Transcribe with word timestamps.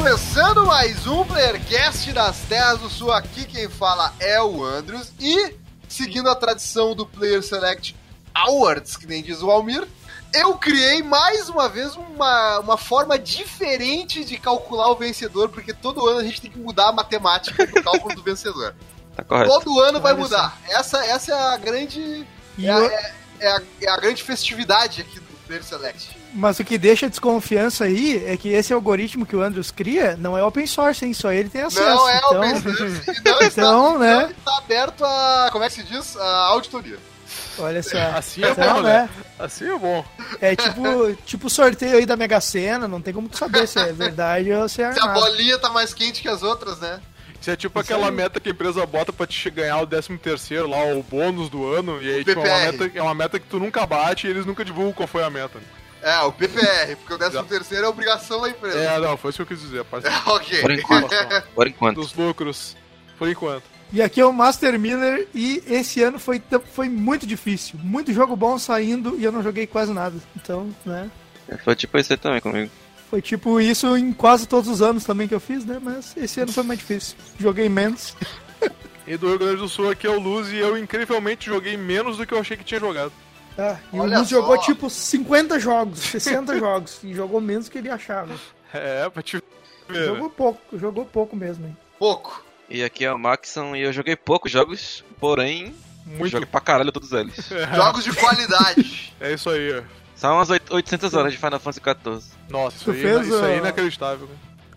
Começando 0.00 0.66
mais 0.66 1.06
um 1.06 1.24
Playercast 1.24 2.12
das 2.12 2.36
Terras 2.40 2.78
do 2.80 2.88
Sul. 2.90 3.10
Aqui 3.10 3.46
quem 3.46 3.66
fala 3.66 4.12
é 4.20 4.40
o 4.42 4.62
Andrews 4.62 5.10
e, 5.18 5.54
seguindo 5.88 6.28
a 6.28 6.34
tradição 6.34 6.94
do 6.94 7.06
Player 7.06 7.42
Select 7.42 7.96
Awards, 8.34 8.94
que 8.94 9.06
nem 9.06 9.22
diz 9.22 9.40
o 9.42 9.50
Almir, 9.50 9.88
eu 10.34 10.54
criei 10.58 11.02
mais 11.02 11.48
uma 11.48 11.66
vez 11.66 11.96
uma, 11.96 12.58
uma 12.58 12.76
forma 12.76 13.18
diferente 13.18 14.22
de 14.22 14.36
calcular 14.36 14.90
o 14.90 14.96
vencedor, 14.96 15.48
porque 15.48 15.72
todo 15.72 16.06
ano 16.06 16.20
a 16.20 16.24
gente 16.24 16.42
tem 16.42 16.50
que 16.50 16.58
mudar 16.58 16.88
a 16.90 16.92
matemática 16.92 17.66
do 17.66 17.82
cálculo 17.82 18.14
do 18.14 18.22
vencedor. 18.22 18.74
Tá 19.16 19.24
correto. 19.24 19.48
Todo 19.50 19.80
ano 19.80 19.98
vai 19.98 20.12
mudar. 20.12 20.60
Essa, 20.68 21.02
essa 21.06 21.32
é 21.32 21.54
a 21.54 21.56
grande. 21.56 22.26
É 22.62 22.70
a, 22.70 22.84
é- 22.84 23.14
é 23.40 23.48
a- 23.48 23.62
é 23.80 23.88
a 23.88 23.96
grande 23.96 24.22
festividade 24.22 25.00
aqui 25.00 25.18
Select. 25.62 26.16
Mas 26.34 26.58
o 26.58 26.64
que 26.64 26.76
deixa 26.78 27.08
desconfiança 27.08 27.84
aí 27.84 28.24
é 28.26 28.36
que 28.36 28.48
esse 28.48 28.72
algoritmo 28.72 29.24
que 29.26 29.34
o 29.36 29.42
Andrews 29.42 29.70
cria 29.70 30.16
não 30.16 30.36
é 30.36 30.42
open 30.42 30.66
source, 30.66 31.04
hein? 31.04 31.14
Só 31.14 31.32
ele 31.32 31.48
tem 31.48 31.62
acesso. 31.62 31.84
Não 31.88 32.08
é 32.08 32.16
então... 32.18 32.38
open 32.38 32.60
source 32.60 32.82
e 32.84 33.28
não 33.28 33.40
está, 33.40 33.46
Então, 33.62 33.98
né? 33.98 34.22
não 34.22 34.30
está 34.30 34.58
aberto 34.58 35.04
a. 35.04 35.48
Como 35.52 35.64
é 35.64 35.68
que 35.68 35.74
se 35.74 35.82
diz? 35.82 36.16
A 36.16 36.36
auditoria. 36.48 36.98
Olha 37.58 37.82
só. 37.82 37.96
Assim 38.16 38.44
é 38.44 38.50
Então, 38.50 38.74
bom, 38.74 38.82
né? 38.82 39.02
né? 39.02 39.10
Assim 39.38 39.68
é 39.70 39.78
bom. 39.78 40.04
É 40.40 40.56
tipo 40.56 41.14
tipo 41.24 41.50
sorteio 41.50 41.96
aí 41.98 42.06
da 42.06 42.16
Mega 42.16 42.40
Sena, 42.40 42.86
não 42.88 43.00
tem 43.00 43.12
como 43.14 43.28
tu 43.28 43.36
saber 43.38 43.66
se 43.66 43.78
é 43.78 43.92
verdade 43.92 44.52
ou 44.52 44.68
se 44.68 44.82
é 44.82 44.92
Se 44.92 44.98
a 45.00 45.02
armado. 45.04 45.20
bolinha 45.20 45.58
tá 45.58 45.68
mais 45.70 45.92
quente 45.94 46.22
que 46.22 46.28
as 46.28 46.42
outras, 46.42 46.78
né? 46.80 47.00
Isso 47.40 47.50
é 47.50 47.56
tipo 47.56 47.78
aquela 47.78 48.10
meta 48.10 48.40
que 48.40 48.48
a 48.48 48.52
empresa 48.52 48.84
bota 48.86 49.12
pra 49.12 49.26
te 49.26 49.50
ganhar 49.50 49.80
o 49.80 49.86
13 49.86 50.18
terceiro 50.18 50.68
lá, 50.68 50.84
o 50.94 51.02
bônus 51.02 51.48
do 51.48 51.66
ano, 51.66 52.02
e 52.02 52.12
aí 52.12 52.24
tipo, 52.24 52.40
é, 52.40 52.48
uma 52.48 52.58
meta, 52.72 52.98
é 52.98 53.02
uma 53.02 53.14
meta 53.14 53.38
que 53.38 53.46
tu 53.46 53.58
nunca 53.58 53.86
bate 53.86 54.26
e 54.26 54.30
eles 54.30 54.46
nunca 54.46 54.64
divulgam 54.64 54.92
qual 54.92 55.06
foi 55.06 55.22
a 55.22 55.30
meta. 55.30 55.58
É, 56.02 56.20
o 56.20 56.32
PPR, 56.32 56.96
porque 56.96 57.14
o 57.14 57.18
13 57.18 57.42
terceiro 57.44 57.86
é 57.86 57.88
obrigação 57.88 58.40
da 58.40 58.48
empresa. 58.48 58.78
É, 58.78 58.98
não, 58.98 59.16
foi 59.16 59.30
isso 59.30 59.38
que 59.38 59.42
eu 59.42 59.56
quis 59.56 59.60
dizer, 59.60 59.84
parte 59.86 60.06
ok. 60.26 60.60
Por 60.60 60.70
enquanto. 60.70 61.08
Por 61.54 61.66
enquanto. 61.66 61.96
dos 61.96 62.14
lucros, 62.14 62.76
por 63.18 63.28
enquanto. 63.28 63.64
E 63.92 64.02
aqui 64.02 64.20
é 64.20 64.26
o 64.26 64.32
Master 64.32 64.78
Miller 64.78 65.28
e 65.34 65.62
esse 65.66 66.02
ano 66.02 66.18
foi, 66.18 66.42
foi 66.72 66.88
muito 66.88 67.26
difícil. 67.26 67.78
Muito 67.82 68.12
jogo 68.12 68.34
bom 68.34 68.58
saindo 68.58 69.16
e 69.18 69.24
eu 69.24 69.30
não 69.30 69.42
joguei 69.42 69.66
quase 69.66 69.92
nada. 69.92 70.16
Então, 70.34 70.74
né? 70.84 71.08
Foi 71.62 71.76
tipo 71.76 71.96
esse 71.96 72.12
aí 72.12 72.16
também 72.16 72.40
comigo. 72.40 72.70
Foi 73.10 73.22
tipo 73.22 73.60
isso 73.60 73.96
em 73.96 74.12
quase 74.12 74.46
todos 74.48 74.68
os 74.68 74.82
anos 74.82 75.04
também 75.04 75.28
que 75.28 75.34
eu 75.34 75.40
fiz, 75.40 75.64
né? 75.64 75.78
Mas 75.80 76.16
esse 76.16 76.40
ano 76.40 76.52
foi 76.52 76.62
mais 76.64 76.78
difícil. 76.78 77.16
Joguei 77.38 77.68
menos. 77.68 78.16
E 79.08 79.16
do 79.16 79.28
Rio 79.28 79.38
Grande 79.38 79.56
do 79.58 79.68
Sul 79.68 79.88
aqui 79.88 80.04
é 80.04 80.10
o 80.10 80.18
Luz 80.18 80.50
e 80.50 80.56
eu 80.56 80.76
incrivelmente 80.76 81.46
joguei 81.46 81.76
menos 81.76 82.16
do 82.16 82.26
que 82.26 82.34
eu 82.34 82.40
achei 82.40 82.56
que 82.56 82.64
tinha 82.64 82.80
jogado. 82.80 83.12
Ah, 83.56 83.76
e 83.92 84.00
Olha 84.00 84.16
o 84.16 84.18
Luz 84.18 84.28
só. 84.28 84.34
jogou 84.40 84.58
tipo 84.58 84.90
50 84.90 85.60
jogos, 85.60 86.00
60 86.00 86.58
jogos. 86.58 86.98
E 87.04 87.14
jogou 87.14 87.40
menos 87.40 87.66
do 87.66 87.70
que 87.70 87.78
ele 87.78 87.88
achava. 87.88 88.34
É, 88.74 89.08
pra 89.08 89.22
te 89.22 89.40
ver. 89.88 90.06
Jogou 90.06 90.28
pouco, 90.28 90.76
jogou 90.76 91.04
pouco 91.04 91.36
mesmo. 91.36 91.66
hein? 91.68 91.76
Pouco. 92.00 92.44
E 92.68 92.82
aqui 92.82 93.04
é 93.04 93.12
o 93.12 93.16
Maxon 93.16 93.76
e 93.76 93.82
eu 93.82 93.92
joguei 93.92 94.16
poucos 94.16 94.50
jogos, 94.50 95.04
porém, 95.20 95.72
Muito. 96.04 96.26
joguei 96.26 96.46
pra 96.46 96.60
caralho 96.60 96.90
todos 96.90 97.12
eles. 97.12 97.36
Jogos 97.76 98.02
de 98.02 98.12
qualidade. 98.12 99.14
É 99.20 99.34
isso 99.34 99.48
aí. 99.48 99.84
São 100.16 100.34
umas 100.34 100.50
oit- 100.50 100.64
800 100.72 101.14
horas 101.14 101.32
de 101.32 101.38
Final 101.38 101.60
Fantasy 101.60 101.80
XIV. 101.80 102.22
Nossa, 102.48 102.76
isso, 102.76 102.84
Tu 102.86 102.90
aí, 102.92 103.02
fez, 103.02 103.26
isso 103.26 103.44
aí 103.44 103.52
é 103.52 103.58
inacreditável. 103.58 104.28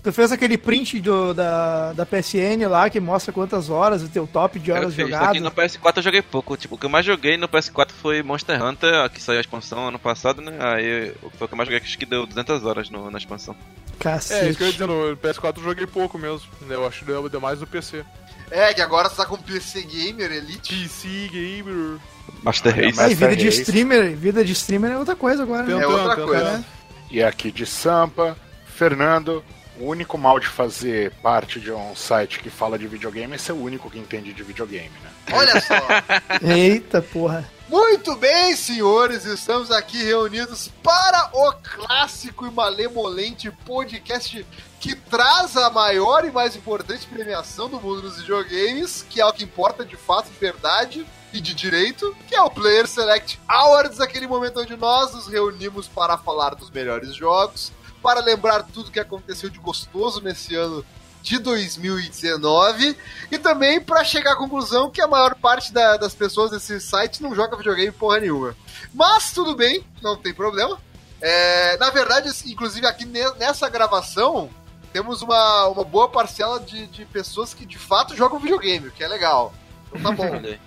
Tu 0.01 0.13
fez 0.13 0.31
aquele 0.31 0.57
print 0.57 1.01
do, 1.01 1.33
da, 1.33 1.91
da 1.91 2.05
PSN 2.05 2.65
lá 2.69 2.89
que 2.89 3.01
mostra 3.01 3.33
quantas 3.33 3.69
horas, 3.69 4.01
o 4.01 4.07
teu 4.07 4.25
top 4.25 4.57
de 4.57 4.71
horas 4.71 4.85
Eu 4.85 4.91
fiz. 4.91 5.05
jogadas. 5.05 5.27
Aqui 5.29 5.39
no 5.41 5.51
PS4 5.51 5.97
eu 5.97 6.03
joguei 6.03 6.21
pouco. 6.21 6.55
Tipo, 6.55 6.75
o 6.75 6.77
que 6.77 6.85
eu 6.85 6.89
mais 6.89 7.05
joguei 7.05 7.35
no 7.35 7.49
PS4 7.49 7.91
foi 7.91 8.23
Monster 8.23 8.63
Hunter, 8.63 9.09
que 9.09 9.21
saiu 9.21 9.39
a 9.39 9.41
expansão 9.41 9.89
ano 9.89 9.99
passado, 9.99 10.41
né? 10.41 10.53
Aí 10.61 11.13
foi 11.37 11.45
o 11.45 11.47
que 11.49 11.53
eu 11.53 11.57
mais 11.57 11.67
joguei, 11.67 11.81
acho 11.83 11.97
que 11.97 12.05
deu 12.05 12.25
200 12.25 12.63
horas 12.65 12.89
no- 12.89 13.11
na 13.11 13.17
expansão. 13.17 13.53
Cacete. 13.99 14.45
É, 14.45 14.49
isso 14.49 14.57
que 14.57 14.63
eu 14.63 14.67
ia 14.67 14.73
dizer, 14.73 14.87
no 14.87 15.17
PS4 15.17 15.57
eu 15.57 15.63
joguei 15.63 15.85
pouco 15.85 16.17
mesmo. 16.17 16.47
Eu 16.69 16.87
acho 16.87 16.99
que 16.99 17.05
deu, 17.05 17.27
deu 17.27 17.41
mais 17.41 17.59
do 17.59 17.67
PC. 17.67 18.05
É, 18.51 18.73
que 18.73 18.81
agora 18.81 19.09
você 19.09 19.15
tá 19.17 19.25
com 19.25 19.37
PC 19.37 19.81
Gamer 19.83 20.31
Elite. 20.31 20.73
PC 20.75 21.29
Gamer. 21.31 21.99
Master 22.43 22.75
Race. 22.75 22.95
mas- 22.95 22.99
Aí, 23.07 23.13
vida 23.15 23.35
de 23.35 23.45
Race. 23.45 23.61
streamer, 23.61 24.15
vida 24.15 24.43
de 24.45 24.51
streamer 24.53 24.91
é 24.91 24.97
outra 24.97 25.15
coisa 25.15 25.43
agora, 25.43 25.63
né? 25.63 25.81
É 25.83 25.87
outra 25.87 26.15
coisa. 26.15 26.45
tentando. 26.45 26.65
E 27.11 27.23
aqui 27.23 27.51
de 27.51 27.65
Sampa, 27.65 28.37
Fernando. 28.65 29.43
O 29.79 29.85
único 29.87 30.17
mal 30.17 30.41
de 30.41 30.47
fazer 30.47 31.09
parte 31.23 31.57
de 31.57 31.71
um 31.71 31.95
site 31.95 32.39
que 32.39 32.49
fala 32.49 32.77
de 32.77 32.85
videogame 32.85 33.33
é 33.35 33.37
ser 33.37 33.53
o 33.53 33.63
único 33.63 33.89
que 33.89 33.97
entende 33.97 34.33
de 34.33 34.43
videogame, 34.43 34.89
né? 35.01 35.09
Olha 35.31 35.61
só. 35.61 35.75
Eita 36.45 37.01
porra. 37.01 37.49
Muito 37.69 38.13
bem, 38.17 38.53
senhores, 38.57 39.23
estamos 39.23 39.71
aqui 39.71 40.03
reunidos 40.03 40.69
para 40.83 41.29
o 41.33 41.53
clássico 41.53 42.45
e 42.45 42.51
malemolente 42.51 43.49
podcast 43.65 44.45
que 44.79 44.95
traz 44.95 45.57
a 45.57 45.69
maior 45.69 46.23
e 46.25 46.31
mais 46.31 46.55
importante 46.55 47.05
premiação 47.07 47.67
do 47.69 47.79
mundo 47.81 48.01
dos 48.01 48.17
videogames, 48.19 49.05
que 49.09 49.19
é 49.19 49.25
o 49.25 49.33
que 49.33 49.43
importa 49.43 49.83
de 49.85 49.97
fato, 49.97 50.29
de 50.29 50.37
verdade 50.39 51.05
e 51.33 51.41
de 51.41 51.53
direito, 51.53 52.15
que 52.27 52.33
é 52.35 52.41
o 52.41 52.49
Player 52.49 52.87
Select 52.87 53.39
Awards, 53.47 53.99
aquele 53.99 54.25
momento 54.27 54.59
onde 54.61 54.75
nós 54.77 55.13
nos 55.13 55.27
reunimos 55.27 55.87
para 55.87 56.17
falar 56.17 56.55
dos 56.55 56.69
melhores 56.71 57.13
jogos, 57.13 57.71
para 58.01 58.21
lembrar 58.21 58.63
tudo 58.63 58.89
que 58.91 58.99
aconteceu 58.99 59.49
de 59.49 59.59
gostoso 59.59 60.21
nesse 60.21 60.55
ano 60.55 60.83
de 61.21 61.37
2019 61.37 62.97
e 63.29 63.37
também 63.37 63.81
para 63.81 64.03
chegar 64.05 64.33
à 64.33 64.35
conclusão 64.37 64.89
que 64.89 65.01
a 65.01 65.07
maior 65.07 65.35
parte 65.35 65.73
da- 65.73 65.97
das 65.97 66.15
pessoas 66.15 66.51
desse 66.51 66.79
site 66.79 67.21
não 67.21 67.35
joga 67.35 67.57
videogame 67.57 67.91
porra 67.91 68.19
nenhuma. 68.21 68.55
Mas 68.93 69.31
tudo 69.33 69.55
bem, 69.55 69.83
não 70.01 70.15
tem 70.15 70.33
problema. 70.33 70.79
É, 71.21 71.75
na 71.77 71.89
verdade, 71.89 72.29
assim, 72.29 72.51
inclusive 72.51 72.87
aqui 72.87 73.03
ne- 73.05 73.33
nessa 73.37 73.67
gravação, 73.67 74.49
temos 74.91 75.21
uma, 75.21 75.67
uma 75.67 75.83
boa 75.83 76.09
parcela 76.09 76.59
de, 76.59 76.87
de 76.87 77.05
pessoas 77.05 77.53
que 77.53 77.65
de 77.65 77.77
fato 77.77 78.15
jogam 78.15 78.39
videogame, 78.39 78.87
o 78.87 78.91
que 78.91 79.03
é 79.03 79.07
legal. 79.07 79.53
Então 79.93 80.15
tá 80.15 80.23
bom. 80.23 80.41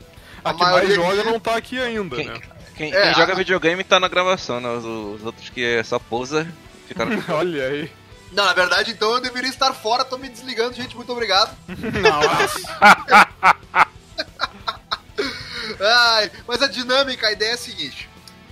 A 0.45 0.51
A 0.51 0.55
que 0.55 0.61
mais 0.65 0.93
joga 0.95 1.23
não 1.23 1.39
tá 1.39 1.55
aqui 1.57 1.79
ainda, 1.79 2.17
Quem, 2.17 2.27
né? 2.27 2.41
quem- 2.77 2.93
É, 2.93 3.03
quem 3.03 3.15
joga 3.15 3.33
a- 3.33 3.37
videogame 3.37 3.85
tá 3.85 4.01
na 4.01 4.09
gravação, 4.09 4.61
né? 4.61 4.69
Os, 4.71 4.85
os 4.85 5.25
outros 5.25 5.49
que 5.51 5.65
é 5.65 5.85
só 5.85 6.01
poser 6.01 6.49
ficaram. 6.89 7.13
Olha 7.31 7.65
aí. 7.69 7.91
Não, 8.33 8.45
na 8.45 8.53
verdade, 8.53 8.91
então 8.91 9.13
eu 9.13 9.21
deveria 9.21 9.49
estar 9.51 9.73
fora, 9.73 10.05
tô 10.05 10.19
me 10.19 10.29
desligando, 10.29 10.75
gente, 10.75 10.97
muito 10.97 11.13
obrigado. 11.13 11.57
Nossa. 11.69 12.61
Ai, 15.81 16.31
mas 16.47 16.63
a 16.63 16.67
dinâmica, 16.67 17.27
a 17.29 17.33
ideia 17.33 17.51
é 17.51 17.55
a 17.55 17.59
seguinte: 17.59 18.09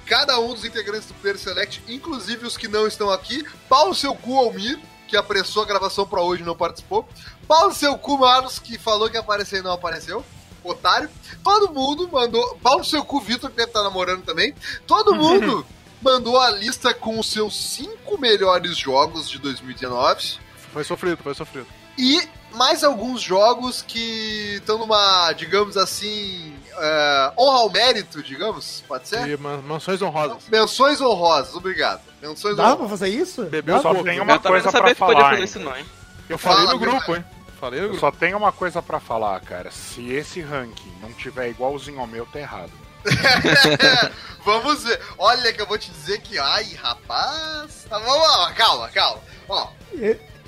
cada 0.07 0.39
um 0.39 0.55
dos 0.55 0.65
integrantes 0.65 1.09
do 1.09 1.15
Player 1.15 1.39
Select, 1.39 1.83
inclusive 1.89 2.47
os 2.47 2.57
que 2.57 2.69
não 2.69 2.87
estão 2.87 3.11
aqui, 3.11 3.45
pau 3.69 3.89
no 3.89 3.95
seu 3.95 4.15
cu 4.15 4.39
Almir, 4.39 4.79
que 5.11 5.17
apressou 5.17 5.65
a 5.65 5.67
gravação 5.67 6.07
pra 6.07 6.23
hoje 6.23 6.43
e 6.43 6.47
não 6.47 6.57
participou, 6.57 7.07
pau 7.49 7.69
no 7.69 7.75
seu 7.75 7.99
cu 7.99 8.17
Marlos, 8.17 8.59
que 8.61 8.79
falou 8.79 9.11
que 9.11 9.17
ia 9.17 9.21
aparecer 9.21 9.59
e 9.59 9.63
não 9.63 9.73
apareceu. 9.73 10.25
Otário, 10.63 11.11
todo 11.43 11.73
mundo 11.73 12.09
mandou. 12.13 12.57
Pau 12.63 12.79
no 12.79 12.85
seu 12.85 13.05
cu, 13.05 13.21
Vitor, 13.21 13.51
que 13.51 13.57
deve 13.57 13.71
estar 13.71 13.83
namorando 13.83 14.23
também. 14.25 14.55
Todo 14.87 15.15
mundo 15.17 15.67
mandou 16.01 16.39
a 16.39 16.51
lista 16.51 16.95
com 16.95 17.19
os 17.19 17.31
seus 17.31 17.57
cinco 17.57 18.19
melhores 18.19 18.77
jogos 18.77 19.29
de 19.29 19.39
2019 19.39 20.39
Foi 20.73 20.85
sofrido, 20.85 21.23
foi 21.23 21.35
sofrido. 21.35 21.67
e 21.99 22.23
mais 22.55 22.83
alguns 22.85 23.21
jogos 23.23 23.81
que 23.83 24.57
estão 24.57 24.77
numa, 24.79 25.33
digamos 25.33 25.77
assim, 25.77 26.55
é, 26.77 27.33
honra 27.39 27.59
ao 27.61 27.71
mérito, 27.71 28.23
digamos, 28.23 28.83
pode 28.89 29.09
ser? 29.09 29.29
E 29.29 29.37
mansões 29.37 30.01
honrosas. 30.03 30.49
Menções 30.49 31.01
honrosas, 31.01 31.55
obrigado. 31.55 32.03
Menções 32.21 32.57
Dá 32.57 32.77
pra 32.77 32.89
fazer 32.89 33.09
isso? 33.09 33.45
Bebeu 33.45 33.81
Só 33.81 33.91
pouco. 33.91 34.05
tem 34.05 34.21
uma 34.21 34.35
eu 34.35 34.41
coisa 34.41 34.71
pra 34.71 34.95
falar, 34.95 35.41
isso, 35.41 35.59
não, 35.59 35.77
hein? 35.77 35.85
Eu 36.29 36.37
falei 36.39 36.67
Fala, 36.67 36.73
no 36.75 36.79
grupo, 36.79 37.17
hein? 37.17 37.25
Falei 37.59 37.81
no 37.81 37.87
Eu 37.87 37.91
grupo. 37.91 38.01
só 38.01 38.11
tenho 38.11 38.37
uma 38.37 38.53
coisa 38.53 38.81
pra 38.83 39.01
falar, 39.01 39.41
cara. 39.41 39.71
Se 39.71 40.11
esse 40.13 40.41
ranking 40.41 40.93
não 41.03 41.13
tiver 41.13 41.49
igualzinho 41.51 41.99
ao 42.01 42.07
meu, 42.07 42.27
tá 42.27 42.39
errado. 42.39 42.71
Vamos 44.45 44.85
ver. 44.85 45.01
Olha 45.19 45.53
que 45.53 45.61
eu 45.61 45.67
vou 45.67 45.79
te 45.79 45.91
dizer 45.91 46.21
que, 46.21 46.39
ai, 46.39 46.67
rapaz. 46.83 47.87
Tá, 47.89 47.99
vamos 47.99 48.23
lá, 48.23 48.53
calma, 48.53 48.89
calma. 48.89 49.21
Ó, 49.49 49.69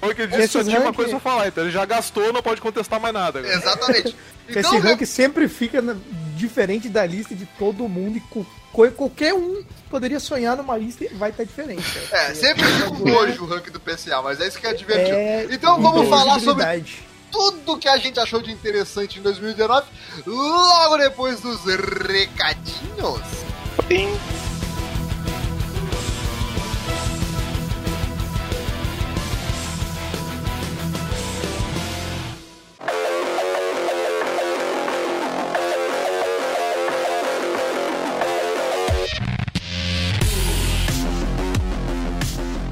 Foi 0.00 0.14
que 0.14 0.22
ele 0.22 0.36
disse 0.36 0.58
que 0.58 0.64
tinha 0.64 0.78
uma 0.78 0.86
ranking- 0.86 0.96
coisa 0.96 1.10
pra 1.12 1.20
falar, 1.20 1.48
então 1.48 1.64
ele 1.64 1.72
já 1.72 1.84
gastou, 1.84 2.32
não 2.32 2.42
pode 2.42 2.60
contestar 2.60 3.00
mais 3.00 3.14
nada. 3.14 3.38
agora. 3.40 3.54
exatamente. 3.54 4.16
Esse 4.48 4.58
Então, 4.58 4.80
rank 4.80 5.02
sempre 5.06 5.48
fica 5.48 5.80
na- 5.80 5.96
diferente 6.36 6.88
da 6.88 7.06
lista 7.06 7.34
de 7.34 7.46
todo 7.58 7.88
mundo 7.88 8.16
e 8.19 8.20
co- 8.20 8.44
co- 8.44 8.61
qualquer 8.72 9.34
um 9.34 9.62
poderia 9.90 10.19
sonhar 10.19 10.56
numa 10.56 10.76
lista 10.76 11.04
e 11.04 11.08
vai 11.08 11.30
estar 11.30 11.44
diferente. 11.44 11.82
cara. 12.08 12.30
é, 12.30 12.34
sempre 12.34 12.64
fica 12.64 12.88
com 12.88 13.04
nojo 13.04 13.44
o 13.44 13.46
ranking 13.46 13.70
do 13.70 13.80
PCA, 13.80 14.22
mas 14.22 14.40
é 14.40 14.48
isso 14.48 14.58
que 14.58 14.66
é 14.66 14.72
divertido. 14.72 15.16
É 15.16 15.46
Então 15.50 15.80
vamos 15.80 16.08
falar 16.08 16.40
sobre 16.40 16.64
tudo 17.30 17.78
que 17.78 17.88
a 17.88 17.96
gente 17.96 18.19
achou 18.20 18.42
de 18.42 18.52
interessante 18.52 19.19
em 19.19 19.22
2019, 19.22 19.86
logo 20.26 20.96
depois 20.98 21.40
dos 21.40 21.64
recadinhos. 21.64 23.20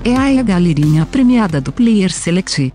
É 0.02 0.16
aí 0.16 0.38
a 0.38 0.42
galerinha 0.42 1.04
premiada 1.04 1.60
do 1.60 1.70
Player 1.70 2.10
Select. 2.10 2.72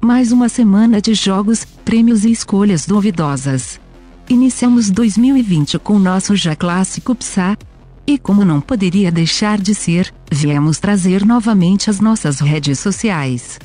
Mais 0.00 0.30
uma 0.30 0.48
semana 0.48 1.02
de 1.02 1.12
jogos, 1.12 1.64
prêmios 1.84 2.24
e 2.24 2.30
escolhas 2.30 2.86
duvidosas. 2.86 3.80
Iniciamos 4.28 4.88
2020 4.88 5.76
com 5.80 5.98
nosso 5.98 6.36
já 6.36 6.54
clássico 6.54 7.16
PSA. 7.16 7.58
E 8.06 8.16
como 8.16 8.44
não 8.44 8.60
poderia 8.60 9.10
deixar 9.10 9.60
de 9.60 9.74
ser, 9.74 10.14
viemos 10.30 10.78
trazer 10.78 11.26
novamente 11.26 11.90
as 11.90 11.98
nossas 11.98 12.38
redes 12.38 12.78
sociais. 12.78 13.58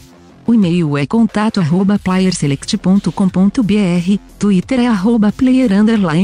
O 0.46 0.54
e-mail 0.54 0.98
é 0.98 1.06
contato 1.06 1.60
arroba 1.60 2.00
playerselect.com.br, 2.00 4.20
Twitter 4.40 4.80
é 4.80 4.88
arroba 4.88 5.32
player 5.32 5.70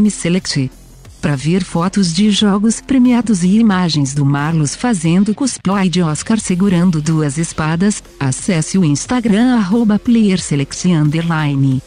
select. 0.09 0.71
Para 1.21 1.35
ver 1.35 1.65
fotos 1.65 2.13
de 2.13 2.31
jogos 2.31 2.79
premiados 2.79 3.43
e 3.43 3.59
imagens 3.59 4.13
do 4.13 4.25
Marlos 4.25 4.73
fazendo 4.73 5.35
cosplay 5.35 5.89
de 5.89 6.01
Oscar 6.01 6.39
segurando 6.39 7.01
duas 7.01 7.37
espadas, 7.37 8.01
acesse 8.17 8.77
o 8.77 8.85
Instagram 8.85 9.55
arroba 9.55 9.99
playerselect 9.99 10.87
underline. 10.87 11.81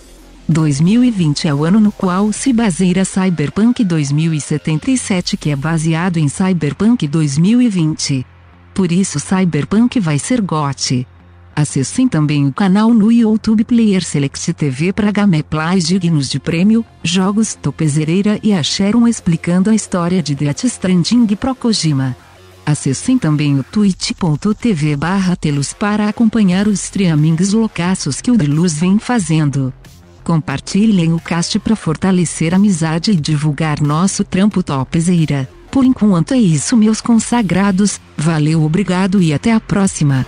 2020 0.46 1.48
é 1.48 1.54
o 1.54 1.64
ano 1.64 1.80
no 1.80 1.90
qual 1.90 2.30
se 2.30 2.52
baseia 2.52 3.06
Cyberpunk 3.06 3.82
2077 3.82 5.38
que 5.38 5.48
é 5.48 5.56
baseado 5.56 6.18
em 6.18 6.28
Cyberpunk 6.28 7.08
2020. 7.08 8.26
Por 8.74 8.92
isso 8.92 9.18
Cyberpunk 9.18 9.98
vai 9.98 10.18
ser 10.18 10.42
GOT. 10.42 11.06
Acessem 11.54 12.08
também 12.08 12.46
o 12.46 12.52
canal 12.52 12.94
no 12.94 13.12
YouTube 13.12 13.62
Player 13.64 14.02
Select 14.02 14.52
TV 14.54 14.92
para 14.92 15.12
gameplays 15.12 15.84
dignos 15.84 16.30
de 16.30 16.40
prêmio, 16.40 16.84
jogos 17.04 17.54
topezereira 17.54 18.40
e 18.42 18.54
a 18.54 18.62
explicando 19.06 19.68
a 19.68 19.74
história 19.74 20.22
de 20.22 20.34
Death 20.34 20.64
Stranding 20.64 21.26
pro 21.36 21.54
Kojima. 21.54 22.16
Acessem 22.64 23.18
também 23.18 23.58
o 23.58 23.64
twitch.tv 23.64 24.96
barra 24.96 25.36
telos 25.36 25.72
para 25.72 26.08
acompanhar 26.08 26.66
os 26.66 26.84
streamings 26.84 27.52
loucaços 27.52 28.20
que 28.20 28.30
o 28.30 28.36
Deluz 28.36 28.74
vem 28.74 28.98
fazendo. 28.98 29.72
Compartilhem 30.24 31.12
o 31.12 31.20
cast 31.20 31.58
para 31.58 31.76
fortalecer 31.76 32.54
a 32.54 32.56
amizade 32.56 33.10
e 33.10 33.16
divulgar 33.16 33.80
nosso 33.82 34.24
trampo 34.24 34.62
topzeira. 34.62 35.48
Por 35.70 35.84
enquanto 35.84 36.32
é 36.32 36.38
isso 36.38 36.76
meus 36.76 37.00
consagrados, 37.00 38.00
valeu 38.16 38.62
obrigado 38.62 39.20
e 39.20 39.34
até 39.34 39.52
a 39.52 39.60
próxima. 39.60 40.24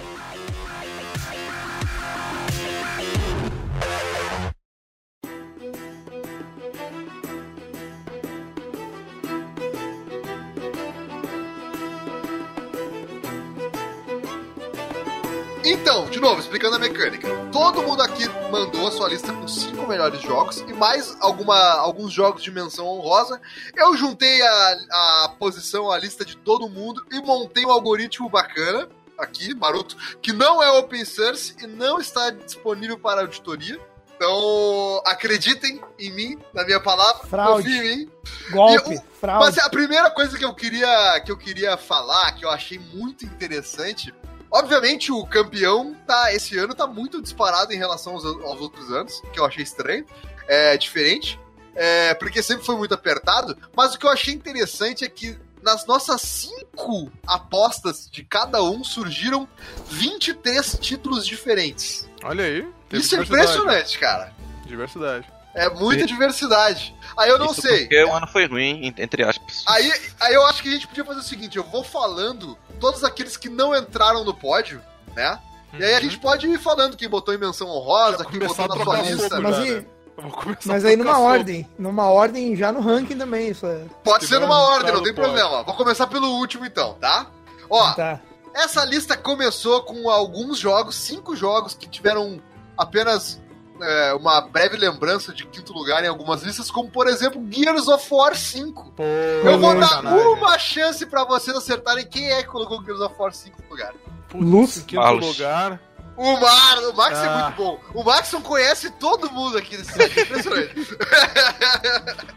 Então, 15.64 16.04
de 16.10 16.20
novo, 16.20 16.40
explicando 16.40 16.76
a 16.76 16.78
mecânica. 16.78 17.26
Todo 17.50 17.82
mundo 17.82 18.02
aqui 18.02 18.28
mandou 18.50 18.86
a 18.86 18.90
sua 18.90 19.08
lista 19.08 19.32
com 19.32 19.48
cinco 19.48 19.86
melhores 19.86 20.20
jogos 20.20 20.58
e 20.60 20.72
mais 20.74 21.16
alguma, 21.20 21.56
alguns 21.78 22.12
jogos 22.12 22.42
de 22.42 22.50
menção 22.50 22.86
honrosa. 22.86 23.40
Eu 23.74 23.96
juntei 23.96 24.42
a, 24.42 24.76
a 25.24 25.28
posição, 25.38 25.90
a 25.90 25.96
lista 25.98 26.22
de 26.24 26.36
todo 26.36 26.68
mundo 26.68 27.02
e 27.10 27.18
montei 27.22 27.64
um 27.64 27.70
algoritmo 27.70 28.28
bacana 28.28 28.88
aqui, 29.16 29.54
maroto, 29.54 29.96
que 30.20 30.32
não 30.34 30.62
é 30.62 30.70
open 30.72 31.04
source 31.04 31.54
e 31.62 31.66
não 31.66 31.98
está 31.98 32.28
disponível 32.30 32.98
para 32.98 33.22
auditoria. 33.22 33.80
Então, 34.16 35.02
acreditem 35.06 35.80
em 35.98 36.12
mim, 36.12 36.38
na 36.52 36.64
minha 36.64 36.78
palavra. 36.80 37.26
Fraude. 37.26 37.62
Confiem 37.64 37.86
em 37.92 37.96
mim. 37.98 38.10
Golpe, 38.50 38.92
E 38.92 38.96
o- 38.98 39.02
fraude. 39.18 39.46
Mas 39.46 39.58
a 39.58 39.70
primeira 39.70 40.10
coisa 40.10 40.36
que 40.36 40.44
eu 40.44 40.54
queria 40.54 41.20
que 41.24 41.32
eu 41.32 41.36
queria 41.38 41.76
falar, 41.78 42.32
que 42.32 42.44
eu 42.44 42.50
achei 42.50 42.78
muito 42.78 43.24
interessante, 43.24 44.14
obviamente 44.54 45.10
o 45.10 45.26
campeão 45.26 45.94
tá 46.06 46.32
esse 46.32 46.56
ano 46.56 46.74
tá 46.74 46.86
muito 46.86 47.20
disparado 47.20 47.72
em 47.72 47.76
relação 47.76 48.12
aos, 48.12 48.24
aos 48.24 48.60
outros 48.60 48.90
anos, 48.92 49.20
que 49.32 49.40
eu 49.40 49.44
achei 49.44 49.64
estranho, 49.64 50.06
é 50.46 50.76
diferente, 50.76 51.38
é, 51.74 52.14
porque 52.14 52.40
sempre 52.40 52.64
foi 52.64 52.76
muito 52.76 52.94
apertado. 52.94 53.58
Mas 53.76 53.94
o 53.94 53.98
que 53.98 54.06
eu 54.06 54.10
achei 54.10 54.32
interessante 54.32 55.04
é 55.04 55.08
que 55.08 55.36
nas 55.60 55.84
nossas 55.86 56.20
cinco 56.22 57.10
apostas 57.26 58.08
de 58.08 58.22
cada 58.22 58.62
um 58.62 58.84
surgiram 58.84 59.48
23 59.88 60.78
títulos 60.80 61.26
diferentes. 61.26 62.08
Olha 62.22 62.44
aí. 62.44 62.68
Isso 62.92 63.16
é 63.16 63.20
impressionante, 63.22 63.98
cara. 63.98 64.32
Diversidade. 64.66 65.33
É 65.54 65.68
muita 65.70 66.00
Sim. 66.02 66.06
diversidade. 66.06 66.94
Aí 67.16 67.30
eu 67.30 67.38
não 67.38 67.52
Isso 67.52 67.62
sei. 67.62 67.80
Porque 67.80 68.02
o 68.04 68.12
ano 68.12 68.26
foi 68.26 68.46
ruim, 68.46 68.86
en- 68.88 68.94
entre 69.02 69.22
aspas. 69.22 69.62
Aí, 69.68 69.92
aí 70.20 70.34
eu 70.34 70.44
acho 70.46 70.62
que 70.62 70.68
a 70.68 70.72
gente 70.72 70.86
podia 70.88 71.04
fazer 71.04 71.20
o 71.20 71.22
seguinte: 71.22 71.56
eu 71.56 71.62
vou 71.64 71.84
falando 71.84 72.58
todos 72.80 73.04
aqueles 73.04 73.36
que 73.36 73.48
não 73.48 73.74
entraram 73.76 74.24
no 74.24 74.34
pódio, 74.34 74.82
né? 75.14 75.38
E 75.78 75.84
aí 75.84 75.94
a 75.94 76.00
gente 76.00 76.18
pode 76.18 76.46
ir 76.48 76.58
falando 76.58 76.96
quem 76.96 77.08
botou 77.08 77.32
em 77.34 77.38
menção 77.38 77.68
honrosa, 77.68 78.24
quem 78.24 78.38
botou 78.40 78.66
na 78.68 78.82
sua 78.84 79.00
lista. 79.00 79.40
Mas, 79.40 79.58
e- 79.66 79.70
né? 79.74 79.84
Começar 80.16 80.60
mas 80.66 80.84
aí 80.84 80.94
numa 80.96 81.18
ordem. 81.18 81.68
Numa 81.76 82.04
ordem 82.06 82.54
já 82.54 82.70
no 82.70 82.80
ranking 82.80 83.16
também, 83.18 83.48
isso 83.48 83.66
é. 83.66 83.84
Pode 84.04 84.24
Se 84.24 84.30
ser 84.30 84.38
numa 84.40 84.58
ordem, 84.60 84.92
não 84.92 85.02
tem 85.02 85.12
pódio. 85.12 85.32
problema. 85.32 85.62
Vou 85.64 85.74
começar 85.74 86.06
pelo 86.06 86.28
último 86.38 86.64
então, 86.64 86.94
tá? 87.00 87.26
Ó, 87.68 87.92
Tá. 87.94 88.20
essa 88.54 88.84
lista 88.84 89.16
começou 89.16 89.82
com 89.82 90.08
alguns 90.08 90.56
jogos, 90.58 90.94
cinco 90.94 91.34
jogos 91.34 91.74
que 91.74 91.88
tiveram 91.88 92.40
apenas 92.78 93.40
é, 93.80 94.14
uma 94.14 94.40
breve 94.40 94.76
lembrança 94.76 95.32
de 95.32 95.46
quinto 95.46 95.72
lugar 95.72 96.04
em 96.04 96.08
algumas 96.08 96.42
listas, 96.42 96.70
como 96.70 96.90
por 96.90 97.06
exemplo 97.08 97.42
Gears 97.50 97.88
of 97.88 98.06
War 98.12 98.34
5. 98.36 98.92
Pô, 98.92 99.02
Eu 99.02 99.58
vou 99.58 99.78
dar 99.78 100.02
uma 100.04 100.58
chance 100.58 101.04
pra 101.06 101.24
vocês 101.24 101.56
acertarem 101.56 102.06
quem 102.06 102.30
é 102.30 102.42
que 102.42 102.48
colocou 102.48 102.82
Gears 102.84 103.00
of 103.00 103.14
War 103.18 103.32
5 103.32 103.62
no 103.62 103.68
lugar. 103.70 103.92
Putz, 104.28 104.44
Luz. 104.50 104.74
quinto 104.86 105.02
Carlos. 105.02 105.26
lugar. 105.26 105.80
O 106.16 106.36
Mar, 106.40 106.78
o 106.78 106.92
Max 106.94 107.18
é 107.18 107.26
Ah. 107.26 107.42
muito 107.44 107.56
bom. 107.56 107.80
O 107.92 108.04
Maxon 108.04 108.40
conhece 108.40 108.88
todo 109.00 109.28
mundo 109.32 109.58
aqui 109.58 109.76
nesse 109.76 109.92
site, 109.92 110.18
é 110.20 110.22
impressionante. 110.22 110.74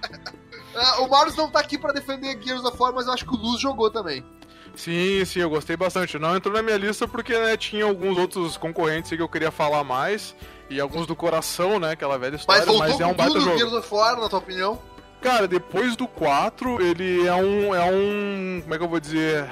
Ah, 0.80 1.02
o 1.02 1.10
Marius 1.10 1.36
não 1.36 1.50
tá 1.50 1.60
aqui 1.60 1.76
pra 1.76 1.92
defender 1.92 2.38
Gears 2.40 2.64
of 2.64 2.78
War, 2.80 2.94
mas 2.94 3.08
eu 3.08 3.14
acho 3.14 3.26
que 3.26 3.34
o 3.34 3.38
Luz 3.38 3.60
jogou 3.60 3.90
também. 3.90 4.24
Sim, 4.76 5.26
sim, 5.26 5.40
eu 5.40 5.50
gostei 5.50 5.76
bastante. 5.76 6.20
Não 6.20 6.36
entrou 6.36 6.54
na 6.54 6.62
minha 6.62 6.78
lista 6.78 7.08
porque 7.08 7.34
né, 7.36 7.58
tinha 7.58 7.84
alguns 7.84 8.16
outros 8.16 8.58
concorrentes 8.58 9.10
que 9.10 9.20
eu 9.20 9.28
queria 9.28 9.50
falar 9.50 9.84
mais. 9.84 10.36
E 10.70 10.80
alguns 10.82 11.08
do 11.08 11.16
coração, 11.16 11.80
né? 11.80 11.92
Aquela 11.92 12.18
velha 12.18 12.36
história, 12.36 12.66
Mas 12.66 12.78
mas, 12.78 13.00
é 13.00 13.06
um 13.06 13.14
baita 13.14 13.40
jogo. 13.40 13.58
Gears 13.58 13.74
of 13.74 13.94
War, 13.94 14.20
na 14.20 14.28
tua 14.28 14.40
opinião? 14.40 14.80
Cara, 15.22 15.48
depois 15.48 15.96
do 15.96 16.08
4, 16.08 16.82
ele 16.82 17.26
é 17.26 17.34
um. 17.34 17.74
É 17.74 17.84
um. 17.92 18.60
Como 18.62 18.74
é 18.76 18.78
que 18.78 18.84
eu 18.84 18.90
vou 18.90 19.00
dizer? 19.00 19.50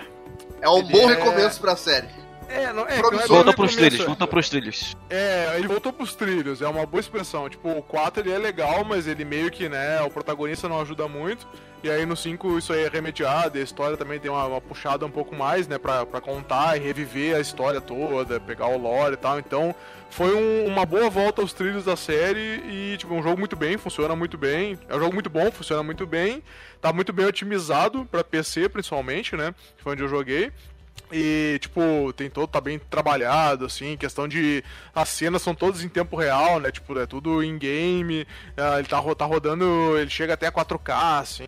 É 0.62 0.70
um 0.70 0.78
Ele 0.80 0.92
bom 0.92 1.10
é- 1.10 1.16
recomeço 1.16 1.60
pra 1.62 1.76
série. 1.76 2.08
É, 2.50 2.72
não 2.74 2.88
é. 2.88 2.98
É 2.98 3.02
bem 3.02 3.54
pros 3.56 3.76
recomeço, 3.76 3.76
trilhos, 3.76 4.00
é. 4.02 4.06
voltou 4.06 4.28
pros 4.28 4.50
trilhos. 4.50 4.98
É, 5.10 5.54
ele 5.58 5.68
voltou 5.68 5.94
pros 5.94 6.16
trilhos, 6.16 6.62
é 6.62 6.68
uma 6.68 6.86
boa 6.86 7.00
expressão. 7.02 7.50
Tipo, 7.50 7.70
o 7.70 7.82
4 7.82 8.22
ele 8.22 8.32
é 8.32 8.38
legal, 8.38 8.84
mas 8.84 9.08
ele 9.08 9.26
meio 9.26 9.50
que, 9.52 9.68
né, 9.70 10.02
o 10.02 10.10
protagonista 10.10 10.68
não 10.70 10.80
ajuda 10.82 11.08
muito. 11.08 11.48
E 11.84 11.90
aí 11.90 12.04
no 12.06 12.16
5 12.16 12.58
isso 12.58 12.74
aí 12.74 12.84
é 12.86 12.88
remediado, 12.90 13.58
e 13.58 13.62
a 13.62 13.64
história 13.64 13.96
também 13.96 14.20
tem 14.20 14.32
uma, 14.32 14.44
uma 14.46 14.62
puxada 14.62 15.06
um 15.06 15.12
pouco 15.12 15.36
mais, 15.36 15.68
né, 15.68 15.78
pra, 15.78 16.04
pra 16.06 16.20
contar 16.20 16.76
e 16.78 16.80
reviver 16.80 17.36
a 17.36 17.40
história 17.40 17.80
toda, 17.80 18.40
pegar 18.40 18.68
o 18.68 18.78
lore 18.78 19.14
e 19.14 19.18
tal. 19.18 19.38
Então, 19.38 19.76
foi 20.10 20.34
um- 20.36 20.66
uma 20.66 20.84
boa 20.86 21.10
volta 21.12 21.42
aos 21.42 21.54
trilhos 21.54 21.86
da 21.86 21.96
série 21.96 22.40
e, 22.68 22.96
tipo, 22.98 23.14
um 23.14 23.22
jogo 23.22 23.38
muito 23.38 23.56
bem, 23.56 23.78
funciona 23.78 24.16
muito 24.16 24.36
bem. 24.38 24.80
É 24.90 24.96
um 24.96 25.00
jogo 25.00 25.14
muito 25.14 25.30
bom, 25.30 25.52
funciona 25.52 25.84
muito 25.84 26.08
bem. 26.08 26.42
Tá 26.82 26.92
muito 26.92 27.14
bem 27.14 27.26
otimizado 27.28 28.06
pra 28.06 28.24
PC, 28.24 28.68
principalmente, 28.70 29.36
né, 29.36 29.54
que 29.78 29.84
foi 29.84 29.94
onde 29.94 30.02
eu 30.04 30.08
joguei. 30.10 30.52
E, 31.12 31.58
tipo, 31.62 32.12
tem 32.14 32.30
todo, 32.30 32.48
tá 32.48 32.60
bem 32.60 32.80
trabalhado, 32.80 33.66
assim, 33.66 33.96
questão 33.96 34.28
de. 34.28 34.64
As 34.94 35.10
cenas 35.10 35.42
são 35.42 35.54
todas 35.54 35.84
em 35.84 35.90
tempo 35.90 36.16
real, 36.16 36.60
né? 36.60 36.72
Tipo, 36.72 36.98
é 36.98 37.06
tudo 37.06 37.44
in-game. 37.44 38.28
ah, 38.58 38.80
ele 38.80 38.88
tá, 38.88 39.02
tá 39.16 39.26
rodando. 39.26 39.98
Ele 39.98 40.10
chega 40.10 40.34
até 40.34 40.50
4K, 40.50 41.20
assim, 41.20 41.48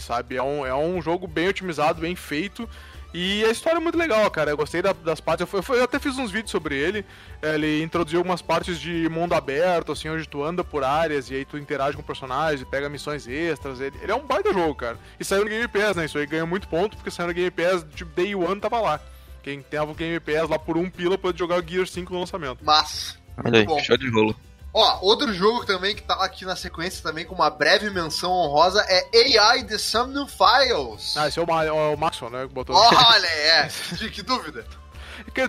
sabe? 0.00 0.36
É 0.36 0.42
um, 0.42 0.64
é 0.64 0.74
um 0.74 1.02
jogo 1.02 1.26
bem 1.26 1.48
otimizado, 1.48 2.00
bem 2.00 2.14
feito. 2.14 2.68
E 3.14 3.44
a 3.44 3.50
história 3.50 3.76
é 3.76 3.80
muito 3.80 3.98
legal, 3.98 4.30
cara. 4.30 4.50
Eu 4.50 4.56
gostei 4.56 4.80
da- 4.80 4.92
das 4.94 5.20
partes. 5.20 5.46
Eu, 5.52 5.76
eu 5.76 5.84
até 5.84 5.98
fiz 5.98 6.16
uns 6.18 6.30
vídeos 6.30 6.50
sobre 6.50 6.74
ele. 6.76 7.04
É, 7.42 7.54
Ele 7.54 7.82
introduziu 7.82 8.20
algumas 8.20 8.40
partes 8.40 8.80
de 8.80 9.08
mundo 9.10 9.34
aberto, 9.34 9.92
assim, 9.92 10.08
onde 10.08 10.26
tu 10.28 10.42
anda 10.42 10.64
por 10.64 10.82
áreas 10.82 11.30
e 11.30 11.34
aí 11.34 11.44
tu 11.44 11.58
interage 11.58 11.94
com 11.96 12.02
o 12.02 12.06
personagem, 12.06 12.64
pega 12.64 12.88
missões 12.88 13.26
extras. 13.28 13.80
Ele, 13.80 13.96
ele 14.02 14.10
é 14.12 14.14
um 14.14 14.24
baita 14.26 14.52
jogo, 14.52 14.74
cara. 14.74 14.98
E 15.20 15.24
saiu 15.24 15.44
no 15.44 15.50
Game 15.50 15.68
Pass, 15.68 15.96
né? 15.96 16.06
Isso 16.06 16.16
aí 16.16 16.26
ganhou 16.26 16.46
muito 16.46 16.66
ponto, 16.68 16.96
porque 16.96 17.10
saiu 17.10 17.26
no 17.28 17.34
Game 17.34 17.50
Pass, 17.50 17.84
tipo, 17.94 18.10
Day 18.14 18.34
One 18.34 18.60
tava 18.60 18.80
lá. 18.80 19.00
Quem 19.42 19.60
tava 19.60 19.90
o 19.90 19.94
Game 19.94 20.18
Pass 20.20 20.48
lá 20.48 20.58
por 20.58 20.76
um 20.78 20.88
pila 20.88 21.18
pode 21.18 21.38
jogar 21.38 21.62
o 21.62 21.68
Gear 21.68 21.86
5 21.86 22.12
no 22.14 22.20
lançamento. 22.20 22.58
Mas, 22.64 23.18
Olha 23.44 23.58
aí, 23.60 23.66
bom. 23.66 23.78
show 23.80 23.96
de 23.96 24.08
rolo. 24.10 24.34
Ó, 24.74 24.98
outro 25.02 25.32
jogo 25.34 25.66
também 25.66 25.94
que 25.94 26.02
tá 26.02 26.14
aqui 26.24 26.44
na 26.46 26.56
sequência 26.56 27.02
também 27.02 27.26
com 27.26 27.34
uma 27.34 27.50
breve 27.50 27.90
menção 27.90 28.30
honrosa 28.32 28.82
é 28.88 29.06
AI 29.38 29.64
The 29.64 29.76
Summoning 29.76 30.26
Files. 30.28 31.14
Ah, 31.16 31.28
esse 31.28 31.38
é 31.38 31.42
o, 31.42 31.46
Ma 31.46 31.62
o 31.70 31.96
Maxwell, 31.96 32.30
né? 32.30 32.46
Que 32.46 32.54
botou. 32.54 32.74
Olha, 32.74 33.26
é. 33.28 33.68
Que, 33.98 34.10
que 34.10 34.22
dúvida. 34.22 34.64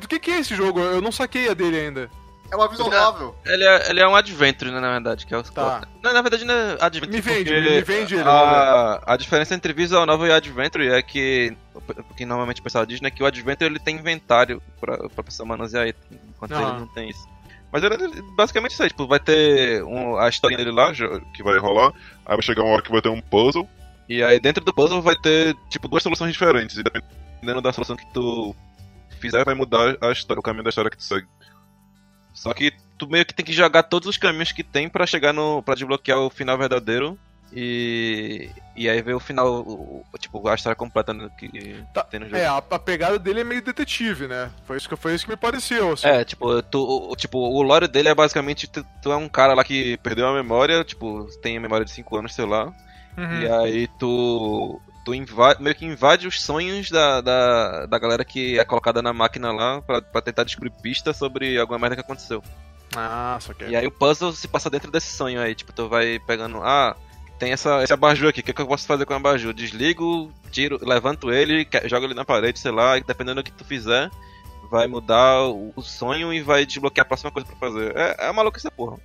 Do 0.01 0.07
que, 0.07 0.19
que 0.19 0.29
é 0.31 0.39
esse 0.39 0.53
jogo? 0.55 0.79
Eu 0.81 1.01
não 1.01 1.11
saquei 1.11 1.49
a 1.49 1.53
dele 1.53 1.79
ainda. 1.79 2.11
É 2.51 2.55
uma 2.55 2.67
visual 2.67 2.93
É. 2.93 2.99
novel. 2.99 3.35
Ele 3.45 3.63
é, 3.63 3.89
ele 3.89 3.99
é 4.01 4.07
um 4.07 4.15
adventure, 4.15 4.69
né, 4.69 4.79
na 4.79 4.91
verdade, 4.91 5.25
que 5.25 5.33
é 5.33 5.37
o 5.37 5.41
Tá. 5.43 5.87
Não, 6.03 6.13
na 6.13 6.21
verdade 6.21 6.43
não 6.45 6.53
é 6.53 6.77
adventure. 6.81 7.11
Me 7.15 7.21
vende, 7.21 7.51
me 7.51 7.81
vende 7.81 8.15
ele, 8.15 8.29
A, 8.29 9.01
a 9.07 9.17
diferença 9.17 9.55
entre 9.55 9.73
visual 9.73 10.05
novel 10.05 10.27
e 10.27 10.31
adventure 10.33 10.87
é 10.89 11.01
que, 11.01 11.55
o 11.73 12.13
que 12.13 12.25
normalmente 12.25 12.59
o 12.59 12.63
pessoal 12.63 12.85
diz, 12.85 13.01
né, 13.01 13.09
que 13.09 13.23
o 13.23 13.25
adventure 13.25 13.67
ele 13.71 13.79
tem 13.79 13.95
inventário 13.95 14.61
pra, 14.79 14.97
pra 15.09 15.23
pessoa 15.23 15.47
manusear, 15.47 15.85
aí, 15.85 15.95
enquanto 16.29 16.53
Ah. 16.53 16.61
ele 16.61 16.71
não 16.81 16.87
tem 16.87 17.09
isso. 17.09 17.25
Mas 17.73 17.83
é 17.83 17.89
basicamente 18.37 18.73
isso 18.73 18.83
aí, 18.83 18.89
tipo, 18.89 19.07
vai 19.07 19.19
ter 19.19 19.83
um- 19.83 20.15
a 20.17 20.29
historinha 20.29 20.59
dele 20.59 20.71
lá, 20.71 20.93
que 21.33 21.41
vai 21.41 21.57
rolar, 21.57 21.91
aí 22.23 22.35
vai 22.35 22.41
chegar 22.43 22.61
uma 22.61 22.73
hora 22.73 22.83
que 22.83 22.91
vai 22.91 23.01
ter 23.01 23.09
um 23.09 23.19
puzzle, 23.19 23.67
e 24.07 24.21
aí 24.21 24.39
dentro 24.39 24.63
do 24.63 24.71
puzzle 24.71 25.01
vai 25.01 25.15
ter, 25.15 25.55
tipo, 25.71 25.87
duas 25.87 26.03
soluções 26.03 26.31
diferentes, 26.31 26.77
e 26.77 26.83
dependendo 26.83 27.61
da 27.61 27.73
solução 27.73 27.95
que 27.95 28.05
tu 28.13 28.55
fizer, 29.19 29.43
vai 29.43 29.55
mudar 29.55 29.97
a 29.99 30.11
história, 30.11 30.39
o 30.39 30.43
caminho 30.43 30.63
da 30.63 30.69
história 30.69 30.91
que 30.91 30.97
tu 30.97 31.03
segue. 31.03 31.25
Só 32.31 32.53
que 32.53 32.71
tu 32.97 33.07
meio 33.07 33.25
que 33.25 33.33
tem 33.33 33.45
que 33.45 33.53
jogar 33.53 33.83
todos 33.83 34.07
os 34.07 34.17
caminhos 34.17 34.51
que 34.51 34.63
tem 34.63 34.87
pra 34.87 35.07
chegar 35.07 35.33
no. 35.33 35.63
para 35.63 35.75
desbloquear 35.75 36.19
o 36.19 36.29
final 36.29 36.57
verdadeiro. 36.57 37.17
E. 37.55 38.49
E 38.75 38.89
aí 38.89 39.01
ver 39.03 39.13
o 39.13 39.19
final, 39.19 39.47
o- 39.61 40.03
o- 40.11 40.17
tipo, 40.17 40.47
a 40.47 40.55
história 40.55 40.75
completa 40.75 41.13
que 41.37 41.83
Tá, 41.93 42.03
tem 42.03 42.19
no 42.19 42.25
jogo. 42.25 42.37
É, 42.37 42.47
a, 42.47 42.57
a 42.57 42.79
pegada 42.79 43.19
dele 43.19 43.41
é 43.41 43.43
meio 43.43 43.61
detetive, 43.61 44.27
né? 44.27 44.49
Foi 44.65 44.77
isso 44.77 44.89
que, 44.89 44.95
foi 44.95 45.13
isso 45.13 45.25
que 45.25 45.31
me 45.31 45.37
pareceu, 45.37 45.91
assim. 45.93 46.07
É, 46.07 46.23
tipo, 46.25 46.61
tu, 46.63 46.81
o, 47.11 47.15
tipo, 47.15 47.37
o 47.37 47.61
lore 47.61 47.87
dele 47.87 48.09
é 48.09 48.15
basicamente 48.15 48.67
tu, 48.67 48.83
tu 49.01 49.11
é 49.11 49.15
um 49.15 49.29
cara 49.29 49.53
lá 49.53 49.63
que 49.63 49.95
perdeu 49.97 50.27
a 50.27 50.33
memória, 50.33 50.83
tipo, 50.83 51.25
tem 51.41 51.55
a 51.55 51.61
memória 51.61 51.85
de 51.85 51.91
5 51.91 52.17
anos, 52.17 52.33
sei 52.33 52.45
lá. 52.45 52.73
Uhum. 53.17 53.41
E 53.41 53.47
aí 53.51 53.87
tu. 53.99 54.81
Tu 55.05 55.13
invade, 55.13 55.61
meio 55.61 55.75
que 55.75 55.85
invade 55.85 56.25
os 56.29 56.41
sonhos 56.41 56.89
da, 56.89 57.19
da, 57.19 57.85
da 57.87 57.99
galera 57.99 58.23
que 58.23 58.57
é 58.57 58.63
colocada 58.63 59.01
na 59.01 59.11
máquina 59.11 59.51
lá 59.51 59.81
pra, 59.81 60.01
pra 60.01 60.21
tentar 60.21 60.45
descobrir 60.45 60.69
pistas 60.81 61.17
sobre 61.17 61.59
alguma 61.59 61.77
merda 61.77 61.97
que 61.97 62.01
aconteceu. 62.01 62.41
Ah, 62.95 63.37
só 63.41 63.53
que 63.53 63.65
E 63.65 63.75
aí 63.75 63.85
o 63.85 63.91
puzzle 63.91 64.31
se 64.31 64.47
passa 64.47 64.69
dentro 64.69 64.89
desse 64.89 65.11
sonho 65.13 65.41
aí, 65.41 65.53
tipo, 65.55 65.73
tu 65.73 65.89
vai 65.89 66.19
pegando, 66.25 66.59
ah, 66.63 66.95
tem 67.39 67.51
essa, 67.51 67.83
esse 67.83 67.93
abajur 67.93 68.29
aqui, 68.29 68.39
o 68.39 68.43
que, 68.43 68.53
que 68.53 68.61
eu 68.61 68.67
posso 68.67 68.85
fazer 68.87 69.05
com 69.05 69.13
o 69.13 69.17
abajur? 69.17 69.53
Desligo, 69.53 70.31
tiro, 70.51 70.79
levanto 70.81 71.31
ele, 71.31 71.67
jogo 71.85 72.05
ele 72.05 72.13
na 72.13 72.25
parede, 72.25 72.59
sei 72.59 72.71
lá, 72.71 72.97
e 72.97 73.03
dependendo 73.03 73.41
do 73.41 73.43
que 73.45 73.51
tu 73.51 73.65
fizer, 73.65 74.09
vai 74.71 74.87
mudar 74.87 75.41
o, 75.43 75.73
sonho 75.81 76.33
e 76.33 76.41
vai 76.41 76.65
desbloquear 76.65 77.05
a 77.05 77.07
próxima 77.07 77.31
coisa 77.31 77.47
pra 77.47 77.55
fazer. 77.57 77.95
É, 77.95 78.27
é 78.29 78.31
maluco 78.31 78.57
essa 78.57 78.71
porra. 78.71 78.97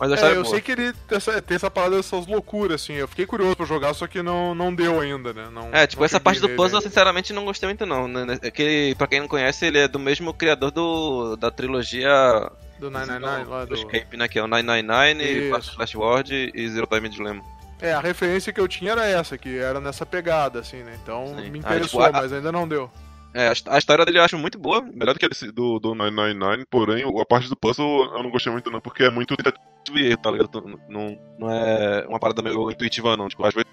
Mas 0.00 0.10
a 0.10 0.14
É, 0.14 0.16
história 0.16 0.34
é, 0.34 0.38
eu 0.38 0.42
boa. 0.42 0.52
sei 0.54 0.60
que 0.60 0.72
ele 0.72 0.92
tem 1.06 1.16
essa, 1.16 1.42
tem 1.42 1.54
essa 1.54 1.70
parada 1.70 1.96
dessas 1.96 2.26
loucuras, 2.26 2.82
assim. 2.82 2.94
Eu 2.94 3.06
fiquei 3.06 3.26
curioso 3.26 3.54
pra 3.54 3.66
jogar, 3.66 3.94
só 3.94 4.06
que 4.06 4.20
não, 4.22 4.54
não 4.54 4.74
deu 4.74 5.00
ainda, 5.00 5.32
né? 5.32 5.48
Não, 5.52 5.68
É, 5.72 5.86
tipo, 5.86 6.00
não 6.00 6.06
essa 6.06 6.18
parte 6.18 6.40
do 6.40 6.48
puzzle, 6.48 6.78
eu 6.78 6.82
sinceramente 6.82 7.32
não 7.32 7.44
gostei 7.44 7.68
muito 7.68 7.86
não, 7.86 8.08
né? 8.08 8.38
É 8.42 8.50
que, 8.50 8.94
pra 8.96 9.06
quem 9.06 9.20
não 9.20 9.28
conhece, 9.28 9.66
ele 9.66 9.78
é 9.78 9.86
do 9.86 9.98
mesmo 10.00 10.32
criador 10.34 10.70
do, 10.72 11.36
da 11.36 11.50
trilogia 11.52 12.10
Do 12.80 12.90
999 12.90 13.50
lá 13.50 13.64
do. 13.64 13.74
Escape, 13.74 14.16
né? 14.16 14.26
Que 14.26 14.38
é 14.38 14.42
o 14.42 14.48
999, 14.48 15.22
Isso. 15.22 15.48
Flash 15.50 15.68
Flash 15.68 15.94
Ward 15.94 16.52
e 16.52 16.68
Zero 16.68 16.86
Time 16.86 17.08
Dilemma. 17.08 17.44
É, 17.82 17.92
a 17.92 18.00
referência 18.00 18.52
que 18.52 18.60
eu 18.60 18.68
tinha 18.68 18.92
era 18.92 19.04
essa, 19.06 19.36
que 19.36 19.58
era 19.58 19.80
nessa 19.80 20.06
pegada, 20.06 20.60
assim, 20.60 20.82
né? 20.84 20.96
Então 21.02 21.26
Sim. 21.26 21.50
me 21.50 21.58
Ah, 21.58 21.74
interessou, 21.74 22.00
tipo, 22.04 22.16
a- 22.16 22.20
mas 22.22 22.32
ainda 22.32 22.52
não 22.52 22.66
deu. 22.68 22.88
É, 23.34 23.48
a, 23.48 23.52
his- 23.52 23.64
a 23.66 23.76
história 23.78 24.04
dele 24.04 24.18
eu 24.18 24.22
acho 24.22 24.38
muito 24.38 24.58
boa. 24.58 24.80
Melhor 24.82 25.14
do 25.14 25.18
que 25.18 25.26
esse 25.26 25.50
do, 25.50 25.78
do 25.80 25.94
999, 25.94 26.64
porém, 26.70 27.02
a 27.20 27.24
parte 27.24 27.48
do 27.48 27.56
puzzle 27.56 28.14
eu 28.16 28.22
não 28.22 28.30
gostei 28.30 28.52
muito 28.52 28.70
não, 28.70 28.80
porque 28.80 29.02
é 29.04 29.10
muito 29.10 29.34
tentativa 29.36 29.60
e 29.98 30.06
erro, 30.06 30.16
tá 30.18 30.30
ligado? 30.30 30.80
Não, 30.88 31.18
não 31.38 31.50
é 31.50 32.06
uma 32.06 32.20
parada 32.20 32.40
meio 32.42 32.70
intuitiva 32.70 33.16
não, 33.16 33.28
tipo, 33.28 33.44
às 33.44 33.52
vezes 33.54 33.66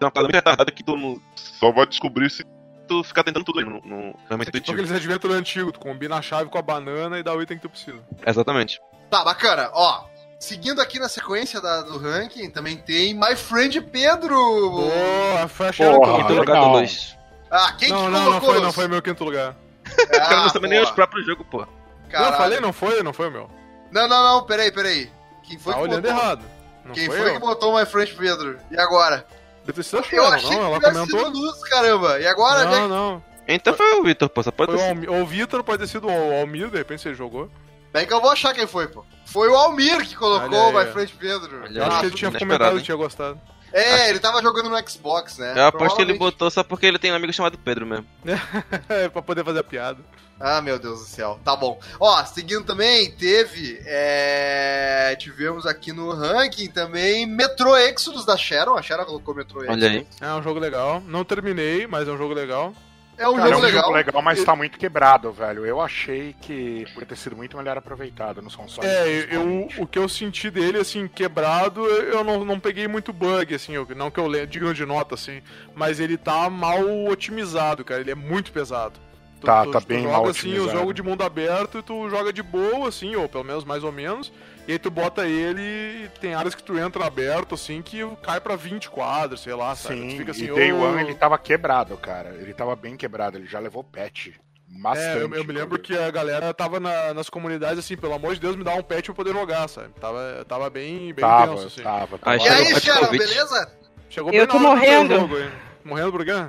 é 0.00 0.04
uma 0.04 0.10
parada 0.12 0.26
muito 0.28 0.34
retardada 0.36 0.70
que 0.70 0.84
tu 0.84 0.96
não- 0.96 1.20
só 1.34 1.72
vai 1.72 1.86
descobrir 1.86 2.30
se 2.30 2.44
tu 2.86 3.02
ficar 3.02 3.24
tentando 3.24 3.44
tudo 3.44 3.58
aí, 3.58 3.64
não, 3.64 3.80
não, 3.80 3.80
não 3.88 3.96
é 4.30 4.36
muito 4.36 4.44
Tipo 4.52 4.58
intuitivo. 4.58 4.72
aqueles 4.74 4.92
adventure 4.92 5.32
antigos, 5.34 5.72
tu 5.72 5.80
combina 5.80 6.16
a 6.16 6.22
chave 6.22 6.48
com 6.50 6.58
a 6.58 6.62
banana 6.62 7.18
e 7.18 7.22
dá 7.22 7.34
o 7.34 7.42
item 7.42 7.56
que 7.56 7.62
tu 7.62 7.70
precisa. 7.70 7.98
Exatamente. 8.24 8.78
Tá, 9.10 9.24
bacana. 9.24 9.70
Ó, 9.72 10.04
seguindo 10.38 10.80
aqui 10.80 10.98
na 10.98 11.08
sequência 11.08 11.60
da- 11.60 11.82
do 11.82 11.98
ranking, 11.98 12.50
também 12.50 12.76
tem 12.76 13.14
My 13.14 13.34
Friend 13.36 13.80
Pedro. 13.82 14.70
Boa, 14.70 15.48
foi 15.48 15.68
a 15.68 15.72
Porra, 15.72 16.16
Quinto 16.18 16.32
Ah, 16.32 16.36
lugar 16.36 16.60
do. 16.60 16.68
Luiz. 16.68 17.16
Ah, 17.50 17.72
quem 17.78 17.88
Não, 17.90 18.04
que 18.06 18.10
não, 18.10 18.10
não 18.10 18.24
colocou? 18.24 18.50
foi, 18.52 18.60
não 18.60 18.72
foi 18.72 18.88
meu 18.88 19.02
quinto 19.02 19.24
lugar. 19.24 19.54
O 20.02 20.06
cara 20.08 20.36
não 20.36 20.44
Ah, 20.46 20.48
sabe 20.50 20.68
nem 20.68 20.78
boa. 20.80 20.90
os 20.90 20.94
próprios 20.94 21.24
jogos, 21.26 21.46
pô. 21.50 21.66
Caralho. 22.10 22.32
Eu 22.32 22.36
falei, 22.36 22.60
não 22.60 22.72
foi, 22.72 23.02
não 23.02 23.12
foi 23.12 23.28
o 23.28 23.30
meu. 23.30 23.50
Não, 23.90 24.08
não, 24.08 24.22
não, 24.22 24.42
peraí, 24.46 24.70
peraí. 24.72 25.10
Quem 25.44 25.58
foi 25.58 25.72
tá 25.72 25.78
que 25.78 25.84
olhando 25.84 26.02
botou? 26.02 26.18
errado. 26.18 26.42
Não 26.84 26.92
Quem 26.94 27.06
foi, 27.06 27.20
eu? 27.30 27.32
que 27.34 27.38
botou 27.38 27.78
My 27.78 27.86
Friend 27.86 28.12
Pedro? 28.14 28.58
E 28.70 28.78
agora? 28.78 29.26
Deve 29.64 29.80
Eu 30.12 30.24
achei 30.26 30.50
não? 30.56 30.66
Ela 30.66 30.80
que 30.80 30.86
tivesse 30.86 31.10
comentou. 31.10 31.24
sido 31.26 31.38
Luz, 31.38 31.68
caramba. 31.68 32.20
E 32.20 32.26
agora, 32.26 32.64
Não, 32.64 32.70
vem... 32.72 32.88
não. 32.88 33.24
Então 33.48 33.74
foi 33.74 33.94
o 34.00 34.02
Vitor, 34.04 34.28
pô. 34.28 34.42
Só 34.42 34.50
pode 34.50 34.72
Foi 34.72 34.80
o, 34.80 34.82
ter 34.84 34.88
Almi- 34.90 35.08
ou 35.08 35.22
o 35.22 35.26
Vitor, 35.26 35.62
pode 35.64 35.78
ter 35.78 35.88
sido 35.88 36.06
o 36.08 36.40
Almir, 36.40 36.68
de 36.68 36.78
repente 36.78 37.02
você 37.02 37.14
jogou. 37.14 37.48
Bem 37.92 38.06
que 38.06 38.12
eu 38.12 38.20
vou 38.20 38.30
achar 38.30 38.52
quem 38.54 38.66
foi, 38.66 38.86
pô. 38.88 39.04
Foi 39.26 39.48
o 39.48 39.54
Almir 39.54 40.06
que 40.06 40.16
colocou 40.16 40.58
Olha 40.74 40.86
My. 40.86 40.92
Friend 40.92 41.12
Pedro. 41.18 41.62
Olha 41.64 41.78
Eu 41.78 41.84
acho 41.84 41.96
Ah, 41.96 42.00
que 42.00 42.06
ele 42.06 42.14
tinha 42.14 42.32
comentado 42.32 42.72
hein? 42.72 42.78
e 42.78 42.82
tinha 42.82 42.96
gostado. 42.96 43.38
É, 43.72 44.08
ele 44.08 44.20
tava 44.20 44.40
jogando 44.40 44.70
no 44.70 44.88
Xbox, 44.88 45.36
né? 45.36 45.52
Eu 45.54 45.66
aposto 45.66 45.96
que 45.96 46.02
ele 46.02 46.14
botou 46.14 46.50
só 46.50 46.62
porque 46.62 46.86
ele 46.86 46.98
tem 46.98 47.12
um 47.12 47.16
amigo 47.16 47.32
chamado 47.32 47.58
Pedro 47.58 47.84
mesmo. 47.84 48.06
É, 48.88 49.08
pra 49.08 49.20
poder 49.20 49.44
fazer 49.44 49.58
a 49.58 49.64
piada. 49.64 49.98
Ah, 50.38 50.60
meu 50.62 50.78
Deus 50.78 51.00
do 51.00 51.06
céu. 51.06 51.40
Tá 51.44 51.56
bom. 51.56 51.78
Ó, 51.98 52.24
seguindo 52.24 52.64
também, 52.64 53.10
teve. 53.10 53.80
É... 53.84 55.16
Tivemos 55.18 55.66
aqui 55.66 55.92
no 55.92 56.12
ranking 56.12 56.68
também 56.68 57.26
Metro 57.26 57.74
Exodus 57.76 58.24
da 58.24 58.36
Sharon. 58.36 58.76
A 58.76 58.82
Sharon 58.82 59.04
colocou 59.04 59.34
Metro 59.34 59.62
Exodus. 59.64 59.82
Olha 59.82 59.90
aí. 59.90 60.06
É 60.20 60.32
um 60.34 60.42
jogo 60.42 60.60
legal. 60.60 61.02
Não 61.06 61.24
terminei, 61.24 61.86
mas 61.86 62.06
é 62.06 62.12
um 62.12 62.18
jogo 62.18 62.34
legal. 62.34 62.72
É 63.18 63.26
um 63.28 63.36
Cara, 63.36 63.48
é 63.48 63.52
jogo 63.52 63.62
um 63.62 63.66
legal. 63.66 63.82
jogo 63.84 63.94
legal, 63.96 64.22
mas 64.22 64.44
tá 64.44 64.54
muito 64.54 64.78
quebrado, 64.78 65.32
velho. 65.32 65.64
Eu 65.64 65.80
achei 65.80 66.34
que 66.40 66.84
poderia 66.88 67.06
ter 67.06 67.16
sido 67.16 67.34
muito 67.34 67.56
melhor 67.56 67.78
aproveitado 67.78 68.42
nos 68.42 68.54
consoles. 68.54 68.90
É, 68.90 69.28
eu, 69.34 69.68
o 69.78 69.86
que 69.86 69.98
eu 69.98 70.08
senti 70.08 70.50
dele, 70.50 70.78
assim, 70.78 71.08
quebrado, 71.08 71.86
eu 71.86 72.22
não, 72.22 72.44
não 72.44 72.60
peguei 72.60 72.86
muito 72.86 73.12
bug, 73.12 73.54
assim, 73.54 73.72
eu- 73.74 73.86
não 73.96 74.10
que 74.10 74.20
eu 74.20 74.46
digno 74.46 74.74
de 74.74 74.84
nota, 74.84 75.14
assim, 75.14 75.40
mas 75.74 75.98
ele 75.98 76.16
tá 76.18 76.50
mal 76.50 76.82
otimizado, 77.06 77.84
cara, 77.84 78.00
ele 78.02 78.10
é 78.10 78.14
muito 78.14 78.52
pesado. 78.52 79.00
Tu, 79.40 79.46
Tá, 79.46 79.64
tu, 79.64 79.70
tá 79.70 79.80
tu 79.80 79.86
bem 79.86 80.02
joga, 80.02 80.12
mal 80.12 80.26
assim, 80.28 80.58
o 80.58 80.68
jogo 80.70 80.94
de 80.94 81.02
mundo 81.02 81.22
aberto 81.22 81.78
e 81.78 81.82
tu 81.82 82.08
joga 82.08 82.32
de 82.32 82.42
boa, 82.42 82.88
assim, 82.88 83.14
ou 83.16 83.28
pelo 83.28 83.44
menos 83.44 83.64
mais 83.64 83.84
ou 83.84 83.92
menos, 83.92 84.32
e 84.66 84.72
aí 84.72 84.78
tu 84.78 84.90
bota 84.90 85.26
ele 85.26 85.60
e 85.60 86.08
tem 86.20 86.34
áreas 86.34 86.54
que 86.54 86.62
tu 86.62 86.78
entra 86.78 87.04
aberto, 87.06 87.54
assim, 87.54 87.82
que 87.82 87.98
cai 88.22 88.40
pra 88.40 88.56
20 88.56 88.88
quadros, 88.88 89.42
sei 89.42 89.54
lá, 89.54 89.74
sabe? 89.76 89.96
Tu 90.00 90.10
Sim, 90.10 90.18
fica 90.18 90.30
assim, 90.30 90.44
e 90.44 90.52
Day 90.54 90.72
ô- 90.72 90.80
One 90.82 91.02
ele 91.02 91.14
tava 91.14 91.36
quebrado, 91.38 91.96
cara. 91.98 92.30
Ele 92.40 92.54
tava 92.54 92.74
bem 92.74 92.96
quebrado, 92.96 93.36
ele 93.36 93.46
já 93.46 93.58
levou 93.58 93.84
patch. 93.84 94.28
Bastante. 94.68 95.18
É, 95.18 95.22
eu, 95.22 95.32
eu 95.34 95.44
me 95.44 95.52
lembro 95.52 95.78
que 95.78 95.96
a 95.96 96.10
galera 96.10 96.52
tava 96.52 96.80
na- 96.80 97.12
nas 97.14 97.28
comunidades 97.30 97.78
assim, 97.78 97.96
pelo 97.96 98.14
amor 98.14 98.34
de 98.34 98.40
Deus, 98.40 98.56
me 98.56 98.64
dá 98.64 98.74
um 98.74 98.82
patch 98.82 99.04
pra 99.06 99.14
poder 99.14 99.32
jogar, 99.32 99.68
sabe? 99.68 99.90
Tava, 100.00 100.44
tava 100.48 100.68
bem, 100.70 101.12
bem 101.14 101.24
Tava, 101.24 101.52
tenso, 101.54 101.66
assim. 101.68 101.82
tava, 101.82 102.16
Ah, 102.16 102.18
tava. 102.18 102.36
E 102.36 102.40
Chegou 102.40 102.56
aí, 102.74 102.80
Sharon, 102.80 103.10
beleza? 103.10 103.72
Chegou 104.08 104.32
Eu 104.32 104.46
bem 104.46 104.48
tô 104.48 104.58
morrendo. 104.58 105.14
jogo? 105.14 105.36
Morrendo 105.84 106.10
por 106.10 106.24
quê? 106.24 106.46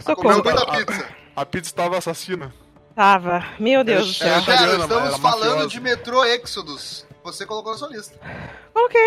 Socorro. 0.00 0.14
Comeu 0.16 0.42
muita 0.42 0.66
pizza. 0.72 1.21
A 1.34 1.44
pizza 1.46 1.70
estava 1.70 1.98
assassina. 1.98 2.52
Tava. 2.94 3.44
Meu 3.58 3.82
Deus 3.82 4.18
do 4.18 4.24
É, 4.24 4.28
céu. 4.28 4.40
Italiana, 4.40 4.82
estamos 4.84 5.08
era 5.10 5.18
falando 5.18 5.66
de 5.68 5.80
Metro 5.80 6.22
Exodus. 6.24 7.06
Você 7.24 7.46
colocou 7.46 7.72
na 7.72 7.78
sua 7.78 7.88
lista. 7.88 8.14
Ok. 8.74 9.00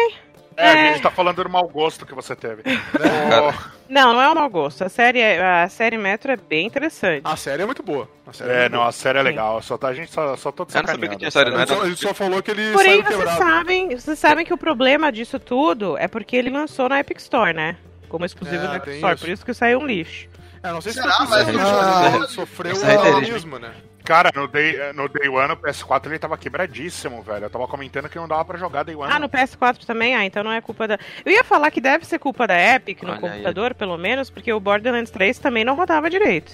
É, 0.57 0.69
a 0.69 0.73
É. 0.75 0.93
gente 0.93 1.03
tá 1.03 1.11
falando 1.11 1.43
do 1.43 1.49
mau 1.49 1.67
gosto 1.67 2.05
que 2.05 2.15
você 2.15 2.33
teve. 2.35 2.63
Cara, 2.93 3.53
Não, 3.89 4.13
não 4.13 4.21
é 4.21 4.29
um 4.31 4.33
mau 4.35 4.49
gosto. 4.49 4.83
A 4.85 4.89
série, 4.89 5.19
é- 5.19 5.63
a 5.63 5.69
série 5.69 5.97
Metro 5.97 6.31
é 6.31 6.37
bem 6.37 6.65
interessante. 6.65 7.21
A 7.25 7.35
série 7.35 7.61
é 7.61 7.65
muito 7.65 7.83
boa. 7.83 8.09
A 8.25 8.31
série 8.33 8.49
É, 8.51 8.59
muito 8.61 8.71
não, 8.71 8.79
boa. 8.79 8.89
a 8.89 8.91
série 8.93 9.19
é 9.19 9.21
legal. 9.21 9.61
Só 9.61 9.77
tá, 9.77 9.89
a 9.89 9.93
gente 9.93 10.11
só, 10.11 10.35
só 10.37 10.51
tô 10.51 10.63
Eu 10.63 10.67
não 10.67 10.71
sacaneando. 10.71 11.09
que 11.09 11.17
tinha 11.17 11.29
série, 11.29 11.49
A 11.49 11.53
não 11.53 11.83
Ele 11.83 11.93
é? 11.93 11.95
só, 11.97 12.13
falou 12.13 12.41
que 12.41 12.51
ele 12.51 12.71
Porém, 12.71 12.91
saiu 12.91 13.03
vocês 13.03 13.17
quebrado. 13.17 13.37
sabem, 13.37 13.89
vocês 13.95 14.17
sabem 14.19 14.45
que 14.45 14.53
o 14.53 14.57
problema 14.57 15.11
disso 15.11 15.37
tudo 15.39 15.97
é 15.97 16.07
porque 16.07 16.35
ele 16.37 16.49
lançou 16.49 16.87
na 16.89 16.99
Epic 17.01 17.19
Store, 17.19 17.53
né? 17.53 17.75
Como 18.07 18.25
exclusivo 18.25 18.63
É, 18.63 18.67
na 18.69 18.75
Epic 18.77 18.93
Store. 18.95 19.13
isso. 19.15 19.25
Por 19.25 19.31
isso 19.31 19.45
que 19.45 19.53
saiu 19.53 19.79
um 19.79 19.85
lixo. 19.85 20.27
É, 20.65 20.71
não 20.71 20.81
sei 20.81 20.93
se 20.93 21.01
Será? 21.01 21.19
Mas 21.29 21.47
ele 21.47 22.27
sofreu 22.27 22.75
é 22.75 22.95
o 22.97 22.99
alarmismo, 22.99 23.59
né? 23.59 23.71
Cara, 24.03 24.31
no 24.35 24.47
Day, 24.47 24.93
no 24.93 25.07
Day 25.07 25.27
One, 25.29 25.53
o 25.53 25.57
PS4 25.57 26.07
ele 26.07 26.19
tava 26.19 26.37
quebradíssimo, 26.37 27.21
velho. 27.21 27.45
Eu 27.45 27.49
tava 27.49 27.67
comentando 27.67 28.07
que 28.09 28.17
não 28.17 28.27
dava 28.27 28.45
pra 28.45 28.57
jogar 28.57 28.83
Day 28.83 28.95
One. 28.95 29.11
Ah, 29.11 29.19
no 29.19 29.29
PS4 29.29 29.85
também? 29.85 30.15
Ah, 30.15 30.25
então 30.25 30.43
não 30.43 30.51
é 30.51 30.61
culpa 30.61 30.87
da. 30.87 30.97
Eu 31.23 31.31
ia 31.31 31.43
falar 31.43 31.69
que 31.71 31.81
deve 31.81 32.05
ser 32.05 32.19
culpa 32.19 32.47
da 32.47 32.55
Epic 32.75 33.01
no 33.03 33.09
Olha 33.09 33.15
aí. 33.15 33.21
computador, 33.21 33.73
pelo 33.75 33.97
menos, 33.97 34.29
porque 34.29 34.51
o 34.53 34.59
Borderlands 34.59 35.11
3 35.11 35.37
também 35.39 35.63
não 35.63 35.75
rodava 35.75 36.09
direito. 36.09 36.51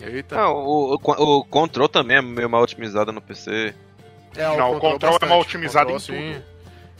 Eita. 0.00 0.36
Não, 0.36 0.54
o, 0.56 0.94
o, 0.94 1.38
o 1.38 1.44
Control 1.44 1.88
também 1.88 2.16
é 2.16 2.22
meio 2.22 2.48
mal 2.48 2.62
otimizado 2.62 3.12
no 3.12 3.20
PC. 3.20 3.74
É, 4.36 4.56
Não, 4.56 4.76
o 4.76 4.80
control 4.80 5.10
é 5.10 5.12
bastante. 5.14 5.28
mal 5.28 5.40
otimizado 5.40 5.92
O 5.92 5.96
em 5.96 5.98
sim. 5.98 6.42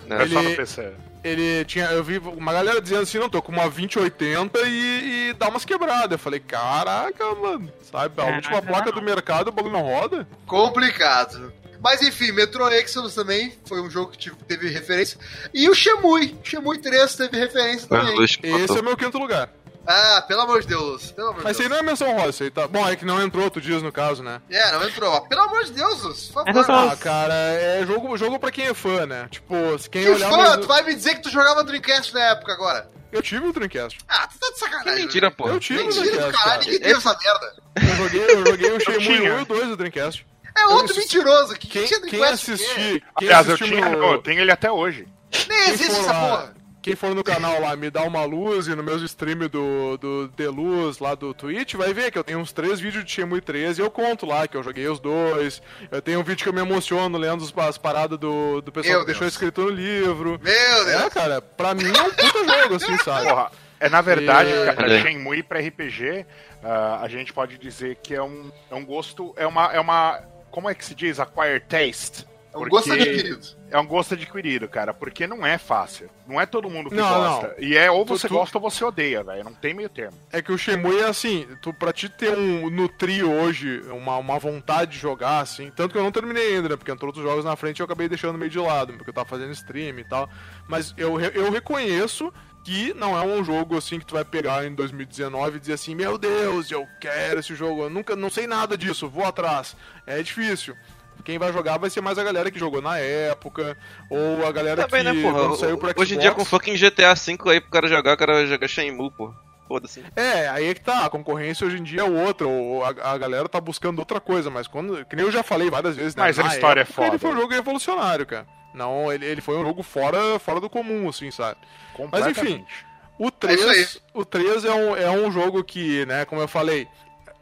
Né? 0.07 0.23
É 0.25 0.26
só 0.29 0.43
no 0.43 0.57
PC. 0.57 0.93
Ele 1.23 1.65
tinha. 1.65 1.87
Eu 1.87 2.03
vi 2.03 2.19
uma 2.19 2.53
galera 2.53 2.81
dizendo 2.81 3.03
assim, 3.03 3.19
não, 3.19 3.29
tô 3.29 3.43
com 3.43 3.53
uma 3.53 3.65
2080 3.65 4.59
e, 4.67 5.29
e 5.31 5.33
dá 5.35 5.49
umas 5.49 5.65
quebradas. 5.65 6.12
Eu 6.12 6.19
falei, 6.19 6.41
caraca, 6.41 7.35
mano. 7.35 7.71
Sabe, 7.91 8.15
a 8.17 8.25
Caraca. 8.25 8.37
última 8.37 8.62
placa 8.62 8.93
do 8.93 9.03
mercado, 9.03 9.49
o 9.49 9.53
bagulho 9.53 9.73
não 9.73 9.83
roda? 9.83 10.27
Complicado. 10.47 11.53
Mas 11.83 12.03
enfim, 12.03 12.31
Metro 12.33 12.69
Exodus 12.69 13.15
também 13.15 13.55
foi 13.65 13.81
um 13.81 13.89
jogo 13.89 14.12
que 14.12 14.19
tipo, 14.19 14.37
teve 14.45 14.69
referência. 14.69 15.19
E 15.53 15.69
o 15.69 15.75
Shemui, 15.75 16.37
Shemui 16.45 16.79
3 16.79 17.15
teve 17.15 17.39
referência 17.39 17.89
também. 17.89 18.23
Esse 18.23 18.77
é 18.77 18.81
o 18.81 18.85
meu 18.85 18.97
quinto 18.97 19.19
lugar. 19.19 19.50
Ah, 19.92 20.23
pelo 20.23 20.42
amor 20.42 20.61
de 20.62 20.68
Deus. 20.68 21.11
Pelo 21.12 21.28
amor 21.30 21.42
Mas 21.42 21.56
de 21.56 21.62
isso 21.62 21.62
aí 21.62 21.68
Deus. 21.68 21.80
não 21.82 21.88
é 21.88 21.90
menção 21.90 22.12
rosa, 22.16 22.30
isso 22.30 22.42
aí 22.44 22.50
tá. 22.50 22.68
Bom, 22.68 22.88
é 22.88 22.94
que 22.97 23.04
não 23.04 23.20
entrou, 23.23 23.50
tu 23.50 23.61
diz 23.61 23.82
no 23.82 23.90
caso, 23.90 24.23
né? 24.23 24.40
É, 24.50 24.70
não 24.73 24.87
entrou. 24.87 25.20
Pelo 25.28 25.42
amor 25.42 25.64
de 25.64 25.73
Deus, 25.73 26.28
por 26.28 26.44
favor. 26.44 26.64
são 26.64 26.88
Ah, 26.90 26.97
cara, 26.97 27.35
é 27.35 27.85
jogo, 27.87 28.16
jogo 28.16 28.38
pra 28.38 28.50
quem 28.50 28.66
é 28.66 28.75
fã, 28.75 29.04
né? 29.06 29.26
Tipo, 29.30 29.54
se 29.78 29.90
quem 29.90 30.02
Que 30.04 30.11
olhar. 30.11 30.30
fã, 30.30 30.37
mais- 30.37 30.56
tu 30.61 30.66
vai 30.66 30.82
me 30.82 30.94
dizer 30.94 31.14
que 31.16 31.23
tu 31.23 31.30
jogava 31.30 31.64
Dreamcast 31.64 32.14
na 32.14 32.20
época 32.30 32.52
agora. 32.52 32.88
Eu 33.11 33.20
tive 33.23 33.44
o 33.47 33.52
Dreamcast. 33.52 33.99
Ah, 34.09 34.28
tu 34.28 34.38
tá 34.38 34.50
de 34.52 34.59
sacanagem. 34.61 34.94
Que 34.94 35.02
mentira, 35.02 35.30
porra. 35.32 35.52
Eu 35.54 35.59
tive 35.61 35.80
o 35.80 35.87
Mentira 35.87 36.04
do 36.04 36.11
Dreamcast. 36.11 36.38
caralho, 36.44 36.61
Cara. 36.61 36.64
ninguém 36.73 36.80
tem 36.80 36.92
essa 36.97 37.18
merda. 37.18 37.54
Eu 37.76 37.97
joguei, 37.97 38.25
eu 38.25 38.47
joguei 38.47 38.70
o 38.73 38.80
Shenmue 38.80 39.00
tinha. 39.18 39.35
1 39.35 39.38
e 39.38 39.42
o 39.42 39.44
2 39.47 39.68
do 39.68 39.76
Dreamcast. 39.76 40.26
É 40.56 40.66
outro 40.66 40.92
Eu- 40.94 41.00
mentiroso 41.00 41.54
que 41.54 41.66
Quem, 41.66 41.87
quem 42.02 42.25
assistir. 42.25 43.00
Quem 43.00 43.02
Aliás, 43.16 43.49
eu 43.49 43.54
assistiu 43.54 43.76
tinha, 43.78 43.88
no- 43.88 44.04
eu 44.12 44.18
tenho 44.23 44.40
ele 44.40 44.52
até 44.52 44.70
hoje. 44.70 45.09
Nem 45.49 45.70
existe 45.70 45.92
essa 45.99 46.12
porra. 46.14 46.54
Quem 46.82 46.96
for 46.96 47.14
no 47.14 47.22
canal 47.22 47.60
lá, 47.60 47.76
me 47.76 47.90
dá 47.90 48.02
uma 48.04 48.25
luz 48.25 48.66
e 48.66 48.75
no 48.75 48.82
meus 48.82 49.02
stream 49.02 49.40
do, 49.49 49.99
do 49.99 50.28
Deluz 50.28 50.99
lá 50.99 51.14
do 51.14 51.34
Twitch, 51.34 51.75
vai 51.75 51.92
ver 51.92 52.10
que 52.10 52.18
eu 52.18 52.25
tenho 52.25 52.38
uns 52.38 52.52
três 52.52 52.80
vídeos 52.80 53.04
de 53.04 53.10
Shenmue 53.12 53.42
3 53.42 53.78
e 53.78 53.82
eu 53.82 53.90
conto 53.90 54.25
lá 54.25 54.49
que 54.49 54.56
eu 54.56 54.62
joguei 54.62 54.88
os 54.88 54.99
dois. 54.99 55.60
Eu 55.90 56.00
tenho 56.00 56.20
um 56.20 56.22
vídeo 56.25 56.42
que 56.42 56.49
eu 56.49 56.54
me 56.54 56.60
emociono 56.62 57.18
lendo 57.18 57.44
as, 57.44 57.52
as 57.68 57.76
paradas 57.76 58.18
do, 58.18 58.62
do 58.62 58.72
pessoal 58.72 58.92
Meu 58.94 59.00
que 59.00 59.06
deixou 59.08 59.20
Deus. 59.25 59.34
escrito 59.34 59.60
no 59.60 59.68
livro. 59.68 60.40
Meu 60.42 60.84
Deus. 60.87 61.02
É, 61.02 61.10
cara, 61.10 61.42
pra 61.42 61.75
mim 61.75 61.84
é 61.94 62.02
um 62.02 62.10
puta 62.12 62.62
jogo, 62.62 62.75
assim, 62.76 62.96
sabe? 63.04 63.28
Porra, 63.28 63.50
é 63.78 63.88
na 63.90 64.00
verdade, 64.00 64.49
E- 64.50 64.75
cara, 64.75 64.94
É. 64.94 65.02
Shenmue 65.02 65.42
pra 65.42 65.60
RPG, 65.60 66.25
ah, 66.64 67.00
a 67.02 67.08
gente 67.08 67.30
pode 67.30 67.58
dizer 67.58 67.96
que 68.02 68.14
é 68.14 68.22
um, 68.22 68.50
é 68.70 68.75
um 68.75 68.87
gosto, 68.87 69.34
é 69.37 69.46
uma, 69.46 69.66
é 69.70 69.78
uma, 69.80 70.18
como 70.50 70.68
é 70.70 70.75
que 70.75 70.82
se 70.87 70.94
diz? 70.94 71.20
Acquire 71.20 71.60
taste. 71.60 72.25
É 72.52 72.59
um 72.59 72.69
gosto 72.69 72.92
adquirido. 72.92 73.47
É 73.71 73.78
um 73.78 73.87
gosto 73.87 74.14
adquirido, 74.14 74.69
cara, 74.69 74.92
porque 74.92 75.26
não 75.26 75.47
é 75.47 75.57
fácil. 75.57 76.11
Não 76.26 76.40
é 76.40 76.47
todo 76.47 76.69
mundo 76.69 76.90
que 76.90 76.97
Não, 76.97 77.09
gosta. 77.09 77.54
E 77.59 77.76
é 77.76 77.90
ou 77.90 78.04
você 78.04 78.26
tu- 78.26 78.35
gosta 78.35 78.59
ou 78.59 78.62
você 78.71 78.85
odeia, 78.85 79.23
velho. 79.23 79.45
Não 79.45 79.54
tem 79.54 79.73
meio 79.73 79.88
termo. 79.88 80.19
É 80.33 80.42
que 80.42 80.50
o 80.50 80.59
Shenmue 80.59 80.99
é 80.99 81.04
assim, 81.04 81.47
tu, 81.62 81.73
pra 81.73 81.92
te 81.92 82.09
ter 82.09 82.37
um 82.37 82.69
no 82.69 82.88
trio 82.88 83.30
hoje, 83.30 83.80
uma, 83.92 84.16
uma 84.16 84.38
vontade 84.38 84.92
de 84.92 84.99
jogar, 84.99 85.38
assim, 85.40 85.71
tanto 85.75 85.92
que 85.92 85.99
eu 85.99 86.02
não 86.02 86.11
terminei 86.11 86.57
ainda, 86.57 86.71
né? 86.71 86.76
Porque 86.76 86.90
entrou 86.90 87.09
outros 87.11 87.25
jogos 87.25 87.45
na 87.45 87.54
frente 87.54 87.78
e 87.78 87.83
eu 87.83 87.85
acabei 87.85 88.09
deixando 88.09 88.37
meio 88.38 88.50
de 88.50 88.59
lado, 88.59 88.95
porque 88.95 89.11
eu 89.11 89.14
tava 89.14 89.28
fazendo 89.28 89.52
stream 89.52 89.99
e 90.00 90.04
tal. 90.04 90.28
Mas 90.69 90.92
eu, 90.97 91.21
eu 91.21 91.52
reconheço 91.52 92.33
que 92.64 92.92
não 92.95 93.16
é 93.16 93.23
um 93.25 93.42
jogo 93.45 93.78
assim 93.78 93.99
que 93.99 94.04
tu 94.07 94.14
vai 94.14 94.25
pegar 94.25 94.66
em 94.66 94.75
2019 94.75 95.57
e 95.57 95.61
dizer 95.61 95.75
assim, 95.75 95.95
meu 95.95 96.19
Deus, 96.19 96.71
eu 96.71 96.87
quero 97.00 97.40
esse 97.40 97.54
jogo, 97.54 97.85
eu 97.85 97.90
nunca 97.90 98.14
não 98.16 98.28
sei 98.28 98.47
nada 98.47 98.76
disso, 98.76 99.09
vou 99.09 99.25
atrás. 99.25 99.76
É 100.07 100.21
difícil. 100.23 100.76
Quem 101.23 101.39
vai 101.39 101.53
jogar 101.53 101.79
vai 101.79 101.91
ser 101.91 102.00
mais 102.00 102.19
a 102.19 102.25
galera 102.25 102.50
que 102.50 102.59
jogou 102.59 102.81
na 102.83 102.99
época, 102.99 103.77
ou 104.09 104.47
a 104.47 104.53
galera 104.53 104.87
Também, 104.87 105.05
que 105.05 105.12
né, 105.12 105.23
porra? 105.23 105.57
saiu 105.57 105.79
pro 105.79 105.89
Xbox... 105.89 106.03
Hoje 106.03 106.15
em 106.15 106.19
dia 106.19 106.33
com 106.33 106.45
fucking 106.45 106.77
GTA 106.77 107.15
V 107.15 107.37
aí 107.50 107.61
pro 107.61 107.71
cara 107.71 107.89
jogar, 107.89 108.15
o 108.15 108.17
cara 108.17 108.35
vai 108.35 108.47
jogar 108.47 108.69
Shenmue, 108.69 109.11
porra. 109.11 109.35
Foda-se. 109.69 110.05
É, 110.17 110.49
aí 110.49 110.67
é 110.67 110.75
que 110.75 110.81
tá, 110.81 111.07
a 111.07 111.11
concorrência 111.11 111.65
hoje 111.65 111.79
em 111.79 111.83
dia 111.85 112.00
é 112.00 112.05
outra, 112.05 112.45
ou 112.45 112.85
a, 112.85 112.89
a 112.89 113.17
galera 113.17 113.49
tá 113.49 113.61
buscando 113.61 114.00
outra 114.00 114.19
coisa, 114.21 114.50
mas 114.50 114.67
quando. 114.67 115.05
Que 115.05 115.15
nem 115.15 115.25
eu 115.25 115.31
já 115.31 115.45
falei 115.45 115.71
várias 115.71 115.95
vezes, 115.95 116.17
né? 116.17 116.25
Mas 116.25 116.41
a 116.41 116.43
na 116.43 116.49
história 116.49 116.81
é 116.81 116.83
época, 116.83 117.03
Ele 117.03 117.11
foda. 117.11 117.19
foi 117.21 117.31
um 117.31 117.41
jogo 117.41 117.55
revolucionário, 117.55 118.27
cara. 118.27 118.47
Não, 118.75 119.12
ele, 119.12 119.25
ele 119.25 119.41
foi 119.41 119.57
um 119.57 119.62
jogo 119.65 119.85
fora, 119.85 120.41
fora 120.41 120.61
do 120.61 120.69
comum, 120.69 121.09
assim, 121.09 121.31
sabe? 121.31 121.57
Completamente. 121.95 122.85
O 123.17 123.27
É 123.47 123.55
isso 123.55 123.67
3, 123.67 124.03
o 124.15 124.25
3 124.25 124.65
é, 124.65 124.73
um, 124.73 124.97
é 124.97 125.11
um 125.11 125.31
jogo 125.31 125.62
que, 125.62 126.07
né, 126.07 126.25
como 126.25 126.41
eu 126.41 126.49
falei, 126.49 126.89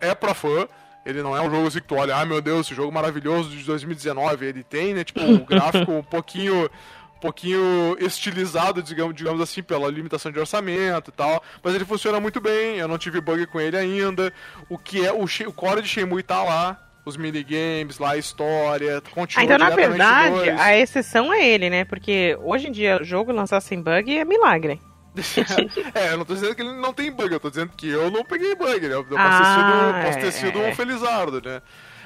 é 0.00 0.14
pra 0.14 0.34
fã. 0.34 0.68
Ele 1.08 1.22
não 1.22 1.34
é 1.34 1.40
um 1.40 1.50
jogo 1.50 1.66
assim 1.66 1.80
que 1.80 1.86
tu 1.86 1.94
olha, 1.94 2.14
ah 2.14 2.26
meu 2.26 2.42
Deus, 2.42 2.66
esse 2.66 2.74
jogo 2.74 2.92
maravilhoso 2.92 3.48
de 3.48 3.64
2019. 3.64 4.44
Ele 4.44 4.62
tem, 4.62 4.92
né, 4.92 5.02
tipo, 5.02 5.20
o 5.20 5.38
gráfico 5.46 5.90
um 5.90 6.02
pouquinho 6.02 6.68
um 7.16 7.20
pouquinho 7.20 7.96
estilizado, 7.98 8.80
digamos, 8.80 9.12
digamos 9.14 9.40
assim, 9.40 9.60
pela 9.60 9.90
limitação 9.90 10.30
de 10.30 10.38
orçamento 10.38 11.10
e 11.10 11.12
tal, 11.12 11.42
mas 11.64 11.74
ele 11.74 11.84
funciona 11.84 12.20
muito 12.20 12.40
bem, 12.40 12.76
eu 12.76 12.86
não 12.86 12.96
tive 12.96 13.20
bug 13.20 13.44
com 13.46 13.60
ele 13.60 13.76
ainda. 13.76 14.32
O 14.68 14.78
que 14.78 15.04
é 15.04 15.12
o, 15.12 15.24
o 15.24 15.52
core 15.52 15.82
de 15.82 15.88
Shenmue 15.88 16.22
tá 16.22 16.44
lá, 16.44 16.80
os 17.04 17.16
minigames 17.16 17.98
lá, 17.98 18.12
a 18.12 18.16
história, 18.18 19.02
continua 19.10 19.42
Ah, 19.42 19.44
então, 19.44 19.58
na 19.58 19.70
verdade, 19.70 20.30
do 20.30 20.44
dois. 20.44 20.60
a 20.60 20.76
exceção 20.76 21.32
é 21.32 21.44
ele, 21.44 21.68
né? 21.68 21.84
Porque 21.84 22.38
hoje 22.40 22.68
em 22.68 22.70
dia, 22.70 23.00
o 23.00 23.04
jogo 23.04 23.32
lançar 23.32 23.60
sem 23.60 23.82
bug 23.82 24.16
é 24.16 24.24
milagre. 24.24 24.80
é, 25.94 26.12
eu 26.12 26.18
não 26.18 26.24
tô 26.24 26.34
dizendo 26.34 26.54
que 26.54 26.62
ele 26.62 26.72
não 26.72 26.92
tem 26.92 27.10
bug, 27.10 27.32
eu 27.32 27.40
tô 27.40 27.50
dizendo 27.50 27.72
que 27.76 27.88
eu 27.88 28.10
não 28.10 28.24
peguei 28.24 28.54
bug, 28.54 28.80
né? 28.88 28.94
Eu 28.94 29.04
posso 29.04 29.18
Ah, 29.18 29.38
ter 29.38 29.44
sido, 29.44 30.04
posso 30.06 30.18
ter 30.20 30.26
é, 30.26 30.30
sido 30.30 30.62
é. 30.62 30.68
um 30.70 30.74
felizardo, 30.74 31.40
né? 31.42 31.62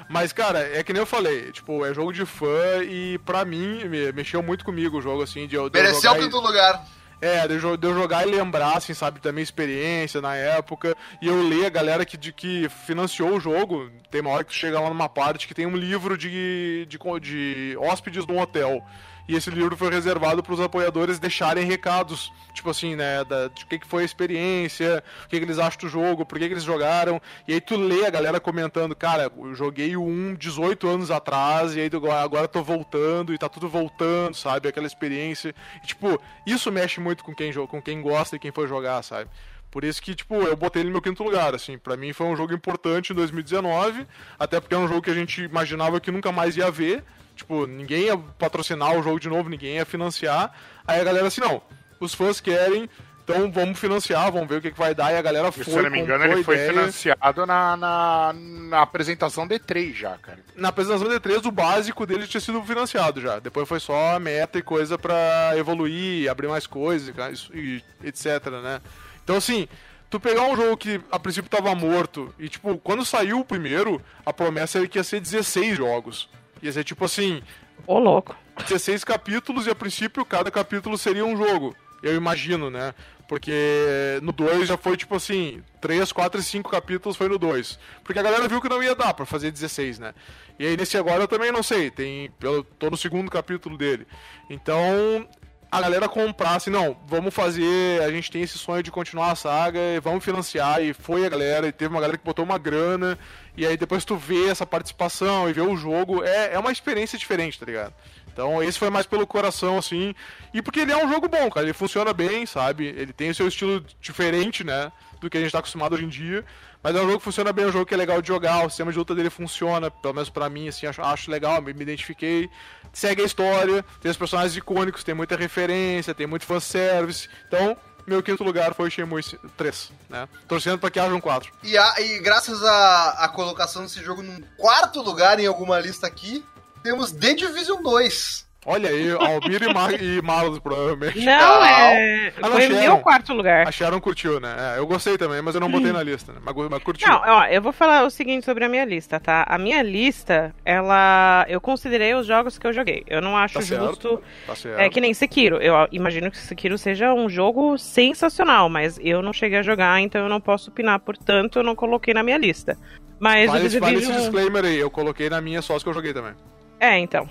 Mas, 0.09 0.33
cara, 0.33 0.59
é 0.59 0.83
que 0.83 0.91
nem 0.91 0.99
eu 1.01 1.05
falei, 1.05 1.51
tipo, 1.51 1.85
é 1.85 1.93
jogo 1.93 2.11
de 2.11 2.25
fã 2.25 2.83
e 2.83 3.17
pra 3.19 3.45
mim 3.45 3.85
me- 3.87 4.11
mexeu 4.11 4.43
muito 4.43 4.65
comigo 4.65 4.97
o 4.97 5.01
jogo, 5.01 5.23
assim, 5.23 5.47
de 5.47 5.55
eu, 5.55 5.69
de 5.69 5.79
eu 5.79 5.83
Mereceu 5.83 6.11
o 6.11 6.13
jogar 6.15 6.19
e- 6.19 6.23
quinto 6.29 6.39
lugar. 6.45 6.85
É, 7.21 7.47
de 7.47 7.55
eu, 7.63 7.77
de 7.77 7.87
eu 7.87 7.93
jogar 7.93 8.27
e 8.27 8.29
lembrar, 8.31 8.75
assim, 8.75 8.93
sabe, 8.93 9.21
da 9.21 9.31
minha 9.31 9.43
experiência 9.43 10.19
na 10.19 10.35
época. 10.35 10.93
E 11.21 11.27
eu 11.29 11.41
ler 11.47 11.67
a 11.67 11.69
galera 11.69 12.03
que, 12.05 12.17
de, 12.17 12.33
que 12.33 12.67
financiou 12.85 13.29
o 13.29 13.39
jogo. 13.39 13.89
Tem 14.11 14.19
uma 14.19 14.31
hora 14.31 14.43
que 14.43 14.49
tu 14.51 14.55
chega 14.57 14.77
lá 14.77 14.89
numa 14.89 15.07
parte 15.07 15.47
que 15.47 15.53
tem 15.53 15.65
um 15.65 15.77
livro 15.77 16.17
de, 16.17 16.85
de, 16.85 16.97
de 17.21 17.77
hóspedes 17.79 18.25
de 18.25 18.31
um 18.33 18.41
hotel. 18.41 18.83
E 19.27 19.35
esse 19.35 19.49
livro 19.49 19.77
foi 19.77 19.89
reservado 19.89 20.43
para 20.43 20.53
os 20.53 20.59
apoiadores 20.59 21.17
deixarem 21.17 21.65
recados, 21.65 22.31
tipo 22.53 22.69
assim, 22.69 22.95
né, 22.95 23.23
da, 23.23 23.47
de 23.47 23.63
o 23.63 23.67
que, 23.67 23.79
que 23.79 23.87
foi 23.87 24.03
a 24.03 24.05
experiência, 24.05 25.01
o 25.25 25.29
que, 25.29 25.37
que 25.37 25.45
eles 25.45 25.59
acham 25.59 25.79
do 25.79 25.87
jogo, 25.87 26.25
por 26.25 26.37
que, 26.37 26.47
que 26.47 26.53
eles 26.53 26.63
jogaram. 26.63 27.21
E 27.47 27.53
aí 27.53 27.61
tu 27.61 27.77
lê 27.77 28.05
a 28.05 28.09
galera 28.09 28.39
comentando, 28.39 28.93
cara, 28.93 29.31
eu 29.37 29.55
joguei 29.55 29.95
o 29.95 30.03
1 30.03 30.35
18 30.35 30.87
anos 30.87 31.09
atrás, 31.09 31.75
e 31.75 31.79
aí 31.79 31.89
agora, 32.21 32.47
tô 32.47 32.61
voltando, 32.61 33.33
e 33.33 33.37
tá 33.37 33.47
tudo 33.47 33.69
voltando, 33.69 34.35
sabe? 34.35 34.67
Aquela 34.67 34.87
experiência. 34.87 35.55
E, 35.83 35.87
tipo, 35.87 36.19
isso 36.45 36.69
mexe 36.71 36.99
muito 36.99 37.23
com 37.23 37.33
quem, 37.33 37.53
com 37.53 37.81
quem 37.81 38.01
gosta 38.01 38.35
e 38.35 38.39
quem 38.39 38.51
foi 38.51 38.67
jogar, 38.67 39.01
sabe? 39.03 39.29
Por 39.71 39.83
isso 39.83 40.01
que, 40.01 40.13
tipo, 40.13 40.35
eu 40.35 40.55
botei 40.55 40.83
ele 40.83 40.89
no 40.89 40.93
meu 40.93 41.01
quinto 41.01 41.23
lugar, 41.23 41.55
assim. 41.55 41.79
Pra 41.79 41.97
mim 41.97 42.13
foi 42.13 42.27
um 42.27 42.35
jogo 42.35 42.53
importante 42.53 43.11
em 43.11 43.15
2019, 43.15 44.05
até 44.37 44.59
porque 44.59 44.75
é 44.75 44.77
um 44.77 44.87
jogo 44.87 45.01
que 45.01 45.09
a 45.09 45.15
gente 45.15 45.41
imaginava 45.41 45.99
que 45.99 46.11
nunca 46.11 46.31
mais 46.31 46.55
ia 46.55 46.69
ver. 46.69 47.03
Tipo, 47.35 47.65
ninguém 47.65 48.03
ia 48.03 48.17
patrocinar 48.17 48.97
o 48.97 49.03
jogo 49.03 49.19
de 49.19 49.29
novo, 49.29 49.49
ninguém 49.49 49.75
ia 49.75 49.85
financiar. 49.85 50.53
Aí 50.87 50.99
a 50.99 51.03
galera 51.03 51.27
assim, 51.27 51.41
não, 51.41 51.61
os 51.99 52.13
fãs 52.13 52.39
querem, 52.39 52.89
então 53.23 53.49
vamos 53.49 53.79
financiar, 53.79 54.29
vamos 54.31 54.49
ver 54.49 54.57
o 54.57 54.61
que, 54.61 54.71
que 54.71 54.77
vai 54.77 54.93
dar. 54.93 55.13
E 55.13 55.17
a 55.17 55.21
galera 55.21 55.51
foi, 55.51 55.63
se 55.63 55.71
eu 55.71 55.83
não 55.83 55.89
me 55.89 55.99
engano, 55.99 56.25
ele 56.25 56.43
foi 56.43 56.55
ideia. 56.55 56.73
financiado 56.73 57.45
na, 57.45 57.77
na, 57.77 58.33
na 58.33 58.81
apresentação 58.81 59.47
D3 59.47 59.93
já, 59.95 60.17
cara. 60.17 60.39
Na 60.55 60.69
apresentação 60.69 61.07
D3, 61.07 61.45
o 61.45 61.51
básico 61.51 62.05
dele 62.05 62.27
tinha 62.27 62.41
sido 62.41 62.61
financiado 62.63 63.21
já. 63.21 63.39
Depois 63.39 63.67
foi 63.67 63.79
só 63.79 64.19
meta 64.19 64.59
e 64.59 64.61
coisa 64.61 64.97
pra 64.97 65.53
evoluir, 65.55 66.29
abrir 66.29 66.49
mais 66.49 66.67
coisas 66.67 67.13
e 67.53 67.81
etc, 68.03 68.47
né? 68.61 68.81
Então, 69.23 69.37
assim, 69.37 69.69
tu 70.09 70.19
pegar 70.19 70.43
um 70.43 70.55
jogo 70.55 70.75
que 70.75 70.99
a 71.09 71.17
princípio 71.17 71.49
tava 71.49 71.73
morto 71.73 72.33
e, 72.37 72.49
tipo, 72.49 72.77
quando 72.77 73.05
saiu 73.05 73.39
o 73.39 73.45
primeiro, 73.45 74.01
a 74.25 74.33
promessa 74.33 74.79
era 74.79 74.87
que 74.87 74.99
ia 74.99 75.03
ser 75.03 75.21
16 75.21 75.77
jogos. 75.77 76.29
Ia 76.63 76.71
ser, 76.71 76.83
tipo 76.83 77.03
assim, 77.05 77.43
Ô, 77.85 77.99
louco. 77.99 78.35
16 78.67 79.03
capítulos 79.03 79.67
e 79.67 79.69
a 79.69 79.75
princípio 79.75 80.23
cada 80.23 80.49
capítulo 80.49 80.97
seria 80.97 81.25
um 81.25 81.35
jogo. 81.35 81.75
Eu 82.01 82.15
imagino, 82.15 82.69
né? 82.69 82.93
Porque 83.27 84.19
no 84.21 84.31
2 84.31 84.67
já 84.67 84.77
foi 84.77 84.95
tipo 84.95 85.15
assim, 85.15 85.61
3, 85.81 86.11
4 86.11 86.39
e 86.39 86.43
5 86.43 86.69
capítulos 86.69 87.17
foi 87.17 87.27
no 87.27 87.37
2. 87.37 87.79
Porque 88.03 88.19
a 88.19 88.23
galera 88.23 88.47
viu 88.47 88.61
que 88.61 88.69
não 88.69 88.83
ia 88.83 88.95
dar 88.95 89.13
pra 89.13 89.25
fazer 89.25 89.51
16, 89.51 89.99
né? 89.99 90.13
E 90.59 90.65
aí 90.65 90.77
nesse 90.77 90.97
agora 90.97 91.23
eu 91.23 91.27
também 91.27 91.51
não 91.51 91.63
sei, 91.63 91.89
tem 91.89 92.29
eu 92.41 92.63
tô 92.63 92.89
no 92.89 92.97
segundo 92.97 93.31
capítulo 93.31 93.77
dele. 93.77 94.05
Então, 94.49 95.27
a 95.71 95.81
galera 95.81 96.07
comprar 96.07 96.55
assim, 96.55 96.69
não, 96.69 96.95
vamos 97.07 97.33
fazer, 97.33 98.03
a 98.03 98.11
gente 98.11 98.29
tem 98.29 98.43
esse 98.43 98.57
sonho 98.59 98.83
de 98.83 98.91
continuar 98.91 99.31
a 99.31 99.35
saga, 99.35 99.79
e 99.79 99.99
vamos 99.99 100.23
financiar, 100.23 100.83
e 100.83 100.93
foi 100.93 101.25
a 101.25 101.29
galera, 101.29 101.67
e 101.67 101.71
teve 101.71 101.91
uma 101.91 102.01
galera 102.01 102.17
que 102.17 102.23
botou 102.23 102.45
uma 102.45 102.59
grana, 102.59 103.17
e 103.55 103.65
aí 103.65 103.77
depois 103.77 104.03
tu 104.03 104.15
vê 104.15 104.47
essa 104.49 104.65
participação 104.65 105.49
e 105.49 105.53
vê 105.53 105.61
o 105.61 105.75
jogo, 105.75 106.23
é, 106.23 106.53
é 106.53 106.59
uma 106.59 106.71
experiência 106.71 107.17
diferente, 107.17 107.59
tá 107.59 107.65
ligado? 107.65 107.93
Então 108.31 108.63
esse 108.63 108.79
foi 108.79 108.89
mais 108.89 109.05
pelo 109.05 109.27
coração, 109.27 109.77
assim, 109.77 110.15
e 110.53 110.61
porque 110.61 110.79
ele 110.79 110.91
é 110.91 111.05
um 111.05 111.09
jogo 111.09 111.27
bom, 111.27 111.49
cara, 111.49 111.65
ele 111.65 111.73
funciona 111.73 112.13
bem, 112.13 112.45
sabe? 112.45 112.87
Ele 112.87 113.13
tem 113.13 113.29
o 113.29 113.35
seu 113.35 113.47
estilo 113.47 113.85
diferente, 114.01 114.63
né, 114.63 114.91
do 115.21 115.29
que 115.29 115.37
a 115.37 115.41
gente 115.41 115.51
tá 115.51 115.59
acostumado 115.59 115.93
hoje 115.93 116.05
em 116.05 116.09
dia, 116.09 116.43
mas 116.83 116.95
é 116.95 116.99
um 116.99 117.05
jogo 117.05 117.19
que 117.19 117.23
funciona 117.23 117.53
bem, 117.53 117.63
é 117.63 117.67
um 117.69 117.71
jogo 117.71 117.85
que 117.85 117.93
é 117.93 117.97
legal 117.97 118.21
de 118.21 118.27
jogar, 118.27 118.65
o 118.65 118.69
sistema 118.69 118.91
de 118.91 118.97
luta 118.97 119.15
dele 119.15 119.29
funciona, 119.29 119.89
pelo 119.89 120.13
menos 120.15 120.29
pra 120.29 120.49
mim, 120.49 120.67
assim, 120.67 120.85
acho, 120.85 121.01
acho 121.01 121.31
legal, 121.31 121.61
me, 121.61 121.73
me 121.73 121.81
identifiquei. 121.81 122.49
Segue 122.91 123.21
a 123.21 123.25
história, 123.25 123.85
tem 124.01 124.11
os 124.11 124.17
personagens 124.17 124.57
icônicos, 124.57 125.01
tem 125.01 125.15
muita 125.15 125.37
referência, 125.37 126.13
tem 126.13 126.27
muito 126.27 126.45
fanservice. 126.45 127.29
Então, 127.47 127.77
meu 128.05 128.21
quinto 128.23 128.43
lugar 128.43 128.73
foi 128.73 128.89
Shenmue 128.89 129.21
3, 129.57 129.91
né? 130.09 130.27
Torcendo 130.47 130.79
pra 130.79 130.89
que 130.91 130.99
haja 130.99 131.13
um 131.13 131.21
4. 131.21 131.51
E, 131.63 131.77
a- 131.77 131.95
e 132.01 132.19
graças 132.19 132.63
à 132.63 133.29
colocação 133.33 133.83
desse 133.83 134.01
jogo 134.03 134.21
num 134.21 134.41
quarto 134.57 135.01
lugar 135.01 135.39
em 135.39 135.45
alguma 135.47 135.79
lista 135.79 136.07
aqui, 136.07 136.43
temos 136.83 137.11
The 137.11 137.33
Division 137.33 137.81
2. 137.81 138.45
Olha 138.65 138.89
aí, 138.89 139.11
Almir 139.11 139.61
e, 139.61 139.73
Mar 139.73 139.91
e 140.01 140.21
Marlos, 140.21 140.57
provavelmente. 140.59 141.19
Não, 141.25 141.65
é. 141.65 142.29
Ah, 142.37 142.41
não, 142.43 142.51
Foi 142.51 142.61
Sharon. 142.61 142.79
meu 142.81 142.97
quarto 142.99 143.33
lugar. 143.33 143.67
A 143.67 143.71
Sharon 143.71 143.99
curtiu, 143.99 144.39
né? 144.39 144.55
É, 144.57 144.79
eu 144.79 144.87
gostei 144.87 145.17
também, 145.17 145.41
mas 145.41 145.53
eu 145.53 145.59
não 145.59 145.69
botei 145.69 145.91
na 145.91 146.01
lista, 146.01 146.31
né? 146.31 146.39
Mas, 146.41 146.55
mas 146.69 146.81
curtiu. 146.83 147.07
Não, 147.07 147.21
ó, 147.25 147.45
eu 147.45 147.61
vou 147.61 147.73
falar 147.73 148.05
o 148.05 148.09
seguinte 148.09 148.45
sobre 148.45 148.63
a 148.63 148.69
minha 148.69 148.85
lista, 148.85 149.19
tá? 149.19 149.43
A 149.49 149.57
minha 149.57 149.81
lista, 149.81 150.55
ela. 150.63 151.45
Eu 151.49 151.59
considerei 151.59 152.13
os 152.15 152.25
jogos 152.25 152.57
que 152.57 152.65
eu 152.65 152.71
joguei. 152.71 153.03
Eu 153.07 153.21
não 153.21 153.35
acho 153.35 153.55
Tá 153.55 153.61
certo. 153.61 153.85
justo. 153.85 154.23
Tá 154.47 154.55
certo. 154.55 154.79
É 154.79 154.89
que 154.89 155.01
nem 155.01 155.13
Sekiro. 155.13 155.57
Eu 155.57 155.87
imagino 155.91 156.31
que 156.31 156.37
Sekiro 156.37 156.77
seja 156.77 157.13
um 157.13 157.27
jogo 157.27 157.77
sensacional, 157.77 158.69
mas 158.69 158.97
eu 159.01 159.21
não 159.21 159.33
cheguei 159.33 159.59
a 159.59 159.63
jogar, 159.63 159.99
então 159.99 160.21
eu 160.23 160.29
não 160.29 160.39
posso 160.39 160.69
opinar. 160.69 160.99
Portanto, 160.99 161.59
eu 161.59 161.63
não 161.63 161.75
coloquei 161.75 162.13
na 162.13 162.23
minha 162.23 162.37
lista. 162.37 162.77
Mas 163.19 163.49
Vale, 163.51 163.67
o 163.67 163.79
vale 163.79 163.97
esse 163.97 164.11
disclaimer 164.11 164.65
aí, 164.65 164.77
eu 164.79 164.89
coloquei 164.89 165.29
na 165.29 165.39
minha 165.41 165.61
só 165.61 165.75
as 165.75 165.83
que 165.83 165.89
eu 165.89 165.93
joguei 165.93 166.13
também. 166.13 166.33
É, 166.79 166.97
então. 166.97 167.29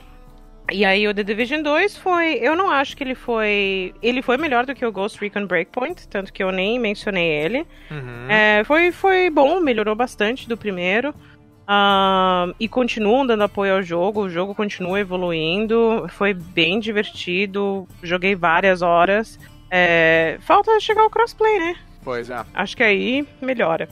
E 0.73 0.85
aí 0.85 1.07
o 1.07 1.15
The 1.15 1.23
Division 1.23 1.63
2 1.63 1.97
foi. 1.97 2.39
Eu 2.41 2.57
não 2.57 2.71
acho 2.71 2.97
que 2.97 3.05
ele 3.05 3.15
foi. 3.15 3.95
Ele 4.03 4.23
foi 4.23 4.37
melhor 4.37 4.65
do 4.65 4.75
que 4.75 4.85
o 4.85 4.93
Ghost 4.93 5.21
Recon 5.21 5.47
Breakpoint, 5.47 6.09
tanto 6.09 6.33
que 6.33 6.43
eu 6.43 6.51
nem 6.51 6.79
mencionei 6.79 7.27
ele. 7.27 7.67
Uhum. 7.91 8.27
É, 8.29 8.63
foi, 8.65 8.91
foi 8.93 9.31
bom, 9.31 9.61
melhorou 9.61 9.95
bastante 9.95 10.49
do 10.49 10.57
primeiro. 10.57 11.15
E 12.59 12.69
continuam 12.69 13.27
dando 13.27 13.45
apoio 13.45 13.77
ao 13.77 13.83
jogo, 13.83 14.23
o 14.23 14.29
jogo 14.29 14.55
continua 14.55 15.01
evoluindo, 15.01 16.07
foi 16.11 16.35
bem 16.35 16.79
divertido, 16.79 17.89
joguei 18.03 18.35
várias 18.35 18.83
horas. 18.83 19.39
É, 19.71 20.37
falta 20.41 20.79
chegar 20.81 21.03
o 21.05 21.09
crossplay, 21.09 21.59
né? 21.59 21.77
Pois 22.05 22.29
é. 22.29 22.45
Acho 22.53 22.77
que 22.77 22.83
aí 22.83 23.27
melhora. 23.41 23.89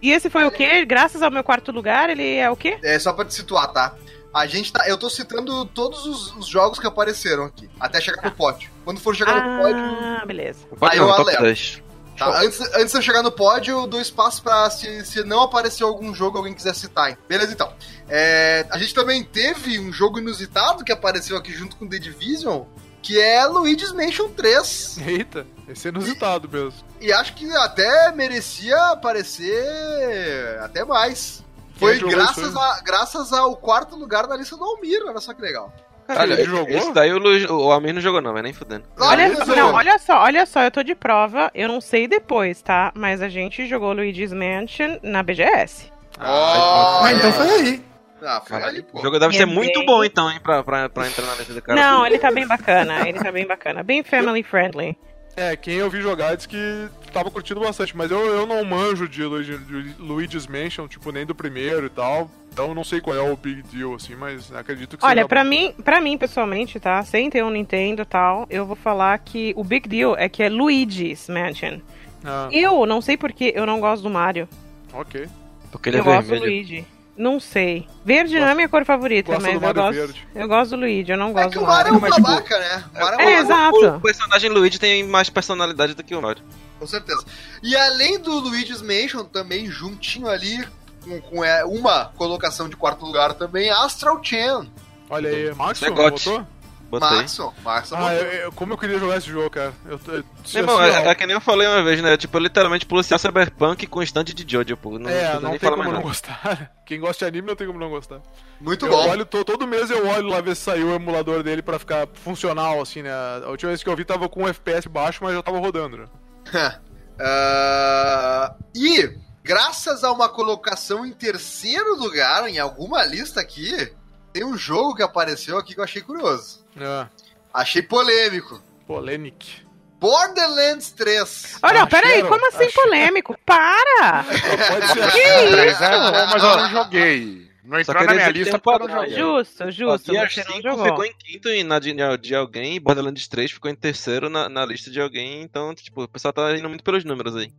E 0.00 0.12
esse 0.12 0.30
foi 0.30 0.44
o 0.44 0.50
quê? 0.50 0.84
Graças 0.84 1.22
ao 1.22 1.30
meu 1.30 1.42
quarto 1.42 1.72
lugar, 1.72 2.08
ele 2.08 2.36
é 2.36 2.48
o 2.48 2.56
quê? 2.56 2.78
É 2.82 2.96
só 2.98 3.12
pra 3.12 3.24
te 3.24 3.34
situar, 3.34 3.72
tá? 3.72 3.96
A 4.34 4.46
gente 4.46 4.72
tá. 4.72 4.88
Eu 4.88 4.98
tô 4.98 5.08
citando 5.08 5.64
todos 5.66 6.04
os, 6.04 6.34
os 6.36 6.46
jogos 6.46 6.78
que 6.80 6.86
apareceram 6.86 7.44
aqui, 7.44 7.70
até 7.78 8.00
chegar 8.00 8.22
no 8.22 8.32
pódio. 8.32 8.68
Quando 8.84 8.98
for 9.00 9.14
chegar 9.14 9.34
no 9.36 9.62
pódio. 9.62 9.78
Ah, 9.78 10.24
beleza. 10.26 10.66
Aí 10.80 10.98
eu 10.98 11.06
top 11.06 11.20
alerto. 11.22 11.42
10. 11.42 11.82
Tá, 12.16 12.42
antes, 12.42 12.60
antes 12.74 12.92
de 12.92 12.98
eu 12.98 13.02
chegar 13.02 13.22
no 13.22 13.32
pódio, 13.32 13.72
eu 13.80 13.86
dou 13.88 14.00
espaço 14.00 14.40
pra 14.42 14.70
se, 14.70 15.04
se 15.04 15.24
não 15.24 15.42
aparecer 15.42 15.82
algum 15.82 16.14
jogo 16.14 16.38
alguém 16.38 16.54
quiser 16.54 16.74
citar. 16.74 17.10
hein? 17.10 17.16
Beleza, 17.28 17.52
então. 17.52 17.72
É, 18.08 18.66
a 18.70 18.78
gente 18.78 18.94
também 18.94 19.22
teve 19.24 19.78
um 19.80 19.92
jogo 19.92 20.18
inusitado 20.20 20.84
que 20.84 20.92
apareceu 20.92 21.36
aqui 21.36 21.52
junto 21.52 21.76
com 21.76 21.88
The 21.88 21.98
Division, 21.98 22.62
que 23.02 23.20
é 23.20 23.44
Luigi's 23.46 23.92
Mansion 23.92 24.28
3. 24.28 24.98
Eita, 25.06 25.46
esse 25.68 25.88
é 25.88 25.90
inusitado 25.90 26.48
mesmo. 26.48 26.74
E 27.00 27.12
acho 27.12 27.34
que 27.34 27.50
até 27.56 28.12
merecia 28.12 28.76
aparecer 28.92 30.58
até 30.60 30.84
mais. 30.84 31.43
Foi 31.76 31.98
graças, 31.98 32.56
a, 32.56 32.80
graças 32.84 33.32
ao 33.32 33.56
quarto 33.56 33.96
lugar 33.96 34.26
na 34.26 34.36
lista 34.36 34.56
do 34.56 34.64
Almir, 34.64 35.00
olha 35.06 35.18
só 35.20 35.34
que 35.34 35.42
legal. 35.42 35.72
Olha, 36.08 36.34
ele 36.34 36.44
jogou? 36.44 36.68
esse 36.68 36.92
daí 36.92 37.12
o, 37.12 37.18
Lu, 37.18 37.30
o 37.66 37.72
Almir 37.72 37.94
não 37.94 38.00
jogou 38.00 38.20
não, 38.20 38.32
mas 38.32 38.42
nem 38.42 38.52
fudendo. 38.52 38.84
Olha 39.00 39.34
só, 39.44 39.56
não, 39.56 39.72
olha 39.72 39.98
só, 39.98 40.18
olha 40.20 40.44
só, 40.46 40.62
eu 40.62 40.70
tô 40.70 40.82
de 40.82 40.94
prova, 40.94 41.50
eu 41.54 41.66
não 41.66 41.80
sei 41.80 42.06
depois, 42.06 42.60
tá? 42.60 42.92
Mas 42.94 43.22
a 43.22 43.28
gente 43.28 43.66
jogou 43.66 43.92
Luigi's 43.94 44.32
Mansion 44.32 44.98
na 45.02 45.22
BGS. 45.22 45.90
Ó, 46.20 47.04
Ah, 47.04 47.12
então 47.12 47.32
foi 47.32 47.48
aí. 47.48 47.84
Ah, 48.22 48.40
foi 48.40 48.56
Caralho, 48.58 48.72
ali, 48.78 48.82
pô. 48.82 48.98
o 48.98 49.02
jogo 49.02 49.18
deve 49.18 49.34
ser 49.36 49.44
muito 49.46 49.84
bom 49.84 50.02
então, 50.04 50.30
hein, 50.30 50.40
pra, 50.42 50.62
pra, 50.62 50.88
pra 50.88 51.06
entrar 51.06 51.26
na 51.26 51.34
lista 51.34 51.52
do 51.52 51.60
cara. 51.62 51.78
Não, 51.80 52.06
ele 52.06 52.18
tá 52.18 52.30
bem 52.30 52.46
bacana, 52.46 53.08
ele 53.08 53.18
tá 53.18 53.32
bem 53.32 53.46
bacana, 53.46 53.82
bem 53.82 54.02
family 54.02 54.42
friendly. 54.42 54.96
É, 55.36 55.56
quem 55.56 55.74
eu 55.74 55.90
vi 55.90 56.00
jogar 56.00 56.34
disse 56.36 56.48
que 56.48 56.88
tava 57.12 57.30
curtindo 57.30 57.58
bastante, 57.60 57.96
mas 57.96 58.10
eu, 58.10 58.18
eu 58.24 58.46
não 58.46 58.64
manjo 58.64 59.08
de, 59.08 59.24
Luigi, 59.24 59.58
de 59.58 59.94
Luigi's 59.98 60.46
Mansion, 60.46 60.86
tipo, 60.86 61.10
nem 61.10 61.26
do 61.26 61.34
primeiro 61.34 61.86
e 61.86 61.90
tal. 61.90 62.30
Então 62.52 62.68
eu 62.68 62.74
não 62.74 62.84
sei 62.84 63.00
qual 63.00 63.16
é 63.16 63.20
o 63.32 63.36
big 63.36 63.62
deal, 63.62 63.94
assim, 63.94 64.14
mas 64.14 64.52
acredito 64.54 64.96
que 64.96 65.04
Olha, 65.04 65.14
seja 65.22 65.28
pra 65.28 65.42
bom. 65.42 65.50
mim, 65.50 65.72
pra 65.84 66.00
mim 66.00 66.16
pessoalmente, 66.16 66.78
tá? 66.78 67.02
Sem 67.02 67.28
ter 67.30 67.42
um 67.42 67.50
Nintendo 67.50 68.02
e 68.02 68.04
tal, 68.04 68.46
eu 68.48 68.64
vou 68.64 68.76
falar 68.76 69.18
que 69.18 69.52
o 69.56 69.64
big 69.64 69.88
deal 69.88 70.16
é 70.16 70.28
que 70.28 70.40
é 70.42 70.48
Luigi's 70.48 71.28
Mansion. 71.28 71.80
Ah, 72.24 72.48
Eu 72.52 72.86
não 72.86 73.00
sei 73.00 73.16
porque 73.16 73.52
eu 73.56 73.66
não 73.66 73.80
gosto 73.80 74.02
do 74.04 74.10
Mario. 74.10 74.48
ok. 74.92 75.26
Porque 75.72 75.88
ele 75.88 75.96
é 75.96 76.00
eu 76.00 76.04
gosto 76.04 76.22
do 76.22 76.30
vermelho. 76.30 76.52
Luigi. 76.52 76.86
Não 77.16 77.38
sei. 77.38 77.86
Verde 78.04 78.38
não 78.40 78.48
é 78.48 78.54
minha 78.54 78.68
cor 78.68 78.84
favorita, 78.84 79.32
Gosta 79.32 79.42
mas 79.42 79.52
do 79.52 79.56
eu 79.56 79.60
Mario 79.68 79.82
gosto, 79.82 79.98
verde. 79.98 80.28
eu 80.34 80.48
gosto 80.48 80.70
do 80.72 80.76
Luigi, 80.78 81.12
eu 81.12 81.16
não 81.16 81.28
É 81.30 81.32
gosto 81.32 81.50
que 81.50 81.58
do 81.58 81.64
o 81.64 81.66
Mario 81.66 81.88
é 81.88 81.92
Mario. 81.92 81.96
um 81.98 82.00
Mas, 82.00 82.14
tipo, 82.16 82.26
babaca, 82.28 82.58
né? 82.58 82.84
O 82.92 82.98
Mario 83.00 83.20
É, 83.20 83.22
um 83.42 83.46
babaca, 83.46 83.54
exato. 83.80 83.96
O 83.96 84.00
personagem 84.00 84.50
Luigi 84.50 84.78
tem 84.80 85.04
mais 85.04 85.30
personalidade 85.30 85.94
do 85.94 86.02
que 86.02 86.14
o 86.14 86.20
Mario. 86.20 86.42
com 86.78 86.86
certeza. 86.86 87.24
E 87.62 87.76
além 87.76 88.18
do 88.18 88.32
Luigi's 88.40 88.82
Mansion, 88.82 89.24
também 89.24 89.70
juntinho 89.70 90.26
ali, 90.28 90.66
com, 91.04 91.20
com, 91.20 91.44
é, 91.44 91.64
uma 91.64 92.06
colocação 92.16 92.68
de 92.68 92.76
quarto 92.76 93.04
lugar 93.06 93.34
também, 93.34 93.70
Astral 93.70 94.18
Chain. 94.22 94.68
Olha 95.08 95.30
aí, 95.30 95.54
Max, 95.54 95.80
Isso 95.80 96.46
Maxon, 96.90 97.52
Maxon. 97.64 97.96
Ah, 97.98 98.14
eu- 98.14 98.32
eu- 98.32 98.52
como 98.52 98.72
eu 98.72 98.78
queria 98.78 98.98
jogar 98.98 99.16
esse 99.16 99.28
jogo, 99.28 99.50
cara. 99.50 99.72
Eu, 99.84 99.98
eu, 100.08 100.24
irmão, 100.54 100.78
assim, 100.78 100.96
é, 101.06 101.08
é 101.08 101.14
que 101.14 101.26
nem 101.26 101.34
eu 101.34 101.40
falei 101.40 101.66
uma 101.66 101.82
vez, 101.82 102.00
né? 102.00 102.16
Tipo, 102.16 102.36
eu 102.36 102.42
literalmente 102.42 102.86
policial 102.86 103.18
cyberpunk 103.18 103.86
com 103.86 104.02
stand 104.02 104.24
de 104.24 104.44
Jojo, 104.50 104.76
pô. 104.76 104.98
Não, 104.98 105.10
é, 105.10 105.34
não 105.40 105.50
nem 105.50 105.58
tem 105.58 105.70
como 105.70 105.82
mais 105.82 105.92
não 105.92 106.02
gostar. 106.02 106.72
Quem 106.86 107.00
gosta 107.00 107.24
de 107.24 107.28
anime 107.30 107.48
não 107.48 107.56
tem 107.56 107.66
como 107.66 107.78
não 107.78 107.90
gostar. 107.90 108.20
Muito 108.60 108.86
eu 108.86 108.90
bom. 108.92 109.08
olho, 109.08 109.24
to- 109.26 109.44
todo 109.44 109.66
mês 109.66 109.90
eu 109.90 110.06
olho 110.06 110.28
lá 110.28 110.40
ver 110.40 110.54
se 110.54 110.62
saiu 110.62 110.88
o 110.88 110.94
emulador 110.94 111.42
dele 111.42 111.62
pra 111.62 111.78
ficar 111.78 112.06
funcional, 112.14 112.80
assim, 112.80 113.02
né? 113.02 113.10
A 113.44 113.48
última 113.50 113.70
vez 113.70 113.82
que 113.82 113.88
eu 113.88 113.96
vi 113.96 114.04
tava 114.04 114.28
com 114.28 114.44
um 114.44 114.48
FPS 114.48 114.88
baixo, 114.88 115.20
mas 115.22 115.34
já 115.34 115.42
tava 115.42 115.58
rodando, 115.58 115.96
né? 115.96 116.06
Ah, 117.16 118.54
e, 118.74 119.16
graças 119.42 120.02
a 120.04 120.10
uma 120.12 120.28
colocação 120.28 121.06
em 121.06 121.12
terceiro 121.12 121.94
lugar, 121.96 122.48
em 122.48 122.58
alguma 122.58 123.04
lista 123.04 123.40
aqui, 123.40 123.92
tem 124.34 124.44
um 124.44 124.58
jogo 124.58 124.96
que 124.96 125.02
apareceu 125.02 125.56
aqui 125.56 125.74
que 125.74 125.80
eu 125.80 125.84
achei 125.84 126.02
curioso. 126.02 126.66
É. 126.76 127.06
Achei 127.54 127.80
polêmico. 127.80 128.60
Polemic. 128.84 129.62
Borderlands 130.00 130.90
3. 130.90 131.60
Olha, 131.62 131.82
Ah, 131.82 131.86
peraí, 131.86 132.20
como 132.24 132.46
assim 132.48 132.64
ah, 132.64 132.72
polêmico? 132.74 133.38
Para! 133.46 134.24
Pode 134.24 134.88
ser. 134.88 135.10
Que 135.12 135.70
isso? 135.70 135.84
é 135.84 135.90
bom, 135.90 136.26
mas 136.32 136.42
eu 136.42 136.56
não 136.56 136.68
joguei. 136.68 137.50
Não 137.64 137.82
Só 137.82 137.92
entrou 137.92 138.04
na 138.06 138.14
minha 138.14 138.28
lista 138.28 138.60
eu 138.62 138.78
não 138.80 138.88
joguei. 138.88 139.16
Justo, 139.16 139.70
justo, 139.70 140.12
Gear 140.12 140.30
você 140.30 140.44
não 140.44 140.56
5 140.56 140.62
jogou. 140.62 140.84
ficou 140.84 141.04
em 141.04 141.14
quinto 141.14 141.48
e 141.48 141.62
na 141.64 141.78
de, 141.78 141.94
de 142.20 142.34
alguém, 142.34 142.74
e 142.74 142.80
Borderlands 142.80 143.26
3 143.28 143.52
ficou 143.52 143.70
em 143.70 143.74
terceiro 143.74 144.28
na, 144.28 144.48
na 144.48 144.66
lista 144.66 144.90
de 144.90 145.00
alguém, 145.00 145.40
então, 145.40 145.74
tipo, 145.74 146.02
o 146.02 146.08
pessoal 146.08 146.34
tá 146.34 146.54
indo 146.54 146.68
muito 146.68 146.84
pelos 146.84 147.04
números 147.04 147.36
aí. 147.36 147.50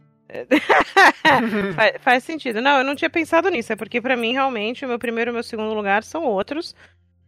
faz, 1.75 1.93
faz 2.01 2.23
sentido. 2.23 2.61
Não, 2.61 2.77
eu 2.79 2.83
não 2.83 2.95
tinha 2.95 3.09
pensado 3.09 3.49
nisso. 3.49 3.73
É 3.73 3.75
porque 3.75 4.01
pra 4.01 4.17
mim, 4.17 4.33
realmente, 4.33 4.85
o 4.85 4.87
meu 4.87 4.99
primeiro 4.99 5.29
e 5.29 5.31
o 5.31 5.33
meu 5.33 5.43
segundo 5.43 5.73
lugar 5.73 6.03
são 6.03 6.23
outros. 6.23 6.75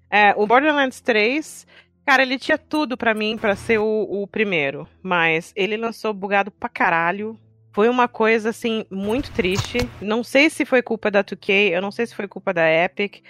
É, 0.09 0.33
o 0.35 0.47
Borderlands 0.47 1.01
3, 1.01 1.67
cara, 2.05 2.21
ele 2.23 2.39
tinha 2.39 2.57
tudo 2.57 2.97
pra 2.97 3.13
mim 3.13 3.37
pra 3.37 3.55
ser 3.55 3.79
o, 3.79 4.07
o 4.09 4.27
primeiro. 4.27 4.87
Mas 5.01 5.53
ele 5.55 5.77
lançou 5.77 6.13
bugado 6.13 6.51
pra 6.51 6.69
caralho. 6.69 7.39
Foi 7.73 7.89
uma 7.89 8.07
coisa, 8.07 8.49
assim, 8.49 8.85
muito 8.89 9.31
triste. 9.31 9.77
Não 10.01 10.23
sei 10.23 10.49
se 10.49 10.65
foi 10.65 10.81
culpa 10.81 11.11
da 11.11 11.23
2K, 11.23 11.73
eu 11.73 11.81
não 11.81 11.91
sei 11.91 12.07
se 12.07 12.15
foi 12.15 12.27
culpa 12.27 12.53
da 12.53 12.67
Epic. 12.67 13.21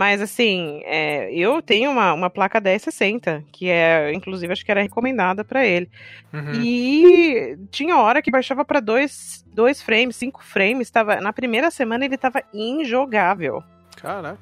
Mas, 0.00 0.22
assim, 0.22 0.80
é, 0.86 1.30
eu 1.30 1.60
tenho 1.60 1.90
uma, 1.90 2.14
uma 2.14 2.30
placa 2.30 2.58
1060, 2.58 3.44
que 3.52 3.68
é, 3.68 4.10
inclusive, 4.14 4.50
acho 4.50 4.64
que 4.64 4.70
era 4.70 4.80
recomendada 4.80 5.44
pra 5.44 5.66
ele. 5.66 5.90
Uhum. 6.32 6.52
E 6.64 7.58
tinha 7.70 7.98
hora 7.98 8.22
que 8.22 8.30
baixava 8.30 8.64
pra 8.64 8.80
dois, 8.80 9.44
dois 9.52 9.82
frames, 9.82 10.16
cinco 10.16 10.42
frames. 10.42 10.90
Tava, 10.90 11.20
na 11.20 11.34
primeira 11.34 11.70
semana 11.70 12.06
ele 12.06 12.16
tava 12.16 12.42
injogável. 12.54 13.62
Caraca. 14.00 14.38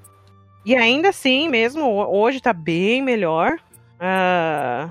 E 0.64 0.76
ainda 0.76 1.08
assim, 1.08 1.48
mesmo 1.48 1.84
ho- 1.86 2.16
hoje 2.20 2.40
tá 2.40 2.52
bem 2.52 3.02
melhor. 3.02 3.58
Ah, 3.98 4.90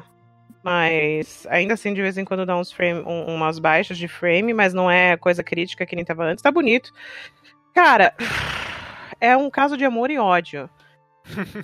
mas 0.61 1.47
ainda 1.49 1.75
assim, 1.75 1.93
de 1.93 2.01
vez 2.01 2.17
em 2.17 2.25
quando 2.25 2.45
dá 2.45 2.57
uns 2.57 2.73
frame, 2.73 3.03
um- 3.07 3.33
umas 3.35 3.57
baixas 3.57 3.97
de 3.97 4.09
frame, 4.09 4.53
mas 4.53 4.73
não 4.73 4.91
é 4.91 5.15
coisa 5.15 5.41
crítica 5.41 5.85
que 5.85 5.95
nem 5.95 6.03
tava 6.03 6.25
antes. 6.25 6.41
Tá 6.41 6.51
bonito. 6.51 6.91
Cara, 7.73 8.13
é 9.19 9.35
um 9.37 9.49
caso 9.49 9.75
de 9.77 9.85
amor 9.85 10.09
e 10.11 10.17
ódio. 10.17 10.69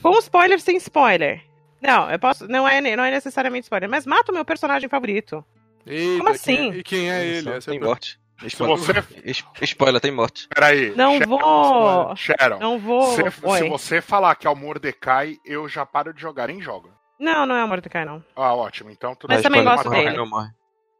Com 0.02 0.18
spoiler 0.20 0.60
sem 0.60 0.76
spoiler. 0.78 1.42
Não, 1.82 2.10
eu 2.10 2.20
posso. 2.20 2.48
Não 2.48 2.68
é, 2.68 2.80
não 2.96 3.04
é 3.04 3.12
necessariamente 3.12 3.66
spoiler, 3.66 3.90
mas 3.90 4.06
mata 4.06 4.32
o 4.32 4.36
meu 4.36 4.46
personagem 4.46 4.88
favorito. 4.90 5.44
Eita, 5.86 6.12
Como 6.18 6.24
quem- 6.26 6.34
assim? 6.34 6.72
e 6.80 6.84
quem 6.84 7.12
é 7.12 7.26
ele? 7.26 7.50
Essa 7.50 7.70
é 7.72 7.74
tem 7.74 7.82
a 7.82 7.86
morte. 7.86 8.20
Spoiler. 8.46 8.78
você. 8.78 9.44
Spoiler, 9.62 10.02
tem 10.02 10.12
morte. 10.12 10.48
Peraí. 10.54 10.94
Não 10.96 11.18
Sharon, 11.18 11.28
vou. 11.38 12.16
Sharon, 12.16 12.60
Não 12.60 12.80
vou. 12.80 13.16
se, 13.16 13.32
se 13.32 13.70
você 13.70 14.02
falar 14.02 14.36
que 14.36 14.48
é 14.48 14.50
o 14.50 14.56
Mordecai, 14.56 15.38
eu 15.46 15.68
já 15.70 15.86
paro 15.86 16.14
de 16.14 16.22
jogar 16.22 16.50
em 16.50 16.62
jogo. 16.62 16.90
Não, 17.20 17.46
não 17.46 17.56
é 17.56 17.64
o 17.64 17.68
Mordecai, 17.68 18.04
não. 18.06 18.24
Ah, 18.36 18.54
ótimo. 18.54 18.90
Então 18.90 19.16
tudo 19.16 19.30
Mas 19.32 19.42
bem. 19.42 19.44
também 19.44 19.62
Spoiler, 19.62 19.84
gosto 19.84 20.04
dele. 20.04 20.18
Não 20.18 20.30
morre. 20.30 20.50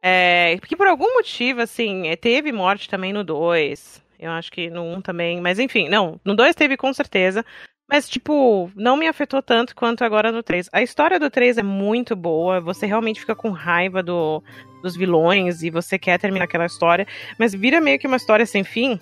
É, 0.02 0.56
porque 0.60 0.76
por 0.76 0.86
algum 0.86 1.12
motivo, 1.14 1.60
assim, 1.62 2.08
é, 2.08 2.16
teve 2.16 2.52
morte 2.52 2.88
também 2.88 3.12
no 3.12 3.24
2. 3.24 4.02
Eu 4.18 4.30
acho 4.30 4.50
que 4.52 4.70
no 4.70 4.82
1 4.82 5.00
também. 5.00 5.40
Mas 5.40 5.58
enfim, 5.58 5.88
não. 5.88 6.20
No 6.24 6.34
2 6.34 6.54
teve 6.54 6.76
com 6.76 6.92
certeza. 6.92 7.44
Mas, 7.88 8.08
tipo, 8.08 8.70
não 8.74 8.96
me 8.96 9.06
afetou 9.06 9.42
tanto 9.42 9.74
quanto 9.76 10.04
agora 10.04 10.32
no 10.32 10.42
3. 10.42 10.70
A 10.72 10.82
história 10.82 11.20
do 11.20 11.28
3 11.30 11.58
é 11.58 11.62
muito 11.62 12.16
boa. 12.16 12.60
Você 12.60 12.86
realmente 12.86 13.20
fica 13.20 13.34
com 13.34 13.50
raiva 13.50 14.02
do, 14.02 14.42
dos 14.82 14.96
vilões 14.96 15.62
e 15.62 15.70
você 15.70 15.98
quer 15.98 16.18
terminar 16.18 16.46
aquela 16.46 16.64
história. 16.66 17.06
Mas 17.38 17.54
vira 17.54 17.80
meio 17.82 17.98
que 17.98 18.06
uma 18.06 18.16
história 18.16 18.46
sem 18.46 18.64
fim. 18.64 18.98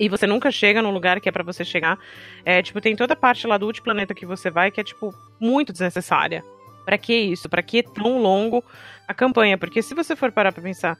e 0.00 0.08
você 0.08 0.26
nunca 0.26 0.50
chega 0.50 0.80
no 0.82 0.90
lugar 0.90 1.20
que 1.20 1.28
é 1.28 1.32
para 1.32 1.44
você 1.44 1.64
chegar. 1.64 1.98
É, 2.44 2.62
tipo, 2.62 2.80
tem 2.80 2.96
toda 2.96 3.14
a 3.14 3.16
parte 3.16 3.46
lá 3.46 3.56
do 3.58 3.66
último 3.66 3.84
planeta 3.84 4.14
que 4.14 4.26
você 4.26 4.50
vai 4.50 4.70
que 4.70 4.80
é, 4.80 4.84
tipo, 4.84 5.12
muito 5.40 5.72
desnecessária. 5.72 6.44
Para 6.84 6.98
que 6.98 7.14
isso? 7.14 7.48
Para 7.48 7.62
que 7.62 7.82
tão 7.82 8.18
longo 8.20 8.64
a 9.06 9.14
campanha? 9.14 9.58
Porque 9.58 9.82
se 9.82 9.94
você 9.94 10.16
for 10.16 10.32
parar 10.32 10.52
pra 10.52 10.62
pensar, 10.62 10.96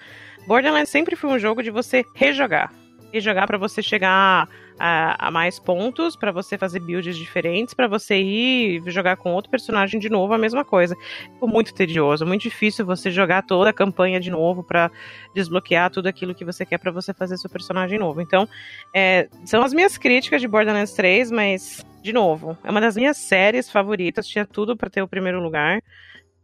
Borderlands 0.47 0.91
sempre 0.91 1.17
foi 1.17 1.31
um 1.31 1.39
jogo 1.39 1.63
de 1.63 1.71
você 1.71 2.05
rejogar. 2.15 2.73
Rejogar 3.13 3.47
para 3.47 3.59
você 3.59 3.83
chegar 3.83 4.49
a, 4.79 5.29
a 5.29 5.31
mais 5.31 5.59
pontos, 5.59 6.15
para 6.15 6.31
você 6.31 6.57
fazer 6.57 6.81
builds 6.81 7.17
diferentes, 7.17 7.75
para 7.75 7.89
você 7.89 8.17
ir 8.17 8.83
jogar 8.87 9.17
com 9.17 9.33
outro 9.33 9.51
personagem 9.51 9.99
de 9.99 10.09
novo, 10.09 10.33
a 10.33 10.39
mesma 10.39 10.65
coisa. 10.65 10.95
Ficou 11.33 11.49
muito 11.49 11.75
tedioso, 11.75 12.25
muito 12.25 12.43
difícil 12.43 12.87
você 12.87 13.11
jogar 13.11 13.43
toda 13.43 13.71
a 13.71 13.73
campanha 13.73 14.21
de 14.21 14.31
novo 14.31 14.63
para 14.63 14.91
desbloquear 15.35 15.91
tudo 15.91 16.07
aquilo 16.07 16.35
que 16.35 16.45
você 16.45 16.65
quer 16.65 16.79
para 16.79 16.93
você 16.93 17.13
fazer 17.13 17.37
seu 17.37 17.51
personagem 17.51 17.99
novo. 17.99 18.21
Então, 18.21 18.49
é, 18.95 19.29
são 19.45 19.63
as 19.63 19.73
minhas 19.73 19.99
críticas 19.99 20.41
de 20.41 20.49
Borderlands 20.49 20.93
3, 20.93 21.31
mas 21.31 21.85
de 22.03 22.13
novo, 22.13 22.57
é 22.63 22.71
uma 22.71 22.81
das 22.81 22.97
minhas 22.97 23.17
séries 23.17 23.71
favoritas, 23.71 24.27
tinha 24.27 24.47
tudo 24.47 24.77
para 24.77 24.89
ter 24.89 25.03
o 25.03 25.09
primeiro 25.09 25.43
lugar. 25.43 25.83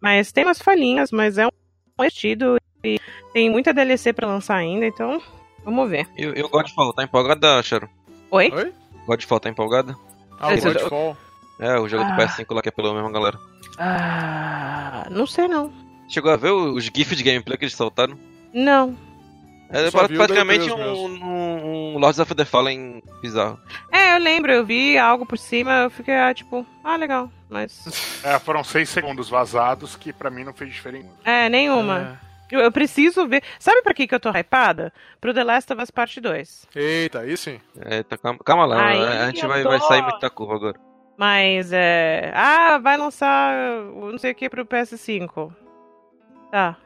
Mas 0.00 0.33
tem 0.33 0.44
umas 0.44 0.59
falhinhas, 0.59 1.11
mas 1.11 1.38
é 1.38 1.46
um 1.46 1.50
vestido 1.98 2.57
e 2.83 3.00
tem 3.33 3.48
muita 3.48 3.72
DLC 3.72 4.12
para 4.12 4.27
lançar 4.27 4.57
ainda, 4.57 4.85
então 4.85 5.22
vamos 5.64 5.88
ver. 5.90 6.09
Eu, 6.16 6.33
eu 6.35 6.48
gosto 6.48 6.74
de 6.74 6.94
tá 6.94 7.03
empolgada, 7.03 7.62
Charo? 7.62 7.88
Oi? 8.31 8.50
Oi? 8.55 8.72
Godfall 9.07 9.40
tá 9.40 9.48
empolgada? 9.48 9.94
Ah, 10.38 10.48
o 10.48 10.53
Esse- 10.53 10.66
Godfall. 10.72 11.16
É, 11.59 11.79
o 11.79 11.88
jogo 11.88 12.03
Ah. 12.05 12.11
do 12.11 12.16
PS5 12.16 12.55
lá 12.55 12.62
que 12.62 12.68
é 12.68 12.72
pela 12.72 12.92
mesma 12.94 13.11
galera. 13.12 13.38
Ah, 13.79 15.07
não 15.11 15.27
sei 15.27 15.46
não. 15.48 15.72
Chegou 16.09 16.31
a 16.33 16.37
ver 16.37 16.50
os 16.50 16.85
GIFs 16.85 17.16
de 17.16 17.22
gameplay 17.22 17.57
que 17.57 17.64
eles 17.64 17.74
soltaram? 17.77 18.18
Não. 18.53 18.96
É 19.70 19.90
praticamente 19.90 20.68
da 20.68 20.74
E3 20.77 20.94
um, 20.94 21.24
um, 21.24 21.94
um 21.94 21.98
Lords 21.98 22.18
of 22.20 22.35
the 22.35 22.44
Fallen 22.44 23.03
bizarro. 23.22 23.59
É, 23.90 24.14
eu 24.14 24.18
lembro, 24.20 24.53
eu 24.53 24.64
vi 24.64 24.96
algo 24.98 25.24
por 25.27 25.38
cima, 25.38 25.72
eu 25.85 25.90
fiquei, 25.90 26.14
ah, 26.14 26.33
tipo, 26.35 26.64
ah, 26.85 26.96
legal, 26.96 27.31
mas. 27.48 27.83
É, 28.22 28.38
foram 28.38 28.62
seis 28.64 28.88
segundos 28.88 29.29
vazados 29.29 29.96
que 29.96 30.12
pra 30.12 30.31
mim 30.31 30.44
não 30.44 30.53
fez 30.55 30.72
diferença. 30.72 31.09
É, 31.24 31.48
nenhuma. 31.48 32.20
Eu, 32.50 32.61
eu 32.61 32.70
preciso 32.72 33.26
ver. 33.26 33.42
Sabe 33.59 33.83
pra 33.83 33.94
que, 33.94 34.07
que 34.07 34.14
eu 34.14 34.20
tô 34.20 34.30
hypada? 34.30 34.92
Pro 35.20 35.33
The 35.35 35.42
Last 35.44 35.72
of 35.72 35.83
Us 35.83 35.90
Part 35.90 36.20
2. 36.20 36.68
É. 36.74 36.80
Eita, 36.80 37.20
aí 37.20 37.37
sim. 37.37 37.61
Eita, 37.85 38.16
calma, 38.18 38.38
calma 38.44 38.66
lá, 38.66 38.87
Aí 38.88 39.00
a 39.02 39.26
gente 39.26 39.42
eu 39.42 39.48
vai, 39.48 39.62
tô- 39.62 39.68
vai 39.70 39.80
sair 39.80 40.02
muito 40.02 40.20
da 40.20 40.30
curva 40.30 40.54
agora. 40.57 40.78
Mas 41.16 41.72
é. 41.72 42.33
Ah, 42.35 42.78
vai 42.78 42.96
lançar 42.96 43.54
o 43.92 44.11
não 44.11 44.18
sei 44.18 44.33
o 44.33 44.35
que 44.35 44.48
pro 44.50 44.66
PS5. 44.66 45.52
Tá. 46.50 46.76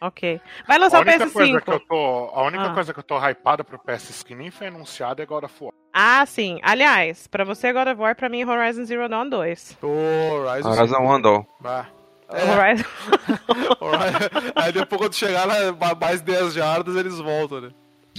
Ok. 0.00 0.40
Vai 0.68 0.78
lançar 0.78 0.98
A 0.98 1.00
o 1.00 1.02
única, 1.02 1.18
coisa 1.30 1.60
que 1.60 1.70
eu 1.70 1.80
PS5. 1.80 1.86
tô, 1.88 2.30
a 2.34 2.42
única 2.44 2.64
Ah. 2.64 2.74
coisa 2.74 2.92
que 2.92 2.98
eu 2.98 3.02
tô 3.04 3.18
hypada 3.18 3.64
pro 3.64 3.78
PS 3.78 4.22
que 4.22 4.34
nem 4.34 4.50
foi 4.50 4.66
anunciada 4.66 5.22
é 5.22 5.26
God 5.26 5.44
of 5.44 5.54
War. 5.64 5.72
Ah, 5.92 6.24
sim. 6.26 6.58
Aliás, 6.62 7.26
pra 7.26 7.44
você 7.44 7.72
God 7.72 7.88
of 7.88 8.00
War, 8.00 8.14
pra 8.14 8.28
mim, 8.28 8.44
Horizon 8.44 8.84
Zero 8.84 9.08
Dawn 9.08 9.28
2. 9.30 9.78
Ô, 9.82 9.86
Horizon. 10.34 10.68
Horizon 10.70 10.98
One 11.02 11.22
Doll. 11.22 11.46
Bah. 11.60 11.86
É, 12.28 12.42
Horizon. 12.44 12.84
Horizon- 13.80 14.52
Aí 14.56 14.72
depois 14.72 15.00
quando 15.00 15.14
chegar 15.14 15.46
mais 16.00 16.20
10 16.20 16.54
jardas, 16.54 16.96
eles 16.96 17.18
voltam, 17.18 17.60
né? 17.60 17.70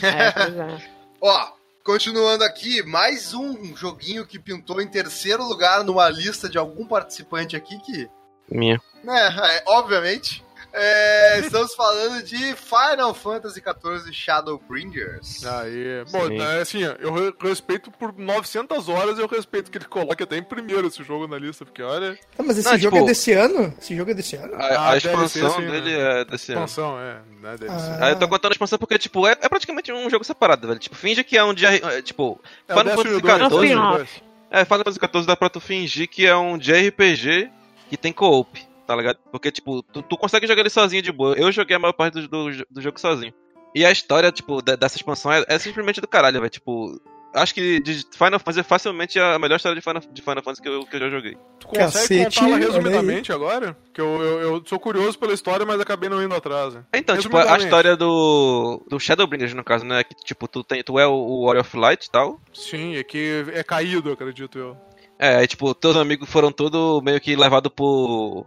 É, 0.01 0.31
pois 0.31 0.55
é. 0.57 0.77
Ó, 1.21 1.47
continuando 1.83 2.43
aqui, 2.43 2.83
mais 2.83 3.33
um 3.33 3.75
joguinho 3.75 4.25
que 4.25 4.37
pintou 4.39 4.79
em 4.81 4.87
terceiro 4.87 5.43
lugar 5.43 5.83
numa 5.83 6.07
lista 6.09 6.47
de 6.47 6.57
algum 6.57 6.85
participante 6.85 7.55
aqui 7.55 7.77
que, 7.79 8.07
Minha. 8.49 8.79
né, 9.03 9.27
é, 9.55 9.63
obviamente, 9.67 10.43
é, 10.73 11.39
estamos 11.39 11.73
falando 11.75 12.21
de 12.23 12.55
Final 12.55 13.13
Fantasy 13.13 13.61
XIV 13.61 14.13
Shadowbringers. 14.13 15.45
Aí, 15.45 16.03
bom, 16.11 16.27
Sim. 16.27 16.39
é, 16.41 16.61
assim, 16.61 16.81
eu 16.99 17.13
re- 17.13 17.33
respeito 17.41 17.89
por 17.91 18.13
900 18.17 18.87
horas, 18.89 19.17
eu 19.19 19.27
respeito 19.27 19.71
que 19.71 19.77
ele 19.77 19.85
coloque 19.85 20.23
até 20.23 20.37
em 20.37 20.43
primeiro 20.43 20.87
esse 20.87 21.03
jogo 21.03 21.27
na 21.27 21.37
lista, 21.37 21.65
porque 21.65 21.81
olha, 21.81 22.17
Ah, 22.37 22.43
mas 22.43 22.57
esse 22.57 22.69
Não, 22.69 22.77
jogo 22.77 22.95
tipo- 22.97 23.05
é 23.05 23.09
desse 23.09 23.31
ano? 23.33 23.73
Esse 23.79 23.95
jogo 23.95 24.11
é 24.11 24.13
desse 24.13 24.35
ano? 24.35 24.53
A, 24.55 24.57
Ah, 24.57 24.87
a 24.89 24.93
deve 24.93 25.07
expansão 25.07 25.61
dele 25.61 25.97
né? 25.97 26.21
é 26.21 26.25
desse 26.25 26.51
ano. 26.51 26.65
expansão, 26.65 26.99
é, 26.99 27.13
né, 27.41 27.55
deve 27.59 27.71
Ah. 27.71 27.79
ser. 27.79 28.03
Aí 28.03 28.11
eu 28.11 28.19
tô 28.19 28.27
contando 28.27 28.51
a 28.51 28.53
expansão 28.53 28.77
porque, 28.79 28.97
tipo, 28.97 29.27
é, 29.27 29.31
é 29.41 29.49
praticamente 29.49 29.91
um 29.91 30.09
jogo 30.09 30.23
separado, 30.23 30.67
velho. 30.67 30.79
Tipo, 30.79 30.95
finge 30.95 31.23
que 31.23 31.37
é 31.37 31.43
um 31.43 31.53
dia. 31.53 31.69
é, 31.75 32.01
Tipo, 32.01 32.39
É 32.67 32.73
Final 32.73 32.95
Fantasy 32.97 33.21
2, 33.21 33.41
É 33.41 34.05
XIV. 34.05 34.21
É, 34.49 34.65
Final 34.65 34.77
Fantasy 34.79 34.99
XIV 34.99 35.25
dá 35.25 35.35
pra 35.35 35.49
tu 35.49 35.59
fingir 35.59 36.07
que 36.07 36.25
é 36.25 36.35
um 36.35 36.57
JRPG 36.57 37.49
que 37.89 37.97
tem 37.97 38.13
co-op, 38.13 38.66
tá 38.87 38.95
ligado? 38.95 39.19
Porque, 39.31 39.51
tipo, 39.51 39.83
tu, 39.83 40.01
tu 40.01 40.17
consegue 40.17 40.47
jogar 40.47 40.61
ele 40.61 40.69
sozinho 40.69 41.01
de 41.03 41.11
boa. 41.11 41.35
Eu 41.35 41.51
joguei 41.51 41.75
a 41.75 41.79
maior 41.79 41.93
parte 41.93 42.13
do, 42.21 42.27
do, 42.27 42.65
do 42.71 42.81
jogo 42.81 42.99
sozinho. 42.99 43.33
E 43.75 43.85
a 43.85 43.91
história, 43.91 44.31
tipo, 44.31 44.61
de- 44.61 44.77
dessa 44.77 44.95
expansão 44.97 45.31
é, 45.31 45.43
é 45.47 45.59
simplesmente 45.59 46.01
do 46.01 46.07
caralho, 46.07 46.39
velho. 46.39 46.49
Tipo, 46.49 46.99
acho 47.33 47.53
que 47.53 47.79
de 47.81 48.03
Final 48.13 48.39
Fantasy 48.39 48.61
é 48.61 48.63
facilmente 48.63 49.19
a 49.19 49.37
melhor 49.37 49.57
história 49.57 49.75
de 49.75 49.81
Final, 49.81 50.01
de 50.11 50.21
Final 50.21 50.41
Fantasy 50.41 50.61
que 50.61 50.69
eu, 50.69 50.85
que 50.85 50.95
eu 50.95 50.99
já 51.01 51.09
joguei. 51.09 51.37
Tu 51.59 51.67
consegue 51.67 52.23
Cacete, 52.23 52.39
aí. 52.39 52.59
resumidamente 52.59 53.31
agora? 53.31 53.77
Que 53.93 54.01
eu, 54.01 54.21
eu, 54.23 54.41
eu 54.55 54.63
sou 54.65 54.79
curioso 54.79 55.19
pela 55.19 55.33
história, 55.33 55.65
mas 55.65 55.79
acabei 55.79 56.09
não 56.09 56.23
indo 56.23 56.33
atrás. 56.33 56.73
né? 56.73 56.83
Então, 56.93 57.17
tipo, 57.17 57.37
a 57.37 57.57
história 57.57 57.95
do. 57.95 58.81
do 58.89 58.99
Shadowbringers, 58.99 59.53
no 59.53 59.63
caso, 59.63 59.85
né? 59.85 60.03
Que, 60.03 60.15
tipo, 60.23 60.47
tu, 60.47 60.63
tem, 60.63 60.81
tu 60.81 60.97
é 60.97 61.05
o, 61.05 61.11
o 61.11 61.45
Warrior 61.45 61.65
of 61.65 61.77
Light 61.77 62.05
e 62.05 62.09
tal. 62.11 62.39
Sim, 62.53 62.95
é 62.95 63.03
que 63.03 63.45
é 63.53 63.63
caído, 63.63 64.11
acredito 64.11 64.57
eu. 64.57 64.77
É, 65.19 65.37
aí, 65.37 65.47
tipo, 65.47 65.73
teus 65.73 65.95
amigos 65.95 66.29
foram 66.29 66.51
todos 66.51 67.01
meio 67.03 67.19
que 67.19 67.35
levados 67.35 67.71
por. 67.75 68.45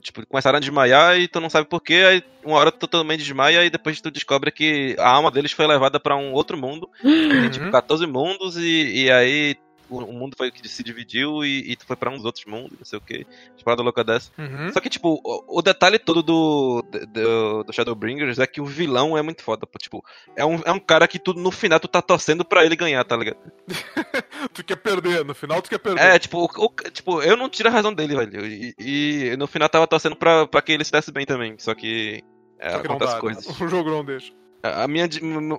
Tipo, 0.00 0.24
começaram 0.26 0.58
a 0.58 0.60
desmaiar 0.60 1.18
e 1.18 1.26
tu 1.26 1.40
não 1.40 1.50
sabe 1.50 1.68
porquê, 1.68 2.04
aí 2.06 2.22
uma 2.44 2.56
hora 2.56 2.70
tu 2.70 2.86
também 2.86 3.18
desmaia 3.18 3.64
e 3.64 3.70
depois 3.70 4.00
tu 4.00 4.10
descobre 4.10 4.52
que 4.52 4.94
a 4.98 5.08
alma 5.08 5.30
deles 5.30 5.50
foi 5.50 5.66
levada 5.66 5.98
pra 5.98 6.16
um 6.16 6.32
outro 6.32 6.56
mundo. 6.56 6.88
Tem, 7.02 7.50
tipo, 7.50 7.70
14 7.70 8.06
mundos 8.06 8.56
e, 8.56 9.04
e 9.04 9.10
aí 9.10 9.56
o, 9.96 10.12
mundo 10.12 10.34
foi 10.36 10.50
que 10.50 10.66
se 10.68 10.82
dividiu 10.82 11.44
e, 11.44 11.72
e 11.72 11.76
tu 11.76 11.86
foi 11.86 11.96
pra 11.96 12.10
uns 12.10 12.24
outros 12.24 12.44
mundos, 12.44 12.78
não 12.78 12.84
sei 12.84 12.98
o 12.98 13.02
que. 13.02 13.26
Parada 13.64 13.82
louca 13.82 14.02
dessa. 14.02 14.30
Uhum. 14.38 14.72
Só 14.72 14.80
que, 14.80 14.88
tipo, 14.90 15.20
o, 15.24 15.58
o 15.58 15.62
detalhe 15.62 15.98
todo 15.98 16.22
do, 16.22 16.84
do, 17.12 17.62
do 17.64 17.72
Shadowbringers 17.72 18.38
é 18.38 18.46
que 18.46 18.60
o 18.60 18.64
vilão 18.66 19.16
é 19.16 19.22
muito 19.22 19.42
foda. 19.42 19.66
Tipo, 19.78 20.04
é 20.36 20.44
um, 20.44 20.60
é 20.64 20.72
um 20.72 20.80
cara 20.80 21.06
que 21.06 21.18
tu, 21.18 21.32
no 21.34 21.50
final 21.50 21.78
tu 21.78 21.86
tá 21.88 22.02
torcendo 22.02 22.44
pra 22.44 22.64
ele 22.64 22.74
ganhar, 22.76 23.04
tá 23.04 23.16
ligado? 23.16 23.36
Tu 24.52 24.64
quer 24.64 24.76
perder, 24.76 25.24
no 25.24 25.34
final 25.34 25.62
tu 25.62 25.70
quer 25.70 25.78
perder. 25.78 26.00
É, 26.02 26.18
tipo, 26.18 26.38
o- 26.38 26.64
o- 26.66 26.90
tipo, 26.90 27.22
eu 27.22 27.36
não 27.36 27.48
tiro 27.48 27.68
a 27.68 27.72
razão 27.72 27.94
dele, 27.94 28.16
velho. 28.16 28.44
E, 28.46 28.74
e 28.78 29.36
no 29.36 29.46
final 29.46 29.68
tava 29.68 29.86
torcendo 29.86 30.16
pra, 30.16 30.46
pra 30.48 30.60
que 30.60 30.72
ele 30.72 30.84
se 30.84 30.90
desse 30.92 31.12
bem 31.12 31.24
também. 31.24 31.54
Só 31.58 31.74
que. 31.74 32.22
É, 32.58 32.70
Só 32.72 32.78
que 32.80 32.88
não 32.88 32.96
acontece 32.96 33.14
dá, 33.14 33.20
coisas. 33.20 33.46
né? 33.46 33.54
O 33.64 33.68
jogo 33.68 33.90
não 33.90 34.04
deixa. 34.04 34.32
A 34.62 34.86
minha, 34.88 35.08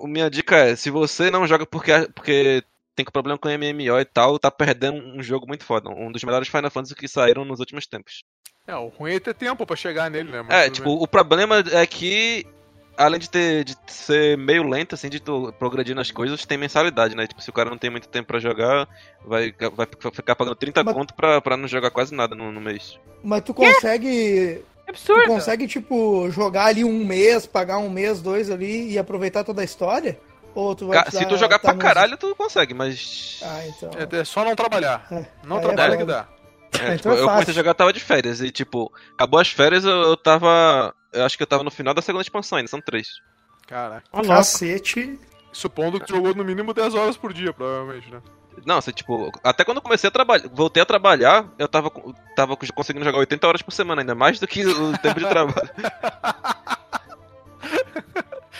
minha 0.04 0.30
dica 0.30 0.56
é: 0.56 0.76
se 0.76 0.90
você 0.90 1.30
não 1.30 1.46
joga 1.46 1.64
porque, 1.66 1.92
porque 2.14 2.62
tem 2.94 3.04
problema 3.04 3.38
com 3.38 3.48
MMO 3.48 3.98
e 4.00 4.04
tal, 4.04 4.38
tá 4.38 4.50
perdendo 4.50 4.98
um 4.98 5.22
jogo 5.22 5.46
muito 5.46 5.64
foda. 5.64 5.88
Um 5.90 6.10
dos 6.12 6.22
melhores 6.24 6.48
Final 6.48 6.70
Fantasy 6.70 6.94
que 6.94 7.08
saíram 7.08 7.44
nos 7.44 7.60
últimos 7.60 7.86
tempos. 7.86 8.22
É, 8.66 8.74
o 8.76 8.88
ruim 8.88 9.14
é 9.14 9.20
ter 9.20 9.34
tempo 9.34 9.66
pra 9.66 9.76
chegar 9.76 10.10
nele, 10.10 10.30
né? 10.30 10.42
Mas 10.42 10.54
É, 10.56 10.70
tipo, 10.70 10.88
bem. 10.94 10.98
o 11.02 11.06
problema 11.06 11.62
é 11.72 11.86
que. 11.86 12.46
Além 12.96 13.18
de, 13.18 13.28
ter, 13.28 13.64
de 13.64 13.76
ser 13.88 14.38
meio 14.38 14.62
lento, 14.62 14.94
assim, 14.94 15.08
de 15.08 15.18
tu 15.18 15.52
progredir 15.58 15.96
nas 15.96 16.12
coisas, 16.12 16.46
tem 16.46 16.56
mensalidade, 16.56 17.16
né? 17.16 17.26
Tipo, 17.26 17.42
se 17.42 17.50
o 17.50 17.52
cara 17.52 17.68
não 17.68 17.76
tem 17.76 17.90
muito 17.90 18.06
tempo 18.08 18.28
pra 18.28 18.38
jogar, 18.38 18.86
vai, 19.26 19.52
vai 19.74 19.84
ficar 20.12 20.36
pagando 20.36 20.54
30 20.54 20.84
Mas- 20.84 20.94
conto 20.94 21.12
pra, 21.12 21.40
pra 21.40 21.56
não 21.56 21.66
jogar 21.66 21.90
quase 21.90 22.14
nada 22.14 22.36
no, 22.36 22.52
no 22.52 22.60
mês. 22.60 22.96
Mas 23.22 23.42
tu 23.42 23.52
consegue. 23.52 24.62
É 24.86 24.86
Tu 24.86 24.90
absurdo. 24.90 25.26
consegue, 25.26 25.66
tipo, 25.66 26.30
jogar 26.30 26.66
ali 26.66 26.84
um 26.84 27.04
mês, 27.04 27.46
pagar 27.46 27.78
um 27.78 27.90
mês, 27.90 28.22
dois 28.22 28.48
ali 28.48 28.92
e 28.92 28.96
aproveitar 28.98 29.42
toda 29.42 29.60
a 29.60 29.64
história? 29.64 30.16
Ou 30.54 30.74
tu 30.74 30.86
vai. 30.86 31.10
Se 31.10 31.26
tu 31.26 31.36
jogar 31.36 31.58
tá 31.58 31.74
pra 31.74 31.76
caralho, 31.76 32.16
tu 32.16 32.34
consegue, 32.36 32.72
mas. 32.72 33.40
Ah, 33.42 33.66
então. 33.66 33.90
É, 33.96 34.20
é 34.20 34.24
só 34.24 34.44
não 34.44 34.54
trabalhar. 34.54 35.06
É, 35.10 35.26
Não 35.44 35.56
aí 35.56 35.62
é 35.62 35.66
trabalha 35.66 35.92
foda. 35.92 35.96
que 35.98 36.04
dá. 36.04 36.28
É, 36.80 36.94
então 36.94 36.96
tipo, 36.96 37.14
é 37.14 37.20
eu 37.20 37.28
comecei 37.28 37.52
a 37.52 37.54
jogar, 37.54 37.74
tava 37.74 37.92
de 37.92 38.00
férias. 38.00 38.40
E, 38.40 38.50
tipo, 38.50 38.92
acabou 39.14 39.40
as 39.40 39.48
férias, 39.48 39.84
eu, 39.84 39.90
eu 39.90 40.16
tava. 40.16 40.94
Eu 41.12 41.24
acho 41.24 41.36
que 41.36 41.42
eu 41.42 41.46
tava 41.46 41.64
no 41.64 41.70
final 41.70 41.94
da 41.94 42.02
segunda 42.02 42.22
expansão 42.22 42.58
ainda, 42.58 42.68
são 42.68 42.80
três. 42.80 43.08
Caraca. 43.66 44.04
Cacete. 44.26 45.18
Supondo 45.52 46.00
que 46.00 46.06
tu 46.06 46.16
jogou 46.16 46.34
no 46.34 46.44
mínimo 46.44 46.74
10 46.74 46.94
horas 46.96 47.16
por 47.16 47.32
dia, 47.32 47.52
provavelmente, 47.52 48.10
né? 48.10 48.20
Não, 48.66 48.78
assim, 48.78 48.90
tipo, 48.90 49.30
até 49.42 49.64
quando 49.64 49.76
eu 49.76 49.82
comecei 49.82 50.08
a 50.08 50.10
trabalhar, 50.10 50.48
voltei 50.52 50.82
a 50.82 50.86
trabalhar, 50.86 51.46
eu 51.58 51.68
tava, 51.68 51.90
tava 52.36 52.56
conseguindo 52.56 53.04
jogar 53.04 53.18
80 53.18 53.46
horas 53.46 53.62
por 53.62 53.72
semana 53.72 54.02
ainda, 54.02 54.14
mais 54.14 54.40
do 54.40 54.46
que 54.48 54.66
o 54.66 54.98
tempo 54.98 55.20
de 55.20 55.28
trabalho. 55.28 55.70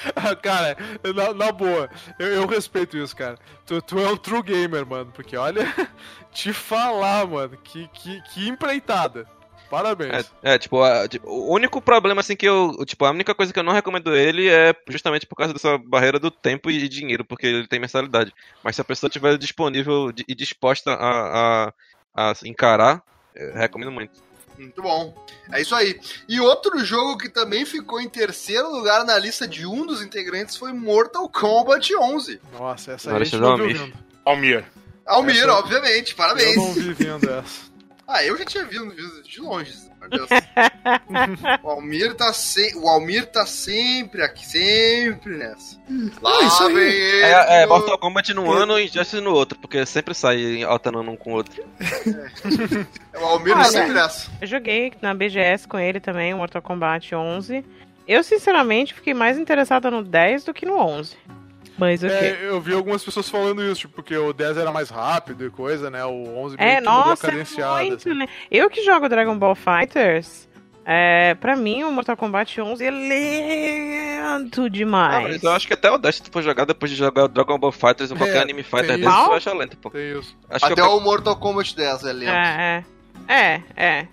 cara, 0.43 0.77
na, 1.15 1.33
na 1.35 1.53
boa, 1.53 1.89
eu, 2.19 2.29
eu 2.29 2.47
respeito 2.47 2.97
isso, 2.97 3.15
cara. 3.15 3.37
Tu, 3.67 3.81
tu 3.83 3.99
é 3.99 4.09
um 4.11 4.17
true 4.17 4.43
gamer, 4.43 4.87
mano, 4.87 5.11
porque 5.15 5.37
olha, 5.37 5.65
te 6.33 6.53
falar, 6.53 7.27
mano, 7.27 7.57
que, 7.63 7.89
que, 7.89 8.21
que 8.23 8.49
empreitada. 8.49 9.27
Parabéns. 9.71 10.31
É, 10.43 10.55
é, 10.55 10.59
tipo, 10.59 10.83
a- 10.83 11.09
tipo, 11.09 11.27
o 11.29 11.53
único 11.53 11.81
problema, 11.81 12.21
assim, 12.21 12.37
que 12.37 12.47
eu. 12.47 12.85
Tipo, 12.85 13.07
a 13.07 13.11
única 13.11 13.35
coisa 13.35 13.53
que 13.53 13.59
eu 13.59 13.63
não 13.65 13.73
recomendo 13.73 14.15
ele 14.15 14.49
é 14.49 14.75
justamente 14.89 15.27
por 15.27 15.35
causa 15.37 15.53
dessa 15.53 15.79
barreira 15.79 16.19
do 16.19 16.31
tempo 16.31 16.71
e 16.71 16.87
dinheiro, 16.89 17.25
porque 17.25 17.47
ele 17.47 17.67
tem 17.67 17.81
mensalidade. 17.81 18.33
Mas 18.63 18.77
se 18.77 18.83
a 18.83 18.85
pessoa 18.85 19.09
estiver 19.09 19.37
disponível 19.39 20.13
di- 20.13 20.25
e 20.29 20.35
disposta 20.35 20.93
a, 20.93 21.73
a, 22.15 22.31
a 22.31 22.35
encarar, 22.45 23.03
recomendo 23.55 23.91
muito. 23.91 24.13
Muito 24.59 24.81
bom. 24.83 25.15
É 25.53 25.61
isso 25.61 25.75
aí. 25.75 26.01
E 26.29 26.41
outro 26.41 26.85
jogo 26.85 27.19
que 27.19 27.29
também 27.29 27.65
ficou 27.65 28.01
em 28.01 28.09
terceiro 28.09 28.71
lugar 28.71 29.05
na 29.05 29.19
lista 29.19 29.47
de 29.49 29.67
um 29.67 29.85
dos 29.87 30.01
integrantes 30.03 30.57
foi 30.57 30.73
Mortal 30.73 31.29
Kombat 31.29 31.95
11. 31.97 32.41
Nossa, 32.53 32.93
essa 32.93 33.09
Agora 33.11 33.25
aí 33.25 33.29
a 33.29 33.31
gente 33.31 33.41
não 33.41 33.57
viu 33.57 33.69
vindo. 33.69 33.99
Almir. 34.25 34.65
Almir, 35.07 35.37
Essa- 35.37 35.53
obviamente, 35.55 36.15
parabéns. 36.15 36.57
Eu 36.57 36.63
não 36.63 36.73
vi 36.73 36.93
vindo 36.95 37.31
essa. 37.31 37.75
Ah, 38.07 38.23
eu 38.25 38.37
já 38.39 38.45
tinha 38.45 38.65
visto 38.65 39.23
de 39.23 39.41
longe. 39.41 39.75
Deus. 40.09 40.29
o 41.63 41.69
Almir 41.71 42.15
tá 42.15 42.33
se... 42.33 42.77
o 42.77 42.89
Almir 42.89 43.27
tá 43.27 43.47
sempre 43.47 44.23
aqui, 44.23 44.47
sempre 44.47 45.37
nessa. 45.37 45.79
Lá 46.21 46.43
isso 46.43 46.63
aí. 46.65 46.75
vem 46.75 46.85
ele. 46.85 47.23
É, 47.23 47.63
é 47.63 47.67
Mortal 47.67 47.99
Kombat 47.99 48.33
num 48.35 48.51
ano 48.51 48.79
e 48.79 48.87
Justice 48.87 49.21
no 49.21 49.33
outro, 49.33 49.59
porque 49.59 49.85
sempre 49.87 50.15
sai 50.15 50.63
alternando 50.63 51.11
um 51.11 51.17
com 51.17 51.33
o 51.33 51.35
outro. 51.35 51.63
O 53.15 53.25
Almir 53.25 53.55
Ah, 53.55 53.63
tá 53.63 53.65
sempre 53.65 53.93
nessa. 53.95 54.31
Eu 54.41 54.47
joguei 54.47 54.93
na 55.01 55.15
BGS 55.15 55.69
com 55.69 55.79
ele 55.79 56.01
também, 56.01 56.35
Mortal 56.35 56.63
Kombat 56.63 57.15
11. 57.15 57.65
Eu, 58.07 58.23
sinceramente, 58.23 58.93
fiquei 58.93 59.15
mais 59.15 59.39
interessada 59.39 59.91
no 59.91 60.03
10 60.03 60.45
do 60.45 60.55
que 60.55 60.67
no 60.67 60.77
11. 60.77 61.17
Mas 61.77 62.03
o 62.03 62.07
quê? 62.07 62.13
É, 62.13 62.39
eu 62.49 62.61
vi 62.61 62.73
algumas 62.73 63.03
pessoas 63.05 63.29
falando 63.29 63.63
isso, 63.63 63.81
tipo, 63.83 63.95
porque 63.95 64.17
o 64.17 64.33
10 64.33 64.57
era 64.59 64.71
mais 64.71 64.91
rápido 64.91 65.45
e 65.45 65.51
coisa, 65.51 65.91
né? 65.91 66.05
O 66.05 66.37
11 66.39 66.57
meio 66.57 66.69
É, 66.69 66.75
que 66.77 66.81
mudou 66.83 66.93
a 67.03 67.07
nossa, 67.09 67.27
é 67.27 67.31
cadenciada. 67.31 67.81
muito, 67.83 67.95
assim. 67.97 68.15
né? 68.19 68.27
Eu 68.51 68.71
que 68.71 68.83
jogo 68.85 69.09
Dragon 69.09 69.37
Ball 69.37 69.55
Fighters, 69.57 70.49
é, 70.85 71.35
pra 71.35 71.57
mim 71.57 71.83
o 71.83 71.91
Mortal 71.91 72.17
Kombat 72.17 72.61
11 72.61 72.85
é 72.85 72.91
lento 72.91 74.63
Ah, 74.65 74.69
demais. 74.69 75.23
mas 75.33 75.43
eu 75.43 75.51
acho 75.53 75.67
que 75.67 75.75
até 75.75 75.91
o 75.91 75.99
10 75.99 76.15
se 76.17 76.23
tu 76.23 76.31
for 76.31 76.43
jogar 76.43 76.65
depois 76.65 76.91
de 76.91 76.97
jogar 76.97 77.27
Dragon 77.27 77.59
Ball 77.59 77.73
Fighters 77.73 78.11
ou 78.11 78.17
qualquer 78.17 78.37
É, 78.37 78.43
anime 78.43 78.63
fighter 78.63 78.97
desse, 78.99 79.03
tu 79.25 79.33
acha 79.33 79.53
lento, 79.53 79.77
pô. 79.79 79.91
Tem 79.91 80.19
isso. 80.19 80.37
Acho 80.49 80.67
Até 80.67 80.75
que 80.77 80.81
eu... 80.81 80.97
o 80.97 81.01
Mortal 81.01 81.37
Kombat 81.37 81.75
10 81.75 82.05
é 82.05 82.13
lento. 82.13 82.31
É, 82.31 82.85
é. 83.29 83.35
É, 83.37 83.63
é. 83.77 84.07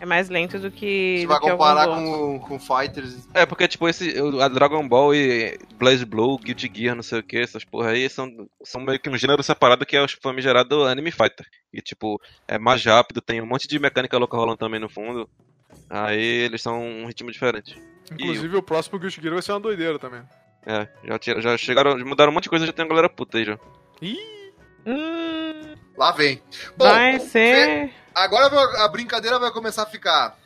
É 0.00 0.06
mais 0.06 0.28
lento 0.28 0.58
do 0.60 0.70
que. 0.70 1.16
Você 1.18 1.26
do 1.26 1.28
vai 1.28 1.40
que 1.40 1.50
comparar 1.50 1.86
com, 1.88 2.38
com 2.38 2.58
Fighters. 2.60 3.28
É, 3.34 3.44
porque, 3.44 3.66
tipo, 3.66 3.88
esse, 3.88 4.20
o- 4.20 4.40
a 4.40 4.46
Dragon 4.46 4.86
Ball 4.88 5.12
e 5.14 5.58
Blaze 5.74 6.04
Blue, 6.04 6.38
Guilty 6.38 6.70
Gear, 6.72 6.94
não 6.94 7.02
sei 7.02 7.18
o 7.18 7.22
que, 7.22 7.36
essas 7.38 7.64
porra 7.64 7.90
aí, 7.90 8.08
são, 8.08 8.30
são 8.62 8.80
meio 8.80 9.00
que 9.00 9.10
um 9.10 9.18
gênero 9.18 9.42
separado 9.42 9.84
que 9.84 9.96
é 9.96 10.02
o 10.02 10.06
famigerado 10.22 10.84
Anime 10.84 11.10
Fighter. 11.10 11.44
E, 11.72 11.82
tipo, 11.82 12.20
é 12.46 12.58
mais 12.58 12.84
rápido, 12.84 13.20
tem 13.20 13.40
um 13.42 13.46
monte 13.46 13.66
de 13.66 13.76
mecânica 13.80 14.16
louca 14.16 14.36
rolando 14.36 14.58
também 14.58 14.78
no 14.78 14.88
fundo. 14.88 15.28
Aí 15.90 16.22
eles 16.44 16.62
são 16.62 16.80
um 16.80 17.06
ritmo 17.06 17.30
diferente. 17.32 17.76
Inclusive, 18.12 18.56
o 18.56 18.62
próximo 18.62 18.98
Guilty 19.00 19.20
Gear 19.20 19.34
vai 19.34 19.42
ser 19.42 19.52
uma 19.52 19.60
doideira 19.60 19.98
também. 19.98 20.22
É, 20.64 20.86
já, 21.04 21.18
tira- 21.18 21.40
já 21.40 21.56
chegaram, 21.58 21.98
mudaram 22.06 22.30
um 22.30 22.34
monte 22.34 22.44
de 22.44 22.50
coisa, 22.50 22.64
já 22.66 22.72
tem 22.72 22.84
a 22.84 22.88
galera 22.88 23.08
puta 23.08 23.36
aí 23.38 23.44
já. 23.44 23.58
Hum, 24.86 25.74
Lá 25.96 26.12
vem. 26.12 26.40
Bom, 26.76 26.84
vai 26.84 27.18
ser. 27.20 27.90
Agora 28.24 28.84
a 28.84 28.88
brincadeira 28.88 29.38
vai 29.38 29.50
começar 29.50 29.82
a 29.82 29.86
ficar 29.86 30.36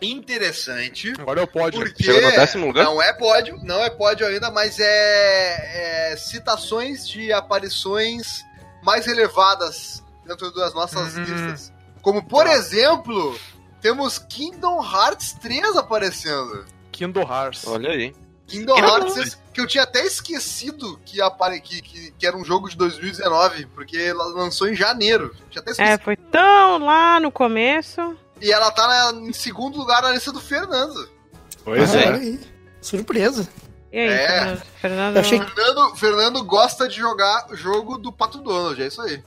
interessante. 0.00 1.12
Agora 1.18 1.40
é 1.40 1.44
o 1.44 1.46
pódio. 1.46 1.80
Porque 1.80 2.02
Chegou 2.02 2.22
no 2.22 2.30
décimo 2.30 2.66
lugar? 2.66 2.84
não 2.84 3.00
é 3.02 3.12
pódio, 3.12 3.58
não 3.62 3.82
é 3.82 3.90
pódio 3.90 4.26
ainda, 4.26 4.50
mas 4.50 4.78
é, 4.78 6.10
é 6.12 6.16
citações 6.16 7.08
de 7.08 7.32
aparições 7.32 8.44
mais 8.82 9.06
relevadas 9.06 10.02
dentro 10.26 10.50
das 10.54 10.74
nossas 10.74 11.14
Uhum. 11.16 11.24
listas. 11.24 11.72
Como, 12.02 12.22
por 12.22 12.46
exemplo, 12.46 13.38
temos 13.80 14.18
Kingdom 14.18 14.82
Hearts 14.82 15.32
3 15.34 15.76
aparecendo. 15.76 16.64
Kingdom 16.92 17.22
Hearts. 17.22 17.66
Olha 17.66 17.90
aí. 17.90 18.14
Kingdom 18.50 18.76
Eu 18.78 18.84
Hearts 18.84 19.06
não- 19.08 19.14
3, 19.14 19.38
que 19.54 19.60
eu 19.60 19.66
tinha 19.66 19.84
até 19.84 20.04
esquecido 20.06 20.98
que, 21.04 21.20
apare... 21.20 21.60
que, 21.60 21.80
que, 21.82 22.10
que 22.12 22.26
era 22.26 22.36
um 22.36 22.44
jogo 22.44 22.68
de 22.68 22.76
2019, 22.76 23.66
porque 23.66 23.96
ela 23.96 24.24
lançou 24.26 24.68
em 24.68 24.74
janeiro. 24.74 25.34
Tinha 25.50 25.62
até 25.62 25.70
esquecido. 25.72 25.94
É, 25.94 25.98
foi 25.98 26.16
tão 26.16 26.78
lá 26.84 27.18
no 27.20 27.30
começo. 27.32 28.16
E 28.40 28.50
ela 28.52 28.70
tá 28.70 28.86
na- 29.12 29.18
em 29.20 29.32
segundo 29.32 29.76
lugar 29.78 30.02
na 30.02 30.10
lista 30.10 30.32
do 30.32 30.40
Fernando. 30.40 31.08
Pois 31.64 31.94
Olha 31.94 32.00
é. 32.00 32.12
aí. 32.14 32.40
Surpresa. 32.80 33.48
E 33.92 33.98
aí, 33.98 34.08
É. 34.08 34.26
Fernando? 34.28 34.62
Fernando 34.80 35.16
Eu 35.16 35.20
achei 35.20 35.40
Fernando, 35.40 35.96
Fernando 35.96 36.44
gosta 36.44 36.88
de 36.88 36.96
jogar 36.96 37.46
jogo 37.52 37.98
do 37.98 38.12
Pato 38.12 38.38
Donald, 38.38 38.80
é 38.82 38.86
isso 38.86 39.02
aí. 39.02 39.22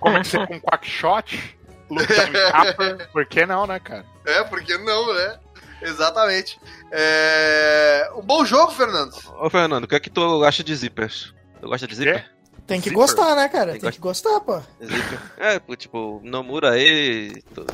Comecei 0.00 0.46
com 0.46 0.58
Quackshot, 0.60 1.56
lutando 1.90 2.38
em 2.38 2.50
capa. 2.52 3.08
Por 3.12 3.26
que 3.26 3.44
não, 3.46 3.66
né, 3.66 3.78
cara? 3.78 4.04
É, 4.24 4.42
porque 4.44 4.76
não, 4.78 5.14
né? 5.14 5.38
Exatamente. 5.86 6.58
É... 6.92 8.10
Um 8.16 8.22
bom 8.22 8.44
jogo, 8.44 8.72
Fernando. 8.72 9.14
Ô, 9.40 9.48
Fernando, 9.48 9.84
o 9.84 9.88
que 9.88 9.94
é 9.94 10.00
que 10.00 10.10
tu 10.10 10.44
acha 10.44 10.62
de 10.64 10.74
zippers? 10.74 11.32
Tu 11.60 11.68
gosta 11.68 11.86
de 11.86 11.94
zipper? 11.94 12.30
Tem 12.66 12.80
que 12.80 12.88
Zipper. 12.88 13.00
gostar, 13.02 13.34
né, 13.36 13.48
cara? 13.48 13.72
Tem 13.72 13.80
Tem 13.82 13.92
que 13.92 13.98
gostar, 14.00 14.40
pô. 14.40 14.60
Zipper. 14.82 15.18
É, 15.38 15.60
tipo, 15.76 16.20
Nomura 16.24 16.72
aí. 16.72 17.42
Tu, 17.54 17.64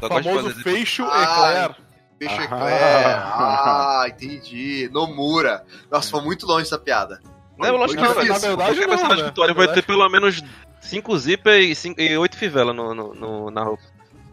famoso. 0.00 0.54
Fecho 0.62 1.04
Ah, 1.10 1.22
Eclair. 1.22 1.76
Peixe 2.18 2.34
Ah. 2.38 2.44
Eclair. 2.44 2.76
Ah, 2.78 4.04
entendi. 4.08 4.88
Nomura. 4.92 5.64
Nossa, 5.90 6.10
foi 6.10 6.20
muito 6.22 6.46
longe 6.46 6.62
essa 6.66 6.78
piada. 6.78 7.20
Não, 7.58 7.66
eu 7.68 7.76
lógico 7.76 8.00
Foi 8.04 8.08
que 8.12 8.14
não, 8.14 8.14
na 8.14 8.38
verdade, 8.38 8.56
Qualquer 8.56 8.86
não, 8.86 9.16
né? 9.16 9.24
vitória 9.24 9.54
vai 9.54 9.72
ter 9.72 9.82
pelo 9.82 10.08
menos 10.08 10.42
5 10.80 11.18
zipper 11.18 11.60
e, 11.60 11.74
e 11.98 12.16
8 12.16 12.36
fivela 12.36 12.72
no, 12.72 12.94
no, 12.94 13.14
no- 13.14 13.50
na 13.50 13.64
roupa. 13.64 13.82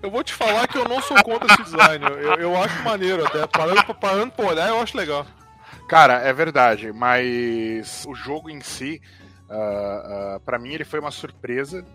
Eu 0.04 0.12
vou 0.12 0.22
te 0.22 0.34
falar 0.34 0.68
que 0.68 0.78
eu 0.78 0.84
não 0.84 1.02
sou 1.02 1.16
contra 1.24 1.48
esse 1.54 1.64
design. 1.64 2.06
Eu, 2.06 2.36
eu, 2.36 2.62
acho 2.62 2.84
maneiro 2.84 3.26
até. 3.26 3.48
Parando, 3.48 3.86
pra- 3.86 3.94
parando 3.94 4.34
pra 4.34 4.46
olhar, 4.46 4.68
eu 4.68 4.82
acho 4.82 4.98
legal. 4.98 5.26
Cara, 5.88 6.16
é 6.16 6.34
verdade, 6.34 6.92
mas 6.92 8.06
o 8.06 8.14
jogo 8.14 8.50
em 8.50 8.60
si, 8.60 9.02
uh, 9.46 10.40
para 10.42 10.60
mim, 10.60 10.74
ele 10.74 10.84
foi 10.84 11.00
uma 11.00 11.10
surpresa. 11.10 11.86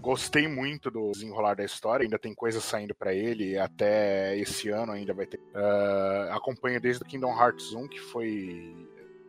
Gostei 0.00 0.48
muito 0.48 0.90
do 0.90 1.12
desenrolar 1.12 1.54
da 1.54 1.62
história, 1.64 2.04
ainda 2.04 2.18
tem 2.18 2.34
coisa 2.34 2.60
saindo 2.60 2.94
pra 2.94 3.14
ele, 3.14 3.56
até 3.56 4.36
esse 4.36 4.68
ano 4.70 4.90
ainda 4.92 5.14
vai 5.14 5.26
ter. 5.26 5.38
Ah, 5.54 6.30
acompanho 6.34 6.80
desde 6.80 7.04
o 7.04 7.06
Kingdom 7.06 7.32
Hearts 7.38 7.72
1, 7.72 7.86
que 7.86 8.00
foi 8.00 8.74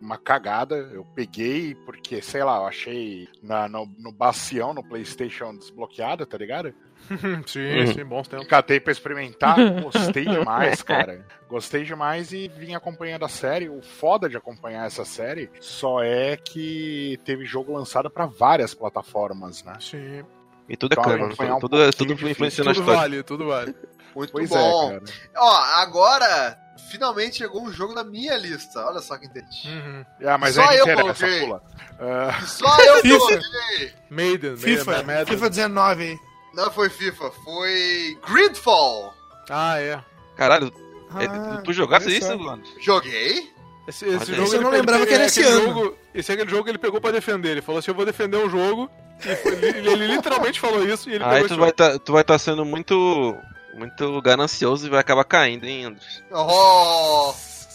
uma 0.02 0.18
cagada. 0.18 0.76
Eu 0.92 1.06
peguei 1.14 1.76
porque, 1.76 2.24
sei 2.24 2.44
lá, 2.44 2.58
eu 2.58 2.66
achei 2.66 3.30
na, 3.44 3.70
no, 3.70 3.86
no 4.00 4.12
bacião, 4.12 4.74
no 4.74 4.84
PlayStation 4.84 5.56
desbloqueado, 5.56 6.26
tá 6.26 6.40
ligado? 6.40 6.74
sim, 7.48 7.80
Uhum. 7.80 7.94
sim, 7.94 8.06
bons 8.06 8.28
tempos. 8.28 8.48
Catei 8.48 8.80
pra 8.80 8.92
experimentar, 8.92 9.58
gostei 9.82 10.26
demais, 10.26 10.82
cara. 10.82 11.26
Gostei 11.50 11.84
demais 11.84 12.32
e 12.32 12.48
vim 12.48 12.74
acompanhando 12.76 13.26
a 13.26 13.30
série. 13.30 13.70
O 13.70 13.82
foda 13.82 14.28
de 14.30 14.38
acompanhar 14.38 14.86
essa 14.88 15.06
série 15.06 15.50
só 15.60 16.02
é 16.04 16.38
que 16.38 17.20
teve 17.26 17.46
jogo 17.46 17.74
lançado 17.74 18.10
pra 18.10 18.26
várias 18.26 18.74
plataformas, 18.74 19.63
né? 19.63 19.74
Sim. 19.80 20.24
E 20.68 20.78
tudo 20.78 20.94
é 20.94 21.00
Então, 21.00 21.13
acompanhar 21.26 21.56
um 21.56 21.60
tudo, 21.60 21.84
é- 21.84 21.92
tudo 21.92 22.13
influencia 22.13 22.63
na 22.63 22.72
Tudo 22.74 22.80
história. 22.82 23.00
vale, 23.02 23.24
tudo 23.24 23.48
vale. 23.48 23.76
Muito 24.16 24.32
Pois 24.32 24.50
bom. 24.50 24.92
é. 24.94 25.00
Ó, 25.36 25.56
agora, 25.82 26.58
finalmente 26.89 27.38
chegou 27.38 27.63
um 27.63 27.72
jogo 27.72 27.94
na 27.94 28.04
minha 28.04 28.38
lista. 28.38 28.80
Olha 28.86 29.00
só 29.02 29.18
que 29.18 29.26
interessante. 29.26 29.68
Uhum. 29.68 30.06
Ah, 30.26 30.38
mas 30.38 30.56
Só 30.56 30.62
aí 30.63 30.78
eu 30.78 30.86
coloquei. 30.96 31.44
E 31.44 32.46
só 32.48 32.78
eu 32.80 33.02
coloquei. 33.20 33.94
Maiden, 34.10 34.56
FIFA, 34.56 35.04
Maiden. 35.04 35.26
FIFA 35.26 35.50
19 35.50 36.04
aí. 36.04 36.18
Não 36.54 36.72
foi 36.72 36.89
FIFA, 36.89 37.32
foi 37.44 38.18
Gridfall. 38.28 39.13
Ah, 39.50 39.80
é. 39.80 40.00
Caralho, 40.36 40.72
é, 41.20 41.26
Ah, 41.26 41.62
tu 41.63 41.74
jogasse 41.74 42.08
olha 42.08 42.18
isso, 42.18 42.39
mano? 42.39 42.63
Joguei. 42.80 43.52
Esse, 43.88 44.06
esse 44.06 44.34
jogo 44.34 44.44
esse 44.48 44.56
eu 44.56 44.62
não 44.62 44.70
lembrava 44.72 45.00
ele- 45.02 45.08
que 45.08 45.13
era 45.13 45.24
é 45.24 45.26
esse 45.26 45.42
aquele 45.42 45.56
ano. 45.56 45.68
Jogo, 45.74 45.98
esse 46.13 46.32
é 46.32 46.36
aquele 46.36 46.50
jogo 46.50 46.63
que 46.63 46.70
ele 46.70 46.78
pegou 46.78 47.02
pra 47.02 47.12
defender. 47.12 47.50
Ele 47.52 47.62
falou 47.62 47.80
assim: 47.80 47.92
eu 47.92 47.96
vou 47.96 48.06
defender 48.06 48.38
um 48.38 48.50
jogo. 48.50 48.89
E 49.26 49.48
ele, 49.68 49.89
ele 49.92 50.08
literalmente 50.08 50.60
falou 50.60 50.84
isso 50.88 51.10
e 51.10 51.16
ele 51.16 51.24
Aí 51.24 51.42
pegou 51.44 51.50
tu 51.50 51.58
vai 51.60 51.72
tá, 51.72 52.00
tu 52.00 52.12
vai 52.13 52.22
estar 52.22 52.38
sendo 52.39 52.63
muito 52.66 53.36
muito 53.76 54.22
ganancioso 54.22 54.86
e 54.86 54.89
vai 54.89 55.00
acabar 55.00 55.24
caindo, 55.24 55.66
hein, 55.66 55.86
Andres? 55.86 56.24
Oh. 56.32 57.34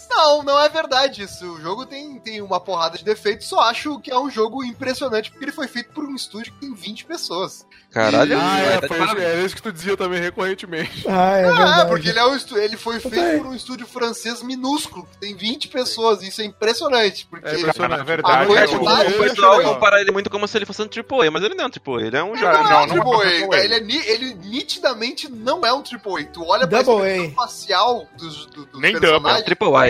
Não, 0.09 0.43
não 0.43 0.59
é 0.59 0.67
verdade 0.69 1.23
isso. 1.23 1.45
O 1.53 1.61
jogo 1.61 1.85
tem, 1.85 2.19
tem 2.19 2.41
uma 2.41 2.59
porrada 2.59 2.97
de 2.97 3.03
defeitos, 3.03 3.47
só 3.47 3.59
acho 3.61 3.99
que 3.99 4.11
é 4.11 4.17
um 4.19 4.29
jogo 4.29 4.63
impressionante 4.63 5.29
porque 5.29 5.45
ele 5.45 5.51
foi 5.51 5.67
feito 5.67 5.91
por 5.93 6.03
um 6.05 6.15
estúdio 6.15 6.51
que 6.53 6.59
tem 6.61 6.73
20 6.73 7.05
pessoas. 7.05 7.65
Caralho, 7.91 8.37
Ah, 8.37 8.39
vai 8.39 8.75
é, 8.75 8.87
foi 8.87 9.23
é 9.23 9.43
isso 9.43 9.55
que 9.55 9.61
tu 9.63 9.71
dizia 9.71 9.97
também 9.97 10.19
recorrentemente. 10.21 11.05
Ah, 11.07 11.37
é 11.37 11.45
Ah, 11.45 11.51
verdade. 11.55 11.89
porque 11.89 12.09
ele, 12.09 12.19
é 12.19 12.25
um 12.25 12.37
ele 12.57 12.77
foi 12.77 12.99
feito 12.99 13.37
por 13.37 13.47
um 13.47 13.55
estúdio 13.55 13.87
francês 13.87 14.43
minúsculo, 14.43 15.07
que 15.11 15.17
tem 15.17 15.35
20 15.35 15.67
pessoas, 15.69 16.21
isso 16.21 16.39
é 16.41 16.45
impressionante. 16.45 17.25
Porque 17.27 17.47
É 17.47 17.59
impressionante. 17.59 17.97
Na 17.97 18.03
verdade, 18.03 18.37
Ah, 18.37 18.59
É, 18.59 18.63
é 18.63 18.67
tipo, 18.67 18.85
verdade, 18.85 19.13
o 19.13 19.23
é 19.25 19.29
pessoal 19.29 19.61
compara 19.63 20.01
ele 20.01 20.11
muito 20.11 20.29
como 20.29 20.47
se 20.47 20.55
ele 20.57 20.65
fosse 20.67 20.81
um 20.83 20.85
AAA, 20.87 21.31
mas 21.31 21.43
ele 21.43 21.55
não 21.55 21.65
é 21.65 21.67
um 21.67 21.71
AAA, 21.71 22.01
ele 22.05 22.17
é 22.17 22.23
um 22.23 22.35
jogo. 22.35 22.51
Não, 22.53 22.63
não, 22.63 22.69
não, 22.69 22.79
é 22.79 22.83
é 22.83 23.01
um 23.01 23.11
AAA. 23.13 23.47
AAA. 23.55 23.63
Ele, 23.65 23.73
é 23.75 23.79
ni- 23.79 24.05
ele 24.07 24.33
nitidamente 24.35 25.27
não 25.31 25.65
é 25.65 25.73
um 25.73 25.81
AAA. 25.81 26.25
Tu 26.31 26.43
olha 26.45 26.67
pra 26.67 26.81
Double 26.83 27.07
expressão 27.09 27.35
facial 27.35 28.07
dos, 28.17 28.45
do, 28.47 28.65
dos 28.65 28.81
Nem 28.81 28.93
É 28.93 28.97
um 28.97 28.99
personagens, 29.01 29.43